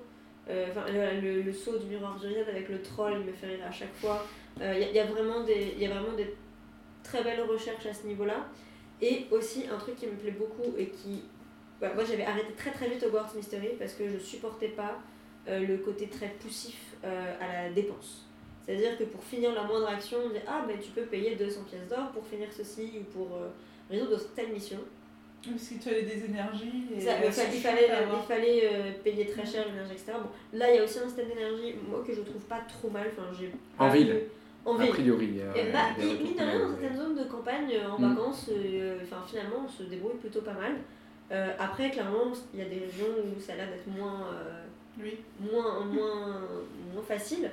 Euh, 0.49 0.67
Enfin, 0.69 0.85
le, 0.87 1.19
le, 1.21 1.41
le 1.41 1.51
saut 1.53 1.75
du 1.77 1.87
miroir 1.87 2.17
du 2.19 2.27
Riyad 2.27 2.47
avec 2.47 2.69
le 2.69 2.79
troll, 2.83 3.13
il 3.19 3.25
me 3.25 3.33
fait 3.33 3.47
rire 3.47 3.65
à 3.67 3.71
chaque 3.71 3.93
fois. 3.95 4.23
Il 4.61 4.79
y, 4.79 4.83
a- 4.83 4.91
y 4.91 4.99
a 4.99 5.05
vraiment 5.05 5.41
des- 5.43 5.75
y 5.77 5.85
a 5.85 5.89
vraiment 5.89 6.15
des 6.15 6.33
très 7.03 7.23
belles 7.23 7.41
recherches 7.41 7.85
à 7.85 7.93
ce 7.93 8.05
niveau-là. 8.07 8.47
Et 9.01 9.25
aussi, 9.31 9.65
un 9.71 9.77
truc 9.77 9.95
qui 9.95 10.07
me 10.07 10.13
plaît 10.13 10.31
beaucoup 10.31 10.73
et 10.77 10.87
qui. 10.87 11.23
bah, 11.79 11.91
moi, 11.93 12.03
j'avais 12.03 12.23
arrêté 12.25 12.53
très 12.57 12.71
très 12.71 12.87
vite 12.89 13.03
Hogwarts 13.03 13.33
Mystery 13.35 13.69
parce 13.77 13.93
que 13.93 14.09
je 14.09 14.17
supportais 14.17 14.69
pas 14.69 14.97
euh, 15.47 15.59
le 15.65 15.77
côté 15.77 16.07
très 16.07 16.29
poussif 16.39 16.95
euh, 17.05 17.35
à 17.39 17.63
la 17.63 17.69
dépense. 17.69 18.25
C'est-à-dire 18.65 18.97
que 18.97 19.03
pour 19.05 19.23
finir 19.23 19.53
la 19.53 19.63
moindre 19.63 19.87
action, 19.87 20.17
on 20.25 20.29
dit 20.29 20.39
Ah, 20.47 20.65
ben 20.67 20.77
tu 20.79 20.89
peux 20.91 21.03
payer 21.03 21.35
200 21.35 21.61
pièces 21.69 21.87
d'or 21.87 22.09
pour 22.11 22.25
finir 22.25 22.47
ceci 22.51 22.93
ou 22.99 23.03
pour 23.15 23.37
euh, 23.37 23.47
résoudre 23.89 24.19
telle 24.35 24.49
mission. 24.51 24.79
Parce 25.47 25.69
que 25.69 25.75
tu 25.81 25.87
avais 25.89 26.01
des 26.01 26.25
énergies. 26.25 26.85
Et 26.97 26.99
Ça, 26.99 27.11
il, 27.23 27.31
fallait, 27.61 27.87
il 27.87 28.27
fallait 28.27 28.61
euh, 28.73 28.91
payer 29.03 29.27
très 29.27 29.45
cher 29.45 29.65
l'énergie, 29.67 29.93
etc. 29.93 30.13
Bon, 30.15 30.57
là, 30.57 30.71
il 30.73 30.77
y 30.77 30.79
a 30.79 30.83
aussi 30.83 30.97
un 30.99 31.05
système 31.05 31.27
d'énergie, 31.29 31.75
moi, 31.87 32.03
que 32.05 32.13
je 32.13 32.21
trouve 32.21 32.41
pas 32.45 32.61
trop 32.67 32.89
mal. 32.89 33.07
Enfin, 33.13 33.27
j'ai 33.39 33.51
En 33.77 33.87
ville. 33.89 34.09
eu- 34.09 34.23
En 34.67 34.77
A 34.79 34.87
priori. 34.87 35.39
euh, 35.39 35.53
Et 35.55 35.71
bah, 35.71 35.79
mine 35.97 36.35
de 36.35 36.41
rien, 36.43 36.59
dans 36.59 36.69
certaines 36.77 36.97
zones 36.97 37.15
de 37.15 37.23
campagne, 37.23 37.71
euh, 37.73 37.89
en 37.89 37.97
Mm. 37.99 38.09
vacances, 38.15 38.49
euh, 38.51 38.99
enfin, 39.03 39.23
finalement, 39.25 39.63
on 39.65 39.69
se 39.69 39.83
débrouille 39.83 40.17
plutôt 40.19 40.41
pas 40.41 40.53
mal. 40.53 40.73
Euh, 41.31 41.53
après, 41.57 41.89
clairement, 41.89 42.31
il 42.53 42.59
y 42.59 42.63
a 42.63 42.65
des 42.65 42.79
régions 42.79 43.05
où 43.23 43.39
ça 43.39 43.53
a 43.53 43.55
l'air 43.55 43.69
d'être 43.69 43.87
moins, 43.87 44.27
euh, 44.33 44.63
Oui. 45.01 45.17
moins, 45.39 45.85
moins, 45.85 46.41
moins 46.93 47.03
facile. 47.07 47.49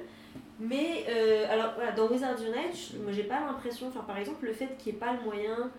Mais, 0.58 1.04
euh, 1.08 1.46
alors, 1.48 1.72
voilà, 1.76 1.92
dans 1.92 2.08
Wizards 2.08 2.38
Unite, 2.40 2.94
moi, 3.02 3.12
j'ai 3.12 3.24
pas 3.24 3.40
l'impression, 3.46 3.88
enfin, 3.88 4.00
par 4.06 4.18
exemple, 4.18 4.44
le 4.46 4.52
fait 4.52 4.76
qu'il 4.78 4.92
n'y 4.92 4.96
ait 4.98 5.00
pas 5.00 5.12
le 5.12 5.22
moyen 5.24 5.70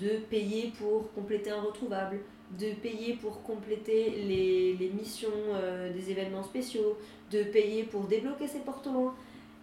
de 0.00 0.18
payer 0.30 0.72
pour 0.78 1.10
compléter 1.14 1.50
un 1.50 1.60
retrouvable, 1.60 2.18
de 2.58 2.72
payer 2.82 3.14
pour 3.20 3.42
compléter 3.42 4.10
les, 4.10 4.74
les 4.78 4.88
missions 4.90 5.28
euh, 5.54 5.90
des 5.92 6.10
événements 6.10 6.42
spéciaux, 6.42 6.98
de 7.30 7.42
payer 7.44 7.84
pour 7.84 8.02
débloquer 8.04 8.46
ses 8.46 8.60
portes 8.60 8.86
loin. 8.86 9.14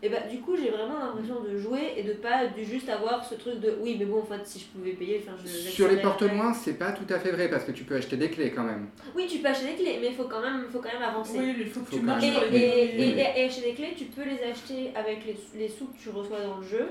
Et 0.02 0.08
bah 0.08 0.22
du 0.32 0.39
coup 0.39 0.56
j'ai 0.56 0.70
vraiment 0.70 0.97
l'impression 0.97 1.41
de 1.41 1.58
jouer 1.58 1.93
et 1.97 2.04
de 2.04 2.14
pas 2.14 2.47
de 2.47 2.64
juste 2.64 2.88
avoir 2.88 3.26
ce 3.26 3.36
truc 3.36 3.60
de 3.60 3.76
oui 3.82 3.97
mais 4.00 4.06
bon 4.06 4.20
en 4.22 4.26
fait 4.26 4.39
si 4.45 4.60
je 4.60 4.66
pouvais 4.68 4.91
payer 4.93 5.22
enfin 5.22 5.36
je 5.43 5.50
Sur 5.50 5.89
les 5.89 5.97
portes 5.97 6.22
loin, 6.22 6.54
c'est 6.54 6.76
pas 6.76 6.93
tout 6.93 7.14
à 7.14 7.20
fait 7.20 7.32
vrai 7.32 7.50
parce 7.50 7.66
que 7.66 7.74
tu 7.74 7.84
peux 7.84 7.95
acheter 7.95 8.16
des 8.16 8.30
clés 8.30 8.52
quand 8.52 8.64
même. 8.64 8.88
Oui 9.14 9.28
tu 9.28 9.39
peux 9.39 9.50
acheter 9.50 9.68
des 9.68 9.76
clés 9.76 9.97
mais 10.00 10.08
il 10.08 10.14
faut 10.16 10.24
quand 10.24 10.39
même 10.41 10.66
faut 10.72 10.80
quand 10.80 10.93
même 10.93 11.02
avancer. 11.02 11.38
Oui, 11.38 11.54
il 11.60 11.66
faut 11.66 11.82
que 11.82 11.88
Faut 11.88 11.97
tu 11.97 12.02
marches 12.04 12.24
Et, 12.24 12.28
et, 12.28 12.32
et, 12.32 12.97
oui. 12.97 13.14
et- 13.20 13.41
et 13.41 13.45
acheter 13.45 13.62
des 13.62 13.74
clés, 13.74 13.93
tu 13.97 14.06
peux 14.06 14.24
les 14.24 14.41
acheter 14.50 14.91
avec 14.95 15.26
les, 15.26 15.36
les 15.60 15.68
sous 15.68 15.88
que 15.88 15.97
tu 16.02 16.10
reçois 16.10 16.39
dans 16.41 16.60
le 16.60 16.66
jeu. 16.66 16.88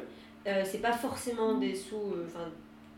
Euh, 0.47 0.63
c'est 0.65 0.83
pas 0.83 0.93
forcément 0.93 1.55
des 1.55 1.75
sous, 1.75 1.97
euh, 1.97 2.27
enfin 2.27 2.51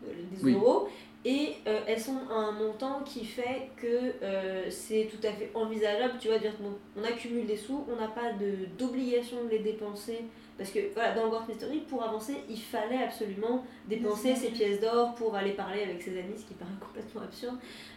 euh, 0.08 0.12
des 0.32 0.44
Oui. 0.44 0.54
euros. 0.54 0.88
Et 1.24 1.56
euh, 1.66 1.80
elles 1.86 2.00
sont 2.00 2.16
à 2.30 2.34
un 2.34 2.52
montant 2.52 3.02
qui 3.04 3.26
fait 3.26 3.70
que 3.76 4.14
euh, 4.22 4.70
c'est 4.70 5.10
tout 5.10 5.24
à 5.26 5.30
fait 5.32 5.50
envisageable. 5.54 6.14
Tu 6.18 6.28
vois, 6.28 6.38
de 6.38 6.42
dire 6.42 6.54
bon, 6.58 6.72
on 6.96 7.04
accumule 7.04 7.46
des 7.46 7.56
sous, 7.58 7.84
on 7.92 7.96
n'a 8.00 8.08
pas 8.08 8.32
d'obligation 8.78 9.44
de 9.44 9.50
les 9.50 9.58
dépenser. 9.58 10.20
Parce 10.56 10.70
que 10.70 10.78
voilà, 10.94 11.12
dans 11.12 11.24
Hogwarts 11.26 11.46
Mystery, 11.48 11.80
pour 11.80 12.02
avancer, 12.02 12.36
il 12.48 12.58
fallait 12.60 13.02
absolument 13.02 13.64
dépenser 13.86 14.34
ses 14.34 14.48
pièces 14.48 14.80
d'or 14.80 15.14
pour 15.14 15.34
aller 15.34 15.52
parler 15.52 15.82
avec 15.82 16.02
ses 16.02 16.18
amis, 16.18 16.36
ce 16.36 16.44
qui 16.44 16.54
paraît 16.54 16.70
complètement 16.80 17.22
absurde. 17.22 17.56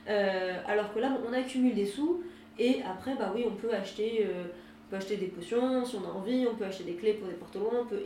Euh, 0.10 0.58
alors 0.68 0.94
que 0.94 1.00
là, 1.00 1.10
bon, 1.10 1.30
on 1.30 1.34
accumule 1.34 1.76
des 1.76 1.86
sous 1.86 2.24
et 2.60 2.82
après, 2.90 3.16
bah 3.16 3.32
oui, 3.34 3.46
on 3.48 3.56
peut 3.56 3.74
acheter, 3.74 4.28
on 4.30 4.90
peut 4.92 4.98
acheter 4.98 5.18
des 5.18 5.28
potions 5.28 5.84
si 5.84 5.96
on 5.96 6.08
a 6.08 6.14
envie, 6.14 6.46
on 6.50 6.56
peut 6.56 6.66
acheter 6.66 6.84
des 6.84 6.94
clés 6.94 7.14
pour 7.14 7.28
des 7.28 7.34
portes 7.34 7.56
loin, 7.56 7.80
on 7.82 7.86
peut 7.86 8.02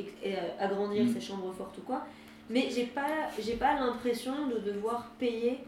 agrandir 0.60 1.04
Mm. 1.04 1.14
ses 1.14 1.22
chambres 1.22 1.54
fortes 1.54 1.78
ou 1.80 1.82
quoi. 1.82 2.06
Mais 2.50 2.70
j'ai 2.70 2.86
pas, 2.86 3.30
j'ai 3.40 3.56
pas 3.56 3.74
l'impression 3.76 4.48
de 4.48 4.60
devoir 4.60 5.08
payer 5.20 5.60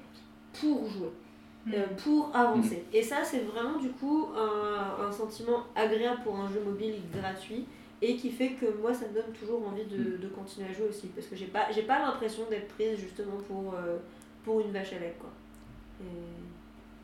pour 0.60 0.88
jouer, 0.90 1.10
euh, 1.74 1.86
pour 2.04 2.32
avancer. 2.36 2.84
Et 2.94 3.04
ça, 3.04 3.24
c'est 3.24 3.40
vraiment 3.40 3.78
du 3.78 3.90
coup 3.90 4.28
un, 4.36 5.06
un 5.08 5.12
sentiment 5.12 5.64
agréable 5.76 6.22
pour 6.24 6.38
un 6.40 6.50
jeu 6.50 6.62
mobile 6.66 6.96
gratuit 7.14 7.66
et 8.02 8.16
qui 8.16 8.32
fait 8.32 8.52
que 8.52 8.66
moi, 8.82 8.94
ça 8.94 9.08
me 9.10 9.14
donne 9.14 9.34
toujours 9.38 9.68
envie 9.68 9.84
de, 9.84 10.18
de 10.18 10.28
continuer 10.30 10.70
à 10.70 10.74
jouer 10.74 10.88
aussi. 10.88 11.08
Parce 11.08 11.28
que 11.28 11.36
j'ai 11.36 11.48
pas, 11.48 11.70
j'ai 11.72 11.82
pas 11.84 12.00
l'impression 12.00 12.44
d'être 12.50 12.70
prise 12.70 12.98
justement 12.98 13.38
pour, 13.48 13.74
euh, 13.74 13.98
pour 14.46 14.62
une 14.62 14.72
vache 14.72 14.94
à 14.94 15.00
lait. 15.00 15.16
Quoi. 15.20 15.30
Et- 16.02 16.39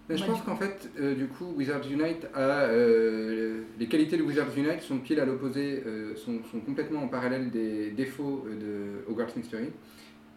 Mais 0.10 0.18
je 0.18 0.22
Ouais, 0.24 0.30
pense 0.30 0.42
qu'en 0.44 0.56
fait, 0.56 0.90
euh, 1.00 1.16
du 1.16 1.28
coup, 1.28 1.46
Wizards 1.56 1.90
Unite 1.90 2.28
a. 2.34 2.66
euh, 2.66 3.64
les 3.80 3.88
qualités 3.88 4.18
de 4.18 4.24
Wizards 4.24 4.56
Unite 4.56 4.82
sont 4.82 5.00
pile 5.00 5.20
à 5.20 5.26
l'opposé, 5.26 5.82
euh, 5.86 6.16
sont, 6.16 6.44
sont 6.52 6.60
complètement 6.60 7.02
en 7.04 7.08
parallèle 7.08 7.50
des 7.50 7.90
défauts 7.92 8.46
de 8.50 9.10
Hogwarts 9.12 9.36
Mystery. 9.36 9.70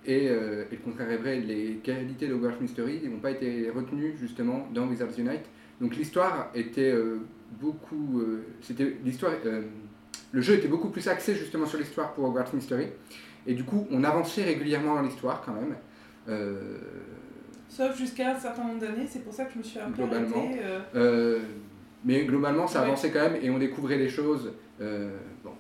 Et, 0.07 0.25
et 0.27 0.31
le 0.31 0.77
contraire 0.83 1.11
est 1.11 1.19
vrai, 1.19 1.41
les 1.41 1.81
qualités 1.83 2.29
de 2.29 2.35
Hogwarts 2.35 2.61
Mystery 2.62 3.03
n'ont 3.09 3.19
pas 3.19 3.31
été 3.33 3.69
retenues 3.69 4.14
justement 4.19 4.66
dans 4.73 4.87
Wizards 4.87 5.19
Unite. 5.19 5.45
Donc 5.83 5.97
l'histoire 5.97 6.51
était 6.55 6.95
beaucoup. 7.61 8.23
c'était 8.62 8.97
l'histoire. 9.05 9.33
le 10.33 10.41
jeu 10.41 10.55
était 10.55 10.69
beaucoup 10.69 10.89
plus 10.89 11.07
axé 11.09 11.35
justement 11.35 11.66
sur 11.66 11.79
l'histoire 11.79 12.14
pour 12.14 12.25
Hogwarts 12.25 12.55
Mystery. 12.55 12.87
Et 13.47 13.53
du 13.53 13.64
coup, 13.64 13.87
on 13.91 14.03
avançait 14.03 14.45
régulièrement 14.45 14.95
dans 14.95 15.03
l'histoire 15.03 15.43
quand 15.45 15.53
même. 15.53 15.75
Sauf 17.69 17.97
jusqu'à 17.99 18.31
un 18.35 18.39
certain 18.39 18.64
nombre 18.64 18.81
d'années, 18.81 19.07
c'est 19.09 19.23
pour 19.25 19.33
ça 19.33 19.45
que 19.45 19.53
je 19.55 19.59
me 19.59 19.62
suis 19.62 19.79
un 19.79 19.91
peu 19.91 20.03
Globalement. 20.03 20.37
arrêtée, 20.37 20.61
euh, 20.62 20.81
Euh, 20.95 21.39
mais 22.05 22.25
globalement, 22.25 22.66
ça 22.66 22.81
Ouais. 22.81 22.87
avançait 22.87 23.11
quand 23.11 23.21
même 23.31 23.37
et 23.43 23.51
on 23.51 23.59
découvrait 23.59 23.99
des 23.99 24.09
choses 24.09 24.53
euh, 24.81 25.16
bon, 25.45 25.53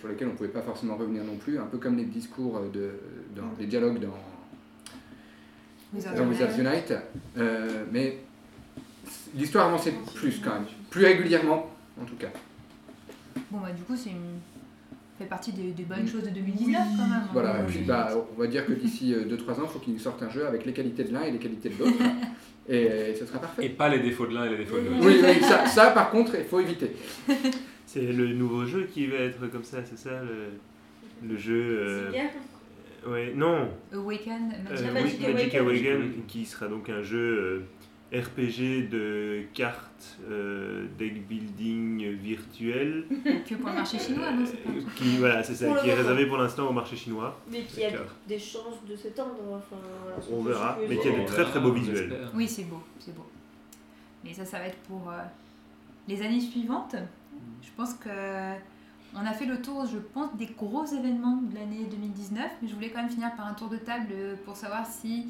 sur 0.00 0.08
lesquelles 0.08 0.28
on 0.28 0.32
ne 0.32 0.36
pouvait 0.36 0.48
pas 0.48 0.62
forcément 0.62 0.96
revenir 0.96 1.24
non 1.24 1.36
plus, 1.36 1.58
un 1.58 1.66
peu 1.66 1.78
comme 1.78 1.96
les 1.96 2.04
discours 2.04 2.60
de, 2.72 2.90
dans, 3.34 3.42
les 3.58 3.66
dialogues 3.66 3.98
dans, 4.00 4.14
Wizards 5.94 6.14
dans 6.14 6.24
Unite. 6.24 6.40
Wizards 6.40 6.58
Unite. 6.60 6.94
Euh, 7.38 7.84
mais 7.92 8.18
l'histoire 9.34 9.66
avançait 9.68 9.94
plus 10.14 10.40
quand 10.42 10.54
même, 10.54 10.66
plus 10.90 11.04
régulièrement 11.04 11.70
en 12.00 12.04
tout 12.04 12.16
cas. 12.16 12.28
Bon, 13.50 13.58
bah, 13.60 13.70
du 13.70 13.82
coup, 13.82 13.96
c'est 13.96 14.10
une... 14.10 14.38
fait 15.18 15.24
partie 15.26 15.52
des, 15.52 15.70
des 15.72 15.82
bonnes 15.84 16.06
choses 16.06 16.22
de 16.24 16.30
2019 16.30 16.80
quand 16.96 17.08
même. 17.08 17.22
Voilà, 17.32 17.58
et 17.58 17.62
Euh, 17.62 17.66
puis 17.66 17.78
bah, 17.80 18.10
on 18.36 18.40
va 18.40 18.46
dire 18.46 18.66
que 18.66 18.72
d'ici 18.72 19.14
2-3 19.14 19.52
ans, 19.52 19.62
il 19.64 19.68
faut 19.68 19.78
qu'ils 19.78 19.92
nous 19.94 19.98
sortent 19.98 20.22
un 20.22 20.28
jeu 20.30 20.46
avec 20.46 20.64
les 20.66 20.72
qualités 20.72 21.04
de 21.04 21.12
l'un 21.12 21.22
et 21.22 21.30
les 21.30 21.38
qualités 21.38 21.68
de 21.70 21.78
l'autre. 21.78 21.96
et, 22.68 22.90
euh, 22.90 23.14
ce 23.14 23.24
sera 23.26 23.38
parfait. 23.40 23.64
Et 23.66 23.68
pas 23.70 23.88
les 23.88 24.00
défauts 24.00 24.26
de 24.26 24.34
l'un 24.34 24.44
et 24.44 24.50
les 24.50 24.58
défauts 24.58 24.78
de 24.78 24.88
l'autre. 24.88 25.06
Oui, 25.06 25.20
oui, 25.22 25.40
ça, 25.42 25.66
ça, 25.66 25.90
par 25.90 26.10
contre, 26.10 26.34
il 26.38 26.44
faut 26.44 26.60
éviter. 26.60 26.90
C'est 27.86 28.02
le 28.12 28.28
nouveau 28.34 28.66
jeu 28.66 28.88
qui 28.92 29.06
va 29.06 29.16
être 29.18 29.46
comme 29.50 29.62
ça, 29.64 29.78
c'est 29.84 29.96
ça 29.96 30.10
le, 30.22 31.28
le 31.28 31.36
jeu. 31.38 31.54
euh, 31.88 32.10
ouais, 33.08 33.32
non, 33.34 33.68
Awaken, 33.92 34.52
euh, 34.70 34.92
Magic 34.92 35.18
oui, 35.20 35.32
Magic 35.32 35.34
Magic 35.34 35.54
Awaken. 35.54 35.92
Awaken, 35.92 36.12
qui 36.26 36.44
sera 36.44 36.66
donc 36.66 36.90
un 36.90 37.02
jeu 37.02 37.16
euh, 37.18 37.60
RPG 38.12 38.88
de 38.88 39.46
cartes, 39.52 40.16
euh, 40.30 40.86
deck 40.96 41.26
building 41.26 42.12
virtuel. 42.14 43.04
que 43.48 43.54
pour 43.56 43.68
le 43.68 43.74
marché 43.74 43.98
chinois, 43.98 44.30
non 44.30 44.44
pas 44.44 44.50
euh, 44.50 44.80
qui, 44.94 45.16
voilà, 45.18 45.42
c'est 45.42 45.56
ça, 45.56 45.74
qui 45.82 45.88
est 45.88 45.94
réservé 45.94 46.26
pour 46.26 46.36
l'instant 46.36 46.68
au 46.68 46.72
marché 46.72 46.94
chinois. 46.94 47.40
Mais 47.50 47.62
qui 47.62 47.84
a 47.84 47.90
des 48.28 48.38
chances 48.38 48.84
de 48.88 48.94
s'étendre. 48.94 49.34
Enfin, 49.52 49.76
voilà, 50.02 50.18
On 50.30 50.42
verra, 50.42 50.78
mais 50.88 50.94
y 50.94 51.00
a 51.00 51.18
des 51.18 51.24
très, 51.24 51.44
très 51.44 51.58
beaux 51.58 51.72
visuels. 51.72 52.28
Oui, 52.34 52.46
c'est 52.46 52.64
beau, 52.64 52.80
c'est 53.00 53.14
beau. 53.14 53.26
Mais 54.24 54.32
ça, 54.32 54.44
ça 54.44 54.58
va 54.60 54.66
être 54.66 54.78
pour 54.88 55.10
euh, 55.10 55.22
les 56.06 56.22
années 56.22 56.40
suivantes. 56.40 56.94
Je 57.60 57.68
pense 57.76 57.94
que 57.94 58.08
on 59.14 59.24
a 59.24 59.32
fait 59.32 59.46
le 59.46 59.60
tour, 59.62 59.86
je 59.86 59.98
pense, 59.98 60.36
des 60.36 60.46
gros 60.46 60.84
événements 60.84 61.38
de 61.42 61.54
l'année 61.54 61.86
2019, 61.90 62.44
mais 62.62 62.68
je 62.68 62.74
voulais 62.74 62.90
quand 62.90 63.00
même 63.00 63.10
finir 63.10 63.34
par 63.34 63.46
un 63.46 63.54
tour 63.54 63.68
de 63.68 63.78
table 63.78 64.12
pour 64.44 64.56
savoir 64.56 64.86
si, 64.86 65.26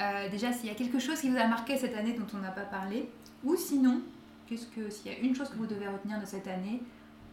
euh, 0.00 0.28
déjà, 0.28 0.52
s'il 0.52 0.68
y 0.68 0.72
a 0.72 0.74
quelque 0.74 0.98
chose 0.98 1.20
qui 1.20 1.30
vous 1.30 1.36
a 1.36 1.46
marqué 1.46 1.76
cette 1.76 1.94
année 1.94 2.12
dont 2.14 2.26
on 2.34 2.38
n'a 2.38 2.50
pas 2.50 2.64
parlé, 2.64 3.08
ou 3.44 3.56
sinon, 3.56 4.02
qu'est-ce 4.46 4.66
que 4.66 4.90
s'il 4.90 5.12
y 5.12 5.14
a 5.14 5.18
une 5.18 5.34
chose 5.34 5.48
que 5.48 5.56
vous 5.56 5.66
devez 5.66 5.88
retenir 5.88 6.20
de 6.20 6.26
cette 6.26 6.48
année, 6.48 6.82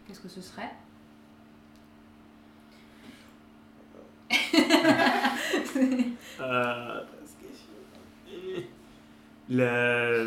qu'est-ce 0.07 0.19
que 0.19 0.29
ce 0.29 0.41
serait 0.41 0.71
Euh, 6.39 7.01
la, 9.49 10.23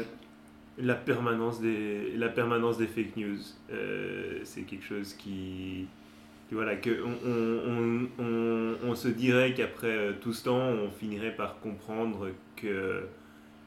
la, 0.78 0.95
permanence 0.95 1.61
des, 1.61 2.12
la 2.16 2.28
permanence 2.28 2.78
des 2.78 2.87
fake 2.87 3.16
news, 3.16 3.39
euh, 3.70 4.41
c'est 4.45 4.62
quelque 4.62 4.85
chose 4.85 5.14
qui. 5.14 5.87
Voilà, 6.55 6.77
que 6.77 6.91
on, 7.03 8.09
on, 8.19 8.89
on, 8.91 8.95
se 8.95 9.09
dirait 9.09 9.55
qu'après 9.55 9.89
euh, 9.89 10.13
tout 10.21 10.33
ce 10.33 10.45
temps, 10.45 10.59
on 10.69 10.91
finirait 10.91 11.35
par 11.35 11.61
comprendre 11.61 12.31
que. 12.57 13.03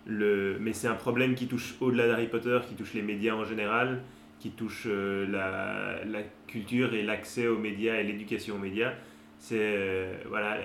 Le, 0.05 0.57
mais 0.59 0.71
c'est 0.73 0.87
un 0.87 0.95
problème 0.95 1.35
qui 1.35 1.47
touche 1.47 1.75
au-delà 1.81 2.07
d'Harry 2.07 2.27
Potter, 2.27 2.59
qui 2.67 2.75
touche 2.75 2.93
les 2.93 3.01
médias 3.01 3.35
en 3.35 3.43
général, 3.43 4.03
qui 4.39 4.51
touche 4.51 4.85
euh, 4.87 5.27
la, 5.27 6.05
la 6.05 6.23
culture 6.47 6.93
et 6.93 7.03
l'accès 7.03 7.47
aux 7.47 7.57
médias 7.57 7.95
et 7.95 8.03
l'éducation 8.03 8.55
aux 8.55 8.59
médias. 8.59 8.93
C'est. 9.37 9.57
euh, 9.59 10.13
voilà 10.29 10.57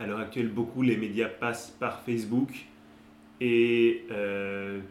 à 0.00 0.06
l'heure 0.06 0.20
actuelle, 0.20 0.48
beaucoup 0.48 0.82
les 0.82 0.96
médias 0.96 1.28
passent 1.28 1.76
par 1.78 2.00
Facebook. 2.02 2.50
Et 3.40 4.04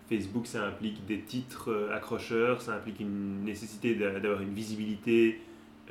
Facebook, 0.09 0.47
ça 0.47 0.65
implique 0.65 1.05
des 1.05 1.19
titres 1.19 1.89
accrocheurs, 1.93 2.61
ça 2.61 2.75
implique 2.75 2.99
une 3.01 3.43
nécessité 3.43 3.95
d'a- 3.95 4.19
d'avoir 4.21 4.41
une 4.41 4.53
visibilité 4.53 5.39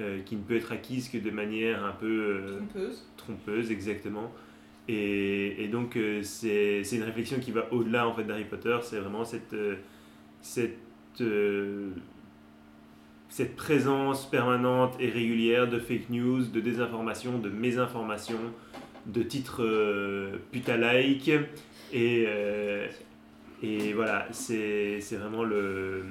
euh, 0.00 0.20
qui 0.22 0.36
ne 0.36 0.42
peut 0.42 0.56
être 0.56 0.72
acquise 0.72 1.08
que 1.08 1.18
de 1.18 1.30
manière 1.30 1.84
un 1.84 1.92
peu 1.92 2.06
euh, 2.06 2.56
trompeuse. 2.58 3.04
trompeuse, 3.16 3.70
exactement. 3.70 4.32
Et, 4.88 5.64
et 5.64 5.68
donc, 5.68 5.96
euh, 5.96 6.22
c'est 6.22 6.82
une 6.92 7.02
réflexion 7.02 7.38
qui 7.38 7.50
va 7.50 7.72
au-delà 7.72 8.06
en 8.06 8.14
fait, 8.14 8.24
d'Harry 8.24 8.44
Potter. 8.44 8.76
C'est 8.82 8.98
vraiment 8.98 9.24
cette, 9.24 9.54
euh, 9.54 9.76
cette, 10.40 10.78
cette 13.28 13.56
présence 13.56 14.30
permanente 14.30 14.96
et 15.00 15.08
régulière 15.08 15.68
de 15.68 15.78
fake 15.78 16.10
news, 16.10 16.44
de 16.44 16.60
désinformation, 16.60 17.38
de 17.38 17.48
mésinformation, 17.48 18.38
de 19.06 19.22
titres 19.22 19.64
puta-like. 20.52 21.30
Et, 21.92 22.26
et 23.62 23.92
voilà, 23.94 24.28
c'est 24.30 25.00
c'est 25.00 25.16
vraiment 25.16 25.42
le. 25.42 26.02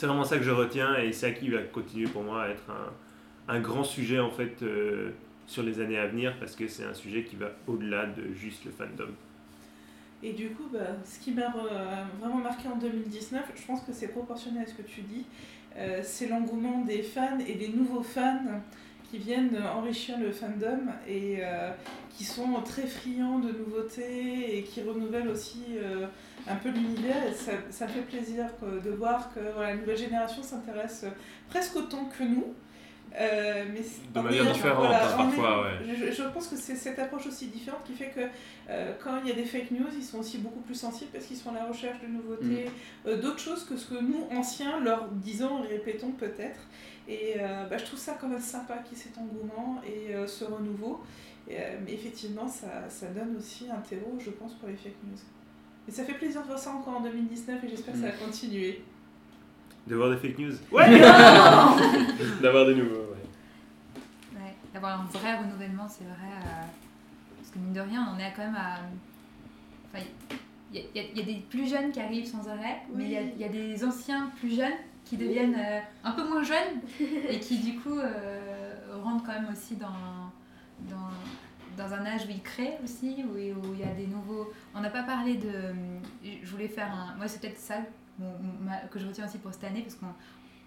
C'est 0.00 0.06
vraiment 0.06 0.24
ça 0.24 0.38
que 0.38 0.44
je 0.44 0.50
retiens 0.50 0.96
et 0.96 1.12
ça 1.12 1.30
qui 1.30 1.50
va 1.50 1.58
continuer 1.60 2.06
pour 2.06 2.22
moi 2.22 2.44
à 2.44 2.48
être 2.48 2.70
un, 2.70 3.54
un 3.54 3.60
grand 3.60 3.84
sujet 3.84 4.18
en 4.18 4.30
fait 4.30 4.62
euh, 4.62 5.10
sur 5.46 5.62
les 5.62 5.78
années 5.78 5.98
à 5.98 6.06
venir 6.06 6.34
parce 6.40 6.56
que 6.56 6.66
c'est 6.68 6.84
un 6.84 6.94
sujet 6.94 7.22
qui 7.22 7.36
va 7.36 7.50
au-delà 7.66 8.06
de 8.06 8.32
juste 8.32 8.64
le 8.64 8.70
fandom. 8.70 9.10
Et 10.22 10.32
du 10.32 10.52
coup, 10.52 10.70
bah, 10.72 10.78
ce 11.04 11.22
qui 11.22 11.32
m'a 11.32 11.54
vraiment 12.18 12.38
marqué 12.38 12.66
en 12.68 12.78
2019, 12.78 13.52
je 13.54 13.66
pense 13.66 13.82
que 13.82 13.92
c'est 13.92 14.08
proportionné 14.08 14.60
à 14.60 14.66
ce 14.66 14.72
que 14.72 14.80
tu 14.80 15.02
dis, 15.02 15.26
euh, 15.76 16.00
c'est 16.02 16.28
l'engouement 16.28 16.82
des 16.82 17.02
fans 17.02 17.38
et 17.46 17.56
des 17.56 17.68
nouveaux 17.68 18.02
fans 18.02 18.62
qui 19.10 19.18
viennent 19.18 19.62
enrichir 19.76 20.18
le 20.18 20.32
fandom 20.32 20.80
et 21.06 21.40
euh, 21.40 21.72
qui 22.08 22.24
sont 22.24 22.54
très 22.64 22.86
friands 22.86 23.40
de 23.40 23.52
nouveautés 23.52 24.56
et 24.56 24.62
qui 24.62 24.80
renouvellent 24.80 25.28
aussi 25.28 25.60
un 26.48 26.56
peu 26.56 26.70
l'univers. 26.70 27.26
Et 27.28 27.34
ça, 27.34 27.52
ça 27.70 27.88
fait 27.88 28.02
plaisir 28.02 28.46
de 28.62 28.90
voir 28.90 29.32
que 29.34 29.40
voilà, 29.54 29.70
la 29.70 29.76
nouvelle 29.76 29.96
génération 29.98 30.42
s'intéresse 30.42 31.04
presque 31.48 31.76
autant 31.76 32.04
que 32.06 32.22
nous. 32.24 32.54
Euh, 33.20 33.64
mais 33.72 33.80
De 34.14 34.20
manière 34.20 34.44
différente, 34.52 34.78
voilà, 34.86 35.04
hein, 35.12 35.16
parfois, 35.16 35.66
ayant- 35.84 35.94
je, 36.06 36.12
je 36.12 36.22
pense 36.28 36.46
que 36.46 36.54
c'est 36.54 36.76
cette 36.76 36.96
approche 37.00 37.26
aussi 37.26 37.48
différente 37.48 37.82
qui 37.84 37.94
fait 37.94 38.10
que 38.10 38.20
euh, 38.70 38.92
quand 39.02 39.18
il 39.24 39.28
y 39.28 39.32
a 39.32 39.34
des 39.34 39.44
fake 39.44 39.72
news, 39.72 39.88
ils 39.96 40.04
sont 40.04 40.18
aussi 40.20 40.38
beaucoup 40.38 40.60
plus 40.60 40.76
sensibles 40.76 41.10
parce 41.12 41.24
qu'ils 41.24 41.36
sont 41.36 41.50
à 41.50 41.54
la 41.54 41.64
recherche 41.64 42.00
de 42.02 42.06
nouveautés, 42.06 42.66
euh, 43.06 43.20
d'autres 43.20 43.40
choses 43.40 43.64
que 43.64 43.76
ce 43.76 43.88
que 43.92 44.00
nous, 44.00 44.28
anciens, 44.30 44.78
leur 44.78 45.08
disons 45.10 45.64
et 45.64 45.66
répétons 45.66 46.12
peut-être. 46.12 46.60
Et 47.08 47.34
bah, 47.68 47.76
je 47.76 47.84
trouve 47.84 47.98
ça 47.98 48.16
quand 48.20 48.28
même 48.28 48.38
sympa 48.40 48.78
qu'il 48.84 48.96
y 48.96 49.00
ait 49.00 49.02
cet 49.02 49.18
engouement 49.18 49.80
et 49.84 50.14
ce 50.28 50.44
renouveau. 50.44 51.02
Et, 51.48 51.56
mais 51.84 51.92
effectivement, 51.94 52.46
ça, 52.46 52.88
ça 52.88 53.06
donne 53.06 53.34
aussi 53.36 53.66
un 53.68 53.80
terreau, 53.80 54.16
je 54.24 54.30
pense, 54.30 54.54
pour 54.54 54.68
les 54.68 54.76
fake 54.76 54.94
news. 55.02 55.18
Et 55.88 55.92
ça 55.92 56.04
fait 56.04 56.14
plaisir 56.14 56.42
de 56.42 56.46
voir 56.46 56.58
ça 56.58 56.70
encore 56.70 56.96
en 56.98 57.00
2019 57.00 57.64
et 57.64 57.68
j'espère 57.68 57.94
que 57.94 58.00
ça 58.00 58.06
va 58.06 58.12
continuer. 58.12 58.82
De 59.86 59.96
voir 59.96 60.10
des 60.10 60.16
fake 60.16 60.38
news 60.38 60.52
D'avoir 62.42 62.66
des 62.66 62.74
nouveaux, 62.74 62.94
ouais. 63.12 64.36
Ouais, 64.36 64.54
d'avoir 64.72 65.00
un 65.00 65.04
vrai 65.06 65.38
renouvellement, 65.38 65.88
c'est 65.88 66.04
vrai. 66.04 66.30
euh, 66.44 66.64
parce 67.38 67.50
que 67.50 67.58
mine 67.58 67.72
de 67.72 67.80
rien, 67.80 68.08
on 68.14 68.18
est 68.18 68.32
quand 68.36 68.42
même 68.44 68.56
à. 68.56 68.76
Enfin, 69.92 70.04
il 70.72 70.80
y, 70.94 70.98
a- 71.00 71.02
y 71.02 71.18
y 71.20 71.24
des 71.24 71.40
plus 71.50 71.68
jeunes 71.68 71.90
qui 71.90 71.98
arrivent 72.00 72.26
sans 72.26 72.46
arrêt, 72.48 72.82
mais 72.94 73.04
il 73.04 73.10
y 73.10 73.16
a- 73.16 73.46
y, 73.46 73.50
des 73.50 73.84
anciens 73.84 74.30
plus 74.38 74.54
jeunes 74.54 74.78
qui 75.04 75.16
deviennent 75.16 75.56
euh, 75.58 75.80
un 76.04 76.12
peu 76.12 76.28
moins 76.28 76.44
jeunes 76.44 76.80
et 77.28 77.40
qui 77.40 77.58
du 77.58 77.76
coup 77.80 77.98
euh, 77.98 78.74
rentrent 79.02 79.24
quand 79.24 79.32
même 79.32 79.48
aussi 79.52 79.74
dans, 79.74 79.88
dans, 80.88 81.08
dans 81.80 81.94
un 81.94 82.04
âge 82.06 82.26
où 82.26 82.30
ils 82.30 82.42
créent 82.42 82.78
aussi, 82.84 83.24
où, 83.24 83.34
où 83.34 83.74
il 83.74 83.80
y 83.80 83.84
a 83.84 83.94
des 83.94 84.06
nouveaux. 84.06 84.52
On 84.74 84.80
n'a 84.80 84.90
pas 84.90 85.02
parlé 85.02 85.36
de. 85.36 85.74
Je 86.22 86.50
voulais 86.50 86.68
faire 86.68 86.92
un. 86.92 87.16
Moi, 87.16 87.28
c'est 87.28 87.40
peut-être 87.40 87.58
ça 87.58 87.76
que 88.90 88.98
je 88.98 89.06
retiens 89.06 89.26
aussi 89.26 89.38
pour 89.38 89.52
cette 89.52 89.64
année, 89.64 89.80
parce 89.82 89.94
qu'on 89.94 90.12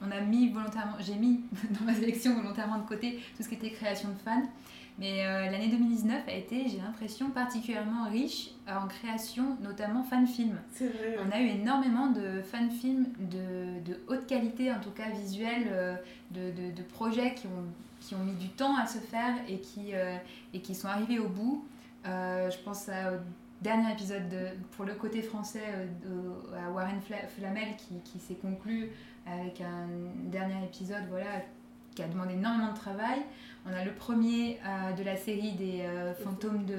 on 0.05 0.11
a 0.11 0.19
mis 0.19 0.49
volontairement, 0.49 0.95
j'ai 0.99 1.15
mis 1.15 1.41
dans 1.79 1.85
ma 1.85 1.93
sélection 1.93 2.35
volontairement 2.35 2.79
de 2.79 2.87
côté 2.87 3.19
tout 3.37 3.43
ce 3.43 3.49
qui 3.49 3.55
était 3.55 3.71
création 3.71 4.09
de 4.09 4.17
fans. 4.17 4.43
Mais 4.99 5.25
euh, 5.25 5.49
l'année 5.49 5.69
2019 5.69 6.27
a 6.27 6.33
été, 6.33 6.69
j'ai 6.69 6.77
l'impression, 6.77 7.31
particulièrement 7.31 8.09
riche 8.09 8.51
en 8.67 8.87
création, 8.87 9.57
notamment 9.61 10.03
fan-film. 10.03 10.59
C'est 10.71 10.87
vrai. 10.87 11.17
On 11.25 11.31
a 11.31 11.39
eu 11.41 11.47
énormément 11.47 12.07
de 12.07 12.41
fan-films 12.43 13.07
de, 13.19 13.91
de 13.91 13.99
haute 14.07 14.27
qualité, 14.27 14.71
en 14.71 14.79
tout 14.79 14.91
cas 14.91 15.09
visuelle, 15.09 15.67
euh, 15.71 15.95
de, 16.29 16.51
de, 16.51 16.75
de 16.75 16.83
projets 16.83 17.33
qui 17.33 17.47
ont, 17.47 17.65
qui 18.03 18.15
ont 18.15 18.23
mis 18.23 18.33
du 18.33 18.49
temps 18.49 18.75
à 18.77 18.85
se 18.85 18.97
faire 18.99 19.33
et 19.47 19.59
qui, 19.59 19.93
euh, 19.93 20.15
et 20.53 20.59
qui 20.61 20.75
sont 20.75 20.87
arrivés 20.87 21.19
au 21.19 21.29
bout. 21.29 21.65
Euh, 22.05 22.49
je 22.51 22.57
pense 22.59 22.89
à- 22.89 23.13
au 23.13 23.17
dernier 23.61 23.91
épisode 23.93 24.27
de, 24.29 24.47
pour 24.71 24.83
le 24.85 24.93
côté 24.93 25.21
français 25.21 25.63
euh, 25.67 25.85
de- 26.03 26.55
à 26.57 26.69
Warren 26.69 26.99
Fla- 26.99 27.27
Flamel 27.27 27.75
qui, 27.77 28.01
qui 28.03 28.19
s'est 28.19 28.35
conclu 28.35 28.89
avec 29.25 29.61
un 29.61 29.87
dernier 30.29 30.65
épisode 30.65 31.03
voilà, 31.09 31.27
qui 31.95 32.03
a 32.03 32.07
demandé 32.07 32.33
énormément 32.33 32.73
de 32.73 32.77
travail. 32.77 33.19
On 33.65 33.71
a 33.73 33.85
le 33.85 33.93
premier 33.93 34.59
euh, 34.65 34.91
de 34.91 35.03
la 35.03 35.15
série 35.15 35.53
des 35.53 35.81
euh, 35.85 36.13
fantômes 36.13 36.65
de, 36.65 36.75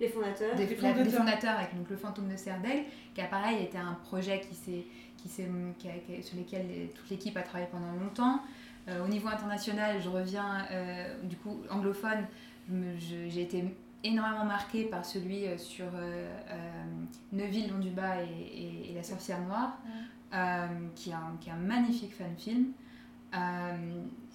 Les 0.00 0.08
fondateurs. 0.08 0.56
des, 0.56 0.66
fondateurs. 0.66 1.04
des 1.04 1.10
fondateurs 1.10 1.58
avec 1.58 1.76
donc, 1.76 1.90
le 1.90 1.96
fantôme 1.98 2.28
de 2.32 2.36
Serdaigle, 2.36 2.84
qui 3.14 3.20
a 3.20 3.26
pareil 3.26 3.62
été 3.64 3.76
un 3.76 3.92
projet 4.04 4.40
qui 4.40 4.54
s'est, 4.54 4.86
qui 5.18 5.28
s'est, 5.28 5.46
qui 5.78 5.88
a- 5.88 5.98
qui 6.06 6.14
a- 6.16 6.22
sur 6.22 6.38
lequel 6.38 6.64
toute 6.94 7.10
l'équipe 7.10 7.36
a 7.36 7.42
travaillé 7.42 7.68
pendant 7.70 7.92
longtemps. 8.02 8.40
Euh, 8.88 9.04
au 9.04 9.08
niveau 9.08 9.28
international, 9.28 10.00
je 10.02 10.08
reviens 10.08 10.66
euh, 10.70 11.22
du 11.22 11.36
coup 11.36 11.60
anglophone, 11.70 12.26
j'ai 12.98 13.40
été 13.42 13.64
énormément 14.02 14.44
marquée 14.44 14.84
par 14.84 15.04
celui 15.04 15.46
euh, 15.46 15.56
sur 15.56 15.86
Neuville, 17.32 17.70
Long 17.70 17.78
du 17.78 17.90
Bas 17.90 18.22
et, 18.22 18.26
et- 18.62 18.90
et 18.90 18.94
la 18.94 19.02
sorcière 19.02 19.40
noire, 19.40 19.78
qui, 20.94 21.10
est 21.10 21.14
un, 21.14 21.36
qui 21.40 21.48
est 21.48 21.52
un 21.52 21.56
magnifique 21.56 22.14
fan 22.14 22.34
film. 22.36 22.66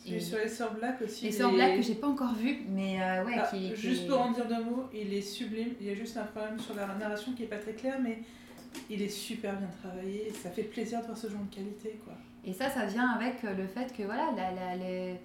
Celui 0.03 0.15
et 0.15 0.19
sur 0.19 0.37
les 0.37 0.47
sœurs 0.47 0.73
Black 0.73 1.01
aussi. 1.01 1.25
les 1.25 1.31
Sœurs 1.31 1.53
Black 1.53 1.75
que 1.77 1.81
j'ai 1.81 1.95
pas 1.95 2.07
encore 2.07 2.33
vu, 2.33 2.59
mais 2.69 3.01
euh, 3.01 3.25
ouais, 3.25 3.35
Ah, 3.37 3.47
qui, 3.49 3.69
qui 3.69 3.75
juste 3.75 4.07
pour 4.07 4.19
en 4.21 4.31
dire 4.31 4.47
deux 4.47 4.63
mots, 4.63 4.85
il 4.93 5.13
est 5.13 5.21
sublime. 5.21 5.69
Il 5.79 5.87
y 5.87 5.89
a 5.91 5.93
juste 5.95 6.17
un 6.17 6.23
problème 6.23 6.57
sur 6.59 6.73
la 6.75 6.87
narration 6.87 7.33
qui 7.33 7.43
est 7.43 7.47
pas 7.47 7.57
très 7.57 7.73
clair, 7.73 7.97
mais 8.01 8.19
il 8.89 9.01
est 9.01 9.09
super 9.09 9.55
bien 9.57 9.67
travaillé. 9.81 10.27
et 10.27 10.31
Ça 10.31 10.49
fait 10.49 10.63
plaisir 10.63 11.01
de 11.01 11.05
voir 11.05 11.17
ce 11.17 11.27
genre 11.27 11.41
de 11.49 11.53
qualité, 11.53 11.99
quoi. 12.03 12.13
Et 12.45 12.53
ça, 12.53 12.69
ça 12.69 12.85
vient 12.85 13.09
avec 13.09 13.43
euh, 13.43 13.53
le 13.55 13.67
fait 13.67 13.93
que 13.95 14.03
voilà, 14.03 14.31
la, 14.35 14.51
la- 14.51 14.75
les- 14.75 15.19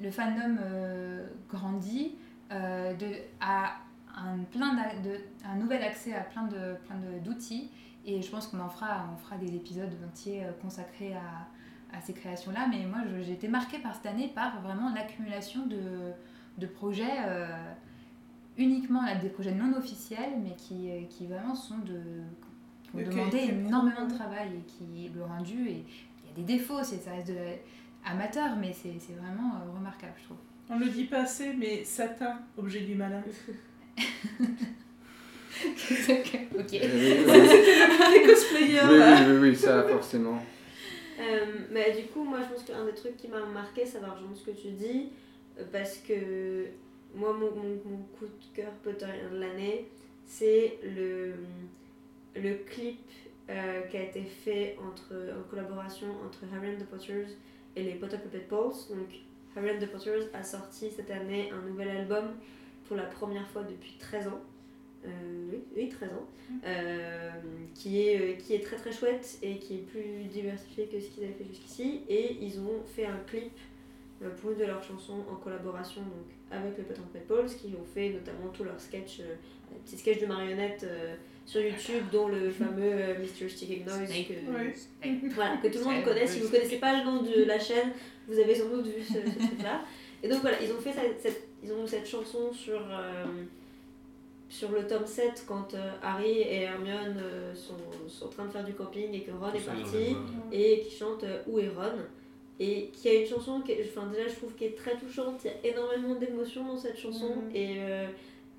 le 0.00 0.10
fandom 0.10 0.56
euh, 0.60 1.26
grandit, 1.48 2.16
euh, 2.52 2.94
de, 2.94 3.06
a 3.40 3.76
un, 4.16 4.38
plein 4.50 4.74
de, 4.74 5.18
un 5.46 5.56
nouvel 5.56 5.82
accès 5.82 6.14
à 6.14 6.20
plein 6.20 6.44
de 6.44 6.74
plein 6.86 6.96
de- 6.96 7.18
d'outils. 7.24 7.70
Et 8.04 8.22
je 8.22 8.30
pense 8.30 8.46
qu'on 8.46 8.60
en 8.60 8.68
fera, 8.68 9.06
on 9.12 9.16
fera 9.16 9.36
des 9.36 9.54
épisodes 9.56 9.90
entiers 10.06 10.44
consacrés 10.62 11.14
à, 11.14 11.96
à 11.96 12.00
ces 12.00 12.12
créations-là. 12.12 12.66
Mais 12.70 12.86
moi, 12.86 12.98
j'ai 13.22 13.32
été 13.32 13.48
marquée 13.48 13.78
par 13.78 13.94
cette 13.94 14.06
année 14.06 14.28
par 14.34 14.60
vraiment 14.60 14.92
l'accumulation 14.94 15.66
de, 15.66 16.12
de 16.58 16.66
projets, 16.66 17.18
euh, 17.26 17.48
uniquement 18.56 19.02
là, 19.02 19.16
des 19.16 19.28
projets 19.28 19.52
non 19.52 19.76
officiels, 19.76 20.34
mais 20.42 20.54
qui, 20.56 20.88
qui 21.10 21.26
vraiment 21.26 21.54
sont 21.54 21.78
de 21.78 22.00
qui 22.84 22.94
ont 22.94 22.98
De 23.00 23.04
demandé 23.10 23.38
énormément 23.38 24.06
de 24.06 24.14
travail 24.14 24.50
et 24.56 24.62
qui 24.62 25.10
le 25.12 25.24
rendu 25.24 25.68
et 25.68 25.84
des 26.36 26.42
défauts, 26.42 26.82
c'est 26.82 26.98
ça 26.98 27.12
reste 27.12 27.28
de 27.28 27.36
amateur, 28.04 28.56
mais 28.56 28.72
c'est 28.72 28.94
c'est 28.98 29.14
vraiment 29.14 29.54
euh, 29.56 29.72
remarquable, 29.76 30.14
je 30.18 30.24
trouve. 30.24 30.36
On 30.68 30.78
le 30.78 30.88
dit 30.88 31.04
pas 31.04 31.22
assez, 31.22 31.52
mais 31.54 31.84
Satin, 31.84 32.40
objet 32.56 32.80
du 32.80 32.94
malin. 32.94 33.22
ok. 35.58 36.74
Euh, 36.74 36.88
oui, 36.92 37.24
oui, 37.26 38.18
Les 38.18 38.22
cosplayers, 38.26 38.80
oui, 38.90 38.98
là. 38.98 39.16
oui, 39.20 39.32
oui, 39.32 39.48
oui, 39.50 39.56
ça 39.56 39.82
forcément. 39.84 40.38
Euh, 41.18 41.46
mais 41.70 41.92
du 41.92 42.08
coup, 42.08 42.24
moi 42.24 42.40
je 42.42 42.52
pense 42.54 42.64
qu'un 42.64 42.84
des 42.84 42.94
trucs 42.94 43.16
qui 43.16 43.28
m'a 43.28 43.44
marqué, 43.46 43.86
ça 43.86 44.00
va 44.00 44.10
rejoindre 44.10 44.36
ce 44.36 44.44
que 44.44 44.50
tu 44.50 44.68
dis, 44.72 45.08
euh, 45.58 45.64
parce 45.72 45.96
que 45.98 46.66
moi, 47.14 47.32
mon, 47.32 47.50
mon, 47.54 47.80
mon 47.86 47.96
coup 48.18 48.26
de 48.26 48.54
cœur 48.54 48.70
potterien 48.82 49.30
de 49.32 49.38
l'année, 49.38 49.88
c'est 50.26 50.78
le, 50.84 51.34
le 52.34 52.54
clip 52.68 52.98
euh, 53.48 53.82
qui 53.82 53.96
a 53.96 54.02
été 54.02 54.22
fait 54.22 54.76
entre, 54.84 55.14
en 55.14 55.48
collaboration 55.48 56.08
entre 56.24 56.40
Harry 56.54 56.74
and 56.74 56.78
the 56.78 56.86
Potters 56.86 57.28
et 57.76 57.82
les 57.82 57.94
Potter 57.94 58.18
Puppet 58.18 58.46
Pulse. 58.48 58.88
Donc, 58.88 59.08
Harry 59.54 59.70
and 59.70 59.80
the 59.80 59.86
Potters 59.86 60.28
a 60.34 60.42
sorti 60.42 60.90
cette 60.90 61.10
année 61.10 61.50
un 61.52 61.68
nouvel 61.68 61.88
album 61.88 62.34
pour 62.86 62.96
la 62.96 63.04
première 63.04 63.48
fois 63.48 63.62
depuis 63.62 63.96
13 63.98 64.28
ans. 64.28 64.40
Euh, 65.04 65.08
oui, 65.52 65.58
oui, 65.76 65.88
13 65.88 66.10
ans. 66.10 66.26
Euh, 66.64 67.30
qui, 67.74 68.00
est, 68.00 68.38
qui 68.38 68.54
est 68.54 68.60
très 68.60 68.76
très 68.76 68.92
chouette 68.92 69.38
et 69.42 69.58
qui 69.58 69.74
est 69.74 69.86
plus 69.86 70.24
diversifié 70.28 70.86
que 70.86 70.98
ce 70.98 71.08
qu'ils 71.10 71.24
avaient 71.24 71.34
fait 71.34 71.46
jusqu'ici. 71.48 72.00
Et 72.08 72.38
ils 72.40 72.58
ont 72.60 72.82
fait 72.84 73.06
un 73.06 73.18
clip 73.26 73.52
pour 74.40 74.50
une 74.52 74.58
de 74.58 74.64
leurs 74.64 74.82
chansons 74.82 75.24
en 75.30 75.36
collaboration 75.36 76.00
donc, 76.02 76.26
avec 76.50 76.76
les 76.78 76.84
Potter 76.84 77.00
Puppet 77.12 77.24
Pulse 77.28 77.54
qui 77.54 77.74
ont 77.80 77.84
fait 77.84 78.10
notamment 78.10 78.48
tous 78.52 78.64
leurs 78.64 78.80
sketchs, 78.80 79.20
euh, 79.20 79.34
des 79.70 79.78
petits 79.84 79.98
sketchs 79.98 80.20
de 80.20 80.26
marionnettes 80.26 80.84
euh, 80.84 81.14
sur 81.44 81.60
YouTube, 81.60 82.04
dont 82.12 82.28
le 82.28 82.50
fameux 82.50 82.82
euh, 82.92 83.14
Mr. 83.18 83.48
Sticking 83.48 83.84
Noise. 83.84 84.08
Que, 85.02 85.28
voilà, 85.34 85.56
que 85.58 85.68
tout 85.68 85.78
le 85.78 85.84
monde 85.84 86.04
connaît. 86.04 86.26
Si 86.26 86.40
vous 86.40 86.48
connaissez 86.48 86.78
pas 86.78 86.98
le 86.98 87.04
nom 87.04 87.22
de 87.22 87.44
la 87.44 87.58
chaîne, 87.58 87.92
vous 88.26 88.38
avez 88.38 88.54
sans 88.54 88.68
doute 88.68 88.86
vu 88.86 89.02
ce, 89.02 89.14
ce 89.14 89.18
truc-là. 89.46 89.82
Et 90.22 90.28
donc 90.28 90.40
voilà, 90.40 90.60
ils 90.62 90.72
ont 90.72 90.78
fait 90.80 90.92
cette, 90.92 91.20
cette- 91.20 91.48
ils 91.62 91.72
ont 91.72 91.86
cette 91.86 92.06
chanson 92.06 92.52
sur, 92.52 92.80
euh, 92.90 93.24
sur 94.48 94.70
le 94.72 94.86
tome 94.86 95.06
7 95.06 95.44
quand 95.46 95.74
euh, 95.74 95.90
Harry 96.02 96.38
et 96.40 96.62
Hermione 96.62 97.16
euh, 97.18 97.54
sont, 97.54 97.74
sont 98.08 98.26
en 98.26 98.28
train 98.28 98.44
de 98.46 98.50
faire 98.52 98.64
du 98.64 98.72
camping 98.74 99.12
et 99.12 99.22
que 99.22 99.32
Ron 99.32 99.52
est 99.52 99.60
parti 99.82 100.16
et 100.52 100.80
qui 100.80 100.94
chante 100.96 101.24
euh, 101.24 101.42
Où 101.48 101.58
est 101.58 101.68
Ron? 101.68 101.98
Et 102.58 102.88
qui 102.92 103.08
a 103.08 103.14
une 103.14 103.26
chanson 103.26 103.60
qui 103.60 103.72
est, 103.72 103.86
enfin 103.88 104.06
déjà 104.06 104.26
je 104.28 104.34
trouve 104.36 104.54
qui 104.54 104.64
est 104.64 104.76
très 104.76 104.96
touchante, 104.96 105.40
il 105.44 105.48
y 105.48 105.50
a 105.50 105.74
énormément 105.74 106.14
d'émotions 106.14 106.64
dans 106.64 106.76
cette 106.76 106.96
chanson 106.98 107.36
Mhm. 107.36 107.50
et, 107.54 107.76
euh, 107.80 108.06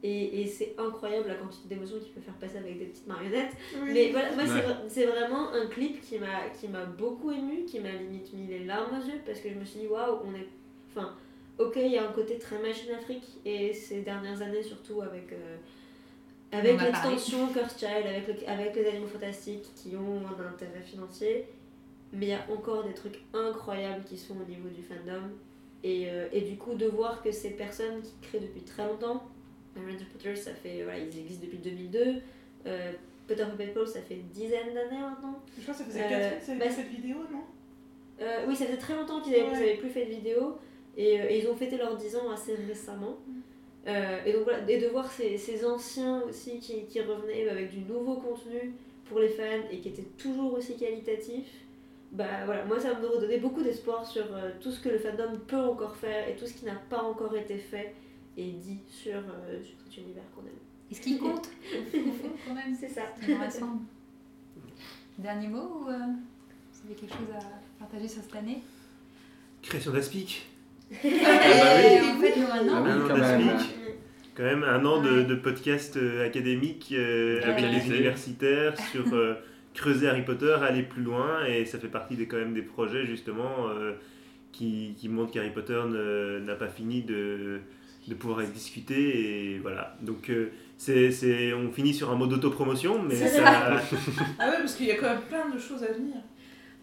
et, 0.03 0.41
et 0.41 0.45
c'est 0.45 0.75
incroyable 0.77 1.27
la 1.29 1.33
quantité 1.35 1.67
d'émotions 1.69 1.97
qu'il 1.99 2.11
peut 2.11 2.21
faire 2.21 2.35
passer 2.35 2.57
avec 2.57 2.77
des 2.77 2.85
petites 2.85 3.07
marionnettes. 3.07 3.53
Oui. 3.81 3.89
Mais 3.93 4.11
voilà, 4.11 4.31
moi 4.33 4.43
c'est 4.45 4.53
Ouais. 4.53 4.61
vra- 4.61 4.83
c'est 4.87 5.05
vraiment 5.07 5.51
un 5.51 5.65
clip 5.65 5.99
qui 6.01 6.19
m'a 6.19 6.49
qui 6.59 6.67
m'a 6.67 6.85
beaucoup 6.85 7.31
ému, 7.31 7.65
qui 7.65 7.79
m'a 7.79 7.91
limite 7.91 8.31
mis 8.33 8.45
les 8.45 8.65
larmes 8.65 8.95
aux 9.01 9.05
yeux 9.07 9.19
parce 9.25 9.39
que 9.39 9.49
je 9.49 9.55
me 9.55 9.65
suis 9.65 9.79
dit 9.79 9.87
waouh, 9.87 10.19
on 10.23 10.35
est 10.35 10.47
enfin 10.91 11.15
OK, 11.57 11.73
il 11.77 11.91
y 11.91 11.97
a 11.97 12.07
un 12.07 12.11
côté 12.13 12.37
très 12.37 12.59
machine 12.59 12.91
Afrique 12.91 13.25
et 13.43 13.73
ces 13.73 14.01
dernières 14.01 14.39
années 14.43 14.61
surtout 14.61 15.01
avec 15.01 15.31
euh, 15.33 15.57
avec 16.51 16.79
l'extension 16.79 17.47
Cursed 17.51 17.79
Child, 17.79 18.05
avec, 18.07 18.27
le- 18.27 18.47
avec 18.49 18.75
les 18.75 18.85
animaux 18.87 19.07
fantastiques 19.07 19.65
qui 19.75 19.95
ont 19.97 20.21
un 20.27 20.47
intérêt 20.53 20.81
financier, 20.85 21.45
mais 22.13 22.27
il 22.27 22.29
y 22.29 22.33
a 22.33 22.45
encore 22.51 22.83
des 22.83 22.93
trucs 22.93 23.19
incroyables 23.33 24.03
qui 24.05 24.17
sont 24.17 24.35
au 24.39 24.45
niveau 24.49 24.69
du 24.69 24.81
fandom. 24.83 25.23
Et, 25.83 26.09
euh, 26.09 26.27
et 26.31 26.41
du 26.41 26.57
coup, 26.57 26.73
de 26.75 26.87
voir 26.87 27.21
que 27.21 27.31
ces 27.31 27.51
personnes 27.51 28.01
qui 28.01 28.13
créent 28.21 28.39
depuis 28.39 28.61
très 28.61 28.85
longtemps, 28.87 29.23
Harry 29.77 29.95
Potter, 30.11 30.35
ça 30.35 30.51
fait, 30.53 30.83
voilà, 30.83 30.99
ils 30.99 31.19
existent 31.19 31.45
depuis 31.45 31.59
2002, 31.59 32.15
euh, 32.65 32.91
Potter 33.27 33.45
Puppet 33.51 33.67
Pulse, 33.67 33.91
ça 33.93 34.01
fait 34.01 34.15
une 34.15 34.29
dizaine 34.29 34.73
d'années 34.73 34.99
maintenant. 34.99 35.39
Je 35.57 35.61
crois 35.61 35.73
que 35.73 35.79
ça 35.79 35.85
faisait 35.85 36.03
Euh, 36.03 36.09
4 36.09 36.33
ans 36.35 36.39
que 36.39 36.45
ça 36.45 36.55
bah, 36.55 36.83
de 36.83 36.95
vidéo, 36.95 37.17
non? 37.31 37.43
Euh, 38.21 38.45
oui, 38.47 38.55
ça 38.55 38.65
faisait 38.65 38.77
très 38.77 38.95
longtemps 38.95 39.21
qu'ils 39.21 39.33
n'avaient 39.33 39.51
Ouais. 39.51 39.77
plus 39.77 39.89
fait 39.89 40.05
de 40.05 40.11
vidéo 40.11 40.57
et, 40.97 41.21
euh, 41.21 41.25
et 41.29 41.39
ils 41.39 41.47
ont 41.47 41.55
fêté 41.55 41.77
leurs 41.77 41.95
10 41.95 42.15
ans 42.15 42.31
assez 42.31 42.55
récemment. 42.55 43.17
Euh, 43.87 44.17
et 44.25 44.33
donc 44.33 44.43
voilà, 44.43 44.69
et 44.69 44.79
de 44.79 44.87
voir 44.87 45.09
ces, 45.11 45.37
ces 45.37 45.63
anciens 45.63 46.21
aussi 46.23 46.59
qui, 46.59 46.85
qui 46.85 46.99
revenaient 47.01 47.47
avec 47.47 47.69
du 47.69 47.79
nouveau 47.81 48.15
contenu 48.15 48.73
pour 49.05 49.19
les 49.19 49.29
fans 49.29 49.43
et 49.71 49.79
qui 49.79 49.89
étaient 49.89 50.07
toujours 50.17 50.53
aussi 50.53 50.75
qualitatifs, 50.75 51.53
bah 52.11 52.45
voilà, 52.45 52.63
moi 52.65 52.79
ça 52.79 52.93
me 52.99 53.05
redonnait 53.05 53.39
beaucoup 53.39 53.61
d'espoir 53.61 54.05
sur 54.05 54.23
euh, 54.33 54.51
tout 54.61 54.71
ce 54.71 54.79
que 54.79 54.89
le 54.89 54.97
fandom 54.97 55.37
peut 55.47 55.57
encore 55.57 55.95
faire 55.95 56.27
et 56.29 56.35
tout 56.35 56.45
ce 56.45 56.53
qui 56.53 56.65
n'a 56.65 56.75
pas 56.89 57.01
encore 57.03 57.35
été 57.35 57.57
fait 57.57 57.93
et 58.37 58.51
dit 58.51 58.79
sur, 58.87 59.17
euh, 59.17 59.61
sur 59.63 59.75
cet 59.85 59.97
univers 59.97 60.23
qu'on 60.33 60.41
aime. 60.41 60.53
Et 60.89 60.95
ce 60.95 61.01
qui 61.01 61.17
compte, 61.19 61.49
au 61.93 62.11
fond, 62.11 62.31
quand 62.47 62.53
même, 62.53 62.73
C'est 62.79 62.87
ça. 62.89 63.01
ce 63.19 63.25
qui 63.25 63.31
nous 63.33 63.37
rassemble. 63.39 63.81
Dernier 65.17 65.47
mot 65.47 65.81
ou 65.83 65.89
euh, 65.89 65.93
vous 65.97 66.85
avez 66.85 66.95
quelque 66.95 67.11
chose 67.13 67.35
à 67.35 67.79
partager 67.79 68.07
sur 68.07 68.21
cette 68.21 68.35
année? 68.35 68.61
Création 69.63 69.91
d'Aspic. 69.91 70.47
Et 70.91 70.95
oui. 71.03 71.11
En 71.11 72.19
fait, 72.21 72.35
nous 72.37 72.47
maintenant, 72.47 72.73
Ah 72.77 72.81
oui, 72.83 72.89
Un 72.91 73.01
an 73.03 73.07
quand 73.07 73.17
même. 73.17 73.47
d'Aspic. 73.47 73.75
Quand 74.35 74.43
même 74.43 74.63
un 74.63 74.85
an 74.85 75.01
de, 75.01 75.09
Ouais. 75.09 75.23
de 75.25 75.35
podcast 75.35 75.97
euh, 75.97 76.25
académique 76.25 76.89
euh, 76.93 77.41
avec 77.43 77.65
les 77.65 77.87
universitaires 77.87 78.79
sur 78.91 79.11
euh, 79.13 79.33
creuser 79.77 80.07
Harry 80.09 80.23
Potter, 80.23 80.55
aller 80.61 80.83
plus 80.83 81.03
loin 81.03 81.45
et 81.45 81.65
ça 81.65 81.77
fait 81.79 81.87
partie 81.87 82.15
des, 82.15 82.27
quand 82.27 82.37
même 82.37 82.53
des 82.53 82.61
projets 82.61 83.05
justement 83.05 83.69
euh, 83.69 83.93
qui, 84.51 84.95
qui 84.97 85.07
montrent 85.07 85.31
qu'Harry 85.31 85.51
Potter 85.51 85.81
n'a 86.45 86.55
pas 86.55 86.67
fini 86.67 87.03
de, 87.03 87.61
de 88.07 88.13
pouvoir 88.15 88.41
être 88.41 88.51
discuté 88.53 89.53
et 89.53 89.59
voilà. 89.59 89.95
Donc 90.01 90.29
euh, 90.29 90.51
c'est, 90.77 91.11
c'est- 91.11 91.53
on 91.53 91.71
finit 91.71 91.93
sur 91.93 92.11
un 92.11 92.15
mot 92.15 92.27
d'autopromotion 92.27 93.01
mais 93.03 93.15
ça, 93.15 93.43
Ah 94.39 94.49
ouais, 94.49 94.57
parce 94.59 94.75
qu'il 94.75 94.87
y 94.87 94.91
a 94.91 94.95
quand 94.95 95.09
même 95.09 95.21
plein 95.21 95.47
de 95.49 95.59
choses 95.59 95.83
à 95.83 95.91
venir. 95.93 96.15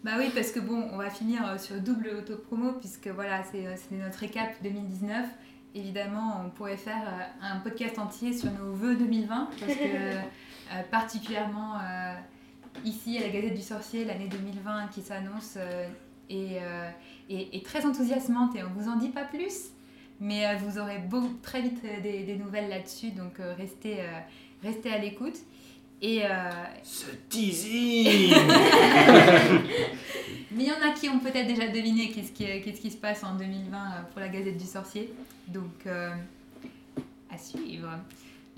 Bah 0.03 0.11
oui, 0.19 0.29
parce 0.35 0.51
que 0.51 0.59
bon, 0.59 0.87
on 0.93 0.97
va 0.97 1.09
finir 1.09 1.41
euh, 1.47 1.57
sur 1.57 1.75
double 1.77 2.09
auto-promo, 2.19 2.73
puisque 2.73 3.07
voilà, 3.07 3.43
c'est 3.43 3.65
euh, 3.65 3.73
notre 4.03 4.19
récap 4.19 4.53
2019. 4.61 5.25
Évidemment, 5.73 6.43
on 6.45 6.49
pourrait 6.51 6.77
faire 6.77 7.03
un 7.41 7.57
podcast 7.59 7.97
entier 7.99 8.31
sur 8.31 8.49
nos 8.51 8.71
vœux 8.73 8.95
2020, 8.95 9.49
parce 9.59 9.73
que 9.73 9.79
euh, 9.83 10.81
particulièrement 10.91 11.75
euh, 11.75 12.13
ici 12.83 13.17
à 13.17 13.21
la 13.21 13.29
Gazette 13.29 13.55
du 13.55 13.61
Sorcier, 13.61 14.05
l'année 14.05 14.27
2020 14.27 14.87
qui 14.93 15.01
s'annonce, 15.01 15.53
euh, 15.57 15.87
et, 16.29 16.57
euh, 16.61 16.89
et 17.29 17.61
très 17.63 17.85
enthousiasmante 17.85 18.55
et 18.55 18.63
on 18.63 18.69
vous 18.79 18.89
en 18.89 18.97
dit 18.97 19.09
pas 19.09 19.23
plus. 19.23 19.69
Mais 20.19 20.45
euh, 20.47 20.55
vous 20.57 20.77
aurez 20.79 20.97
beau- 20.99 21.29
très 21.41 21.61
vite 21.61 21.79
euh, 21.85 22.01
des, 22.01 22.23
des 22.23 22.35
nouvelles 22.37 22.69
là-dessus, 22.69 23.11
donc 23.11 23.39
euh, 23.39 23.53
restez, 23.57 23.99
euh, 23.99 24.19
restez 24.63 24.91
à 24.91 24.97
l'écoute. 24.97 25.35
Et, 26.01 26.25
euh, 26.25 26.29
Ce 26.83 27.05
teasing 27.29 28.33
mais 30.51 30.63
il 30.63 30.67
y 30.67 30.71
en 30.71 30.89
a 30.89 30.93
qui 30.93 31.09
ont 31.09 31.19
peut-être 31.19 31.47
déjà 31.47 31.67
deviné 31.67 32.09
qu'est-ce 32.11 32.31
qui, 32.31 32.45
qu'est-ce 32.61 32.81
qui 32.81 32.91
se 32.91 32.97
passe 32.97 33.23
en 33.23 33.35
2020 33.35 33.77
euh, 33.77 34.01
pour 34.11 34.19
la 34.21 34.29
Gazette 34.29 34.57
du 34.57 34.65
Sorcier. 34.65 35.13
Donc, 35.47 35.85
euh, 35.85 36.11
à 37.31 37.37
suivre. 37.37 37.89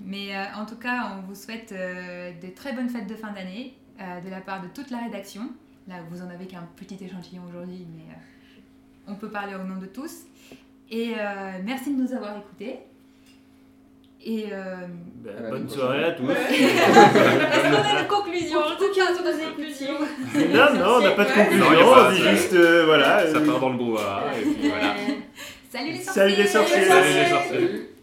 Mais 0.04 0.34
euh, 0.36 0.44
en 0.56 0.64
tout 0.66 0.76
cas, 0.76 1.16
on 1.18 1.26
vous 1.26 1.34
souhaite 1.34 1.72
euh, 1.72 2.32
de 2.40 2.48
très 2.48 2.72
bonnes 2.72 2.88
fêtes 2.88 3.08
de 3.08 3.14
fin 3.16 3.32
d'année 3.32 3.74
euh, 4.00 4.20
de 4.20 4.30
la 4.30 4.40
part 4.40 4.62
de 4.62 4.68
toute 4.68 4.90
la 4.90 4.98
rédaction. 4.98 5.42
Là, 5.88 5.96
vous 6.10 6.22
en 6.22 6.28
avez 6.28 6.46
qu'un 6.46 6.68
petit 6.76 7.02
échantillon 7.02 7.42
aujourd'hui, 7.48 7.86
mais 7.94 8.12
euh, 8.12 8.60
on 9.08 9.14
peut 9.14 9.28
parler 9.28 9.54
au 9.54 9.64
nom 9.64 9.80
de 9.80 9.86
tous. 9.86 10.24
Et 10.90 11.14
euh, 11.18 11.58
merci 11.64 11.94
de 11.94 12.02
nous 12.02 12.12
avoir 12.12 12.36
écoutés. 12.36 12.80
Et 14.24 14.46
la 14.50 15.50
bonne 15.50 15.68
soirée 15.68 16.04
à 16.04 16.10
tous. 16.12 16.28
est-ce 16.30 17.70
qu'on 17.70 17.96
a 17.96 18.00
une 18.00 18.06
conclusion 18.08 18.58
En 18.58 18.76
tout 18.76 18.92
cas, 18.94 19.14
sur 19.14 19.24
nos 19.24 19.48
conclusions. 19.48 19.98
Non, 20.34 20.74
non, 20.74 20.96
on 20.96 21.00
n'a 21.00 21.10
pas 21.12 21.24
de 21.24 21.32
conclusion, 21.32 21.94
a 21.94 22.08
on 22.08 22.12
dit 22.12 22.22
juste, 22.22 22.52
euh, 22.54 22.84
voilà. 22.84 23.26
Ça 23.32 23.40
part 23.40 23.60
dans 23.60 23.70
le 23.70 23.76
brouhaha, 23.76 24.24
et 24.36 24.42
puis 24.42 24.68
voilà. 24.68 24.94
salut 25.70 25.92
les 25.92 26.00
sorciers 26.00 26.22
Salut 26.22 26.36
les 26.36 26.46
sorciers. 26.46 26.84
Salut 26.84 27.14
les 27.14 27.30
sorciers. 27.30 27.52
Salut. 27.52 27.97